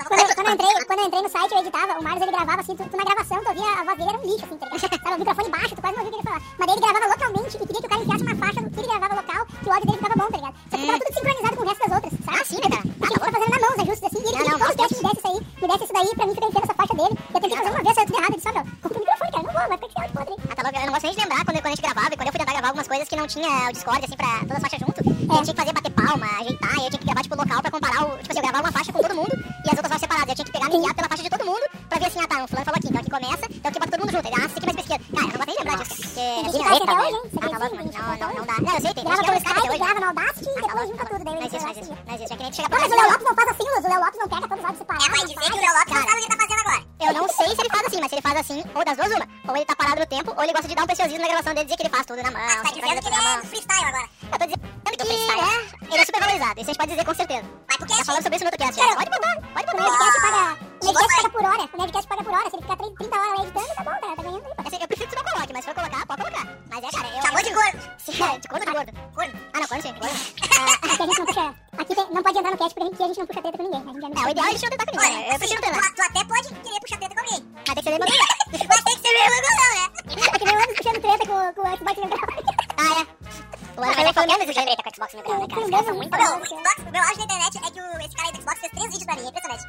Quando, 0.09 0.21
eu- 0.21 0.35
quando 0.35 0.47
eu 0.49 0.55
entrei, 0.55 0.85
quando 0.87 0.99
eu 1.01 1.07
entrei 1.07 1.23
no 1.23 1.29
site, 1.29 1.53
eu 1.53 1.59
editava, 1.61 1.99
o 1.99 2.03
Marlos 2.03 2.23
ele 2.23 2.33
gravava 2.33 2.61
assim, 2.61 2.77
tu, 2.77 2.85
tu 2.89 2.97
na 2.97 3.05
gravação, 3.05 3.39
tu 3.43 3.49
ouvia 3.49 3.71
a 3.81 3.85
voz 3.85 3.99
dele 3.99 4.11
era 4.11 4.19
um 4.19 4.23
lixo, 4.27 4.45
assim, 4.45 4.57
tá 4.59 4.67
ligado? 4.67 5.03
Tava 5.03 5.17
o 5.17 5.19
microfone 5.19 5.49
baixo, 5.51 5.75
tu 5.75 5.81
quase 5.83 5.97
não 5.97 6.05
ouvia 6.05 6.19
o 6.19 6.23
que 6.23 6.29
ele 6.29 6.29
falava. 6.29 6.45
Mas 6.59 6.67
daí 6.67 6.77
ele 6.77 6.87
gravava 6.87 7.07
localmente 7.13 7.57
e 7.57 7.59
queria 7.67 7.81
que 7.81 7.87
o 7.87 7.89
cara 7.89 8.03
enfiasse 8.03 8.23
uma 8.23 8.37
faixa 8.37 8.61
que 8.63 8.81
ele 8.81 8.89
gravava 8.89 9.15
local, 9.15 9.47
que 9.47 9.69
o 9.69 9.73
áudio 9.73 9.87
dele 9.87 9.99
ficava 10.03 10.15
bom, 10.23 10.29
tá 10.33 10.37
ligado? 10.37 10.55
Só 10.71 10.77
que 10.77 10.87
tava 10.87 10.99
tudo 11.03 11.15
sincronizado 11.15 11.57
com 11.57 11.63
o 11.63 11.69
resto 11.69 11.83
das 11.83 11.93
outras, 11.97 12.13
sabe? 12.25 12.39
Ah, 12.41 12.45
sim, 12.45 12.57
né, 12.63 12.69
cara? 12.73 12.83
Porque 12.83 13.13
ele 13.13 13.21
tava 13.23 13.33
fazendo 13.33 13.53
na 13.53 13.61
mão 13.63 13.71
os 13.73 13.79
ajustes 13.83 14.05
assim, 14.09 14.19
e 14.19 14.23
ele 14.23 14.33
Não, 14.33 14.39
queria 14.43 14.59
não, 14.59 14.69
que 14.73 14.77
teste 14.83 14.97
me 14.97 15.03
desse 15.03 15.19
isso 15.23 15.29
aí, 15.33 15.39
me 15.63 15.69
desse 15.69 15.85
isso 15.85 15.93
daí 15.93 16.11
pra 16.17 16.27
mim 16.27 16.35
ficar 16.35 16.47
inteiro 16.49 16.65
essa 16.67 16.75
faixa 16.81 16.95
dele. 17.01 17.15
Eu 17.33 17.41
tentei 17.41 17.57
fazer 17.59 17.71
uma 17.73 17.83
vez, 17.83 17.95
saiu 17.95 18.07
tudo 18.07 18.19
errado, 18.19 18.33
ele 18.33 18.41
disse, 18.43 18.49
ó, 18.49 18.53
meu, 18.53 18.65
compra 18.83 18.97
o 18.97 19.01
microfone, 19.03 19.31
cara, 19.33 19.43
não 19.43 19.53
vou, 19.53 19.63
vai 19.63 19.79
ficar 19.79 19.89
esse 19.93 19.99
áudio 20.03 20.15
podre. 20.17 20.35
Ah, 20.43 20.55
tá 20.57 20.63
louco. 20.63 20.77
Eu 20.83 20.87
não 20.87 20.93
gosto 20.93 21.07
nem 21.07 21.15
de 21.15 21.21
lembrar 21.23 21.41
quando, 21.45 21.57
quando 21.63 21.67
a 21.67 21.75
gente 21.77 21.83
gravava 21.87 22.11
e 22.13 22.17
quando 22.17 22.29
eu 22.29 22.33
fui 22.33 22.41
tentar 22.43 22.53
gravar 22.53 22.71
algumas 22.83 22.89
coisas 22.89 23.09
que 23.09 23.17
não 23.17 23.27
tinha 23.27 23.69
o 23.69 23.73
Discord, 23.73 24.05
assim, 24.05 24.17
pra 24.17 24.39
todas 24.41 24.57
as 24.57 24.61
faixas 24.61 24.81
junto. 24.81 25.01
E 25.03 25.37
eu 25.39 25.43
tinha 25.43 25.55
que 25.55 25.61
fazer 25.61 25.73
bater 25.73 25.91
palma, 25.93 26.27
ajeitar, 26.41 26.75
e 26.75 26.85
eu 26.85 26.91
tinha 26.91 26.99
que 26.99 27.05
gravar, 27.07 27.23
tipo, 27.23 27.37
local 27.37 27.63
pra 27.63 27.71
comparar 27.71 28.05
o. 28.05 28.19
Tipo 28.19 28.31
assim, 28.33 28.39
eu 28.39 28.43
gravava 28.43 28.65
uma 28.65 28.73
faixa 28.73 28.93
com 28.93 29.01
todo 29.03 29.15
mundo 29.15 29.33
e 29.33 29.69
as 29.71 29.77
outras 29.79 29.89
faixas 29.89 30.01
separadas. 30.01 30.29
Eu 30.29 30.35
tinha 30.35 30.45
que 30.47 30.53
pegar 30.53 30.67
e 30.67 30.79
guiar 30.81 30.95
pela 30.95 31.09
faixa 31.09 31.23
de 31.23 31.31
todo 31.31 31.45
mundo 31.47 31.65
pra 31.89 31.99
ver 31.99 32.07
assim, 32.07 32.21
ah 32.21 32.27
tá, 32.27 32.45
o 32.45 32.49
fulano 32.49 32.65
falou 32.65 32.79
aqui, 32.79 32.89
então 32.89 33.01
aqui 33.01 33.11
começa, 33.11 33.47
então 33.51 33.69
aqui 33.71 33.79
bota 33.79 33.91
todo 33.93 34.01
mundo 34.01 34.13
junto. 34.13 34.27
Ele, 34.27 34.37
ah, 34.37 34.49
você 34.49 34.59
aqui 34.59 34.67
mais 34.67 34.77
pra 34.77 34.83
esquerda. 34.83 35.05
Cara, 35.13 35.23
eu 35.23 35.33
não 35.33 35.39
gosto 35.39 35.47
nem 35.47 35.57
de 35.57 35.63
lembrar 35.63 35.77
disso, 35.83 35.95
cara. 36.03 36.13
Porque. 36.13 36.63
até 36.83 36.95
hoje, 37.03 37.15
hein? 37.15 37.23
Você 37.33 37.39
Ah, 37.39 37.49
tá 37.53 37.59
louco, 37.63 37.77
Não, 37.77 38.17
não, 38.19 38.35
não 38.35 38.45
dá. 38.47 38.57
Não, 38.63 38.73
eu 38.75 38.81
sei, 38.83 38.93
tem 38.95 39.05
Grava 39.05 39.23
gente 39.23 39.23
que 39.23 39.33
pelo 39.33 39.37
é 39.37 39.43
Skype 39.43 39.69
hoje. 39.69 39.79
grava 39.83 40.01
no 40.03 40.07
Audacity 40.13 40.49
e 40.49 40.53
Ah, 40.53 40.63
tá 40.63 40.67
depois 40.67 40.89
junta 40.91 41.03
tá 41.03 41.11
tudo. 41.13 41.25
Não 41.25 41.43
existe, 41.43 41.63
não 41.63 41.71
existe. 41.73 41.93
Não 42.07 42.15
existe. 42.15 42.33
É 42.33 42.37
que 42.37 42.43
nem 42.43 42.53
chega 42.53 42.69
pra 42.69 42.79
mas 42.83 42.91
o 42.93 42.97
Léo 42.97 43.11
Lopes 43.13 43.27
não 43.29 43.35
faz 43.39 43.49
assim, 43.53 43.67
Luz. 43.73 43.85
O 43.85 43.89
Léo 43.93 44.01
Lopes 44.05 44.19
não 44.23 44.29
pega 44.29 44.43
todos 44.49 44.59
os 44.59 44.65
áudios 44.65 44.79
separados. 44.83 45.07
É, 45.07 45.11
vai 45.13 45.21
dizer 45.23 45.35
que 45.35 45.59
o 45.59 45.63
Léo 45.63 45.75
Lopes 45.79 45.93
não 45.93 46.03
sabe 46.03 46.13
o 46.13 46.17
que 46.17 46.23
ele 46.23 46.33
tá 46.33 46.39
fazendo 46.43 46.61
agora. 46.67 46.83
Eu 47.03 47.13
não 47.15 47.29
sei 47.29 47.47
se 47.55 47.61
ele 47.63 47.71
faz 47.71 47.87
assim, 47.87 48.01
mas 48.01 48.09
se 48.11 48.15
ele 48.15 48.23
faz 48.23 48.37
assim, 48.43 48.65
ou 48.75 48.85
das 48.85 48.97
duas 48.97 49.11
uma. 49.13 49.27
Ou 49.49 49.57
ele 49.57 49.65
tá 49.67 49.75
parado 49.77 50.01
no 50.01 50.07
tempo, 50.07 50.33
ou 50.37 50.43
ele 50.45 50.53
gosta 50.53 50.69
de 50.69 50.75
dar 50.75 50.83
um 50.83 50.87
preciosismo 50.87 51.21
na 51.21 51.27
gravação 51.29 51.53
dele, 51.55 51.65
dizer 51.67 51.77
que 51.77 51.83
ele 51.83 51.91
faz 51.95 52.07
tudo 52.07 52.23
na 52.23 52.31
mão. 52.31 52.41
Tá 52.81 52.87
dizendo 52.89 53.03
que 53.03 53.09
ele 53.09 53.27
é 53.27 53.41
do 53.41 53.47
freestyle 53.47 53.85
agora. 53.85 54.09
Eu 54.23 54.39
tô 54.39 54.45
dizendo 54.47 54.61
que 54.61 54.73
é, 55.03 55.95
ele 55.95 56.03
é 56.03 56.05
super 56.05 56.21
valorizado, 56.21 56.61
isso 56.61 56.71
a 56.71 56.73
gente 56.73 56.79
pode 56.79 56.91
dizer 56.91 57.05
com 57.05 57.15
certeza. 57.15 57.45
Mas 57.69 57.77
por 57.77 57.87
que 57.87 57.97
Tá 57.97 58.05
falando 58.05 58.23
sobre 58.23 58.37
isso 58.37 58.45
no 58.45 58.51
outro 58.51 58.67
cast, 58.67 58.81
já. 58.81 58.95
Pode 58.95 59.11
botar, 59.11 59.35
pode 59.53 59.67
O 59.67 59.73
botar. 59.73 59.83
Nerdcast 59.83 60.21
paga, 60.23 60.59
o 60.81 60.87
Nerdcast 60.87 61.17
paga 61.17 61.31
por 61.31 61.45
hora. 61.45 61.69
O 61.73 61.79
Nerdcast 61.79 62.09
paga 62.09 62.25
por 62.25 62.35
hora. 62.35 62.51
Se 62.51 62.57
ele 62.57 62.63
ficar 62.63 62.77
30 62.77 62.95
30 62.97 63.17
horas 63.17 63.39
lá 63.39 63.45
editando, 63.45 63.75
tá 63.75 63.85
bom, 63.85 63.91
tá, 63.91 64.17
tá 64.17 64.23
ganhando 64.23 64.47
aí. 64.47 64.53
Assim, 64.67 64.79
eu 64.81 64.89
prefiro 64.89 65.09
que 65.09 65.17
tu 65.17 65.23
não 65.23 65.33
coloque, 65.33 65.53
mas 65.53 65.65
se 65.65 65.71
for 65.71 65.75
colocar, 65.75 66.07
pode 66.07 66.23
colocar. 66.23 66.47
Mas 66.71 66.85
é, 66.85 66.91
cara, 66.91 67.09
eu... 67.09 67.23
Chamou 67.23 67.43
de 67.43 67.51
gordo. 67.51 67.93
É, 68.13 68.39
de 68.39 68.49
gordo 68.49 68.63
ou 68.63 68.67
de 68.67 68.73
gordo? 68.73 68.93
Gordo. 69.15 69.33
Ah, 69.53 69.61
não, 69.61 69.67
gordo 69.67 69.83
sim, 69.83 69.95
gordo. 69.95 70.17
Aqui 70.43 71.03
a 71.03 71.07
gente 71.07 71.19
não 71.19 71.27
puxa. 71.27 71.55
Aqui 71.79 71.95
tem- 71.95 72.07
não 72.13 72.23
pode 72.23 72.39
entrar 72.39 72.51
no 72.51 72.59
cast 72.59 72.75
porque 72.75 72.93
aqui 72.93 73.03
a 73.03 73.07
gente 73.07 73.19
não 73.19 73.27
puxa 73.27 73.41
treta 73.43 73.57
com 73.57 73.65
ninguém. 73.65 73.81
A 73.81 73.93
gente 73.93 74.01
já 74.03 74.09
É, 74.23 74.27
o 74.27 74.31
ideal 74.31 74.47
é 74.47 74.49
a 74.49 74.53
gente 74.53 74.63
não 74.63 74.71
tentar 74.71 74.85
com 74.87 74.93
ninguém, 74.93 75.17
né? 75.17 75.35
Eu 75.35 75.39
prefiro 75.39 75.61
não 75.63 75.73
ter, 75.73 75.95
Tu 75.95 76.03
até 76.03 76.25
pode 76.25 76.49
querer 76.63 76.81
puxar 76.81 76.97
treta 76.99 77.15
com 77.15 77.21
alguém. 77.23 77.41
Mas 77.55 77.65
tem 77.65 77.75
que 77.75 77.83
ser 77.83 77.91
mandão. 77.93 78.09
Mas 78.69 78.85
tem 78.85 78.97
que 78.97 79.03
ser 79.03 79.15
mandão, 79.33 79.55
né? 79.73 79.85
É 80.13 80.39
que 80.39 80.45
nem 80.45 80.55
o 80.55 80.59
Anderson 80.59 80.75
puxando 80.77 81.01
treta 81.01 81.25
com, 81.27 81.39
com 81.55 81.63
o 81.63 81.77
Xbox 81.77 81.95
Central. 81.97 82.29
Ah, 82.77 82.93
é. 82.93 83.07
O 83.73 83.83
Anderson 83.83 84.03
vai 84.03 84.13
qualquer 84.13 84.37
vez 84.37 84.47
puxar 84.53 84.65
treta 84.69 84.83
com 84.83 84.91
o 84.91 84.95
Xbox 84.95 85.15
no 85.15 85.23
grau, 85.23 85.39
né, 85.41 85.47
cara? 85.49 85.63
Os 85.63 85.71
caras 85.71 85.87
são 85.87 85.95
muito 85.97 86.11
bons. 86.13 86.29
o 86.29 86.47
Xbox, 86.47 86.77
o 86.77 86.91
meu 86.93 87.03
auge 87.03 87.19
na 87.19 87.25
internet 87.25 87.53
é 87.57 87.71
que 87.73 87.81
o, 87.81 88.01
esse 88.05 88.17
cara 88.17 88.29
aí 88.29 88.33
do 88.33 88.43
Xbox 88.43 88.61
fez 88.61 88.73
três 88.73 88.89
vídeos 88.93 89.05
pra 89.07 89.17
mim, 89.17 89.25
é 89.25 89.29
impressionante. 89.33 89.65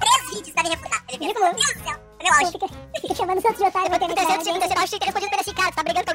três 0.00 0.20
vídeos 0.32 0.50
pra 0.56 0.62
me 0.62 0.68
refutar. 0.70 1.00
Ele 1.08 1.18
fez, 1.18 1.34
meu 1.36 1.52
Deus 1.52 1.74
do 1.76 1.84
céu, 1.84 1.96
é 2.18 2.22
meu 2.24 2.32
auge. 2.32 2.52
Fica, 2.52 2.66
fica 3.00 3.14
chamando 3.14 3.38
os 3.38 3.44
outros 3.44 3.60
de 3.62 3.68
otário 3.68 3.88
pra 3.90 3.96
O 3.96 4.00
terceiro, 4.16 4.40
o 4.40 4.44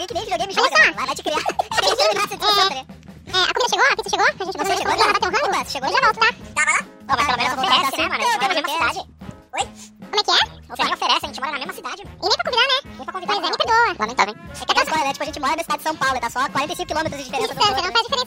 tu 0.08 0.14
videogame 0.18 0.54
joga, 0.54 0.78
né? 0.82 0.92
Vai, 0.92 1.06
vai 1.06 1.16
te 1.16 1.22
criar. 1.24 1.44
Tem 1.46 1.90
que 1.92 1.96
terminar 1.96 2.26
essa 2.26 2.38
discussão, 2.38 2.70
tá 2.70 2.74
ligado? 2.74 3.11
É, 3.32 3.40
a 3.50 3.54
comida 3.54 3.70
chegou? 3.70 3.86
A 3.86 3.96
pizza 3.96 4.10
chegou? 4.10 4.26
A 4.26 4.32
gente 4.32 4.58
Você 4.58 4.78
chegou 4.78 4.98
já 4.98 5.14
bateu 5.14 5.30
um 5.30 5.34
rango? 5.34 5.48
Opa, 5.48 5.66
chegou 5.66 5.90
Eu 5.90 5.96
já? 5.96 6.02
volto, 6.02 6.20
tá? 6.20 6.30
Tá, 6.56 6.66
vai 6.66 6.74
lá. 6.74 6.80
Ó, 6.82 7.16
mas 7.16 7.26
pelo 7.26 7.38
menos 7.38 7.54
oferece, 7.54 7.98
né, 7.98 8.08
mano? 8.10 8.24
A 8.24 8.26
gente 8.26 8.42
mora 8.42 8.54
na 8.54 8.62
mesma 8.62 8.70
cidade. 8.70 9.00
Oi? 9.52 9.64
Como 10.12 10.20
é 10.20 10.24
que 10.24 10.32
é? 10.32 10.62
Você 10.72 10.84
nem 10.84 10.94
oferece, 10.94 11.26
a 11.26 11.28
gente 11.28 11.40
mora 11.40 11.52
na 11.52 11.58
mesma 11.60 11.74
cidade. 11.74 12.02
E 12.02 12.06
nem 12.06 12.38
pra 12.38 12.44
convidar, 12.44 12.68
né? 12.68 12.78
Nem 12.84 13.06
pra 13.06 13.14
convidar. 13.14 13.34
Pois 13.34 13.48
é, 13.48 13.52
me 13.52 13.58
perdoa. 13.58 13.96
Lamentável, 14.00 14.34
hein? 14.36 14.42
É 14.52 14.66
que 14.66 14.98
né? 15.04 15.14
Tipo, 15.14 15.24
a 15.24 15.26
gente 15.26 15.40
mora 15.40 15.56
na 15.56 15.64
cidade 15.64 15.78
de 15.78 15.84
São 15.84 15.96
Paulo, 15.96 16.20
tá 16.20 16.30
só 16.30 16.50
45 16.50 16.94
km 16.94 17.04
de 17.10 17.24
diferença 17.24 17.54
Distância, 17.54 17.82
não 17.82 17.92
faz 17.92 18.04
diferença. 18.04 18.21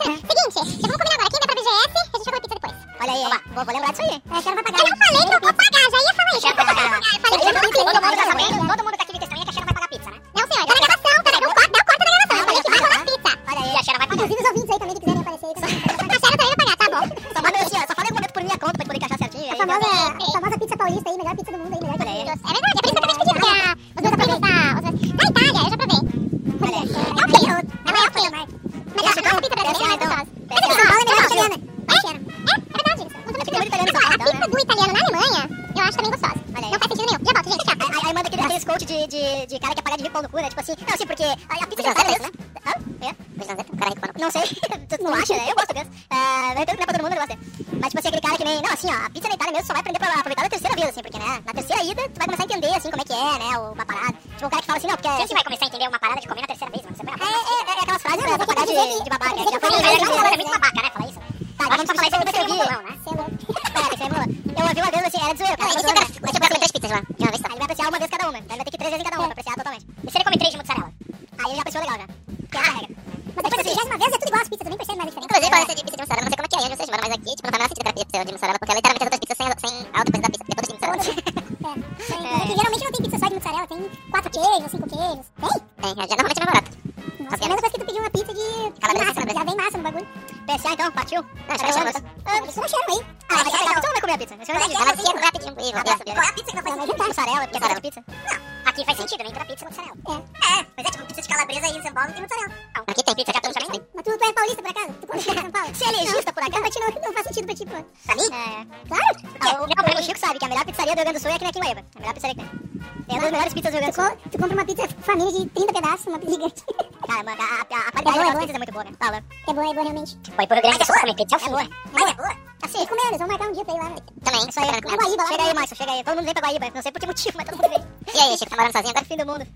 Família 115.18 115.40
de 115.40 115.46
30 115.50 115.72
pedaços, 115.72 116.06
uma 116.06 116.20
gigante. 116.20 116.62
Cara, 117.06 117.22
mano, 117.22 117.42
a, 117.42 117.44
a, 117.44 117.58
a 117.58 117.88
É 117.88 118.02
qualidade 118.02 118.14
boa, 118.14 118.24
é 118.24 118.32
das 118.32 118.40
pizzas 118.40 118.54
é 118.54 118.58
muito 118.58 118.72
boa, 118.72 118.84
né? 118.84 118.90
Fala. 118.98 119.16
É 119.48 119.52
boa, 119.52 119.70
é 119.70 119.74
boa 119.74 119.82
realmente. 119.84 120.18
Foi 120.34 120.46
pro 120.46 120.54
Rio 120.56 120.62
Grande 120.62 120.78
do 120.78 120.84
Sul 120.86 120.94
comer 121.00 121.14
pizza, 121.14 121.36
é 121.36 121.44
É 121.44 121.48
boa. 121.48 121.62
né? 121.62 121.70
Mas 121.92 122.10
é 122.10 122.14
boa. 122.14 122.36
Assim, 122.64 122.78
Vamos 122.78 122.88
comer, 122.88 123.06
eles 123.08 123.18
vão 123.18 123.28
marcar 123.28 123.48
um 123.48 123.52
dia 123.52 123.64
pra 123.64 123.74
ir 123.74 123.78
lá. 123.78 123.88
né? 123.90 123.96
Também. 124.24 124.48
isso 124.48 124.60
aí. 124.60 124.66
Na 124.72 124.96
Guaíba, 124.96 125.22
lá 125.22 125.28
Chega 125.28 125.42
no- 125.42 125.48
aí, 125.48 125.54
Márcio, 125.54 125.76
chega 125.76 125.92
aí. 125.92 126.04
Todo 126.04 126.14
mundo 126.16 126.24
vem 126.24 126.34
pra 126.34 126.42
Guaíba. 126.48 126.70
Não 126.74 126.82
sei 126.82 126.92
por 126.92 127.00
que 127.00 127.06
motivo, 127.06 127.36
mas 127.36 127.48
todo 127.48 127.62
mundo 127.62 127.70
vem. 127.70 128.14
E 128.14 128.18
aí, 128.20 128.38
Chico, 128.38 128.50
tá 128.50 128.56
morando 128.56 128.72
sozinho 128.72 128.90
agora? 128.90 129.04
Fim 129.04 129.16
do 129.16 129.26
mundo. 129.26 129.46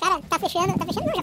Cara, 0.00 0.22
tá 0.28 0.38
fechando, 0.38 0.78
tá 0.78 0.84
fechando 0.86 1.06
não, 1.06 1.17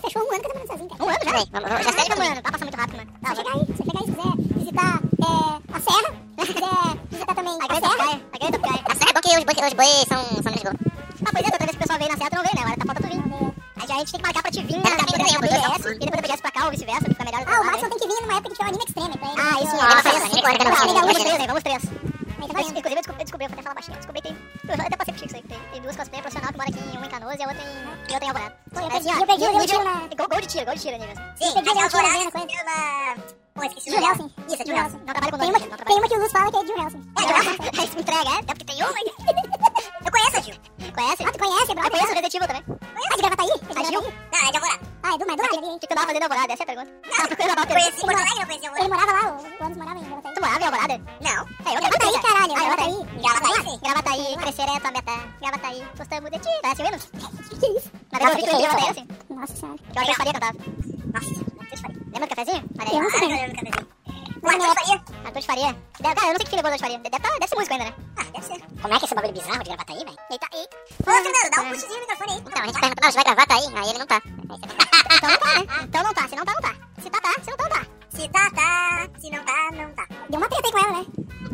Deve, 66.05 66.19
ah, 66.21 66.27
eu 66.27 66.33
não 66.33 66.37
sei 66.37 66.45
que 66.45 66.49
filho 66.51 66.61
Boa 66.61 66.69
Noite 66.69 66.81
faria. 66.81 66.99
Deve, 66.99 67.19
tá, 67.19 67.29
deve 67.33 67.47
ser 67.47 67.55
músico 67.55 67.73
ainda, 67.73 67.85
né? 67.85 67.93
Ah, 68.15 68.23
deve 68.25 68.45
ser. 68.45 68.61
Como 68.79 68.93
é 68.93 68.97
que 68.99 69.05
é 69.05 69.07
esse 69.07 69.15
bagulho 69.15 69.33
bizarro 69.33 69.63
de 69.63 69.69
gravata 69.69 69.93
aí, 69.93 70.05
velho? 70.05 70.17
Eita, 70.29 70.47
eita. 70.53 70.77
Ô, 71.01 71.11
Fernando, 71.11 71.49
dá 71.49 71.61
um 71.61 71.69
puxezinho 71.69 71.93
no 71.95 71.99
microfone 72.01 72.31
aí. 72.31 72.37
Então, 72.45 72.61
a 72.61 72.65
gente 72.67 72.79
pergunta, 72.79 73.01
não, 73.01 73.11
você 73.11 73.15
vai 73.15 73.23
gravata 73.23 73.47
tá 73.47 73.55
aí? 73.55 73.65
Aí 73.73 73.89
ele 73.89 73.97
não 73.97 74.05
tá. 74.05 74.21
Então, 75.15 75.19
tá 75.23 75.25
né? 75.25 75.25
então 75.25 75.29
não 75.31 75.39
tá, 75.39 75.53
né? 75.55 75.65
Então 75.81 76.03
não 76.03 76.13
tá, 76.13 76.27
se 76.27 76.35
não 76.35 76.45
tá, 76.45 76.53
não 76.53 76.61
tá. 76.61 76.75
Se 77.01 77.09
tá, 77.09 77.21
tá, 77.21 77.33
se 77.41 77.49
não 77.49 77.57
tá, 77.57 77.63
não 77.63 77.69
tá. 77.69 77.87
Se 78.09 78.29
tá, 78.29 78.51
tá, 78.51 79.09
se 79.19 79.29
não 79.31 79.45
tá, 79.45 79.71
não 79.71 79.91
tá. 79.95 80.07
Deu 80.29 80.39
uma 80.39 80.47
treta 80.47 80.67
aí 80.67 80.71
com 80.71 80.77
ela, 80.77 80.91
né? 80.91 81.05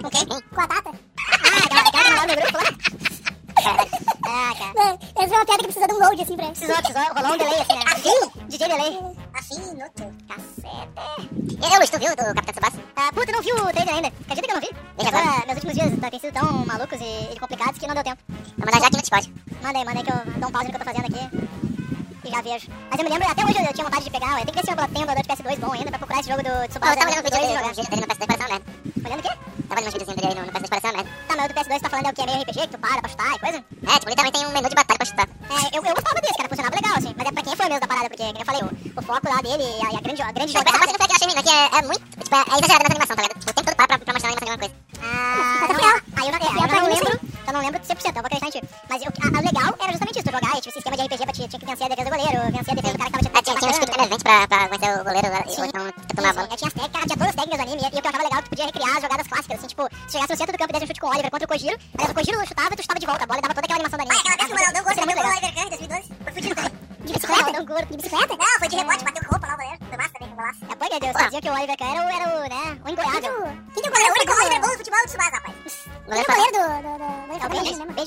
Com 0.01 0.09
quem? 0.09 0.25
Com 0.27 0.61
a 0.61 0.67
Tata. 0.67 0.89
Ah, 0.89 1.57
aquela, 1.63 1.81
aquela 1.87 2.03
que 2.03 2.11
mandou 2.11 2.35
no 2.35 2.41
grupo 2.41 2.57
né? 2.57 2.63
lá. 2.65 4.01
Ah, 4.23 4.53
cara. 4.57 4.73
Mano, 4.73 4.99
essa 5.15 5.33
é 5.33 5.37
uma 5.37 5.45
piada 5.45 5.57
que 5.57 5.63
precisa 5.65 5.87
de 5.87 5.93
um 5.93 5.99
load, 5.99 6.21
assim, 6.21 6.35
pra... 6.35 6.45
ele. 6.45 6.53
Precisou, 6.53 6.75
precisou. 6.77 7.13
Rolou 7.13 7.33
um 7.33 7.37
delay, 7.37 7.61
assim, 7.61 7.75
né? 7.75 7.83
Assim? 7.87 8.31
DJ 8.47 8.67
delay. 8.67 9.10
Machinoto, 9.41 10.05
cacete. 10.27 11.71
Eu, 11.73 11.77
Luiz, 11.77 11.89
tu 11.89 11.97
viu 11.97 12.13
o 12.13 12.15
Capitão 12.15 12.53
Tsubasa? 12.53 12.79
Ah, 12.95 13.11
puta, 13.11 13.31
não 13.31 13.41
vi 13.41 13.51
o 13.51 13.73
trailer 13.73 13.95
ainda. 13.95 14.07
Acredita 14.07 14.47
que 14.47 14.51
eu 14.51 14.53
não 14.53 14.61
vi? 14.61 14.69
Veja 14.97 15.09
agora. 15.09 15.29
agora. 15.29 15.45
Meus 15.47 15.63
últimos 15.63 15.73
dias 15.73 16.11
têm 16.11 16.19
sido 16.19 16.33
tão 16.33 16.65
malucos 16.67 17.01
e, 17.01 17.33
e 17.33 17.39
complicados 17.39 17.79
que 17.79 17.87
não 17.87 17.95
deu 17.95 18.03
tempo. 18.03 18.21
Vou 18.27 18.65
mandar 18.67 18.79
já 18.79 18.85
aqui 18.85 18.97
no 18.97 19.01
Discord. 19.01 19.33
Manda 19.63 19.79
aí, 19.79 19.85
manda 19.85 19.99
aí 19.99 20.05
que 20.05 20.11
eu 20.11 20.39
dou 20.39 20.49
um 20.49 20.51
pause 20.51 20.65
no 20.67 20.69
que 20.69 20.75
eu 20.75 20.79
tô 20.79 20.85
fazendo 20.85 21.05
aqui 21.09 21.80
e 22.23 22.29
já 22.29 22.41
vejo. 22.41 22.67
Mas 22.89 22.99
eu 22.99 23.05
me 23.05 23.11
lembro, 23.11 23.27
até 23.27 23.43
hoje 23.43 23.57
eu, 23.57 23.73
tinha 23.73 23.85
vontade 23.85 24.03
de 24.03 24.11
pegar, 24.11 24.39
eu 24.39 24.45
tenho 24.45 24.45
que 24.45 24.55
ver 24.55 24.65
se 24.65 24.71
eu 24.71 24.75
tenho 24.75 24.89
um 24.91 25.01
emulador 25.01 25.23
de 25.23 25.29
PS2 25.29 25.59
bom 25.59 25.71
ainda 25.71 25.89
pra 25.89 25.99
procurar 25.99 26.19
esse 26.19 26.29
jogo 26.29 26.43
do 26.43 26.53
Tsubasa. 26.69 26.91
Oh, 26.91 26.93
eu 26.93 26.99
tava 26.99 27.11
olhando 27.11 27.19
um 27.19 27.23
vídeo 27.23 27.39
dele, 27.39 27.51
dele, 27.51 27.87
dele 27.89 28.01
no 28.01 28.07
PS2 28.07 28.27
parecia 28.27 28.45
uma 28.45 28.49
merda. 28.51 28.65
Olhando 29.05 29.19
o 29.19 29.23
quê? 29.23 29.33
Tava 29.69 29.81
olhando 29.81 29.87
uns 29.87 29.93
videozinhos 29.93 30.21
dele 30.21 30.35
no, 30.35 30.45
no 30.45 30.51
PS2 30.51 30.69
parecia 30.69 30.89
uma 30.89 30.97
merda. 30.97 31.09
Tá, 31.27 31.33
mas 31.35 31.45
o 31.45 31.47
do 31.47 31.53
PS2 31.55 31.81
tá 31.81 31.89
falando 31.89 32.05
é 32.05 32.09
o 32.11 32.13
que? 32.13 32.21
É 32.21 32.25
meio 32.25 32.41
RPG 32.41 32.59
que 32.61 32.67
tu 32.67 32.79
para 32.79 33.01
pra 33.01 33.09
chutar 33.09 33.31
e 33.31 33.39
coisa? 33.39 33.57
É, 33.57 33.93
tipo, 33.99 34.09
ele 34.09 34.15
também 34.15 34.31
tem 34.31 34.45
um 34.45 34.51
menu 34.51 34.69
de 34.69 34.75
batalha 34.75 34.97
pra 35.01 35.05
chutar. 35.05 35.27
É, 35.51 35.77
eu, 35.77 35.81
eu 35.81 35.93
gostava 35.95 36.21
desse, 36.21 36.37
cara, 36.37 36.49
funcionava 36.49 36.75
legal 36.75 36.93
assim, 36.97 37.11
mas 37.17 37.27
é 37.27 37.31
pra 37.31 37.43
quem 37.43 37.55
foi 37.55 37.65
mesmo 37.65 37.81
da 37.81 37.87
parada, 37.87 38.09
porque, 38.09 38.23
como 38.23 38.41
eu 38.41 38.45
falei, 38.45 38.61
o, 38.61 38.69
o 38.69 39.01
foco 39.01 39.27
lá 39.29 39.39
dele 39.41 39.63
e 39.63 39.81
a, 39.81 39.89
a 39.97 40.01
grande, 40.01 40.21
a 40.21 40.31
grande 40.31 40.51
jogada... 40.53 40.69
Essa 40.69 40.79
parte 40.79 40.93
do 40.93 40.99
Flash 41.01 41.11
Machine 41.21 41.39
aqui 41.41 41.49
é, 41.49 41.63
é 41.77 41.81
muito, 41.81 42.03
tipo, 42.21 42.35
é, 42.35 42.39
é 42.39 42.55
exagerada 42.61 42.83
nessa 42.85 42.93
animação, 42.93 43.15
tá 43.15 43.21
ligado? 43.23 43.39
Tipo, 43.39 43.53
tem 43.53 43.63
tudo 43.65 43.75
para 43.75 43.87
pra, 43.87 43.97
pra 43.99 44.13
mostrar 44.13 44.29
a 44.29 44.31
animação 44.31 44.45
de 44.45 44.51
alguma 44.51 44.69
coisa. 44.69 44.90
Ah, 45.01 45.67
não, 45.67 45.79
ela. 45.79 46.01
Aí 46.15 46.27
eu 46.27 46.31
não, 46.31 46.39
eu, 46.39 46.61
eu, 46.61 46.81
não 46.81 46.93
lembro. 46.93 47.19
Eu 47.47 47.53
não 47.53 47.61
lembro 47.61 47.79
de 47.79 47.87
100%, 47.87 48.05
é 48.05 48.09
eu 48.09 48.13
vou 48.13 48.25
acreditar 48.25 48.47
em 48.47 48.51
ti. 48.51 48.61
Mas 48.87 49.01
o 49.01 49.43
legal 49.43 49.75
era 49.81 49.91
justamente 49.91 50.19
isso, 50.19 50.31
jogar, 50.31 50.61
tipo, 50.61 50.71
sistema 50.71 50.95
de 50.95 51.03
RPG 51.03 51.23
pra 51.23 51.33
ti, 51.33 51.47
tinha 51.47 51.59
que 51.59 51.65
vencer 51.65 51.85
a 51.85 51.89
defesa 51.89 52.09
do 52.09 52.15
goleiro, 52.15 52.51
vencer 52.51 52.71
a 52.71 52.75
defesa 52.75 52.93
do 52.93 52.99
cara 52.99 53.11
que 53.11 53.29
tava 53.29 53.41
te 53.41 53.59
Tinha 53.59 53.71
uns 53.71 53.79
kits 53.79 53.95
relevante 53.95 54.23
pra, 54.23 54.47
pra 54.47 54.67
vencer 54.67 54.89
o 54.93 55.03
goleiro, 55.03 55.27
sim, 55.49 55.65
então 55.65 55.91
tu 55.91 56.15
tomava. 56.15 56.41
Sim, 56.41 56.47
é, 56.51 56.55
tinha 56.55 56.67
as 56.67 56.73
técnicas, 56.73 57.01
tinha 57.01 57.17
todas 57.17 57.29
as 57.29 57.35
técnicas 57.35 57.57
do 57.57 57.63
anime, 57.67 57.81
e 57.81 57.87
o 57.87 57.91
que 57.91 57.97
eu 57.97 58.09
achava 58.09 58.23
legal, 58.23 58.39
é 58.39 58.41
tu 58.43 58.49
podia 58.49 58.65
recriar 58.65 58.95
as 58.95 59.01
jogadas 59.01 59.27
clássicas, 59.27 59.57
assim, 59.57 59.67
tipo, 59.67 59.83
se 59.91 60.11
chegasse 60.11 60.31
no 60.31 60.37
centro 60.37 60.53
do 60.53 60.59
campo 60.59 60.69
e 60.69 60.73
desse 60.73 60.85
um 60.85 60.87
chute 60.87 61.01
com 61.01 61.07
o 61.07 61.09
Oliver 61.11 61.31
contra 61.31 61.45
o 61.45 61.49
Kojiro, 61.49 61.77
aí 61.97 62.05
o 62.05 62.13
Kojiro 62.13 62.47
chutava 62.47 62.73
e 62.73 62.77
tu 62.77 62.81
chutava 62.83 62.99
de 62.99 63.05
volta 63.05 63.23
a 63.23 63.27
bola 63.27 63.39
e 63.39 63.41
dava 63.41 63.53
toda 63.53 63.65
aquela 63.65 63.79
animação 63.81 63.97
do 63.97 64.03
anime. 64.05 64.15
Ah, 64.15 64.21
aquela 64.21 64.37
vez 64.37 64.47
que 64.47 64.53
o 64.53 64.57
Ronaldão 64.61 64.83
gol, 64.83 64.93
você 64.93 65.01
o 65.01 65.31
Oliver 65.31 65.53
Kahn 65.55 65.65
em 65.65 65.69
2012, 65.69 66.07
foi 66.23 66.33
fudido. 66.33 66.61
De 67.01 67.13
bicicleta? 67.13 67.51
Não, 67.51 67.65
gordo. 67.65 67.87
De 67.87 67.97
bicicleta? 67.97 68.37
Não, 68.37 68.59
foi 68.59 68.67
de 68.67 68.75
rebote, 68.75 69.03
bateu 69.03 69.23
roupa 69.29 69.47
lá 69.47 69.53
o 69.53 69.57
goleiro. 69.57 69.77
Foi 69.89 69.97
massa 69.97 70.13
também, 70.13 70.29
com 70.29 70.35
golaço. 70.35 70.59
É, 70.69 70.75
pô, 70.75 70.85
meu 70.87 70.99
Deus, 70.99 71.13
dizia 71.25 71.41
que 71.41 71.49
o 71.49 71.53
Oliver 71.53 71.77
Kahn 71.77 71.91
era 71.91 72.01
o, 72.01 72.09
era 72.09 72.25
o 72.29 72.41
né, 72.47 72.81
o 72.85 72.89
ingoiável. 72.89 73.33
Quem 73.73 73.81
que 73.81 73.87
é 73.87 73.89
o 73.89 73.93
goleiro? 73.93 74.13
O 74.13 74.17
único 74.17 74.33
Oliver 74.33 74.61
bom 74.61 74.67
do 74.67 74.77
futebol 74.77 74.90
futebol 74.91 74.99
do 74.99 75.07
Tsubasa, 75.07 75.35
rapaz. 75.37 75.55
Goleiro 76.05 76.27
o 76.27 76.35
goleiro 76.35 76.51
do... 76.51 76.63
do. 76.81 77.07
É 77.31 77.47
o 77.47 77.63
mesmo. 77.63 77.83
É 77.83 78.01
o 78.01 78.05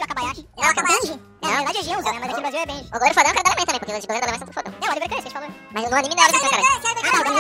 Na 1.41 1.57
verdade 1.57 1.79
é 1.79 1.83
Gilza, 1.83 2.13
né? 2.13 2.19
Mas 2.21 2.31
aqui 2.31 2.35
no 2.35 2.41
Brasil 2.41 2.61
é 2.61 2.67
Benji. 2.67 2.85
O 2.85 2.93
goleiro 2.93 3.15
fodão 3.15 3.31
é 3.31 3.33
o 3.33 3.35
cara 3.35 3.45
da 3.45 3.51
Alemanha 3.51 3.67
também, 3.67 3.81
porque 3.81 3.93
o 3.93 3.95
goleiro 3.95 4.09
da 4.09 4.33
Alemanha 4.33 4.45
é 4.45 4.53
fodão. 4.53 4.75
É 4.75 4.85
o 4.85 4.91
Oliver 4.91 5.09
Kahn, 5.09 5.17
a 5.17 5.23
gente 5.23 5.33
falou. 5.33 5.51
Mas 5.73 5.91
no 5.91 5.97
anime 5.97 6.15
não 6.15 6.23
é 6.23 6.27
o 6.27 6.31
Oliver 6.35 6.51
né, 6.51 6.63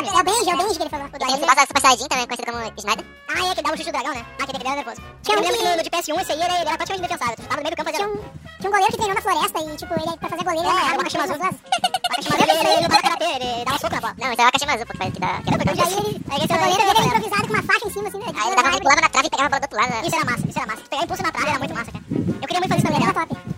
É 0.04 0.20
o 0.20 0.24
Benji, 0.24 0.50
é 0.50 0.54
o 0.54 0.56
Benji 0.56 0.74
que 0.74 0.82
ele 0.84 0.90
falou. 0.90 1.06
O 1.06 1.18
do 1.18 1.24
anime 1.24 1.46
passa 1.46 1.66
Super 1.66 1.82
Saiyajin 1.82 2.08
também, 2.08 2.26
conhecido 2.26 2.52
como 2.52 2.72
Snyder. 2.78 3.04
Ah, 3.28 3.44
é, 3.44 3.54
que 3.54 3.62
dá 3.62 3.68
um 3.68 3.76
chute 3.76 3.90
do 3.90 3.92
dragão, 3.92 4.14
né? 4.14 4.24
Ah, 4.40 4.46
que 4.46 4.56
ele 4.56 4.64
é 4.64 4.74
nervoso. 4.74 5.00
Eu 5.28 5.40
lembro 5.40 5.58
que 5.58 5.64
no 5.64 5.82
de 5.82 5.90
PS1 5.90 6.20
esse 6.20 6.32
aí 6.32 6.40
era, 6.40 6.76
praticamente 6.76 7.02
defensável. 7.02 7.36
Tava 7.36 7.56
no 7.56 7.62
meio 7.62 7.74
do 7.74 7.76
campo 7.76 7.90
fazendo... 7.90 8.24
Tinha 8.60 8.70
um 8.70 8.72
goleiro 8.72 8.92
que 8.92 8.96
treinou 8.96 9.14
na 9.14 9.22
floresta 9.22 9.58
e, 9.60 9.76
tipo, 9.76 9.92
ele 9.94 10.08
é 10.08 10.16
pra 10.16 10.28
fazer 10.28 10.44
goleiro... 10.44 10.68
É, 10.68 10.72
é 10.72 10.86
era 10.88 10.96
o 10.96 11.00
Akashimazu. 11.00 11.34
Akashimazu, 11.34 12.44
ele 12.64 12.80
não 12.80 12.88
tava 12.88 13.02
karatê, 13.02 13.24
ele 13.24 13.64
dava 13.64 13.78
soco 13.78 13.94
na 13.94 14.00
bola. 14.00 14.14
Não, 14.18 14.32
esse 14.32 14.40
é 14.40 14.44
o 14.44 14.48
Akashimazu, 14.48 14.86
porque 14.86 14.98
faz 14.98 15.12
que 15.12 15.20
dá... 15.20 15.32
Aí 16.34 16.40
ele... 16.40 16.76
dele 16.76 16.98
é 16.98 17.04
improvisado 17.04 17.46
com 17.48 17.54
uma 17.54 17.62
faixa 17.62 17.86
em 17.86 17.90
cima, 17.90 18.08
assim, 18.08 18.18
né? 18.18 18.26
Aí 18.34 18.46
ele 18.46 18.56
dava, 18.56 19.00
na 19.00 19.08
trave 19.08 19.30
pegava 19.34 19.46
a 19.46 19.48
bola 19.48 19.60
do 19.60 19.64
outro 19.64 19.78
lado. 19.78 19.90
Né? 19.90 20.06
Isso 20.06 20.16
era 20.16 20.24
massa, 20.24 20.48
isso 20.48 20.58
era 20.58 20.66
massa. 20.66 20.82
Pegar 20.88 21.02
impulso 21.02 21.22
na 21.22 21.32
trave 21.32 21.48
era 21.48 21.58
muito 21.58 21.74
massa, 21.74 21.92
cara. 21.92 22.04
Eu 22.08 22.48
queria 22.48 22.60
muito 22.60 22.68
fazer 22.68 22.82
isso 22.82 22.86
também, 22.86 23.02
era 23.02 23.14
top. 23.14 23.53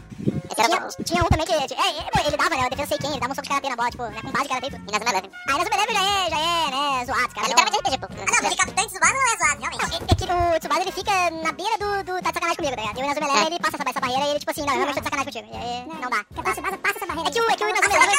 Tinha, 0.57 0.89
tinha, 1.05 1.21
um 1.23 1.29
também 1.29 1.45
que. 1.47 1.53
Tipo, 1.69 1.83
é, 1.83 1.89
ele 2.27 2.37
dava, 2.37 2.57
né? 2.57 2.69
Defesa 2.71 2.89
sei 2.89 2.99
quem, 2.99 3.11
ele 3.11 3.21
dava 3.21 3.33
um 3.33 3.35
soco 3.35 3.43
de 3.43 3.49
karatê 3.49 3.69
na 3.69 3.77
bola, 3.77 3.91
tipo, 3.91 4.05
né? 4.05 4.23
Com 4.23 4.33
base 4.33 4.45
de 4.45 4.49
karatê 4.49 4.69
e 4.73 4.91
na 4.91 4.99
Zuma 4.99 5.11
Eleven. 5.13 5.31
Aí 5.49 5.59
na 5.59 5.65
Zuma 5.65 5.77
Eleven 5.77 5.95
já 5.95 6.01
é, 6.01 6.31
já 6.31 6.39
é, 6.41 6.71
né? 6.73 7.05
Zoado, 7.05 7.35
cara. 7.35 7.47
ele 7.47 7.55
tava 7.55 7.69
RPG, 7.69 7.87
é 7.87 7.91
tipo 7.93 8.07
Ah, 8.07 8.09
não, 8.27 8.43
mas 8.43 8.55
Capitão 8.57 8.87
Tsubasa 8.89 9.13
não 9.13 9.21
é 9.21 9.37
zoado, 9.37 9.61
realmente. 9.61 9.85
É, 9.85 9.87
é, 9.97 9.99
que 10.17 10.25
o 10.25 10.59
Tsubasa 10.61 10.81
ele 10.81 10.93
fica 10.93 11.31
na 11.31 11.53
beira 11.53 11.77
do. 11.77 12.05
do 12.09 12.13
tá 12.23 12.31
de 12.31 12.35
sacanagem 12.41 12.57
comigo, 12.57 12.75
tá 12.77 12.83
ligado? 12.83 12.97
E 12.97 13.01
o 13.01 13.05
Inazuma 13.05 13.27
Eleven 13.27 13.45
é. 13.45 13.47
ele 13.47 13.59
passa 13.61 13.77
essa, 13.77 13.91
essa 13.91 14.01
barreira 14.01 14.25
e 14.25 14.31
ele, 14.31 14.41
tipo 14.41 14.51
assim, 14.51 14.65
não, 14.65 14.73
eu 14.73 14.79
realmente 14.81 14.97
tô 14.97 15.01
de 15.01 15.05
sacanagem 15.05 15.33
contigo. 15.33 15.49
E 15.53 15.57
aí, 15.61 15.85
não, 15.87 15.97
não 16.01 16.09
dá. 16.09 16.25
passa 16.41 16.63
passa 16.65 16.97
essa 16.97 17.07
barreira. 17.07 17.29
É 17.29 17.33
que 17.33 17.41
o, 17.41 17.51
é 17.51 17.57
que 17.57 17.65
o 17.65 17.69
Inazuma 17.69 17.97
Eleven. 17.97 18.17
O 18.17 18.19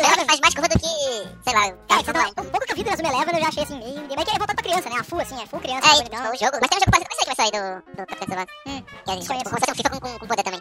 Eleven 0.00 0.24
faz 0.24 0.40
mais 0.40 0.54
curva 0.54 0.68
do 0.72 0.78
que. 0.80 0.88
sei 1.44 1.52
lá. 1.52 1.68
É, 1.68 2.00
então, 2.00 2.16
um 2.40 2.50
pouco 2.50 2.64
que 2.64 2.72
eu 2.72 2.76
vi 2.76 2.84
do 2.84 2.88
Inazuma 2.88 3.12
Eleven 3.12 3.34
eu 3.36 3.42
já 3.44 3.48
achei 3.52 3.62
assim, 3.62 3.78
meio. 3.78 4.00
Mas 4.16 4.24
que 4.24 4.30
é 4.30 4.38
voltado 4.40 4.56
pra 4.56 4.64
criança, 4.64 4.88
né? 4.88 4.96
A 4.96 5.04
full, 5.04 5.20
assim, 5.20 5.36
é 5.36 5.44
full 5.46 5.60
criança. 5.60 5.86
É, 5.86 5.90
assim, 5.92 6.04
tipo, 6.04 6.16
então. 6.16 6.32
o 6.32 6.36
jogo. 6.40 6.56
Mas 6.56 6.70
tem 6.70 6.78
um 6.78 6.80
jogo 6.80 6.96
é 6.96 7.00
que 7.04 7.26
vai 7.26 7.36
sair 7.36 7.52
do. 7.52 7.82
do 7.96 8.00
hum. 8.00 8.00
a 8.00 8.06
tipo, 8.06 8.24
tá 8.26 8.46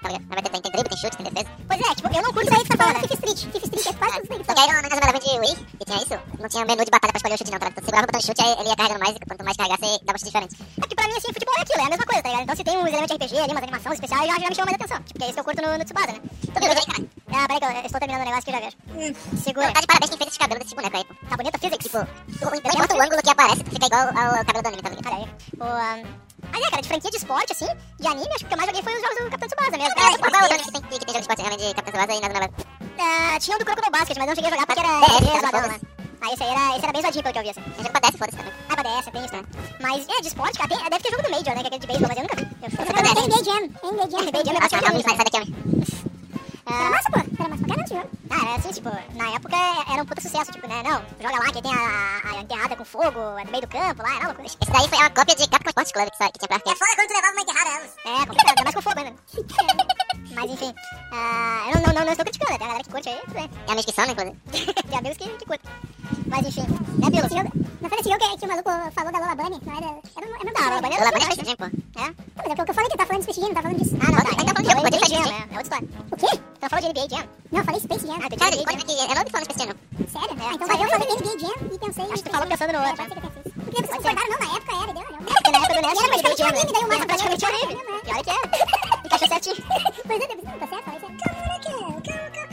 ligado? 0.09 0.88
tem 0.89 0.97
chute, 0.97 1.17
tem 1.17 1.25
defesa. 1.31 1.49
Pois 1.67 1.79
é, 1.79 1.95
tipo, 1.95 2.07
eu 2.09 2.21
não 2.21 2.33
curto 2.33 2.49
isso 2.49 2.55
aí 2.57 2.63
que 2.63 2.69
tá 2.69 2.77
falando 2.77 2.95
né? 2.95 3.01
Fifa 3.01 3.13
Street. 3.13 3.39
Fifa 3.53 3.65
Street 3.69 3.85
é 3.85 3.93
quase 3.93 4.21
tudo 4.27 4.43
Porque 4.43 4.59
aí 4.59 4.67
na, 4.67 4.81
na 4.81 4.89
jogada 4.89 5.19
de 5.19 5.29
Wii, 5.39 5.55
que 5.77 5.85
tinha 5.85 5.97
isso, 6.01 6.15
não 6.39 6.49
tinha 6.49 6.65
menu 6.65 6.83
de 6.85 6.91
batalha 6.91 7.13
pra 7.13 7.19
escolher 7.19 7.35
o 7.35 7.37
chute 7.37 7.51
não, 7.51 7.59
tá 7.59 7.65
ligado? 7.69 7.79
Então, 7.79 7.83
você 7.83 7.85
segurava 7.85 8.03
o 8.03 8.07
botão 8.09 8.19
de 8.19 8.25
chute, 8.25 8.41
aí 8.41 8.53
ele 8.59 8.69
ia 8.69 8.75
carregando 8.75 8.99
mais, 8.99 9.15
e 9.15 9.19
quanto 9.19 9.45
mais 9.45 9.57
carregar, 9.57 9.77
você 9.79 9.89
dava 10.03 10.17
chute 10.17 10.31
diferente. 10.31 10.53
É 10.59 10.87
que 10.89 10.95
pra 10.95 11.07
mim, 11.07 11.17
assim, 11.17 11.33
futebol 11.33 11.55
é 11.57 11.61
aquilo, 11.61 11.79
é 11.79 11.85
a 11.85 11.89
mesma 11.89 12.05
coisa, 12.05 12.21
tá 12.21 12.29
ligado? 12.29 12.43
Então 12.43 12.55
se 12.55 12.63
tem 12.63 12.77
um 12.77 12.87
elemento 12.87 13.13
RPG 13.13 13.33
ali, 13.37 13.51
umas 13.53 13.63
animações 13.63 13.95
especiais, 13.95 14.27
já, 14.27 14.35
já 14.39 14.49
me 14.49 14.55
chama 14.55 14.65
mais 14.65 14.77
atenção. 14.79 14.99
Tipo, 15.03 15.19
que 15.19 15.23
é 15.23 15.27
isso 15.29 15.35
que 15.35 15.39
eu 15.39 15.47
curto 15.47 15.61
no, 15.61 15.77
no 15.77 15.85
Tsubasa, 15.85 16.11
né? 16.13 16.19
Tudo 16.49 16.65
bem, 16.65 16.87
cara. 16.89 17.03
Ah, 17.29 17.45
peraí 17.45 17.59
que 17.59 17.65
eu, 17.65 17.85
estou 17.85 17.99
terminando 17.99 18.23
o 18.23 18.25
negócio 18.25 18.45
que 18.45 18.51
eu 18.51 18.55
já 18.57 18.61
vejo. 18.65 18.77
Hum. 18.89 19.37
Segura. 19.37 19.71
Tá 19.71 19.81
de 19.81 19.87
parabéns 19.87 20.09
quem 20.09 20.17
fez 20.17 20.29
esse 20.29 20.39
cabelo 20.39 20.59
desse 20.59 20.75
boneco 20.75 20.97
aí, 20.97 21.05
pô. 21.05 21.13
Tá 21.29 21.37
bonita 21.37 21.57
física? 21.59 21.77
Tipo, 21.77 21.99
não 22.41 22.55
importa 22.55 22.95
o 22.97 23.01
ângulo 23.01 23.21
que 23.21 23.29
aparece, 23.29 23.63
fica 23.63 23.85
igual 23.85 24.07
ao 24.09 24.45
cabelo 24.45 24.63
do 24.63 24.67
anime, 24.67 24.81
tá 24.81 24.89
ligado? 24.89 25.13
Olha 25.13 25.17
aí. 25.17 26.03
O, 26.03 26.07
um... 26.07 26.28
Ah, 26.51 26.57
é, 26.57 26.69
cara, 26.69 26.81
de 26.81 26.87
franquia 26.87 27.11
de 27.11 27.17
esporte, 27.17 27.51
assim, 27.51 27.67
de 27.99 28.07
anime, 28.07 28.27
acho 28.33 28.39
que 28.39 28.45
o 28.45 28.47
que 28.47 28.53
eu 28.53 28.57
mais 28.57 28.69
joguei 28.69 28.83
foi 28.83 28.95
os 28.95 29.01
jogos 29.01 29.17
do 29.23 29.31
Capitão 29.31 29.49
Tsubasa 29.49 29.77
mesmo. 29.77 29.95
Ah, 29.97 30.17
qual 30.17 30.41
é 30.41 30.45
o 30.45 30.59
que 30.59 30.71
tem, 30.71 30.81
que 30.81 30.89
tem 30.89 30.99
jogo 30.99 31.13
de 31.13 31.19
esporte 31.19 31.41
realmente 31.41 31.67
de 31.67 31.73
Capitão 31.73 31.99
Tsubasa 31.99 32.13
e 32.13 32.21
Nazuna 32.21 32.47
Basket? 32.47 32.67
Ah, 32.99 33.39
tinha 33.39 33.55
um 33.55 33.59
do 33.59 33.65
Crocodile 33.65 33.91
Basket, 33.91 34.17
mas 34.17 34.27
eu 34.27 34.27
não 34.27 34.35
cheguei 34.35 34.49
a 34.49 34.53
jogar 34.53 34.65
porque 34.65 34.79
era... 34.79 34.91
É, 34.99 35.39
zoadão, 35.39 35.69
né? 35.69 35.79
Ah, 36.21 36.33
esse 36.33 36.43
aí 36.43 36.49
era, 36.49 36.75
esse 36.75 36.83
era 36.83 36.93
bem 36.93 37.01
zoadinho 37.01 37.23
pelo 37.23 37.33
que 37.33 37.39
eu 37.39 37.43
vi, 37.43 37.49
assim. 37.49 37.61
Tem 37.61 37.83
jogo 37.83 37.91
pra 37.91 38.01
DS, 38.01 38.17
foda-se 38.19 38.37
também. 38.37 38.53
Ah, 38.69 38.75
pra 38.75 38.83
descer 38.83 39.09
é 39.09 39.11
bem 39.11 39.25
isso, 39.25 39.35
né? 39.35 39.43
Mas, 39.79 40.07
é, 40.07 40.21
de 40.21 40.27
esporte, 40.27 40.57
cara, 40.57 40.69
tem, 40.69 40.89
deve 40.89 41.03
ter 41.03 41.11
jogo 41.11 41.23
do 41.23 41.31
Major, 41.31 41.55
né, 41.55 41.61
que 41.61 41.67
é 41.67 41.67
aquele 41.67 41.79
de 41.79 41.87
beisebol, 41.87 42.09
mas 42.09 42.17
eu 42.17 42.23
nunca 42.23 42.35
vi. 42.35 42.43
Eu, 42.43 42.69
eu, 42.69 42.79
eu, 42.79 42.89
eu, 42.89 42.89
eu, 42.89 43.19
eu, 43.19 43.55
eu, 43.89 44.09
eu, 44.09 44.25
eu, 44.63 45.03
eu, 45.29 45.43
eu, 45.43 46.08
era 46.69 46.89
massa, 46.89 47.09
pô. 47.09 47.19
Era 47.19 47.49
massa 47.49 47.65
pra 47.65 47.67
caramba 47.67 47.83
esse 47.83 47.93
jogo. 47.95 48.09
Ah, 48.29 48.45
era 48.45 48.55
assim, 48.55 48.71
tipo, 48.71 48.89
na 48.89 49.29
época 49.35 49.55
era 49.91 50.03
um 50.03 50.05
puta 50.05 50.21
sucesso, 50.21 50.51
tipo, 50.51 50.67
né? 50.67 50.83
Não, 50.83 51.01
joga 51.19 51.43
lá 51.43 51.51
que 51.51 51.61
tem 51.61 51.73
a, 51.73 52.21
a 52.23 52.41
enterrada 52.41 52.75
com 52.75 52.85
fogo, 52.85 53.19
é 53.37 53.43
no 53.43 53.51
meio 53.51 53.61
do 53.61 53.67
campo, 53.67 54.03
lá, 54.03 54.15
era 54.15 54.25
uma 54.25 54.35
coisa. 54.35 54.47
Assim. 54.47 54.57
Esse 54.61 54.71
daí 54.71 54.87
foi 54.87 54.97
uma 54.99 55.09
cópia 55.09 55.35
de 55.35 55.49
Capcom 55.49 55.69
Sports 55.69 55.91
Club 55.91 56.09
que, 56.11 56.31
que 56.31 56.39
tinha 56.39 56.47
pra 56.47 56.57
arcade. 56.57 56.75
É 56.75 56.79
foda 56.79 56.95
quando 56.95 57.07
tu 57.07 57.13
levava 57.15 57.33
uma 57.33 57.41
enterrada, 57.41 57.69
elas. 57.69 57.91
É, 58.05 58.25
complicado, 58.25 58.49
ainda 58.49 58.63
mais 58.63 58.75
com 58.75 58.81
fogo 58.81 58.99
ainda. 58.99 59.15
Mas 60.35 60.51
enfim, 60.51 60.69
uh, 60.69 61.69
eu 61.69 61.81
não, 61.81 61.93
não, 61.93 62.05
não 62.05 62.11
estou 62.11 62.25
criticando, 62.25 62.57
tem 62.57 62.67
a 62.67 62.69
galera 62.69 62.83
que 62.83 62.89
curte 62.89 63.09
aí, 63.09 63.19
tudo 63.21 63.33
bem. 63.33 63.43
É 63.43 63.71
a 63.71 63.73
minha 63.73 63.79
inscrição, 63.79 64.05
né, 64.05 64.11
inclusive? 64.11 64.73
tem 64.89 64.99
amigos 64.99 65.17
que, 65.17 65.29
que 65.29 65.45
curtem. 65.45 65.71
Mas 66.27 66.45
enfim, 66.45 66.61
né, 66.61 67.09
Bilo? 67.09 67.68
Não 67.81 67.87
foi 67.87 67.97
nesse 67.97 68.09
jogo 68.09 68.19
que, 68.19 68.37
que 68.37 68.45
o 68.45 68.47
maluco 68.49 68.69
falou 68.91 69.11
da 69.11 69.19
Lola 69.19 69.35
Bunny? 69.35 69.59
Não 69.65 69.77
era. 69.77 69.87
Era, 69.87 70.27
era 70.27 70.27
um. 70.27 70.51
Não, 70.51 70.63
a 70.63 70.69
Lola 70.69 70.81
Bunny 70.81 70.95
era 70.95 71.07
um 71.07 71.27
vestidinho, 71.27 71.57
pô. 71.57 71.63
É? 71.63 72.13
Mas 72.35 72.45
é 72.45 72.51
o 72.51 72.65
que 72.65 72.71
eu 72.71 72.75
falei 72.75 72.89
que 72.89 72.97
tá 72.97 73.05
falando 73.05 73.25
de 73.25 73.31
Space 73.31 73.39
vestidinho, 73.39 73.47
não 73.47 73.55
tá 73.55 73.61
falando 73.61 73.79
disso. 73.79 73.95
Ah, 73.99 74.11
não, 74.11 74.19
tá. 74.19 74.31
Ele 74.35 74.45
tá 74.45 74.53
falando 74.59 74.91
de 74.91 74.97
Space 74.97 75.11
de 75.11 75.15
Jam, 75.15 75.31
né? 75.31 75.39
é 75.39 75.39
outra 75.39 75.55
né? 75.55 75.61
história. 75.61 75.87
O 76.11 76.17
quê? 76.17 76.31
Tu 76.59 76.69
falou 76.69 76.81
de 76.81 76.89
NBA 76.89 77.07
Jam? 77.09 77.25
Não, 77.51 77.59
eu 77.59 77.65
falei 77.65 77.79
Space 77.79 78.07
Jam. 78.07 78.19
Ah, 78.19 78.29
tu 78.29 78.35
tinha 78.35 78.51
que. 78.51 78.93
Ela 78.99 79.23
não 79.23 79.31
falou 79.31 79.47
de 79.47 79.53
Space 79.53 79.59
Jam, 79.59 79.67
não. 79.69 80.07
Sério? 80.09 80.35
É. 80.35 80.43
Ah, 80.43 80.53
então 80.55 80.67
eu 80.67 80.89
falei 80.89 81.07
NBA 81.07 81.39
Jam 81.39 81.55
e 81.71 81.79
pensei. 81.79 82.03
Acho 82.03 82.23
que 82.23 82.29
tu 82.29 82.35
falou 82.35 82.47
pensando 82.47 82.73
no 82.73 82.79
outro. 82.83 82.99
Né? 82.99 83.31
Porque 83.63 83.79
vocês 83.79 83.95
concordaram, 83.95 84.29
não, 84.29 84.39
na 84.39 84.55
época 84.59 84.73
era, 84.75 84.91
deu, 84.93 85.07
não. 85.07 85.19
Na 85.23 85.57
época 85.59 85.73
do 85.73 85.81
Ness 85.87 85.99
era 86.03 86.17
NBA 86.19 86.35
Jam. 86.35 86.51
Daí 86.51 86.83
o 86.83 86.87
Márcio 86.89 87.07
praticamente 87.07 87.45
era 87.45 87.57
ele. 87.63 87.73
E 87.79 88.11
olha 88.11 88.23
que 88.23 88.29
é. 88.29 88.39
Encaixou 89.05 89.27
certinho. 89.29 89.55
Pois 90.09 90.21
é, 90.21 90.27
tá 90.27 90.67
certo, 90.67 90.83
falei 90.83 90.99
certo. 90.99 91.17
Caraca, 91.23 92.01
caraca. 92.01 92.48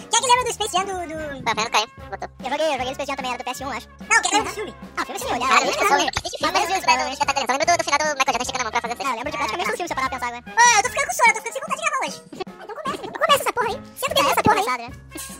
Space 0.53 0.73
Jam 0.73 0.85
do. 0.85 0.93
do... 1.07 1.45
Tá 1.45 1.53
vendo, 1.55 1.71
caiu. 1.71 1.89
Botou. 2.11 2.29
Eu 2.45 2.51
joguei, 2.51 2.67
eu 2.67 2.73
joguei 2.73 2.87
no 2.89 2.95
Space 2.95 3.07
Jam 3.07 3.17
também, 3.17 3.33
era 3.33 3.43
do 3.43 3.51
PS1, 3.51 3.77
acho. 3.77 3.89
Não, 4.01 4.23
que 4.23 4.35
era 4.35 4.45
do 4.45 4.51
filme. 4.51 4.75
Ah, 4.97 5.03
o 5.03 5.07
filme 5.07 5.19
sim, 5.21 5.27
eu 5.27 5.35
Ah, 5.35 5.37
eu 5.37 5.67
lembro 5.67 5.77
mas 7.47 7.59
do, 7.59 7.77
do 7.77 7.85
final 7.85 7.99
do 7.99 8.05
Michael 8.19 8.33
Jackson 8.33 8.43
esticando 8.43 8.61
a 8.61 8.65
mão 8.65 8.73
pra 8.73 8.81
fazer 8.81 9.05
Não, 9.05 9.11
eu 9.11 9.17
lembro 9.17 9.31
de 9.31 9.37
praticamente 9.39 9.71
o 9.71 9.77
filme, 9.77 9.89
se 9.89 9.93
eu 9.93 9.97
parar 9.97 10.09
pra 10.11 10.19
pensar 10.19 10.29
agora. 10.29 10.45
Ô, 10.47 10.77
eu 10.77 10.83
tô 10.83 10.89
ficando 10.91 11.07
com 11.07 11.15
sono, 11.17 11.29
eu 11.29 11.35
tô 11.35 11.41
ficando 11.41 11.53
sem 11.53 11.63
vontade 11.63 11.81
de 11.81 11.87
gravar 11.87 12.07
hoje. 12.07 12.19
Então 12.67 12.75
começa, 12.77 13.03
então 13.07 13.21
começa 13.23 13.43
essa 13.43 13.53
porra 13.53 13.69
aí. 13.69 13.77
Senta 13.97 14.15
dentro 14.15 14.29
dessa 14.29 14.43
porra 14.43 14.57
aí. 14.57 14.67
Né? 14.77 14.89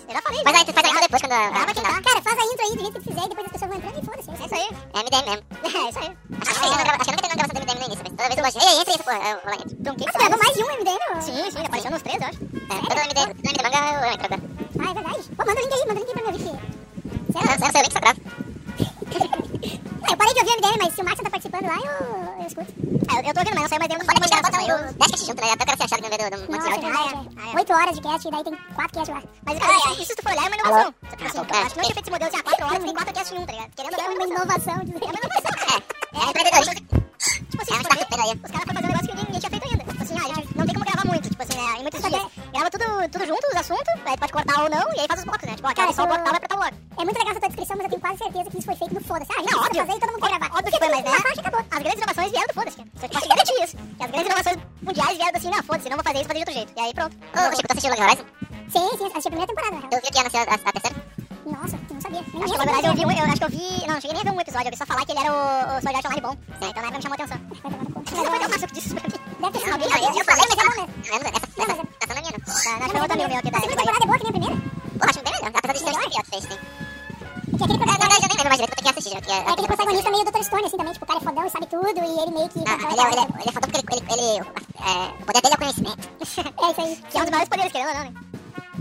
Eu 0.07 0.15
já 0.17 0.23
falei. 0.23 0.41
Faz 0.47 0.57
a, 0.57 0.73
faz 0.73 0.87
a 0.87 0.91
intro 0.91 1.01
depois, 1.07 1.23
quando 1.23 1.33
a, 1.33 1.51
Grava 1.51 1.71
a 1.71 1.75
quem 1.75 1.83
final. 1.83 1.93
tá. 1.97 2.03
Cara, 2.07 2.21
faz 2.23 2.39
a 2.39 2.45
intro 2.47 2.63
aí 2.67 2.73
do 2.77 2.81
jeito 2.81 2.93
que 2.93 3.01
tu 3.01 3.09
fizer 3.11 3.25
e 3.27 3.29
depois 3.29 3.47
as 3.47 3.53
pessoas 3.53 3.69
vão 3.71 3.79
entrando 3.79 3.99
e 3.99 4.05
foda-se. 4.07 4.31
É 4.31 4.47
isso 4.47 4.55
aí. 4.57 4.69
É 4.95 4.99
MDM 5.03 5.25
mesmo. 5.27 5.45
É 5.77 5.91
isso 5.91 5.99
aí. 5.99 6.11
Acho 6.47 6.61
que 6.61 6.67
eu 6.67 6.71
nunca 6.71 7.27
uma 7.27 7.35
gravação 7.37 7.55
do 7.57 7.61
MDM 7.61 7.79
no 7.81 7.87
início, 7.87 8.05
mas 8.07 8.13
toda 8.17 8.29
vez 8.31 8.39
eu 8.39 8.45
gosto. 8.47 8.59
Ei, 8.63 8.75
entra 8.81 8.91
aí 8.91 8.97
essa 8.97 9.05
porra. 9.07 9.21
Eu 9.27 9.37
vou 9.43 9.51
lá 9.51 9.57
dentro. 9.57 9.77
Ah, 9.87 10.13
tu 10.13 10.19
gravou 10.19 10.39
mais 10.39 10.55
de 10.57 10.63
um 10.63 10.69
MDM? 10.77 11.03
ô? 11.11 11.21
Sim, 11.21 11.51
sim, 11.51 11.67
apareceu 11.67 11.91
nos 11.91 12.03
três, 12.03 12.21
eu 12.23 12.29
acho. 12.29 12.39
É, 12.43 12.77
todo 12.87 12.99
MDM, 13.07 13.29
todo 13.35 13.49
MDM 13.51 13.63
manga 13.67 13.81
eu 14.07 14.13
entro 14.13 14.27
agora. 14.27 14.43
Ah, 14.79 14.91
é 14.91 14.95
verdade. 14.95 15.23
Pô, 15.37 15.45
manda 15.47 15.61
o 15.61 15.65
link 15.65 15.73
aí, 15.73 15.87
manda 15.87 15.95
o 15.95 16.05
link 16.05 16.09
aí 16.09 16.23
pra 16.23 16.33
mim 16.33 16.39
ouvir. 16.39 16.47
Eu 16.47 16.61
não 17.35 17.57
sei, 17.57 17.57
eu 17.57 17.73
sei 17.73 17.83
bem 17.83 17.91
que. 17.91 17.99
Ah, 18.03 18.15
eu 19.07 20.17
parei 20.17 20.35
de 20.35 20.41
ouvir 20.41 20.57
MDM, 20.57 20.79
mas 20.83 20.95
se 20.95 21.01
o 21.01 21.05
Max 21.05 21.21
tá 21.21 21.31
participando 21.31 21.67
lá, 21.67 21.77
eu, 21.77 22.41
eu 22.41 22.47
escuto. 22.47 22.73
É, 23.09 23.15
eu, 23.21 23.23
eu 23.29 23.35
tô 23.35 23.41
ouvindo, 23.41 23.55
mas 23.55 23.63
não 23.63 23.69
saiu 23.69 23.79
mais 23.81 23.89
dentro 23.91 24.07
Pode 24.07 24.21
podcast. 24.21 24.43
bota 24.43 24.57
o 24.57 24.95
10 24.95 25.11
cast 25.11 25.27
junto, 25.27 25.41
né? 25.43 25.51
Até 25.53 25.63
o 25.63 25.67
cara 25.67 25.77
se 25.77 25.83
achar 25.85 25.97
que 25.97 26.03
não 26.03 26.11
veio 26.11 26.31
do, 26.31 26.39
monte 26.53 26.63
de 26.63 26.69
é 26.69 26.73
áudio. 26.73 26.87
verdade. 26.87 27.29
Ah, 27.37 27.47
é. 27.47 27.53
é. 27.53 27.57
Oito 27.57 27.73
horas 27.73 27.95
de 27.97 28.03
cast, 28.03 28.27
e 28.27 28.31
daí 28.31 28.45
tem 28.45 28.55
quatro 28.75 28.95
casts 28.99 29.15
lá. 29.15 29.23
Mas, 29.47 29.59
cara, 29.59 29.77
isso, 29.77 29.93
isso 29.93 30.05
se 30.07 30.17
tu 30.17 30.23
for 30.23 30.33
olhar, 30.33 30.45
é 30.45 30.49
uma 30.49 30.57
inovação. 30.57 30.95
Tipo 31.11 31.25
assim, 31.27 31.39
acho 31.39 31.47
que 31.47 31.55
não 31.57 31.85
tinha 31.85 31.95
feito 31.95 32.01
esse 32.03 32.11
modelo 32.11 32.29
assim, 32.31 32.39
há 32.39 32.43
quatro 32.43 32.67
horas, 32.67 32.85
tem 32.85 32.95
quatro 32.95 33.15
casts 33.15 33.33
em 33.33 33.39
um, 33.39 33.47
tá 33.47 33.53
ligado? 33.53 33.71
Querendo 33.77 33.95
ou 33.95 34.01
É 34.01 34.07
não, 34.07 34.15
uma 34.15 34.27
inovação. 34.27 34.79
de- 34.85 34.93
É 34.93 35.07
uma 35.07 35.21
inovação. 35.21 35.53
É, 35.67 36.17
é 36.17 36.31
empreendedorismo. 36.31 37.07
Tipo 37.47 37.63
assim, 37.63 37.75
É 37.75 37.79
tu 37.79 37.83
for 37.87 37.97
ver, 37.97 38.05
startup 38.07 38.21
aí. 38.21 38.35
os 38.37 38.51
caras 38.51 38.65
foram 38.67 38.75
fazer 38.75 38.87
um 38.87 38.89
negócio 38.89 39.09
que 39.09 39.17
ninguém, 39.17 39.41
tinha 39.41 39.51
feito 39.51 39.67
ainda. 39.67 39.85
Tipo 39.87 40.03
assim, 40.03 40.17
ah, 40.19 40.25
a 40.25 40.35
gente 40.35 40.57
não 40.57 40.67
tem 40.67 40.75
como 40.75 40.85
gravar 40.87 41.07
muito, 41.07 41.31
tipo 41.31 41.43
assim, 41.43 41.57
né, 41.57 41.73
em 41.79 41.83
muitos 41.83 42.01
dias. 42.01 42.27
Grava 42.53 42.71
tudo, 42.71 42.85
tudo 43.13 43.27
junto, 43.27 43.47
os 43.49 43.57
assuntos, 43.57 43.89
aí 44.07 44.15
tu 44.17 44.21
pode 44.21 44.33
cortar 44.33 44.63
ou 44.63 44.71
não, 44.71 44.87
e 44.95 45.01
aí 45.01 45.07
faz 45.09 45.21
os 45.21 45.25
blocos, 45.27 45.47
né? 45.49 45.55
Tipo, 45.57 45.69
ó, 45.69 45.75
Cara, 45.75 45.93
só 45.93 46.03
o 46.05 46.07
bloco 46.07 46.23
tal 46.25 46.33
vai 46.33 46.41
pra 46.41 46.49
tal 46.49 46.59
bloco. 46.59 46.75
É 46.99 47.05
muito 47.05 47.19
legal 47.19 47.31
essa 47.33 47.41
tua 47.41 47.49
descrição, 47.49 47.77
mas 47.77 47.85
eu 47.85 47.91
tenho 47.91 48.01
quase 48.03 48.19
certeza 48.19 48.51
que 48.51 48.59
isso 48.59 48.67
foi 48.67 48.77
feito 48.77 48.95
no 48.97 49.05
foda-se. 49.05 49.33
Ah, 49.33 49.37
a 49.37 49.39
Não, 49.39 49.45
precisa 49.47 49.67
óbvio. 49.67 49.87
fazer 49.87 49.97
e 49.97 50.01
todo 50.01 50.11
mundo 50.13 50.23
quer 50.23 50.29
gravar. 50.39 50.51
Óbvio 50.57 50.73
que 50.73 50.79
foi, 50.79 50.89
mas 50.89 51.05
né? 51.05 51.11
As 51.71 51.79
grandes 51.83 51.99
inovações 52.03 52.31
vieram 52.31 52.47
do 52.49 52.55
foda-se, 52.55 52.77
cara. 52.77 52.89
Você 52.97 53.09
pode 53.09 53.29
garantir 53.29 53.57
isso. 53.65 53.77
As 54.01 54.11
grandes 54.11 54.27
inovações 54.27 54.57
mundiais 54.83 55.17
vieram 55.19 55.37
assim, 55.37 55.51
não, 55.51 55.63
foda-se, 55.63 55.89
não 55.91 55.97
vou 55.97 56.05
fazer 56.05 56.19
isso, 56.19 56.29
fazer 56.29 56.39
de 56.39 56.45
outro 56.45 56.55
jeito. 56.55 56.73
E 56.77 56.81
aí 56.81 56.95
pronto. 56.95 57.15
Ô, 57.17 57.57
Chico, 57.57 57.69
tu 57.69 57.73
assistiu 57.73 57.91
Log 57.91 58.03
Horizon? 58.03 58.25
Sim, 58.73 58.89
sim, 58.99 59.07
assisti 59.07 59.29
a 59.29 59.31
primeira 59.31 59.47
temporada. 59.47 59.75
na. 59.77 59.83
Tu 59.83 59.91
viu 59.91 60.01
que 60.11 60.19
ia 60.19 60.25
nascer 60.25 60.39
a, 60.39 60.43
a, 60.43 60.55
a 60.55 60.73
terceira? 60.73 60.97
Nossa, 61.47 61.77
eu 61.79 61.95
não 61.95 62.01
sabia. 62.01 62.23
Nem 62.35 62.43
Acho 62.43 62.53
que 62.53 62.59
na 62.59 62.65
verdade 62.67 62.87
eu 62.89 62.95
vi 62.95 63.03
eu 63.03 63.25
acho 63.27 63.37
que 63.39 63.45
eu 63.45 63.51
vi. 63.51 63.87
Não, 63.87 63.95
não 63.95 64.01
cheguei 64.01 64.13
nem 64.15 64.21
a 64.21 64.25
ver 64.25 64.31
um 64.37 64.41
episódio, 64.41 64.67
eu 64.67 64.73
vi 64.73 64.77
só 64.79 64.87
falar 64.87 65.05
que 65.07 65.13
ele 65.13 65.21
era 65.21 65.31
o, 65.33 65.37
o 65.79 65.81
Sword 65.81 65.97
Art 65.97 66.07
Online 66.07 66.21
bom. 66.27 66.35
É, 66.61 66.67
então 66.67 66.83
na 66.83 66.89
época 66.89 66.97
me 66.99 67.03
chamou 67.03 67.17
a 67.17 67.23
atenção. 67.23 67.39
Mas 67.47 68.13
não 68.17 68.25
foi 68.27 68.39
tão 68.41 68.51
fácil 68.51 68.67
que 68.69 68.75
disse 68.75 68.87
isso 68.89 68.97
pra 68.97 69.07
mim. 69.07 69.19
Deve 69.41 69.53
ter 69.53 69.59
sido 69.61 69.79
Não, 69.79 69.87
eu, 69.87 70.19
eu 70.19 70.25
falei, 70.27 70.45
mas 70.51 70.59
é 70.59 70.65
bom 70.67 70.75
mesmo. 70.77 70.91
Eu 71.07 71.13
lembro, 71.13 71.29
essa, 71.29 71.47
essa, 71.47 71.73
essa, 71.73 71.83
essa 72.03 72.15
não 72.15 72.17
é 72.17 72.23
minha, 72.23 72.33
não. 72.33 72.41
Tá, 72.43 72.51
acho 72.51 72.85
que 72.87 72.91
foi 72.91 73.01
outro 73.01 73.15
amigo 73.15 73.29
meu 73.31 73.43
que 73.43 73.49
A 73.49 73.53
tá 73.53 73.61
segunda 73.61 73.77
de 73.77 73.87
Bahia. 73.87 73.87
temporada 73.87 74.03
é 74.03 74.07
boa 74.07 74.19
que 74.19 74.25
nem 74.25 74.31
a 74.31 74.37
primeira? 74.37 74.57
Pô, 74.99 75.05
acho 75.07 75.21
bem 75.23 75.33
melhor. 75.33 75.51
Apesar 75.55 75.73
de 75.73 75.79
sim. 76.43 76.59
Que 77.47 77.63
aquele 77.63 77.79
É, 77.83 77.87
na 77.87 77.87
protagonista, 77.87 78.07
verdade, 78.07 78.23
eu 78.23 78.29
nem 78.29 78.37
lembro 78.37 78.49
mais 78.49 78.61
direito, 78.61 78.75
vou 78.75 78.77
ter 78.77 78.83
que 78.83 78.99
assistir. 78.99 79.31
É 79.31 79.51
aquele 79.51 79.67
protagonista 79.67 80.11
meio 80.11 80.25
Dr. 80.25 80.43
Stone, 80.43 80.65
assim, 80.67 80.77
também. 80.77 80.93
Tipo, 80.93 81.05
o 81.05 81.09
cara 81.09 81.21
é 81.21 81.23
fodão 81.23 81.47
e 81.47 81.51
sabe 81.51 81.67
tudo, 81.67 81.87
e 81.87 82.21
ele 82.23 82.31
meio 82.33 82.49
que... 82.49 82.59
Ah, 82.67 82.93
ele, 82.93 83.01
é, 83.01 83.07
ele, 83.07 83.21
é, 83.21 83.27
ele 83.41 83.49
é 83.49 83.53
fodão 83.53 83.71
porque 83.71 83.95
ele... 83.95 84.03
ele, 84.03 84.13
ele 84.13 84.47
é, 84.77 85.23
o 85.23 85.27
poder 85.27 85.41
dele 85.43 85.55
é 85.55 85.57
o 85.57 85.59
conhecimento. 85.59 86.09
É 86.67 86.71
isso 86.71 86.81
aí. 86.81 86.97
Que 87.11 87.17
é 87.17 87.21
um 87.21 87.25
dos 87.25 87.31
maiores 87.31 87.49
poderes, 87.49 87.73
querendo 87.73 87.89
ou 87.89 87.95
não, 87.95 88.05
né? 88.05 88.15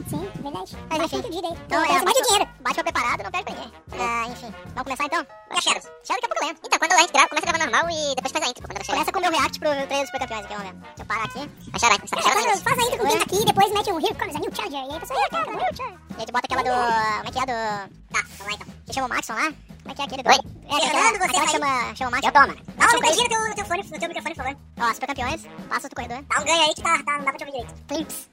Sim, 0.09 0.29
verdade. 0.41 0.77
Mas 0.89 0.99
Mas 0.99 1.13
enfim. 1.13 1.21
Vida 1.31 1.47
aí. 1.47 1.53
Então, 1.65 1.83
Então, 1.83 1.83
é, 1.85 1.97
é, 1.97 2.01
muito 2.03 2.21
dinheiro. 2.23 2.49
Bate 2.61 2.75
pra 2.75 2.83
preparado, 2.83 3.23
não 3.23 3.31
perde 3.31 3.45
pra 3.45 3.55
ninguém. 3.55 3.71
Ah, 3.99 4.27
enfim. 4.27 4.53
Vamos 4.75 4.83
começar 4.83 5.05
então? 5.05 5.21
E 5.51 5.57
a 5.57 5.61
Shadows? 5.61 5.85
Shadow 6.03 6.21
daqui 6.21 6.25
a 6.25 6.29
pouco 6.29 6.45
eu. 6.45 6.55
Então, 6.65 6.79
quando 6.79 6.91
a 6.93 6.97
gente 7.01 7.11
grava, 7.13 7.29
começa 7.29 7.49
a 7.49 7.51
gravar 7.51 7.65
normal 7.71 7.89
e 7.91 8.15
depois 8.15 8.31
faz 8.31 8.45
a 8.45 8.49
intro, 8.49 8.67
quando 8.67 8.77
chega. 8.85 8.93
Começa 8.93 9.11
com 9.11 9.19
o 9.19 9.21
meu 9.21 9.31
react 9.31 9.59
pro 9.59 9.69
trailer 9.69 9.87
dos 10.01 10.05
Super 10.07 10.19
Campeões 10.19 10.45
aqui, 10.45 10.55
vamos 10.55 10.71
ver. 10.71 10.77
Deixa 10.81 11.01
eu 11.01 11.05
parar 11.05 11.23
aqui. 11.25 11.41
A 11.73 11.79
Shadow, 11.79 11.95
a 11.95 12.03
É, 12.03 12.21
Shadow 12.21 12.43
quando 12.43 12.63
faz 12.63 12.77
a 12.77 12.81
intro 12.83 12.97
com 12.97 13.07
quem 13.07 13.17
tá 13.17 13.23
aqui, 13.25 13.45
depois 13.45 13.73
mete 13.73 13.91
um 13.91 13.99
Here 13.99 14.15
Comes 14.15 14.35
a 14.35 14.39
New 14.39 14.51
Charger, 14.55 14.79
e 14.79 14.89
aí 14.91 14.95
a 14.95 14.99
pessoa... 14.99 15.19
"Ih, 15.19 15.29
cara, 15.29 15.51
New 15.51 15.59
Charger. 15.59 15.99
E 16.15 16.19
aí 16.19 16.25
tu 16.25 16.31
bota 16.33 16.45
aquela 16.45 16.63
do. 16.63 16.75
Como 17.15 17.27
é 17.27 17.31
que 17.31 17.39
é 17.39 17.45
do. 17.45 17.57
Tá, 18.13 18.21
vamos 18.37 18.45
lá 18.45 18.53
então. 18.53 18.67
Que 18.85 18.93
chama 18.93 19.05
o 19.07 19.09
Maxon 19.09 19.33
lá? 19.33 19.47
Como 19.85 19.91
é 19.91 19.95
que 19.95 20.01
é 20.01 20.05
aquele 20.05 20.23
do. 20.23 20.29
Oi. 20.29 20.39
É, 20.65 20.87
Fernando, 20.87 21.17
você 21.17 21.23
aquela 21.25 21.45
que 21.45 21.51
chama, 21.51 21.95
chama 21.95 22.09
o 22.09 22.11
Maxon. 22.11 22.27
Eu 22.27 22.33
tomo. 22.33 22.53
Dá 22.75 22.85
uma 22.85 22.93
ligadinha 22.95 23.23
no 23.23 23.29
teu, 23.29 23.49
no 23.49 23.55
teu 23.55 23.65
fone, 23.65 23.83
no 23.83 23.99
teu 23.99 24.07
microfone, 24.09 24.35
favor. 24.35 24.57
Ó, 24.79 24.93
Super 24.93 25.07
Campeões, 25.07 25.41
passa 25.69 25.89
do 25.89 25.95
corredor. 25.95 26.23
Dá 26.27 26.41
um 26.41 26.45
ganho 26.45 26.61
aí 26.63 26.73
que 26.75 26.81
tá, 26.81 27.03
tá, 27.03 27.11
não 27.17 27.25
dá 27.25 27.31
pra 27.31 27.37
te 27.37 27.45
ouvir 27.45 27.51
direito. 27.57 27.75
Flips. 27.87 28.29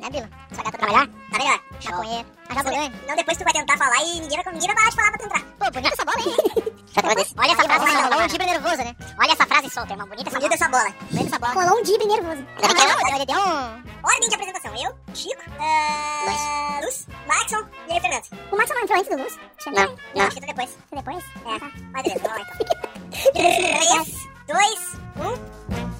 Né, 0.00 0.10
Bila? 0.10 0.28
Essa 0.50 0.62
gata 0.62 0.78
Tá 0.78 0.86
melhor? 0.86 1.08
Tá 1.30 1.38
melhor. 1.38 1.60
Maconheiro. 1.84 2.28
Vou 2.54 2.62
ganhar. 2.64 2.90
Não, 3.08 3.16
depois 3.16 3.38
tu 3.38 3.44
vai 3.44 3.52
tentar 3.52 3.76
falar 3.76 4.02
e 4.02 4.20
ninguém 4.20 4.42
vai, 4.42 4.52
ninguém 4.52 4.68
vai 4.68 4.76
parar 4.76 4.90
de 4.90 4.96
falar 4.96 5.10
pra 5.10 5.18
tu 5.18 5.24
entrar. 5.24 5.40
Pô, 5.58 5.70
bonita 5.70 5.94
essa 5.94 6.04
bola, 6.04 6.20
hein? 6.20 6.74
Olha 7.36 7.52
essa 7.52 7.64
frase, 7.64 7.84
rolou 7.96 8.08
vai. 8.10 8.24
um 8.24 8.28
drible 8.28 8.46
nervoso, 8.46 8.76
né? 8.76 8.96
Olha 9.18 9.32
essa 9.32 9.46
frase 9.46 9.70
solta, 9.70 9.92
irmão. 9.92 10.06
Bonita 10.08 10.28
essa 10.30 10.38
Bonita 10.38 10.56
bola. 10.68 10.78
essa 10.86 10.94
bola. 10.94 11.08
Bonita 11.10 11.26
essa 11.26 11.38
bola. 11.38 11.52
Rolou 11.54 11.80
um 11.80 11.82
dibre 11.82 12.06
nervoso. 12.06 12.46
Não, 12.62 13.10
não, 13.10 13.16
ele 13.16 13.26
deu 13.26 13.38
um. 13.40 13.82
Ordem 14.04 14.28
de 14.28 14.34
apresentação. 14.34 14.74
Eu, 14.76 14.94
Chico, 15.14 15.42
uh, 15.50 16.84
Luz, 16.84 17.06
Maxon 17.26 17.64
e 17.88 17.92
aí 17.92 18.00
Fernando. 18.00 18.24
O 18.52 18.56
Maxon 18.56 18.74
não 18.74 18.82
entrou 18.82 18.98
antes 18.98 19.16
do 19.16 19.22
Luz? 19.22 19.38
Não, 19.66 19.72
não. 19.74 20.26
Acho 20.26 20.36
que 20.36 20.44
entrou 20.44 20.54
depois. 20.54 20.78
Foi 20.88 20.98
depois? 20.98 21.24
É. 21.46 21.58
tá. 21.58 21.70
Mas 21.92 22.02
beleza, 22.04 22.22
vamos 22.22 22.38
lá 22.38 22.46
então. 22.60 23.32
3, 23.32 24.28
2, 24.46 25.93